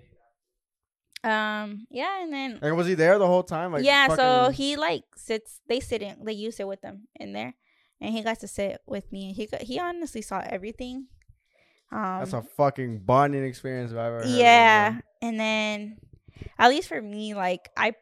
um, 1.24 1.86
yeah, 1.90 2.24
and 2.24 2.34
then 2.34 2.60
And 2.62 2.76
was 2.78 2.88
he 2.88 2.94
there 2.96 3.18
the 3.20 3.28
whole 3.28 3.44
time? 3.44 3.72
Like, 3.74 3.84
yeah, 3.84 4.08
so 4.16 4.50
he 4.50 4.76
like 4.78 5.04
sits. 5.16 5.60
They 5.68 5.80
sit 5.80 6.02
in. 6.02 6.18
Like 6.24 6.38
you 6.38 6.52
sit 6.52 6.68
with 6.68 6.82
them 6.82 7.08
in 7.20 7.34
there, 7.34 7.54
and 8.02 8.14
he 8.14 8.22
got 8.24 8.40
to 8.40 8.48
sit 8.48 8.82
with 8.88 9.12
me. 9.12 9.28
And 9.28 9.36
he 9.36 9.48
he 9.62 9.80
honestly 9.80 10.22
saw 10.22 10.42
everything. 10.44 11.08
Um, 11.96 12.20
That's 12.20 12.34
a 12.34 12.42
fucking 12.42 13.00
bonding 13.00 13.46
experience 13.46 13.92
if 13.92 13.98
I've 13.98 14.06
ever 14.08 14.18
heard. 14.20 14.28
yeah, 14.30 15.00
and 15.22 15.40
then 15.40 15.98
at 16.60 16.70
least 16.70 16.90
for 16.90 17.02
me, 17.02 17.34
like 17.34 17.70
I 17.78 17.94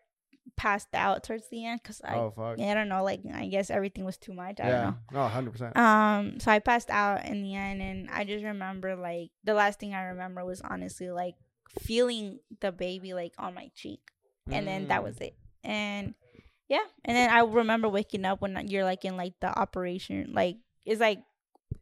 passed 0.55 0.89
out 0.93 1.23
towards 1.23 1.47
the 1.49 1.65
end 1.65 1.79
because 1.81 2.01
I 2.03 2.15
Oh 2.15 2.31
fuck. 2.35 2.59
I 2.59 2.73
don't 2.73 2.89
know, 2.89 3.03
like 3.03 3.21
I 3.33 3.47
guess 3.47 3.69
everything 3.69 4.03
was 4.05 4.17
too 4.17 4.33
much. 4.33 4.59
I 4.59 4.67
yeah. 4.67 4.83
don't 4.83 4.97
No, 5.11 5.27
hundred 5.27 5.51
percent. 5.51 5.75
know. 5.75 5.81
Um, 5.83 6.39
so 6.39 6.51
I 6.51 6.59
passed 6.59 6.89
out 6.89 7.25
in 7.25 7.43
the 7.43 7.55
end, 7.55 7.81
and 7.81 8.09
I 8.09 8.23
just 8.23 8.43
remember 8.43 8.95
like 8.95 9.29
the 9.43 9.53
last 9.53 9.79
thing 9.79 9.93
I 9.93 10.03
remember 10.05 10.43
was 10.45 10.61
honestly 10.61 11.09
like 11.11 11.35
feeling 11.81 12.39
the 12.61 12.71
baby 12.71 13.13
like 13.13 13.33
on 13.37 13.53
my 13.53 13.69
cheek, 13.75 14.01
and 14.51 14.67
then 14.67 14.85
Mm. 14.85 14.87
that 14.89 15.03
was 15.03 15.17
it. 15.19 15.35
And 15.63 16.13
yeah, 16.67 16.83
and 17.05 17.15
then 17.15 17.29
I 17.29 17.39
remember 17.41 17.89
waking 17.89 18.25
up 18.25 18.41
when 18.41 18.67
you're 18.67 18.83
like 18.83 19.05
in 19.05 19.17
like 19.17 19.33
the 19.39 19.47
operation, 19.57 20.33
like 20.33 20.57
it's 20.85 20.99
like 21.01 21.19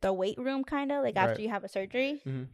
the 0.02 0.12
weight 0.14 0.38
room 0.38 0.64
kind 0.64 0.92
of 0.92 1.04
like 1.04 1.16
after 1.16 1.34
Right. 1.34 1.40
you 1.42 1.50
have 1.50 1.64
a 1.64 1.70
surgery. 1.70 2.22
Mhm. 2.26 2.48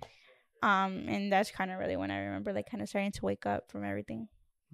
Um, 0.64 1.06
and 1.08 1.32
that's 1.32 1.52
kind 1.52 1.72
of 1.72 1.80
really 1.80 1.96
when 1.96 2.10
I 2.12 2.20
remember 2.20 2.52
like 2.52 2.70
kind 2.70 2.82
of 2.82 2.90
starting 2.90 3.12
to 3.12 3.26
wake 3.26 3.46
up 3.46 3.70
from 3.72 3.84
everything. 3.84 4.28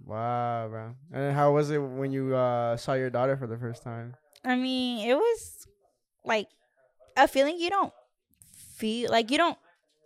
Wow, 0.04 0.68
bro. 0.70 0.96
And 1.12 1.36
how 1.36 1.52
was 1.54 1.70
it 1.70 1.78
when 1.78 2.12
you 2.12 2.36
uh, 2.36 2.78
saw 2.78 2.94
your 2.94 3.10
daughter 3.10 3.38
for 3.38 3.48
the 3.48 3.58
first 3.58 3.84
time? 3.84 4.16
I 4.44 4.56
mean, 4.56 5.08
it 5.08 5.16
was 5.16 5.68
like 6.26 6.48
a 7.16 7.28
feeling 7.28 7.60
you 7.60 7.70
don't 7.70 7.94
feel 8.78 9.12
like 9.12 9.30
you 9.32 9.38
don't 9.38 9.58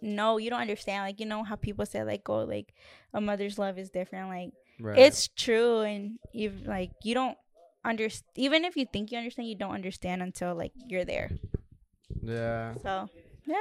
know, 0.01 0.37
you 0.37 0.49
don't 0.49 0.61
understand. 0.61 1.03
Like 1.05 1.19
you 1.19 1.25
know 1.25 1.43
how 1.43 1.55
people 1.55 1.85
say 1.85 2.03
like, 2.03 2.27
"Oh, 2.29 2.43
like 2.43 2.73
a 3.13 3.21
mother's 3.21 3.57
love 3.57 3.77
is 3.77 3.89
different." 3.89 4.29
Like 4.29 4.51
Right. 4.79 4.99
it's 4.99 5.27
true, 5.27 5.81
and 5.81 6.19
you 6.33 6.53
like 6.65 6.91
you 7.03 7.13
don't 7.13 7.37
understand. 7.85 8.29
Even 8.35 8.65
if 8.65 8.75
you 8.75 8.85
think 8.85 9.11
you 9.11 9.17
understand, 9.17 9.47
you 9.47 9.55
don't 9.55 9.73
understand 9.73 10.21
until 10.21 10.53
like 10.53 10.73
you're 10.87 11.05
there. 11.05 11.31
Yeah. 12.21 12.73
So 12.81 13.09
yeah, 13.45 13.55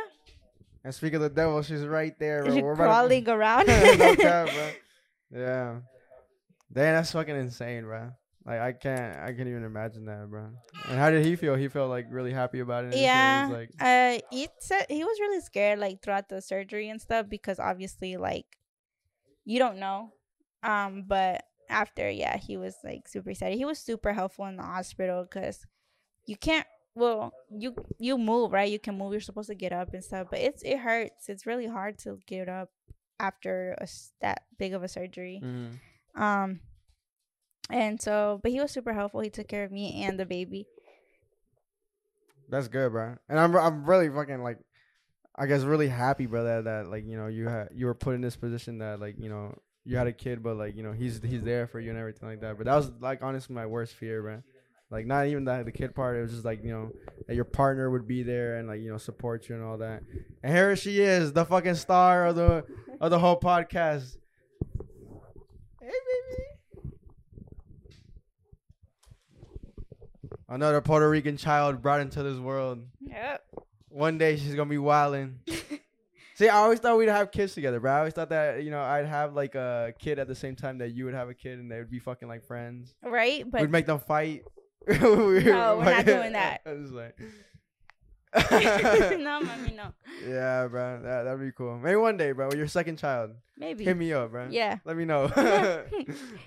And 0.84 0.94
speak 0.94 1.14
of 1.14 1.20
the 1.20 1.28
devil, 1.28 1.62
she's 1.62 1.84
right 1.84 2.18
there. 2.18 2.44
Bro. 2.44 2.56
We're 2.60 2.72
about 2.72 2.84
to- 2.84 2.90
crawling 2.90 3.28
around. 3.28 3.66
no 3.66 4.16
cap, 4.16 4.48
bro. 4.52 4.70
Yeah. 5.34 5.76
Damn, 6.72 6.94
that's 6.94 7.10
fucking 7.12 7.34
insane, 7.36 7.84
bro. 7.84 8.10
Like 8.44 8.60
I 8.60 8.72
can't, 8.72 9.16
I 9.18 9.32
can't 9.32 9.48
even 9.48 9.64
imagine 9.64 10.04
that, 10.06 10.28
bro. 10.30 10.50
And 10.88 10.98
how 10.98 11.10
did 11.10 11.24
he 11.26 11.34
feel? 11.34 11.56
He 11.56 11.66
felt 11.66 11.90
like 11.90 12.06
really 12.10 12.32
happy 12.32 12.60
about 12.60 12.84
it. 12.84 12.94
yeah 12.94 13.48
was 13.48 13.56
like, 13.58 13.70
uh 13.80 14.18
he 14.30 14.48
said 14.60 14.86
he 14.88 15.02
was 15.02 15.18
really 15.20 15.40
scared 15.40 15.80
like 15.80 16.00
throughout 16.00 16.28
the 16.28 16.40
surgery 16.40 16.88
and 16.88 17.00
stuff 17.00 17.28
because 17.28 17.58
obviously 17.58 18.16
like 18.16 18.46
you 19.44 19.58
don't 19.58 19.78
know 19.78 20.10
um 20.62 21.02
but 21.08 21.42
after 21.68 22.08
yeah 22.08 22.36
he 22.36 22.56
was 22.56 22.76
like 22.84 23.08
super 23.08 23.30
excited 23.30 23.58
he 23.58 23.64
was 23.64 23.80
super 23.80 24.12
helpful 24.12 24.46
in 24.46 24.56
the 24.56 24.62
hospital 24.62 25.24
because 25.24 25.66
you 26.26 26.36
can't 26.36 26.66
well 26.96 27.32
you 27.50 27.74
you 27.98 28.18
move 28.18 28.52
right 28.52 28.72
you 28.72 28.78
can 28.78 28.98
move 28.98 29.12
you're 29.12 29.20
supposed 29.20 29.48
to 29.48 29.54
get 29.54 29.72
up 29.72 29.94
and 29.94 30.02
stuff 30.02 30.26
but 30.30 30.40
it's 30.40 30.62
it 30.62 30.78
hurts 30.78 31.28
it's 31.28 31.46
really 31.46 31.66
hard 31.66 31.96
to 31.98 32.18
get 32.26 32.48
up 32.48 32.70
after 33.20 33.76
a 33.80 33.86
that 34.20 34.42
big 34.58 34.74
of 34.74 34.82
a 34.82 34.88
surgery 34.88 35.40
mhm. 35.42 35.78
um 36.20 36.58
and 37.70 38.00
so 38.00 38.40
but 38.42 38.50
he 38.50 38.60
was 38.60 38.72
super 38.72 38.92
helpful 38.92 39.20
he 39.20 39.30
took 39.30 39.46
care 39.46 39.64
of 39.64 39.70
me 39.70 40.02
and 40.02 40.18
the 40.18 40.26
baby 40.26 40.66
that's 42.48 42.68
good, 42.68 42.92
bro. 42.92 43.16
And 43.28 43.38
I'm, 43.38 43.54
I'm 43.56 43.84
really 43.84 44.08
fucking 44.08 44.42
like, 44.42 44.58
I 45.34 45.46
guess 45.46 45.62
really 45.62 45.88
happy, 45.88 46.26
bro, 46.26 46.44
that, 46.44 46.64
that 46.64 46.88
like 46.88 47.04
you 47.06 47.16
know 47.16 47.26
you 47.26 47.48
had 47.48 47.68
you 47.74 47.86
were 47.86 47.94
put 47.94 48.14
in 48.14 48.22
this 48.22 48.36
position 48.36 48.78
that 48.78 49.00
like 49.00 49.16
you 49.18 49.28
know 49.28 49.54
you 49.84 49.96
had 49.96 50.06
a 50.06 50.12
kid, 50.12 50.42
but 50.42 50.56
like 50.56 50.74
you 50.76 50.82
know 50.82 50.92
he's 50.92 51.20
he's 51.22 51.42
there 51.42 51.66
for 51.66 51.78
you 51.78 51.90
and 51.90 51.98
everything 51.98 52.28
like 52.28 52.40
that. 52.40 52.56
But 52.56 52.66
that 52.66 52.74
was 52.74 52.90
like 53.00 53.22
honestly 53.22 53.54
my 53.54 53.66
worst 53.66 53.94
fear, 53.94 54.22
bro. 54.22 54.42
Like 54.90 55.04
not 55.06 55.26
even 55.26 55.44
the 55.44 55.62
the 55.64 55.72
kid 55.72 55.94
part. 55.94 56.16
It 56.16 56.22
was 56.22 56.30
just 56.32 56.44
like 56.44 56.62
you 56.62 56.70
know 56.70 56.92
that 57.26 57.34
your 57.34 57.44
partner 57.44 57.90
would 57.90 58.06
be 58.06 58.22
there 58.22 58.56
and 58.56 58.68
like 58.68 58.80
you 58.80 58.90
know 58.90 58.98
support 58.98 59.48
you 59.48 59.56
and 59.56 59.64
all 59.64 59.78
that. 59.78 60.02
And 60.42 60.54
here 60.54 60.76
she 60.76 61.00
is, 61.00 61.32
the 61.32 61.44
fucking 61.44 61.74
star 61.74 62.26
of 62.26 62.36
the 62.36 62.64
of 63.00 63.10
the 63.10 63.18
whole 63.18 63.38
podcast. 63.38 64.16
Hey, 65.82 65.88
baby. 65.90 66.92
Another 70.48 70.80
Puerto 70.80 71.08
Rican 71.10 71.36
child 71.36 71.82
brought 71.82 72.00
into 72.00 72.22
this 72.22 72.38
world. 72.38 72.86
yep 73.00 73.44
One 73.88 74.18
day 74.18 74.36
she's 74.36 74.54
gonna 74.54 74.70
be 74.70 74.78
wilding. 74.78 75.40
See, 76.36 76.48
I 76.50 76.56
always 76.58 76.78
thought 76.80 76.98
we'd 76.98 77.08
have 77.08 77.32
kids 77.32 77.54
together, 77.54 77.80
bro. 77.80 77.90
I 77.92 77.98
always 77.98 78.12
thought 78.12 78.28
that 78.28 78.62
you 78.62 78.70
know 78.70 78.80
I'd 78.82 79.06
have 79.06 79.34
like 79.34 79.54
a 79.56 79.94
kid 79.98 80.18
at 80.20 80.28
the 80.28 80.34
same 80.34 80.54
time 80.54 80.78
that 80.78 80.90
you 80.92 81.06
would 81.06 81.14
have 81.14 81.28
a 81.28 81.34
kid, 81.34 81.58
and 81.58 81.68
they 81.72 81.78
would 81.78 81.90
be 81.90 81.98
fucking 81.98 82.28
like 82.28 82.44
friends. 82.44 82.94
right 83.02 83.50
but 83.50 83.62
We'd 83.62 83.70
make 83.70 83.86
them 83.86 83.98
fight. 83.98 84.44
No, 84.86 85.26
we're 85.26 85.84
not 85.84 86.06
doing 86.06 86.32
that. 86.40 86.60
I 86.66 86.72
was 86.72 86.92
like, 86.92 87.18
no, 88.50 89.40
mommy, 89.40 89.72
no. 89.74 89.92
yeah, 90.28 90.66
bro, 90.66 91.00
that 91.02 91.22
that'd 91.24 91.40
be 91.40 91.52
cool. 91.52 91.78
Maybe 91.78 91.96
one 91.96 92.16
day, 92.16 92.32
bro. 92.32 92.48
With 92.48 92.58
your 92.58 92.68
second 92.68 92.98
child, 92.98 93.30
Maybe. 93.56 93.84
hit 93.84 93.96
me 93.96 94.12
up, 94.12 94.30
bro. 94.30 94.48
Yeah. 94.50 94.76
Let 94.84 94.96
me 94.96 95.04
know. 95.06 95.30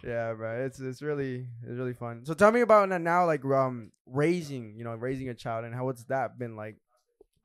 yeah, 0.03 0.33
bro. 0.33 0.65
It's 0.65 0.79
it's 0.79 1.01
really 1.01 1.47
it's 1.63 1.77
really 1.77 1.93
fun. 1.93 2.25
So 2.25 2.33
tell 2.33 2.51
me 2.51 2.61
about 2.61 2.89
now, 2.89 3.25
like 3.25 3.43
um 3.45 3.91
raising, 4.05 4.75
you 4.77 4.83
know, 4.83 4.93
raising 4.95 5.29
a 5.29 5.33
child, 5.33 5.65
and 5.65 5.73
how 5.73 5.85
what's 5.85 6.03
that 6.05 6.37
been 6.37 6.55
like? 6.55 6.75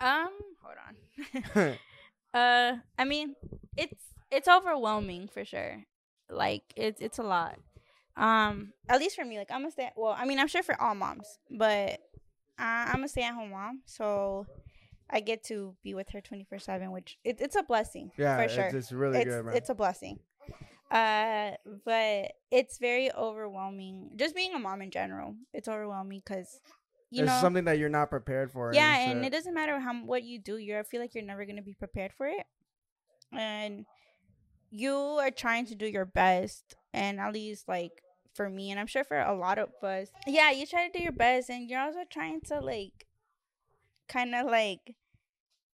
Um, 0.01 0.29
hold 0.63 0.77
on. 1.57 1.77
uh, 2.39 2.77
I 2.99 3.05
mean, 3.05 3.35
it's 3.77 4.05
it's 4.31 4.49
overwhelming 4.49 5.29
for 5.33 5.45
sure. 5.45 5.85
Like 6.29 6.65
it's 6.77 7.01
it's 7.01 7.19
a 7.19 7.23
lot. 7.23 7.59
Um, 8.17 8.73
at 8.89 9.01
least 9.01 9.17
for 9.17 9.25
me, 9.25 9.39
like 9.39 9.51
I'm 9.51 9.65
a 9.65 9.71
stay. 9.71 9.91
Well, 9.97 10.15
I 10.17 10.25
mean, 10.25 10.39
I'm 10.39 10.49
sure 10.49 10.63
for 10.63 10.81
all 10.81 10.95
moms, 10.95 11.39
but 11.51 12.01
I'm 12.59 13.03
a 13.05 13.09
stay-at-home 13.09 13.51
mom, 13.51 13.83
so 13.87 14.47
I 15.11 15.21
get 15.21 15.45
to 15.45 15.75
be 15.83 15.95
with 15.95 16.11
her 16.11 16.21
24 16.21 16.59
seven, 16.59 16.93
which 16.93 17.19
it, 17.25 17.41
it's 17.41 17.57
a 17.57 17.63
blessing. 17.63 18.13
yeah, 18.17 18.43
for 18.43 18.49
sure. 18.49 18.65
it's, 18.65 18.75
it's 18.75 18.93
really 18.93 19.19
it's, 19.19 19.31
good, 19.31 19.45
bro. 19.45 19.55
it's 19.55 19.69
a 19.69 19.75
blessing. 19.75 20.19
Uh, 20.91 21.53
but 21.85 22.33
it's 22.51 22.79
very 22.79 23.13
overwhelming. 23.13 24.11
Just 24.17 24.35
being 24.35 24.55
a 24.55 24.59
mom 24.59 24.81
in 24.83 24.91
general, 24.91 25.35
it's 25.53 25.67
overwhelming 25.67 26.23
because 26.25 26.61
you 27.11 27.23
it's 27.23 27.33
know 27.33 27.41
something 27.41 27.65
that 27.65 27.79
you're 27.79 27.89
not 27.89 28.11
prepared 28.11 28.53
for. 28.53 28.73
yeah, 28.73 28.99
and 28.99 29.25
uh, 29.25 29.27
it 29.27 29.31
doesn't 29.31 29.55
matter 29.55 29.79
how 29.81 29.95
what 29.95 30.23
you 30.23 30.39
do. 30.39 30.57
You 30.57 30.79
I 30.79 30.83
feel 30.85 31.01
like 31.01 31.15
you're 31.15 31.25
never 31.25 31.45
gonna 31.45 31.63
be 31.63 31.75
prepared 31.75 32.13
for 32.13 32.27
it, 32.27 32.47
and 33.33 33.87
you 34.77 34.93
are 35.23 35.31
trying 35.31 35.67
to 35.67 35.75
do 35.77 35.87
your 35.87 36.05
best. 36.05 36.75
And 36.93 37.21
at 37.21 37.33
least 37.33 37.69
like 37.69 38.03
for 38.35 38.51
me 38.51 38.71
and 38.73 38.81
I'm 38.81 38.89
sure 38.89 39.05
for 39.05 39.19
a 39.19 39.35
lot 39.37 39.59
of 39.59 39.69
us. 39.83 40.09
Yeah, 40.27 40.51
you 40.51 40.67
try 40.67 40.89
to 40.89 40.99
do 40.99 41.03
your 41.03 41.13
best 41.13 41.49
and 41.49 41.69
you're 41.71 41.81
also 41.81 42.03
trying 42.11 42.41
to 42.49 42.59
like 42.61 43.07
kind 44.09 44.35
of 44.35 44.47
like 44.47 44.97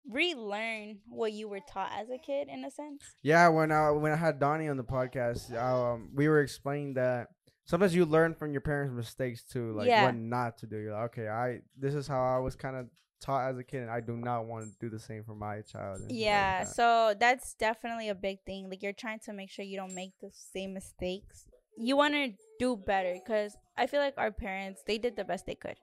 relearn 0.09 0.99
what 1.09 1.33
you 1.33 1.47
were 1.49 1.59
taught 1.71 1.91
as 1.99 2.09
a 2.09 2.17
kid 2.17 2.47
in 2.47 2.63
a 2.65 2.71
sense. 2.71 3.03
Yeah, 3.21 3.47
when 3.49 3.71
I 3.71 3.91
when 3.91 4.11
I 4.11 4.15
had 4.15 4.39
Donnie 4.39 4.67
on 4.69 4.77
the 4.77 4.83
podcast, 4.83 5.53
um, 5.55 6.09
we 6.15 6.27
were 6.27 6.41
explaining 6.41 6.93
that 6.95 7.27
sometimes 7.65 7.93
you 7.93 8.05
learn 8.05 8.33
from 8.33 8.51
your 8.51 8.61
parents' 8.61 8.93
mistakes 8.95 9.43
too, 9.43 9.73
like 9.73 9.87
Yeah. 9.87 10.05
what 10.05 10.15
not 10.15 10.57
to 10.59 10.65
do. 10.67 10.77
You're 10.77 10.93
like, 10.93 11.11
okay, 11.11 11.27
I 11.27 11.59
this 11.77 11.93
is 11.93 12.07
how 12.07 12.21
I 12.23 12.39
was 12.39 12.55
kind 12.55 12.75
of 12.75 12.87
taught 13.21 13.49
as 13.49 13.57
a 13.57 13.63
kid, 13.63 13.81
and 13.81 13.91
I 13.91 13.99
do 14.01 14.15
not 14.15 14.45
want 14.45 14.65
to 14.65 14.71
do 14.79 14.89
the 14.89 14.99
same 14.99 15.23
for 15.23 15.35
my 15.35 15.61
child. 15.61 16.01
like 16.01 16.09
Yeah, 16.11 16.63
that. 16.63 16.73
so 16.75 17.13
that's 17.19 17.53
definitely 17.55 18.09
a 18.09 18.15
big 18.15 18.39
thing. 18.45 18.69
Like 18.69 18.81
you're 18.83 18.93
trying 18.93 19.19
to 19.25 19.33
make 19.33 19.49
sure 19.49 19.65
you 19.65 19.77
don't 19.77 19.95
make 19.95 20.11
the 20.21 20.29
same 20.31 20.73
mistakes. 20.73 21.45
You 21.77 21.95
want 21.97 22.13
to 22.15 22.33
do 22.59 22.75
better 22.75 23.13
because 23.13 23.55
I 23.77 23.87
feel 23.87 23.99
like 24.01 24.15
our 24.17 24.31
parents 24.31 24.81
they 24.85 24.97
did 24.97 25.15
the 25.15 25.23
best 25.23 25.45
they 25.45 25.55
could. 25.55 25.75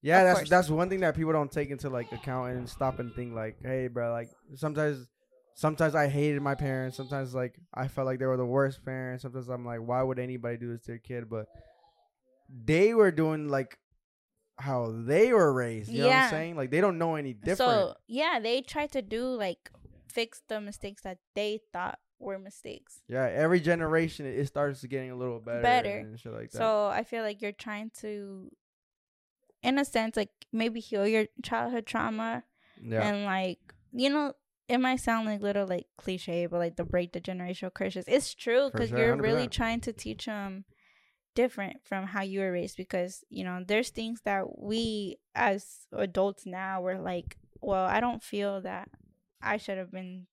yeah, 0.00 0.20
of 0.20 0.26
that's 0.26 0.38
course. 0.40 0.50
that's 0.50 0.70
one 0.70 0.88
thing 0.88 1.00
that 1.00 1.14
people 1.16 1.32
don't 1.32 1.50
take 1.50 1.70
into 1.70 1.90
like 1.90 2.10
account 2.12 2.52
and 2.52 2.68
stop 2.68 2.98
and 3.00 3.12
think 3.14 3.34
like, 3.34 3.56
hey, 3.62 3.88
bro, 3.88 4.10
like 4.12 4.28
sometimes. 4.54 5.08
Sometimes 5.54 5.94
I 5.94 6.08
hated 6.08 6.40
my 6.40 6.54
parents. 6.54 6.96
Sometimes 6.96 7.34
like 7.34 7.54
I 7.74 7.86
felt 7.86 8.06
like 8.06 8.18
they 8.18 8.24
were 8.24 8.38
the 8.38 8.46
worst 8.46 8.82
parents. 8.86 9.20
Sometimes 9.20 9.48
I'm 9.50 9.66
like, 9.66 9.80
why 9.80 10.02
would 10.02 10.18
anybody 10.18 10.56
do 10.56 10.72
this 10.72 10.80
to 10.86 10.92
their 10.92 10.98
kid? 10.98 11.28
But 11.28 11.44
they 12.48 12.94
were 12.94 13.10
doing 13.10 13.48
like 13.48 13.78
how 14.58 14.92
they 14.94 15.32
were 15.32 15.52
raised. 15.52 15.90
You 15.90 16.02
know 16.02 16.08
what 16.08 16.16
I'm 16.16 16.30
saying? 16.30 16.56
Like 16.56 16.70
they 16.70 16.80
don't 16.80 16.98
know 16.98 17.16
any 17.16 17.32
different. 17.32 17.58
So 17.58 17.94
yeah, 18.06 18.38
they 18.42 18.60
try 18.60 18.86
to 18.88 19.02
do 19.02 19.26
like 19.26 19.70
fix 20.08 20.42
the 20.48 20.60
mistakes 20.60 21.02
that 21.02 21.18
they 21.34 21.60
thought 21.72 21.98
were 22.18 22.38
mistakes. 22.38 23.02
yeah, 23.08 23.28
every 23.32 23.60
generation 23.60 24.26
it 24.26 24.46
starts 24.46 24.84
getting 24.84 25.10
a 25.10 25.16
little 25.16 25.40
better. 25.40 25.62
Better. 25.62 25.98
and 25.98 26.18
shit 26.18 26.32
like 26.32 26.50
that. 26.52 26.58
So 26.58 26.86
I 26.86 27.02
feel 27.02 27.22
like 27.22 27.42
you're 27.42 27.52
trying 27.52 27.90
to, 28.00 28.50
in 29.62 29.78
a 29.78 29.84
sense, 29.84 30.16
like 30.16 30.30
maybe 30.52 30.80
heal 30.80 31.06
your 31.06 31.26
childhood 31.42 31.86
trauma 31.86 32.44
yeah, 32.82 33.02
and 33.02 33.24
like 33.24 33.58
you 33.92 34.10
know. 34.10 34.34
It 34.68 34.78
might 34.78 35.00
sound 35.00 35.26
like 35.26 35.42
little 35.42 35.66
like 35.66 35.86
cliche, 35.98 36.46
but 36.46 36.58
like 36.58 36.76
the 36.76 36.84
break 36.84 37.12
the 37.12 37.20
generational 37.20 37.74
curses. 37.74 38.04
It's 38.08 38.32
true 38.32 38.70
because 38.72 38.88
sure, 38.88 38.98
you're 38.98 39.16
really 39.16 39.46
100%. 39.46 39.50
trying 39.50 39.80
to 39.80 39.92
teach 39.92 40.24
them 40.24 40.64
different 41.34 41.78
from 41.84 42.06
how 42.06 42.22
you 42.22 42.40
were 42.40 42.52
raised. 42.52 42.76
Because 42.76 43.24
you 43.28 43.44
know, 43.44 43.62
there's 43.66 43.90
things 43.90 44.20
that 44.24 44.58
we 44.58 45.18
as 45.34 45.86
adults 45.92 46.46
now 46.46 46.80
we're 46.80 47.00
like, 47.00 47.36
well, 47.60 47.84
I 47.84 48.00
don't 48.00 48.22
feel 48.22 48.60
that 48.62 48.88
I 49.40 49.56
should 49.56 49.78
have 49.78 49.90
been 49.90 50.26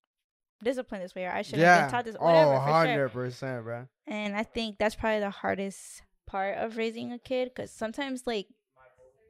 disciplined 0.63 1.03
this 1.03 1.15
way, 1.15 1.25
or 1.25 1.31
I 1.31 1.41
should 1.41 1.59
have 1.59 1.61
yeah. 1.61 1.81
been 1.81 1.91
taught 1.91 2.05
this. 2.05 2.15
Whatever, 2.15 2.53
oh, 2.53 2.59
for 2.59 2.65
sure. 2.65 2.73
100 2.73 3.09
percent, 3.09 3.63
bro. 3.63 3.87
And 4.07 4.35
I 4.35 4.43
think 4.43 4.77
that's 4.77 4.95
probably 4.95 5.19
the 5.19 5.29
hardest 5.29 6.01
part 6.27 6.57
of 6.57 6.77
raising 6.77 7.11
a 7.11 7.19
kid 7.19 7.51
because 7.53 7.71
sometimes, 7.71 8.23
like, 8.25 8.47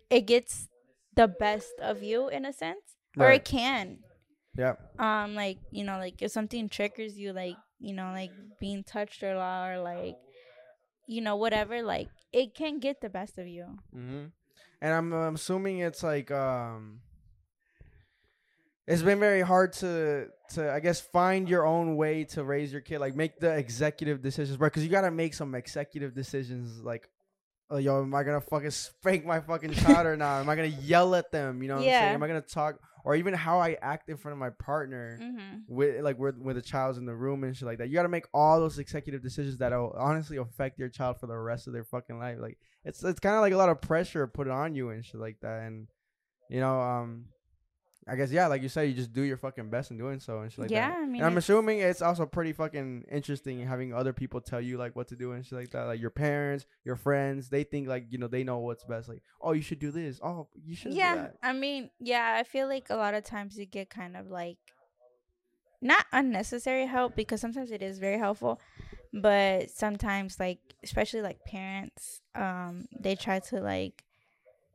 it 0.09 0.21
gets 0.21 0.67
the 1.15 1.27
best 1.27 1.71
of 1.81 2.01
you 2.01 2.29
in 2.29 2.45
a 2.45 2.53
sense, 2.53 2.95
or 3.17 3.29
it 3.31 3.45
can. 3.45 3.99
Yeah, 4.57 4.75
Um, 4.97 5.35
like 5.35 5.59
you 5.71 5.83
know, 5.83 5.97
like 5.97 6.21
if 6.21 6.31
something 6.31 6.69
triggers 6.69 7.17
you, 7.17 7.33
like 7.33 7.55
you 7.79 7.93
know, 7.93 8.11
like 8.13 8.31
being 8.59 8.83
touched 8.83 9.23
a 9.23 9.35
lot, 9.35 9.69
or 9.69 9.81
like 9.81 10.17
you 11.09 11.21
know, 11.21 11.35
whatever, 11.35 11.81
like 11.81 12.07
it 12.31 12.53
can 12.55 12.79
get 12.79 13.01
the 13.01 13.09
best 13.09 13.37
of 13.37 13.47
you. 13.47 13.65
hmm 13.91 14.25
and 14.81 14.93
I'm, 14.93 15.11
I'm 15.11 15.35
assuming 15.35 15.79
it's 15.79 16.03
like 16.03 16.31
um, 16.31 17.01
it's 18.87 19.01
been 19.01 19.19
very 19.19 19.41
hard 19.41 19.73
to 19.73 20.27
to 20.51 20.71
I 20.71 20.79
guess 20.79 21.01
find 21.01 21.47
your 21.49 21.65
own 21.65 21.95
way 21.95 22.23
to 22.35 22.43
raise 22.43 22.71
your 22.71 22.81
kid, 22.81 22.99
like 22.99 23.15
make 23.15 23.39
the 23.39 23.51
executive 23.55 24.21
decisions, 24.21 24.57
bro. 24.57 24.67
Because 24.67 24.83
you 24.83 24.89
gotta 24.89 25.11
make 25.11 25.33
some 25.33 25.55
executive 25.55 26.13
decisions, 26.13 26.81
like. 26.83 27.09
Oh, 27.71 27.77
yo, 27.77 28.01
am 28.01 28.15
I 28.15 28.23
gonna 28.23 28.41
fucking 28.41 28.71
spank 28.71 29.27
my 29.27 29.41
fucking 29.41 29.73
child 29.83 30.07
or 30.07 30.17
not? 30.17 30.39
Am 30.39 30.49
I 30.49 30.55
gonna 30.55 30.69
yell 30.69 31.13
at 31.13 31.31
them? 31.31 31.61
You 31.61 31.67
know 31.69 31.75
what 31.75 31.81
I'm 31.81 31.91
Yeah. 31.91 31.99
saying? 31.99 32.13
Am 32.15 32.23
I 32.23 32.27
gonna 32.27 32.41
talk 32.41 32.79
or 33.03 33.15
even 33.15 33.33
how 33.33 33.59
I 33.59 33.77
act 33.81 34.09
in 34.09 34.17
front 34.17 34.33
of 34.33 34.39
my 34.39 34.49
partner? 34.49 35.19
Mm-hmm. 35.21 35.57
with 35.67 36.01
like 36.01 36.17
with 36.17 36.37
with 36.37 36.55
the 36.55 36.61
child's 36.61 36.97
in 36.97 37.05
the 37.05 37.15
room 37.15 37.43
and 37.43 37.55
shit 37.55 37.65
like 37.65 37.77
that. 37.79 37.89
You 37.89 37.95
got 37.95 38.03
to 38.03 38.09
make 38.09 38.25
all 38.33 38.59
those 38.59 38.79
executive 38.79 39.21
decisions 39.21 39.57
that'll 39.57 39.95
honestly 39.97 40.37
affect 40.37 40.79
your 40.79 40.89
child 40.89 41.19
for 41.19 41.27
the 41.27 41.37
rest 41.37 41.67
of 41.67 41.73
their 41.73 41.83
fucking 41.83 42.19
life. 42.19 42.37
Like 42.39 42.57
it's 42.83 43.03
it's 43.03 43.19
kind 43.19 43.35
of 43.35 43.41
like 43.41 43.53
a 43.53 43.57
lot 43.57 43.69
of 43.69 43.81
pressure 43.81 44.27
put 44.27 44.47
on 44.47 44.75
you 44.75 44.89
and 44.89 45.05
shit 45.05 45.19
like 45.19 45.37
that. 45.41 45.63
And 45.63 45.87
you 46.49 46.59
know, 46.59 46.81
um, 46.81 47.25
I 48.09 48.15
guess 48.15 48.31
yeah, 48.31 48.47
like 48.47 48.61
you 48.63 48.69
said, 48.69 48.83
you 48.83 48.93
just 48.93 49.13
do 49.13 49.21
your 49.21 49.37
fucking 49.37 49.69
best 49.69 49.91
in 49.91 49.97
doing 49.97 50.19
so 50.19 50.39
and 50.39 50.51
shit 50.51 50.59
like 50.59 50.71
yeah, 50.71 50.89
that. 50.89 50.97
I 50.97 51.05
mean, 51.05 51.21
And 51.21 51.25
I'm 51.25 51.37
assuming 51.37 51.79
it's 51.79 52.01
also 52.01 52.25
pretty 52.25 52.53
fucking 52.53 53.05
interesting 53.11 53.65
having 53.65 53.93
other 53.93 54.13
people 54.13 54.41
tell 54.41 54.61
you 54.61 54.77
like 54.77 54.95
what 54.95 55.07
to 55.09 55.15
do 55.15 55.31
and 55.33 55.45
shit 55.45 55.57
like 55.59 55.71
that. 55.71 55.83
Like 55.83 56.01
your 56.01 56.09
parents, 56.09 56.65
your 56.83 56.95
friends, 56.95 57.49
they 57.49 57.63
think 57.63 57.87
like 57.87 58.05
you 58.09 58.17
know 58.17 58.27
they 58.27 58.43
know 58.43 58.57
what's 58.59 58.83
best. 58.83 59.09
Like 59.09 59.21
oh, 59.41 59.51
you 59.53 59.61
should 59.61 59.79
do 59.79 59.91
this. 59.91 60.19
Oh, 60.23 60.47
you 60.65 60.75
should. 60.75 60.93
yeah 60.93 61.15
Do 61.15 61.21
that. 61.21 61.35
i 61.43 61.53
mean 61.53 61.89
yeah 61.99 62.35
i 62.39 62.43
feel 62.43 62.67
like 62.67 62.89
a 62.89 62.95
lot 62.95 63.13
of 63.13 63.23
times 63.23 63.57
you 63.57 63.65
get 63.65 63.89
kind 63.89 64.15
of 64.17 64.29
like 64.29 64.57
not 65.81 66.05
unnecessary 66.11 66.85
help 66.85 67.15
because 67.15 67.39
sometimes 67.39 67.71
it 67.71 67.81
is 67.81 67.99
very 67.99 68.17
helpful 68.17 68.59
but 69.13 69.69
sometimes 69.69 70.39
like 70.39 70.59
especially 70.83 71.21
like 71.21 71.43
parents 71.45 72.21
um 72.35 72.85
they 72.99 73.15
try 73.15 73.39
to 73.39 73.59
like 73.59 74.03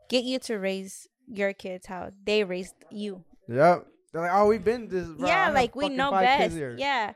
get 0.08 0.24
you 0.24 0.38
to 0.38 0.56
raise 0.58 1.08
your 1.26 1.52
kids 1.52 1.86
how 1.86 2.10
they 2.24 2.44
raised 2.44 2.74
you 2.90 3.24
Yep. 3.48 3.86
They're 4.12 4.22
like 4.22 4.30
oh, 4.32 4.46
we've 4.46 4.64
been 4.64 4.88
this. 4.88 5.08
Bro. 5.08 5.26
Yeah 5.28 5.50
like 5.50 5.74
we 5.74 5.88
know 5.88 6.10
best 6.10 6.56
yeah 6.78 7.12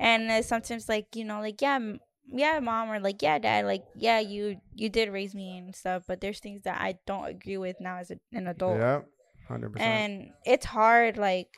and 0.00 0.30
uh, 0.30 0.42
sometimes 0.42 0.88
like 0.88 1.14
you 1.14 1.24
know 1.24 1.40
like 1.40 1.62
yeah 1.62 1.76
m- 1.76 2.00
yeah 2.32 2.58
mom 2.58 2.90
or 2.90 2.98
like 3.00 3.22
yeah 3.22 3.38
dad 3.38 3.64
like 3.64 3.84
yeah 3.96 4.18
you 4.18 4.56
you 4.74 4.88
did 4.88 5.10
raise 5.10 5.34
me 5.34 5.58
and 5.58 5.74
stuff 5.74 6.02
but 6.08 6.20
there's 6.20 6.40
things 6.40 6.62
that 6.64 6.80
i 6.80 6.96
don't 7.06 7.26
agree 7.26 7.56
with 7.58 7.76
now 7.80 7.98
as 7.98 8.10
a, 8.10 8.16
an 8.32 8.46
adult 8.48 8.78
Yep. 8.78 9.06
Hundred 9.48 9.72
percent. 9.72 9.88
and 9.88 10.30
it's 10.44 10.64
hard 10.66 11.16
like 11.18 11.48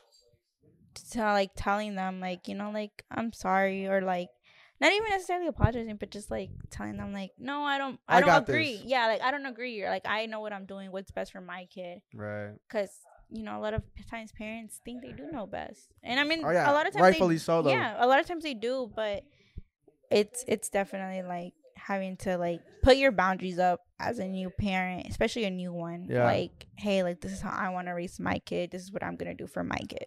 to 1.13 1.21
like 1.21 1.51
telling 1.57 1.95
them 1.95 2.21
like 2.21 2.49
you 2.49 2.55
know 2.55 2.71
like 2.71 3.05
i'm 3.11 3.33
sorry 3.33 3.87
or 3.87 4.01
like 4.03 4.29
not 4.81 4.93
even 4.93 5.09
necessarily 5.11 5.47
apologizing 5.47 5.97
but 5.97 6.11
just 6.11 6.31
like 6.31 6.51
telling 6.71 6.97
them 6.97 7.13
like 7.13 7.31
no 7.39 7.63
i 7.63 7.79
don't 7.79 7.99
i, 8.09 8.19
I 8.19 8.21
don't 8.21 8.43
agree 8.49 8.77
this. 8.77 8.85
yeah 8.87 9.07
like 9.07 9.23
i 9.23 9.31
don't 9.31 9.47
agree 9.47 9.83
or 9.83 9.89
like 9.91 10.07
i 10.07 10.27
know 10.27 10.41
what 10.41 10.53
i'm 10.53 10.67
doing 10.67 10.93
what's 10.93 11.11
best 11.11 11.33
for 11.33 11.41
my 11.41 11.67
kid 11.67 12.01
Right. 12.15 12.53
because 12.69 12.91
you 13.31 13.43
know 13.43 13.59
a 13.59 13.63
lot 13.63 13.75
of 13.75 13.83
times 14.11 14.33
parents 14.33 14.81
think 14.85 15.03
they 15.03 15.13
do 15.13 15.25
know 15.33 15.47
best 15.47 15.89
and 16.03 16.21
i 16.21 16.25
mean 16.25 16.43
Oh 16.45 16.51
yeah. 16.51 16.71
a 16.71 16.75
lot 16.75 16.87
of 16.87 16.93
times 16.93 17.03
rightfully 17.03 17.37
they, 17.37 17.39
so 17.41 17.63
though. 17.63 17.71
yeah 17.71 17.97
a 17.99 18.07
lot 18.07 18.21
of 18.21 18.27
times 18.27 18.45
they 18.45 18.55
do 18.55 18.91
but 18.95 19.23
it's 20.11 20.45
it's 20.47 20.69
definitely 20.69 21.23
like 21.23 21.53
having 21.77 22.17
to 22.17 22.37
like 22.39 22.61
put 22.83 22.97
your 22.97 23.13
boundaries 23.13 23.59
up 23.59 23.81
as 23.99 24.19
a 24.19 24.27
new 24.27 24.51
parent 24.51 25.07
especially 25.09 25.45
a 25.45 25.51
new 25.51 25.73
one 25.73 26.07
Yeah. 26.09 26.25
like 26.25 26.67
hey 26.77 27.03
like 27.03 27.21
this 27.21 27.33
is 27.33 27.41
how 27.41 27.51
i 27.51 27.69
want 27.71 27.89
to 27.89 27.93
raise 27.93 28.19
my 28.21 28.39
kid 28.41 28.71
this 28.71 28.83
is 28.83 28.93
what 28.93 29.03
i'm 29.03 29.17
gonna 29.17 29.35
do 29.35 29.47
for 29.47 29.63
my 29.65 29.79
kid 29.89 30.07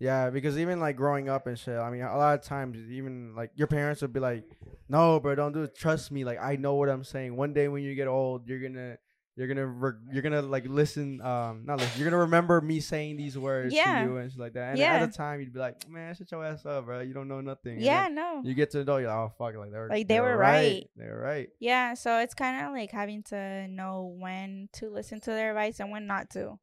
Yeah, 0.00 0.30
because 0.30 0.58
even 0.58 0.80
like 0.80 0.96
growing 0.96 1.28
up 1.28 1.46
and 1.46 1.58
shit, 1.58 1.76
I 1.78 1.90
mean, 1.90 2.00
a 2.02 2.16
lot 2.16 2.38
of 2.38 2.42
times, 2.42 2.78
even 2.90 3.34
like 3.36 3.50
your 3.54 3.66
parents 3.68 4.00
would 4.00 4.14
be 4.14 4.20
like, 4.20 4.44
"No, 4.88 5.20
bro, 5.20 5.34
don't 5.34 5.52
do 5.52 5.64
it. 5.64 5.76
Trust 5.76 6.10
me. 6.10 6.24
Like, 6.24 6.38
I 6.40 6.56
know 6.56 6.74
what 6.74 6.88
I'm 6.88 7.04
saying. 7.04 7.36
One 7.36 7.52
day 7.52 7.68
when 7.68 7.82
you 7.82 7.94
get 7.94 8.08
old, 8.08 8.48
you're 8.48 8.60
gonna, 8.60 8.96
you're 9.36 9.46
gonna, 9.46 9.66
re- 9.66 10.00
you're 10.10 10.22
gonna 10.22 10.40
like 10.40 10.64
listen. 10.66 11.20
Um, 11.20 11.64
not 11.66 11.80
listen. 11.80 12.00
You're 12.00 12.08
gonna 12.10 12.22
remember 12.22 12.62
me 12.62 12.80
saying 12.80 13.18
these 13.18 13.36
words 13.36 13.74
Yeah. 13.74 14.02
to 14.04 14.10
you 14.10 14.16
and 14.16 14.30
shit 14.32 14.40
like 14.40 14.54
that. 14.54 14.70
And 14.70 14.78
Yeah. 14.78 14.94
at 14.94 15.10
the 15.10 15.14
time, 15.14 15.40
you'd 15.40 15.52
be 15.52 15.58
like, 15.60 15.86
"Man, 15.86 16.14
shut 16.14 16.32
your 16.32 16.46
ass 16.46 16.64
up, 16.64 16.86
bro. 16.86 17.00
You 17.00 17.12
don't 17.12 17.28
know 17.28 17.42
nothing." 17.42 17.78
Yeah 17.78 18.08
no 18.08 18.40
You 18.42 18.54
get 18.54 18.70
to 18.70 18.82
know, 18.84 18.96
you're 18.96 19.08
like, 19.08 19.16
"Oh 19.16 19.32
fuck, 19.36 19.54
like 19.54 19.70
they 19.70 19.78
were, 19.78 19.88
Like, 19.88 20.08
they 20.08 20.20
were 20.20 20.34
right. 20.36 20.88
They 20.96 21.04
were 21.08 21.20
right. 21.20 21.50
yeah 21.58 21.92
so 21.92 22.20
it's 22.20 22.32
kind 22.32 22.64
of 22.66 22.72
like 22.72 22.90
having 22.90 23.22
to 23.24 23.68
know 23.68 24.16
when 24.18 24.70
to 24.74 24.88
listen 24.88 25.20
to 25.20 25.30
their 25.30 25.50
advice 25.50 25.78
and 25.78 25.90
when 25.90 26.06
not 26.06 26.30
to 26.30 26.58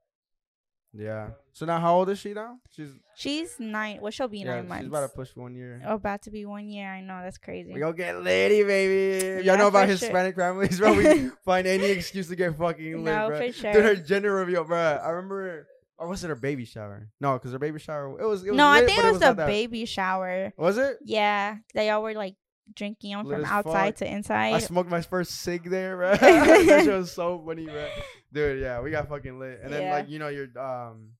Yeah. 0.94 1.30
So 1.54 1.66
now, 1.66 1.80
how 1.80 1.96
old 1.98 2.10
is 2.10 2.20
she 2.20 2.34
now? 2.34 2.58
She's 2.70 2.90
she's 3.16 3.56
nine 3.60 4.00
well 4.02 4.12
she'll 4.12 4.28
be 4.28 4.40
yeah, 4.40 4.56
nine 4.56 4.68
months 4.68 4.84
she's 4.84 4.88
about 4.90 5.02
to 5.02 5.16
push 5.16 5.36
one 5.36 5.54
year. 5.56 5.82
oh, 5.86 5.96
about 5.96 6.22
to 6.24 6.32
be 6.32 6.46
one 6.46 6.70
year 6.70 6.88
i 6.92 7.02
know 7.02 7.20
that's 7.24 7.38
crazy 7.40 7.74
We 7.74 7.80
gonna 7.80 7.94
get 7.94 8.22
lady, 8.24 8.64
baby. 8.64 9.26
Yeah, 9.26 9.40
Y'all 9.40 9.58
know 9.58 9.68
about 9.68 9.88
for 9.90 9.98
sure. 9.98 10.08
Hispanic 10.08 10.36
families, 10.36 10.80
bro. 10.80 10.94
We 10.94 11.30
find 11.46 11.66
any 11.68 11.86
excuse 11.86 12.28
to 12.30 12.36
get 12.36 12.56
fucking 12.58 13.04
lit, 13.04 13.14
no 13.16 13.28
bro. 13.30 13.38
for 13.48 13.52
sure 13.54 13.74
Dude, 13.78 13.84
her 13.86 13.96
gender 13.96 14.34
reveal, 14.34 14.64
bro. 14.64 14.78
I 14.78 15.10
remember, 15.10 15.68
or 15.98 16.08
was 16.08 16.24
it 16.24 16.28
her 16.30 16.36
baby 16.36 16.66
shower? 16.66 17.10
No, 17.20 17.34
because 17.34 17.52
her 17.52 17.60
baby 17.60 17.80
shower, 17.80 18.20
it 18.20 18.26
was. 18.26 18.44
It 18.46 18.52
was 18.52 18.58
no 18.58 18.68
i 18.68 18.80
lit, 18.80 18.86
think 18.88 19.02
but 19.02 19.06
it 19.08 19.12
was, 19.12 19.20
the 19.20 19.34
that- 19.34 19.48
baby 19.48 19.86
shower 19.86 20.54
Was 20.58 20.78
it? 20.78 20.98
yeah 21.04 21.58
they 21.74 21.90
all 21.90 22.02
were 22.04 22.14
like 22.14 22.36
drinking 22.74 23.16
on 23.16 23.26
Lit 23.26 23.38
from 23.42 23.46
outside 23.46 23.86
fuck. 23.90 23.96
to 24.08 24.12
inside. 24.12 24.54
I 24.54 24.60
smoked 24.60 24.90
my 24.90 25.02
first 25.02 25.32
cig 25.42 25.70
there, 25.70 25.96
bro. 25.98 26.12
that 26.18 26.84
shit 26.84 26.94
was 26.94 27.12
so 27.12 27.42
funny, 27.46 27.66
bro. 27.66 27.88
Dude, 28.34 28.62
yeah, 28.62 28.82
we 28.82 28.92
got 28.92 29.08
fucking 29.10 29.40
lit. 29.40 29.62
And 29.64 29.72
then 29.74 29.84
Yeah. 29.84 29.94
like 29.94 30.10
you 30.10 30.20
know 30.20 30.28
your 30.30 30.48
um 30.60 31.12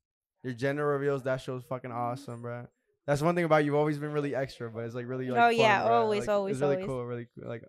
your 0.44 0.54
gender 0.54 0.86
reveals, 0.86 1.24
that 1.24 1.38
show's 1.42 1.64
fucking 1.64 1.92
awesome, 1.92 2.42
bro. 2.42 2.68
That's 3.06 3.22
one 3.22 3.36
thing 3.36 3.46
about 3.46 3.58
you. 3.64 3.68
You've 3.68 3.76
always 3.76 3.98
been 3.98 4.12
really 4.12 4.36
extra, 4.36 4.70
but 4.70 4.82
it's 4.84 4.94
like 4.96 5.08
really 5.08 5.30
like 5.30 5.40
Oh, 5.40 5.48
fun, 5.50 5.56
yeah, 5.58 5.84
bro. 5.88 5.94
always, 6.04 6.22
Like, 6.28 6.30
always, 6.36 6.52
It's 6.58 6.62
really 6.62 6.74
always. 6.76 6.88
cool, 6.88 7.06
really 7.06 7.28
cool, 7.40 7.50
like 7.50 7.64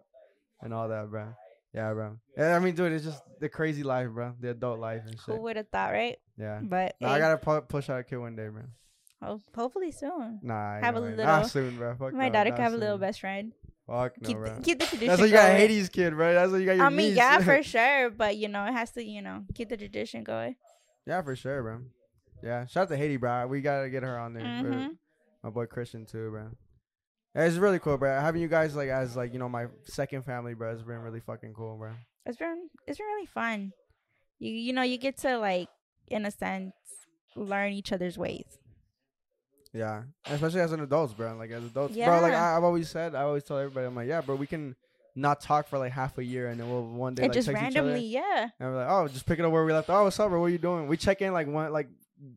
and 0.61 0.75
all 0.75 0.89
that, 0.89 1.09
bro. 1.11 1.29
Yeah, 1.73 1.93
bro. 1.93 2.17
Yeah, 2.37 2.57
I 2.57 2.59
mean, 2.59 2.75
dude, 2.75 2.93
it's 2.93 3.05
just 3.05 3.23
the 3.41 3.49
crazy 3.49 3.83
life, 3.85 4.09
bro. 4.11 4.35
The 4.41 4.51
adult 4.51 4.81
life 4.81 5.03
and 5.07 5.13
shit. 5.13 5.35
who 5.35 5.41
would 5.43 5.57
have 5.57 5.69
thought 5.69 5.93
right 5.93 6.17
Yeah. 6.37 6.61
but 6.63 6.97
No, 7.01 7.09
I 7.09 7.19
gotta 7.19 7.37
pu- 7.39 7.61
push 7.69 7.89
out 7.91 8.01
a 8.01 8.05
kid 8.05 8.17
one 8.17 8.35
day, 8.37 8.49
man. 8.49 8.69
ho- 9.23 9.41
hopefully 9.55 9.91
soon 9.93 10.41
Nah, 10.43 10.77
ain't 10.77 10.85
Have 10.85 10.95
no 10.95 11.01
a 11.01 11.03
little- 11.03 11.25
Not 11.27 11.47
soon, 11.51 11.77
bro. 11.77 11.95
Fuck 11.99 12.15
my 12.15 12.29
no, 12.29 12.33
daughter 12.33 12.51
could 12.51 12.61
have 12.61 12.73
a 12.75 12.77
little 12.79 12.99
best 12.99 13.21
friend 13.21 13.53
Fuck 13.89 14.21
no, 14.21 14.29
keep 14.29 14.37
bro. 14.37 14.55
the, 14.55 14.63
keep 14.63 14.79
the 14.79 14.87
tradition. 14.87 15.09
That's 15.09 15.21
why 15.21 15.27
you 15.27 15.33
got 15.33 15.47
going. 15.49 15.59
Hades 15.61 15.89
kid, 15.89 16.13
right? 16.15 16.35
That's 16.35 16.53
why 16.53 16.59
you 16.59 16.67
got 16.67 16.77
your 16.77 16.85
I 16.87 16.91
mean, 16.91 17.09
niece. 17.09 17.17
yeah, 17.17 17.39
for 17.41 17.63
sure, 17.75 18.11
but 18.11 18.37
you 18.37 18.47
know, 18.49 18.65
it 18.67 18.73
has 18.73 18.91
to, 18.93 19.03
you 19.03 19.23
know, 19.23 19.45
keep 19.55 19.71
the 19.71 19.77
tradition 19.79 20.23
going. 20.25 20.57
yeah, 21.07 21.23
for 21.23 21.35
sure, 21.35 21.63
bro. 21.63 21.81
Yeah, 22.43 22.67
shout 22.67 22.83
out 22.85 22.89
to 22.91 22.97
Haiti, 22.97 23.17
bro. 23.17 23.47
We 23.49 23.63
gotta 23.63 23.89
get 23.91 24.03
her 24.05 24.19
on 24.19 24.35
there. 24.35 24.63
bro. 24.63 24.73
hmm 24.73 24.87
My 25.43 25.51
boy 25.51 25.67
Christian 25.67 26.05
too, 26.07 26.31
bro. 26.31 26.51
Yeah, 27.35 27.45
it's 27.47 27.57
really 27.57 27.79
cool, 27.79 27.97
bro. 27.99 28.21
Having 28.21 28.43
you 28.43 28.49
guys 28.49 28.77
like 28.77 28.91
as 28.91 29.17
like 29.17 29.33
you 29.33 29.39
know 29.39 29.49
my 29.49 29.67
second 29.85 30.23
family, 30.25 30.55
bro, 30.55 30.73
It's 30.73 30.83
been 30.83 31.01
really 31.01 31.21
fucking 31.21 31.55
cool, 31.55 31.77
bro. 31.79 31.93
It's 32.27 32.37
been 32.37 32.69
it's 32.87 32.99
been 32.99 33.07
really 33.07 33.27
fun. 33.27 33.73
You 34.39 34.53
you 34.53 34.73
know, 34.75 34.83
you 34.83 34.99
get 34.99 35.17
to 35.19 35.39
like, 35.39 35.69
in 36.09 36.27
a 36.27 36.31
sense, 36.31 36.75
learn 37.35 37.73
each 37.73 37.91
other's 37.93 38.19
ways. 38.19 38.59
Yeah, 39.73 40.03
and 40.25 40.35
especially 40.35 40.61
as 40.61 40.73
an 40.73 40.81
adults, 40.81 41.13
bro. 41.13 41.37
Like 41.37 41.51
as 41.51 41.65
adults, 41.65 41.95
bro. 41.95 42.21
Like 42.21 42.33
I, 42.33 42.57
I've 42.57 42.65
always 42.65 42.89
said, 42.89 43.15
I 43.15 43.23
always 43.23 43.45
tell 43.45 43.59
everybody, 43.59 43.87
I'm 43.87 43.95
like, 43.95 44.09
yeah, 44.09 44.21
bro, 44.21 44.35
we 44.37 44.47
can 44.47 44.75
not 45.15 45.41
talk 45.41 45.69
for 45.69 45.79
like 45.79 45.93
half 45.93 46.17
a 46.19 46.25
year, 46.25 46.49
and 46.49 46.59
then 46.59 46.71
we'll 46.71 46.85
one 46.85 47.15
day 47.15 47.25
and 47.25 47.31
like 47.31 47.35
just 47.35 47.49
text 47.49 47.61
randomly, 47.61 48.05
each 48.05 48.17
other, 48.17 48.27
yeah. 48.27 48.49
and 48.61 48.71
we're 48.71 48.77
like, 48.77 48.91
oh, 48.91 49.09
just 49.09 49.27
pick 49.27 49.39
it 49.39 49.45
up 49.45 49.53
where 49.53 49.65
we 49.65 49.73
left. 49.73 49.91
Oh, 49.91 50.05
what's 50.05 50.19
up, 50.19 50.31
bro? 50.31 50.41
What 50.41 50.47
are 50.47 50.51
you 50.51 50.59
doing? 50.59 50.89
We 50.89 50.97
check 50.97 51.21
in 51.21 51.33
like 51.33 51.47
one 51.47 51.73
like 51.73 51.89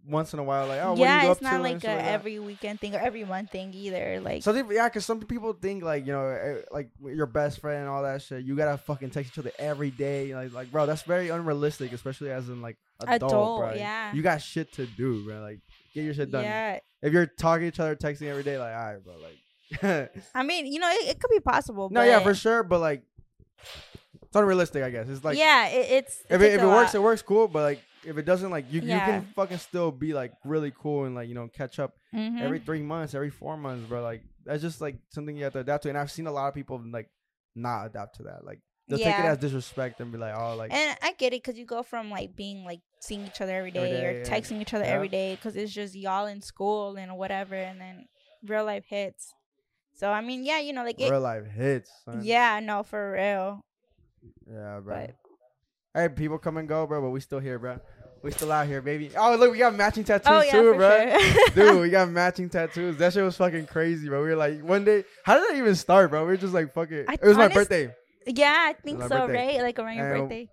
once 0.06 0.34
in 0.34 0.40
a 0.40 0.44
while, 0.44 0.68
like, 0.68 0.80
oh, 0.82 0.96
yeah, 0.96 1.24
you 1.24 1.32
it's 1.32 1.42
not 1.42 1.62
like 1.62 1.78
a 1.78 1.80
shit 1.80 1.90
every 1.90 2.40
weekend 2.40 2.80
thing 2.80 2.96
or 2.96 3.00
every 3.00 3.24
month 3.24 3.52
thing 3.52 3.74
either. 3.74 4.20
Like, 4.22 4.44
So 4.44 4.54
yeah, 4.54 4.88
because 4.88 5.06
some 5.06 5.20
people 5.22 5.54
think 5.54 5.84
like 5.84 6.06
you 6.06 6.12
know, 6.12 6.28
eh, 6.28 6.62
like 6.72 6.90
your 7.04 7.26
best 7.26 7.60
friend 7.60 7.82
and 7.82 7.90
all 7.90 8.04
that 8.04 8.22
shit. 8.22 8.44
You 8.44 8.56
gotta 8.56 8.78
fucking 8.78 9.10
text 9.12 9.34
each 9.34 9.40
other 9.40 9.52
every 9.58 9.92
day. 9.92 10.36
Like, 10.36 10.54
like, 10.54 10.72
bro, 10.72 10.86
that's 10.86 11.04
very 11.04 11.30
unrealistic, 11.30 11.94
especially 11.94 12.32
as 12.32 12.50
in 12.50 12.62
like 12.62 12.78
adult, 13.02 13.32
Adult, 13.32 13.60
bro. 13.60 13.74
yeah. 13.74 14.14
You 14.14 14.22
got 14.22 14.42
shit 14.42 14.72
to 14.74 14.86
do, 14.86 15.24
bro. 15.26 15.42
Like, 15.42 15.60
get 15.94 16.04
your 16.04 16.14
shit 16.14 16.32
done. 16.32 16.44
yeah. 16.44 16.80
If 17.02 17.14
you're 17.14 17.26
talking 17.26 17.62
to 17.64 17.68
each 17.68 17.80
other, 17.80 17.96
texting 17.96 18.28
every 18.28 18.44
day, 18.44 18.58
like, 18.58 18.74
all 18.76 18.94
right, 18.94 19.04
bro, 19.04 19.14
like. 19.18 20.12
I 20.36 20.44
mean, 20.44 20.66
you 20.68 20.80
know, 20.80 20.90
it, 20.90 21.10
it 21.10 21.20
could 21.20 21.32
be 21.32 21.40
possible. 21.40 21.90
no, 21.90 22.04
yeah, 22.04 22.20
for 22.20 22.36
sure, 22.36 22.62
but 22.64 22.80
like, 22.80 23.04
it's 24.24 24.36
unrealistic, 24.36 24.84
I 24.84 24.90
guess. 24.90 25.08
It's 25.10 25.24
like, 25.24 25.38
yeah, 25.38 25.68
it, 25.70 25.92
it's 25.92 26.22
if 26.30 26.42
it, 26.42 26.54
if 26.54 26.62
it 26.62 26.66
works, 26.68 26.96
it 26.96 27.02
works 27.02 27.22
cool. 27.22 27.48
But 27.48 27.64
like, 27.64 27.82
if 28.06 28.18
it 28.18 28.26
doesn't, 28.26 28.50
like, 28.50 28.66
you 28.72 28.82
you 28.82 28.88
can 28.90 29.22
fucking 29.36 29.58
still 29.60 29.92
be 29.92 30.14
like 30.14 30.34
really 30.46 30.74
cool 30.78 31.06
and 31.06 31.16
like 31.16 31.28
you 31.30 31.36
know 31.36 31.48
catch 31.48 31.80
up 31.80 31.94
Mhm. 32.14 32.42
every 32.42 32.60
three 32.60 32.82
months, 32.82 33.14
every 33.14 33.30
four 33.30 33.56
months, 33.58 33.88
bro. 33.88 34.02
Like 34.02 34.24
that's 34.46 34.62
just 34.62 34.82
like 34.82 34.96
something 35.10 35.36
you 35.36 35.44
have 35.46 35.54
to 35.54 35.60
adapt 35.60 35.84
to. 35.84 35.90
And 35.90 35.98
I've 35.98 36.12
seen 36.12 36.28
a 36.28 36.32
lot 36.32 36.48
of 36.48 36.54
people 36.54 36.82
like 36.92 37.10
not 37.56 37.86
adapt 37.86 38.18
to 38.18 38.24
that. 38.24 38.44
Like 38.44 38.60
they'll 38.92 39.00
take 39.00 39.20
it 39.20 39.26
as 39.26 39.38
disrespect 39.38 40.00
and 40.00 40.12
be 40.12 40.18
like, 40.18 40.34
oh, 40.38 40.56
like 40.56 40.72
And 40.74 40.98
I 41.02 41.14
get 41.14 41.34
it 41.34 41.42
because 41.44 41.58
you 41.58 41.66
go 41.66 41.84
from 41.84 42.10
like 42.10 42.36
being 42.36 42.64
like 42.64 42.82
seeing 43.00 43.26
each 43.26 43.42
other 43.42 43.56
every 43.56 43.72
day, 43.72 43.80
Every 43.80 43.92
day, 43.98 44.06
or 44.06 44.20
yeah. 44.20 44.24
texting 44.30 44.62
each 44.62 44.74
other 44.74 44.86
Yeah. 44.86 44.92
every 44.92 45.08
day 45.08 45.36
because 45.36 45.56
it's 45.56 45.74
just 45.74 45.96
y'all 45.96 46.28
in 46.28 46.42
school 46.42 46.96
and 46.98 47.18
whatever, 47.18 47.56
and 47.56 47.80
then 47.82 48.06
real 48.46 48.66
life 48.66 48.86
hits. 48.88 49.34
So 49.94 50.12
I 50.12 50.22
mean, 50.22 50.46
yeah, 50.46 50.60
you 50.60 50.74
know, 50.74 50.84
like 50.84 51.00
it, 51.00 51.10
real 51.10 51.20
life 51.22 51.46
hits. 51.46 51.90
Son. 52.06 52.22
yeah, 52.24 52.60
no, 52.60 52.84
for 52.84 53.12
real. 53.14 53.66
yeah, 54.48 54.80
bro. 54.84 54.96
But 54.96 55.16
Hey, 55.94 56.08
people 56.08 56.38
come 56.38 56.56
and 56.58 56.70
go, 56.70 56.88
bro, 56.88 57.02
but 57.02 57.10
we 57.10 57.20
still 57.20 57.40
here, 57.40 57.60
bro. 57.60 57.78
We 58.24 58.32
still 58.32 58.52
out 58.52 58.68
here, 58.68 58.82
baby. 58.82 59.12
Oh, 59.18 59.36
look, 59.36 59.52
we 59.52 59.58
got 59.58 59.76
matching 59.76 60.04
oh, 60.04 60.18
tattoos 60.18 60.32
oh 60.32 60.42
yeah, 60.42 60.52
too, 60.52 60.74
bro. 60.76 61.20
sure. 61.20 61.50
Dude, 61.74 61.82
we 61.82 61.90
got 61.90 62.10
matching 62.10 62.50
tattoos. 62.50 62.96
That 62.98 63.12
shit 63.14 63.24
was 63.24 63.36
fucking 63.36 63.66
crazy, 63.66 64.08
bro. 64.08 64.22
We 64.24 64.30
were 64.30 64.36
like, 64.36 64.62
one 64.64 64.86
day, 64.86 65.04
how 65.24 65.34
did 65.40 65.50
that 65.50 65.58
even 65.58 65.76
start, 65.76 66.12
bro? 66.12 66.22
We 66.22 66.28
were 66.28 66.38
just 66.38 66.54
like, 66.54 66.72
fuck 66.74 66.92
it. 66.92 67.08
I- 67.10 67.16
it 67.16 67.24
was 67.24 67.36
my 67.36 67.48
birthday. 67.48 67.94
Yeah, 68.26 68.66
I 68.70 68.74
think 68.74 69.00
my 69.00 69.08
so, 69.08 69.28
birthday. 69.28 69.56
right? 69.58 69.62
Like 69.64 69.80
around 69.80 69.96
your 69.98 70.14
And 70.14 70.24
birthday. 70.30 70.50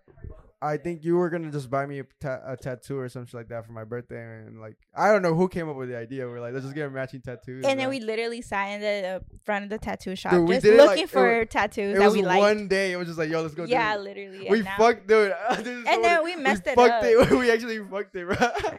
I 0.61 0.77
think 0.77 1.05
you 1.05 1.17
were 1.17 1.31
gonna 1.31 1.53
just 1.53 1.71
buy 1.71 1.87
me 1.87 2.01
a, 2.01 2.05
ta- 2.21 2.41
a 2.45 2.57
tattoo 2.57 2.99
or 2.99 3.09
something 3.09 3.39
like 3.39 3.47
that 3.51 3.65
for 3.65 3.71
my 3.71 3.85
birthday, 3.85 4.21
and 4.45 4.61
like, 4.61 4.75
I 4.93 5.13
don't 5.13 5.23
know 5.23 5.33
who 5.35 5.49
came 5.49 5.69
up 5.69 5.77
with 5.77 5.89
the 5.89 5.97
idea. 5.97 6.27
We 6.27 6.33
are 6.33 6.41
like, 6.41 6.53
let's 6.53 6.65
just 6.65 6.75
get 6.75 6.89
a 6.89 6.91
matching 6.91 7.21
tattoos. 7.21 7.65
And 7.65 7.79
then 7.79 7.89
we 7.89 8.01
literally 8.01 8.43
sat 8.43 8.67
in 8.71 8.81
the 8.81 9.09
uh, 9.09 9.21
front 9.45 9.63
of 9.63 9.71
the 9.71 9.79
tattoo 9.79 10.17
shop, 10.17 10.33
Dude, 10.33 10.49
we 10.49 10.55
just 10.57 10.65
did 10.65 10.75
it, 10.75 10.79
like, 10.79 10.89
looking 10.89 11.05
it 11.05 11.11
for 11.11 11.45
tattoos 11.45 11.95
It 11.95 11.99
that 12.01 12.05
was 12.07 12.15
we 12.15 12.23
liked. 12.23 12.41
one 12.41 12.67
day. 12.67 12.91
It 12.91 12.97
was 12.97 13.07
just 13.07 13.21
like, 13.21 13.31
yo, 13.31 13.41
let's 13.43 13.55
go. 13.55 13.67
yeah, 13.67 13.95
do 13.95 14.01
it. 14.01 14.05
literally. 14.05 14.47
We 14.51 14.57
and 14.57 14.65
now- 14.65 14.77
fucked, 14.79 15.07
dude. 15.07 15.33
this 15.59 15.67
is 15.69 15.85
so 15.85 15.91
And 15.93 16.05
then 16.05 16.25
we 16.25 16.35
messed 16.35 16.67
it 16.67 16.75
fucked 16.75 16.91
up. 16.91 17.05
it. 17.05 17.31
we 17.39 17.51
actually 17.53 17.79
fucked 17.79 18.17
it, 18.17 18.27
bro. 18.27 18.79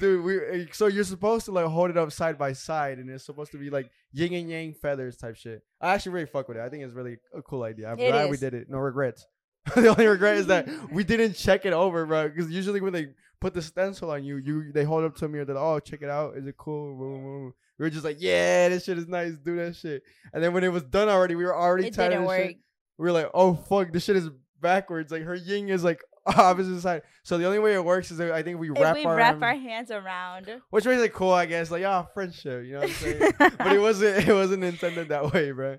Dude, 0.00 0.24
we 0.24 0.38
eh, 0.38 0.64
so 0.72 0.86
you're 0.88 1.04
supposed 1.04 1.44
to 1.46 1.52
like 1.52 1.66
hold 1.66 1.90
it 1.90 1.96
up 1.96 2.10
side 2.12 2.36
by 2.38 2.52
side, 2.52 2.98
and 2.98 3.08
it's 3.10 3.24
supposed 3.24 3.52
to 3.52 3.58
be 3.58 3.70
like 3.70 3.90
yin 4.12 4.32
and 4.34 4.50
yang 4.50 4.74
feathers 4.74 5.16
type 5.16 5.36
shit. 5.36 5.62
I 5.80 5.94
actually 5.94 6.12
really 6.12 6.26
fuck 6.26 6.48
with 6.48 6.56
it. 6.56 6.60
I 6.60 6.68
think 6.68 6.82
it's 6.84 6.94
really 6.94 7.18
a 7.34 7.42
cool 7.42 7.62
idea. 7.62 7.88
I'm 7.90 7.98
It 7.98 8.10
glad 8.10 8.30
we 8.30 8.36
did 8.36 8.54
it. 8.54 8.68
No 8.68 8.78
regrets. 8.78 9.26
the 9.76 9.88
only 9.88 10.06
regret 10.06 10.36
is 10.38 10.46
that 10.48 10.68
we 10.92 11.04
didn't 11.04 11.34
check 11.34 11.64
it 11.66 11.72
over, 11.72 12.04
bro. 12.06 12.28
Because 12.28 12.50
usually 12.50 12.80
when 12.80 12.92
they 12.92 13.08
put 13.40 13.54
the 13.54 13.62
stencil 13.62 14.10
on 14.10 14.24
you, 14.24 14.36
you 14.38 14.72
they 14.72 14.82
hold 14.84 15.04
up 15.04 15.14
to 15.16 15.28
me 15.28 15.38
or 15.38 15.44
they're 15.44 15.54
like, 15.54 15.62
oh, 15.64 15.78
check 15.78 16.02
it 16.02 16.08
out. 16.10 16.36
Is 16.36 16.46
it 16.46 16.56
cool? 16.56 17.52
We 17.78 17.84
were 17.84 17.90
just 17.90 18.04
like, 18.04 18.16
yeah, 18.20 18.68
this 18.68 18.84
shit 18.84 18.98
is 18.98 19.06
nice. 19.08 19.34
Do 19.44 19.56
that 19.56 19.76
shit. 19.76 20.02
And 20.32 20.42
then 20.42 20.52
when 20.52 20.64
it 20.64 20.72
was 20.72 20.82
done 20.82 21.08
already, 21.08 21.36
we 21.36 21.44
were 21.44 21.56
already 21.56 21.86
It 21.88 21.94
tired 21.94 22.12
of 22.14 22.24
work. 22.24 22.46
shit. 22.48 22.56
We 22.98 23.04
were 23.06 23.12
like, 23.12 23.30
oh 23.34 23.54
fuck, 23.54 23.92
this 23.92 24.04
shit 24.04 24.16
is 24.16 24.30
backwards. 24.60 25.12
Like 25.12 25.22
her 25.22 25.34
yin 25.36 25.68
is 25.68 25.84
like 25.84 26.02
opposite 26.36 26.80
side. 26.80 27.02
So 27.24 27.38
the 27.38 27.46
only 27.46 27.58
way 27.58 27.74
it 27.74 27.84
works 27.84 28.10
is 28.10 28.18
that 28.18 28.32
I 28.32 28.42
think 28.42 28.60
we 28.60 28.70
wrap 28.70 28.96
we 28.96 29.04
our 29.04 29.16
wrap 29.16 29.42
our 29.42 29.54
hands 29.54 29.90
around. 29.90 30.48
which 30.70 30.84
makes 30.84 31.02
it 31.02 31.12
cool, 31.12 31.32
I 31.32 31.46
guess. 31.46 31.70
Like, 31.70 31.84
ah, 31.84 32.06
friendship. 32.14 32.64
You 32.64 32.74
know 32.74 32.80
what 32.80 32.88
I'm 32.88 32.94
saying? 32.94 33.32
but 33.38 33.72
it 33.72 33.80
wasn't. 33.80 34.28
It 34.28 34.32
wasn't 34.32 34.64
intended 34.64 35.08
that 35.08 35.32
way, 35.32 35.50
bro. 35.50 35.78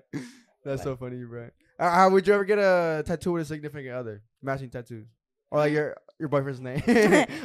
That's 0.64 0.82
so 0.82 0.96
funny, 0.96 1.24
bro. 1.24 1.48
Uh, 1.78 1.90
how 1.90 2.10
would 2.10 2.26
you 2.26 2.34
ever 2.34 2.44
get 2.44 2.58
a 2.58 3.02
tattoo 3.06 3.32
with 3.32 3.42
a 3.42 3.44
significant 3.46 3.94
other, 3.94 4.22
matching 4.42 4.70
tattoos, 4.70 5.06
or 5.50 5.58
like 5.60 5.72
your 5.72 5.96
your 6.20 6.28
boyfriend's 6.28 6.60
name? 6.60 6.76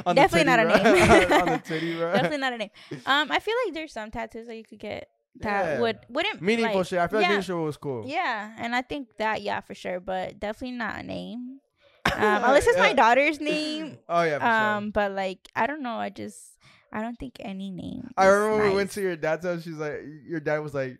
On 0.06 0.14
the 0.14 0.20
Definitely 0.22 0.44
titty, 0.44 0.44
not 0.44 0.58
a 0.60 0.64
name. 0.64 1.32
on 1.42 1.46
the 1.48 1.58
titty, 1.64 1.96
bro. 1.96 2.12
Definitely 2.12 2.38
not 2.38 2.52
a 2.52 2.58
name. 2.58 2.70
Um, 3.06 3.30
I 3.32 3.38
feel 3.40 3.54
like 3.66 3.74
there's 3.74 3.92
some 3.92 4.10
tattoos 4.10 4.46
that 4.46 4.56
you 4.56 4.64
could 4.64 4.78
get 4.78 5.08
that 5.40 5.64
Yeah. 5.74 5.80
would 5.80 5.98
wouldn't 6.08 6.40
Meaningful 6.40 6.78
like, 6.78 6.86
shit. 6.86 6.98
I 6.98 7.06
feel 7.08 7.18
like 7.20 7.24
yeah. 7.26 7.30
meaningful 7.36 7.64
was 7.64 7.76
cool. 7.76 8.04
Yeah, 8.06 8.52
and 8.58 8.74
I 8.74 8.82
think 8.82 9.16
that 9.18 9.42
yeah 9.42 9.60
for 9.60 9.74
sure, 9.74 10.00
but 10.00 10.38
definitely 10.38 10.76
not 10.76 11.00
a 11.00 11.02
name. 11.02 11.60
Um, 12.16 12.44
unless 12.44 12.66
it's 12.66 12.78
my 12.78 12.92
daughter's 13.02 13.40
name. 13.40 13.98
Oh 14.08 14.22
yeah. 14.22 14.76
Um, 14.76 14.90
but 14.90 15.12
like 15.12 15.38
I 15.54 15.66
don't 15.66 15.82
know. 15.82 15.94
I 15.96 16.10
just 16.10 16.38
I 16.92 17.02
don't 17.02 17.16
think 17.18 17.36
any 17.40 17.70
name. 17.70 18.10
I 18.16 18.26
remember 18.26 18.56
when 18.62 18.70
we 18.70 18.76
went 18.76 18.90
to 18.92 19.00
your 19.00 19.16
dad's 19.16 19.44
house. 19.46 19.62
She's 19.62 19.74
like, 19.76 20.00
your 20.26 20.40
dad 20.40 20.58
was 20.58 20.74
like, 20.74 20.98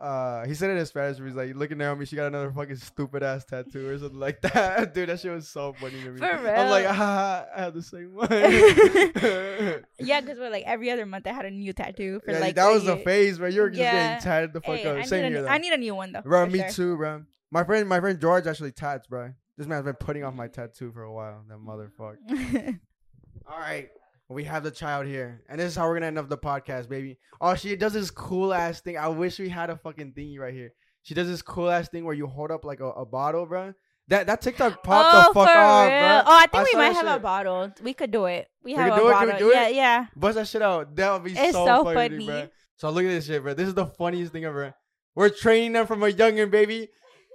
uh, 0.00 0.44
he 0.46 0.54
said 0.54 0.70
it 0.70 0.76
in 0.78 0.86
Spanish. 0.86 1.18
But 1.18 1.26
he's 1.26 1.34
like, 1.34 1.54
looking 1.56 1.80
at 1.80 1.98
me, 1.98 2.04
she 2.04 2.14
got 2.16 2.26
another 2.28 2.52
fucking 2.52 2.76
stupid 2.76 3.22
ass 3.24 3.44
tattoo 3.44 3.88
or 3.88 3.98
something 3.98 4.18
like 4.20 4.40
that. 4.42 4.94
Dude, 4.94 5.08
that 5.08 5.18
shit 5.20 5.32
was 5.32 5.48
so 5.48 5.72
funny 5.72 6.00
to 6.04 6.10
me. 6.12 6.18
For 6.20 6.24
I'm 6.24 6.70
like, 6.70 6.84
real. 6.84 6.92
ah, 6.94 7.46
I 7.56 7.60
have 7.62 7.74
the 7.74 7.82
same 7.82 8.14
one. 8.14 8.28
Yeah, 9.98 10.20
because 10.20 10.38
we're 10.38 10.50
like 10.50 10.64
every 10.66 10.90
other 10.90 11.06
month 11.06 11.26
I 11.26 11.32
had 11.32 11.46
a 11.46 11.50
new 11.50 11.72
tattoo 11.72 12.20
for 12.24 12.32
yeah, 12.32 12.38
like 12.38 12.54
that 12.56 12.70
was 12.72 12.84
the 12.84 12.96
phase, 12.98 13.38
bro. 13.38 13.48
You 13.48 13.62
were 13.62 13.70
just 13.70 13.80
Yeah. 13.80 14.08
getting 14.14 14.22
tatted 14.24 14.52
the 14.52 14.60
fuck 14.60 14.76
Hey, 14.76 14.86
I, 14.88 14.90
up. 14.92 14.96
need 14.98 15.06
Same 15.08 15.24
a, 15.24 15.28
here, 15.30 15.40
new- 15.42 15.46
I 15.48 15.58
need 15.58 15.72
a 15.72 15.76
new 15.78 15.94
one 15.94 16.12
though. 16.12 16.22
Bro, 16.22 16.46
me 16.46 16.58
sure. 16.60 16.68
too, 16.70 16.96
bro. 16.96 17.22
My 17.50 17.64
friend, 17.64 17.88
my 17.88 18.00
friend 18.00 18.20
George 18.20 18.46
actually 18.46 18.72
tats, 18.72 19.06
bro. 19.06 19.32
This 19.56 19.66
man's 19.66 19.84
been 19.84 19.94
putting 19.94 20.24
off 20.24 20.34
my 20.34 20.48
tattoo 20.48 20.90
for 20.92 21.02
a 21.02 21.12
while. 21.12 21.44
That 21.48 21.58
motherfucker. 21.58 22.78
All 23.46 23.58
right. 23.58 23.88
We 24.28 24.44
have 24.44 24.64
the 24.64 24.70
child 24.70 25.06
here. 25.06 25.42
And 25.48 25.60
this 25.60 25.72
is 25.72 25.76
how 25.76 25.86
we're 25.86 25.94
gonna 25.94 26.06
end 26.06 26.18
up 26.18 26.28
the 26.28 26.38
podcast, 26.38 26.88
baby. 26.88 27.18
Oh, 27.40 27.54
she 27.54 27.76
does 27.76 27.92
this 27.92 28.10
cool 28.10 28.52
ass 28.54 28.80
thing. 28.80 28.96
I 28.96 29.08
wish 29.08 29.38
we 29.38 29.48
had 29.48 29.70
a 29.70 29.76
fucking 29.76 30.12
thingy 30.12 30.38
right 30.38 30.54
here. 30.54 30.72
She 31.02 31.14
does 31.14 31.28
this 31.28 31.42
cool 31.42 31.70
ass 31.70 31.88
thing 31.88 32.04
where 32.04 32.14
you 32.14 32.26
hold 32.26 32.50
up 32.50 32.64
like 32.64 32.80
a, 32.80 32.86
a 32.86 33.04
bottle, 33.04 33.46
bro. 33.46 33.74
That 34.08 34.26
that 34.26 34.40
TikTok 34.40 34.82
popped 34.82 35.14
oh, 35.14 35.18
the 35.28 35.34
fuck 35.34 35.48
off, 35.48 35.88
bro. 35.88 36.22
Oh, 36.26 36.38
I 36.38 36.46
think 36.46 36.72
we 36.72 36.78
might 36.78 36.92
have 36.92 37.16
a 37.16 37.20
bottle. 37.20 37.72
We 37.82 37.94
could 37.94 38.10
do 38.10 38.24
it. 38.24 38.48
We 38.62 38.72
We 38.72 38.78
have 38.78 38.92
a 38.92 38.96
do 38.96 39.08
it? 39.08 39.12
Can 39.12 39.26
we 39.26 39.32
bottle. 39.32 39.48
do 39.48 39.54
yeah, 39.54 39.68
it? 39.68 39.74
yeah. 39.74 40.06
Bust 40.16 40.34
that 40.36 40.48
shit 40.48 40.62
out. 40.62 40.96
That 40.96 41.12
would 41.12 41.24
be 41.24 41.38
It's 41.38 41.52
so, 41.52 41.64
so 41.64 41.84
funny, 41.84 41.94
funny. 41.94 42.26
bro. 42.26 42.48
So 42.76 42.90
look 42.90 43.04
at 43.04 43.08
this 43.08 43.26
shit, 43.26 43.42
bro. 43.42 43.54
This 43.54 43.68
is 43.68 43.74
the 43.74 43.86
funniest 43.86 44.32
thing 44.32 44.44
ever. 44.44 44.74
We're 45.14 45.28
training 45.28 45.72
them 45.72 45.86
from 45.86 46.02
a 46.02 46.08
youngin, 46.08 46.50
baby. 46.50 46.88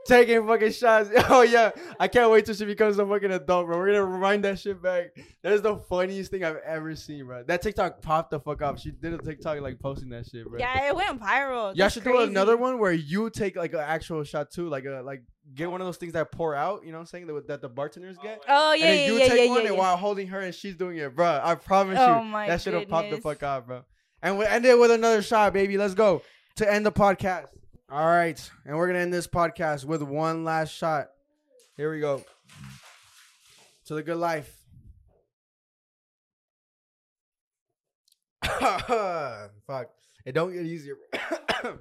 Taking 0.09 0.47
fucking 0.47 0.71
shots. 0.71 1.09
Oh 1.29 1.41
yeah. 1.41 1.71
I 1.99 2.07
can't 2.07 2.31
wait 2.31 2.45
till 2.45 2.55
she 2.55 2.65
becomes 2.65 2.97
a 2.97 3.05
fucking 3.05 3.31
adult, 3.31 3.67
bro. 3.67 3.77
We're 3.77 3.87
gonna 3.87 4.05
rewind 4.05 4.43
that 4.45 4.57
shit 4.59 4.81
back. 4.81 5.15
That 5.43 5.53
is 5.53 5.61
the 5.61 5.77
funniest 5.77 6.31
thing 6.31 6.43
I've 6.43 6.57
ever 6.65 6.95
seen, 6.95 7.25
bro. 7.25 7.43
That 7.43 7.61
TikTok 7.61 8.01
popped 8.01 8.31
the 8.31 8.39
fuck 8.39 8.61
off. 8.61 8.79
She 8.79 8.91
did 8.91 9.13
a 9.13 9.17
TikTok 9.19 9.61
like 9.61 9.79
posting 9.79 10.09
that 10.09 10.25
shit, 10.25 10.47
bro. 10.47 10.57
Yeah, 10.59 10.87
it 10.87 10.95
went 10.95 11.21
viral. 11.21 11.75
Y'all 11.75 11.89
should 11.89 12.03
do 12.03 12.19
another 12.21 12.57
one 12.57 12.79
where 12.79 12.91
you 12.91 13.29
take 13.29 13.55
like 13.55 13.73
an 13.73 13.79
actual 13.79 14.23
shot 14.23 14.51
too, 14.51 14.67
like 14.67 14.85
a 14.85 15.01
like 15.03 15.23
get 15.53 15.69
one 15.69 15.81
of 15.81 15.87
those 15.87 15.97
things 15.97 16.13
that 16.13 16.31
pour 16.31 16.55
out. 16.55 16.83
You 16.83 16.91
know 16.91 16.97
what 16.97 17.01
I'm 17.01 17.07
saying 17.07 17.27
that, 17.27 17.47
that 17.47 17.61
the 17.61 17.69
bartenders 17.69 18.17
get. 18.17 18.43
Oh 18.47 18.73
yeah, 18.73 18.85
and 18.85 18.93
then 18.93 18.99
yeah, 18.99 19.13
you 19.13 19.19
yeah, 19.19 19.27
take 19.27 19.45
yeah, 19.45 19.49
one 19.49 19.63
yeah, 19.63 19.69
and 19.69 19.77
while 19.77 19.97
holding 19.97 20.27
her 20.27 20.39
and 20.39 20.55
she's 20.55 20.75
doing 20.75 20.97
it, 20.97 21.15
bro. 21.15 21.39
I 21.43 21.55
promise 21.55 21.97
Oh 21.99 22.23
you, 22.23 22.31
that 22.31 22.61
should 22.61 22.73
have 22.73 22.87
popped 22.89 23.11
the 23.11 23.21
fuck 23.21 23.43
off, 23.43 23.67
bro. 23.67 23.83
And 24.21 24.37
we 24.37 24.45
end 24.45 24.65
it 24.65 24.77
with 24.77 24.91
another 24.91 25.21
shot, 25.21 25.53
baby. 25.53 25.77
Let's 25.77 25.93
go 25.93 26.21
to 26.55 26.71
end 26.71 26.85
the 26.85 26.91
podcast. 26.91 27.47
All 27.91 28.05
right, 28.05 28.51
and 28.65 28.77
we're 28.77 28.85
gonna 28.85 28.99
end 28.99 29.11
this 29.11 29.25
podcast 29.25 29.83
with 29.83 30.03
one 30.03 30.43
last 30.43 30.71
shot. 30.71 31.07
Here 31.75 31.91
we 31.91 31.99
go. 31.99 32.23
To 33.85 33.95
the 33.95 34.03
good 34.03 34.17
life. 34.17 34.55
Fuck. 38.43 39.89
It 40.23 40.33
don't 40.33 40.53
get 40.53 40.65
easier. 40.65 40.97
All 41.63 41.79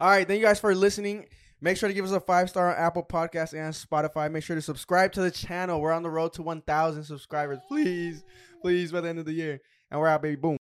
right, 0.00 0.26
thank 0.26 0.40
you 0.40 0.44
guys 0.44 0.58
for 0.58 0.74
listening. 0.74 1.26
Make 1.60 1.76
sure 1.76 1.88
to 1.88 1.94
give 1.94 2.04
us 2.04 2.10
a 2.10 2.18
five 2.18 2.50
star 2.50 2.74
on 2.74 2.76
Apple 2.76 3.04
Podcasts 3.04 3.52
and 3.52 3.72
Spotify. 3.72 4.30
Make 4.30 4.42
sure 4.42 4.56
to 4.56 4.62
subscribe 4.62 5.12
to 5.12 5.20
the 5.20 5.30
channel. 5.30 5.80
We're 5.80 5.92
on 5.92 6.02
the 6.02 6.10
road 6.10 6.32
to 6.34 6.42
1,000 6.42 7.04
subscribers. 7.04 7.58
Please, 7.68 8.24
please, 8.62 8.90
by 8.90 9.00
the 9.00 9.08
end 9.08 9.18
of 9.20 9.26
the 9.26 9.32
year. 9.32 9.60
And 9.90 10.00
we're 10.00 10.08
out, 10.08 10.22
baby. 10.22 10.36
Boom. 10.36 10.56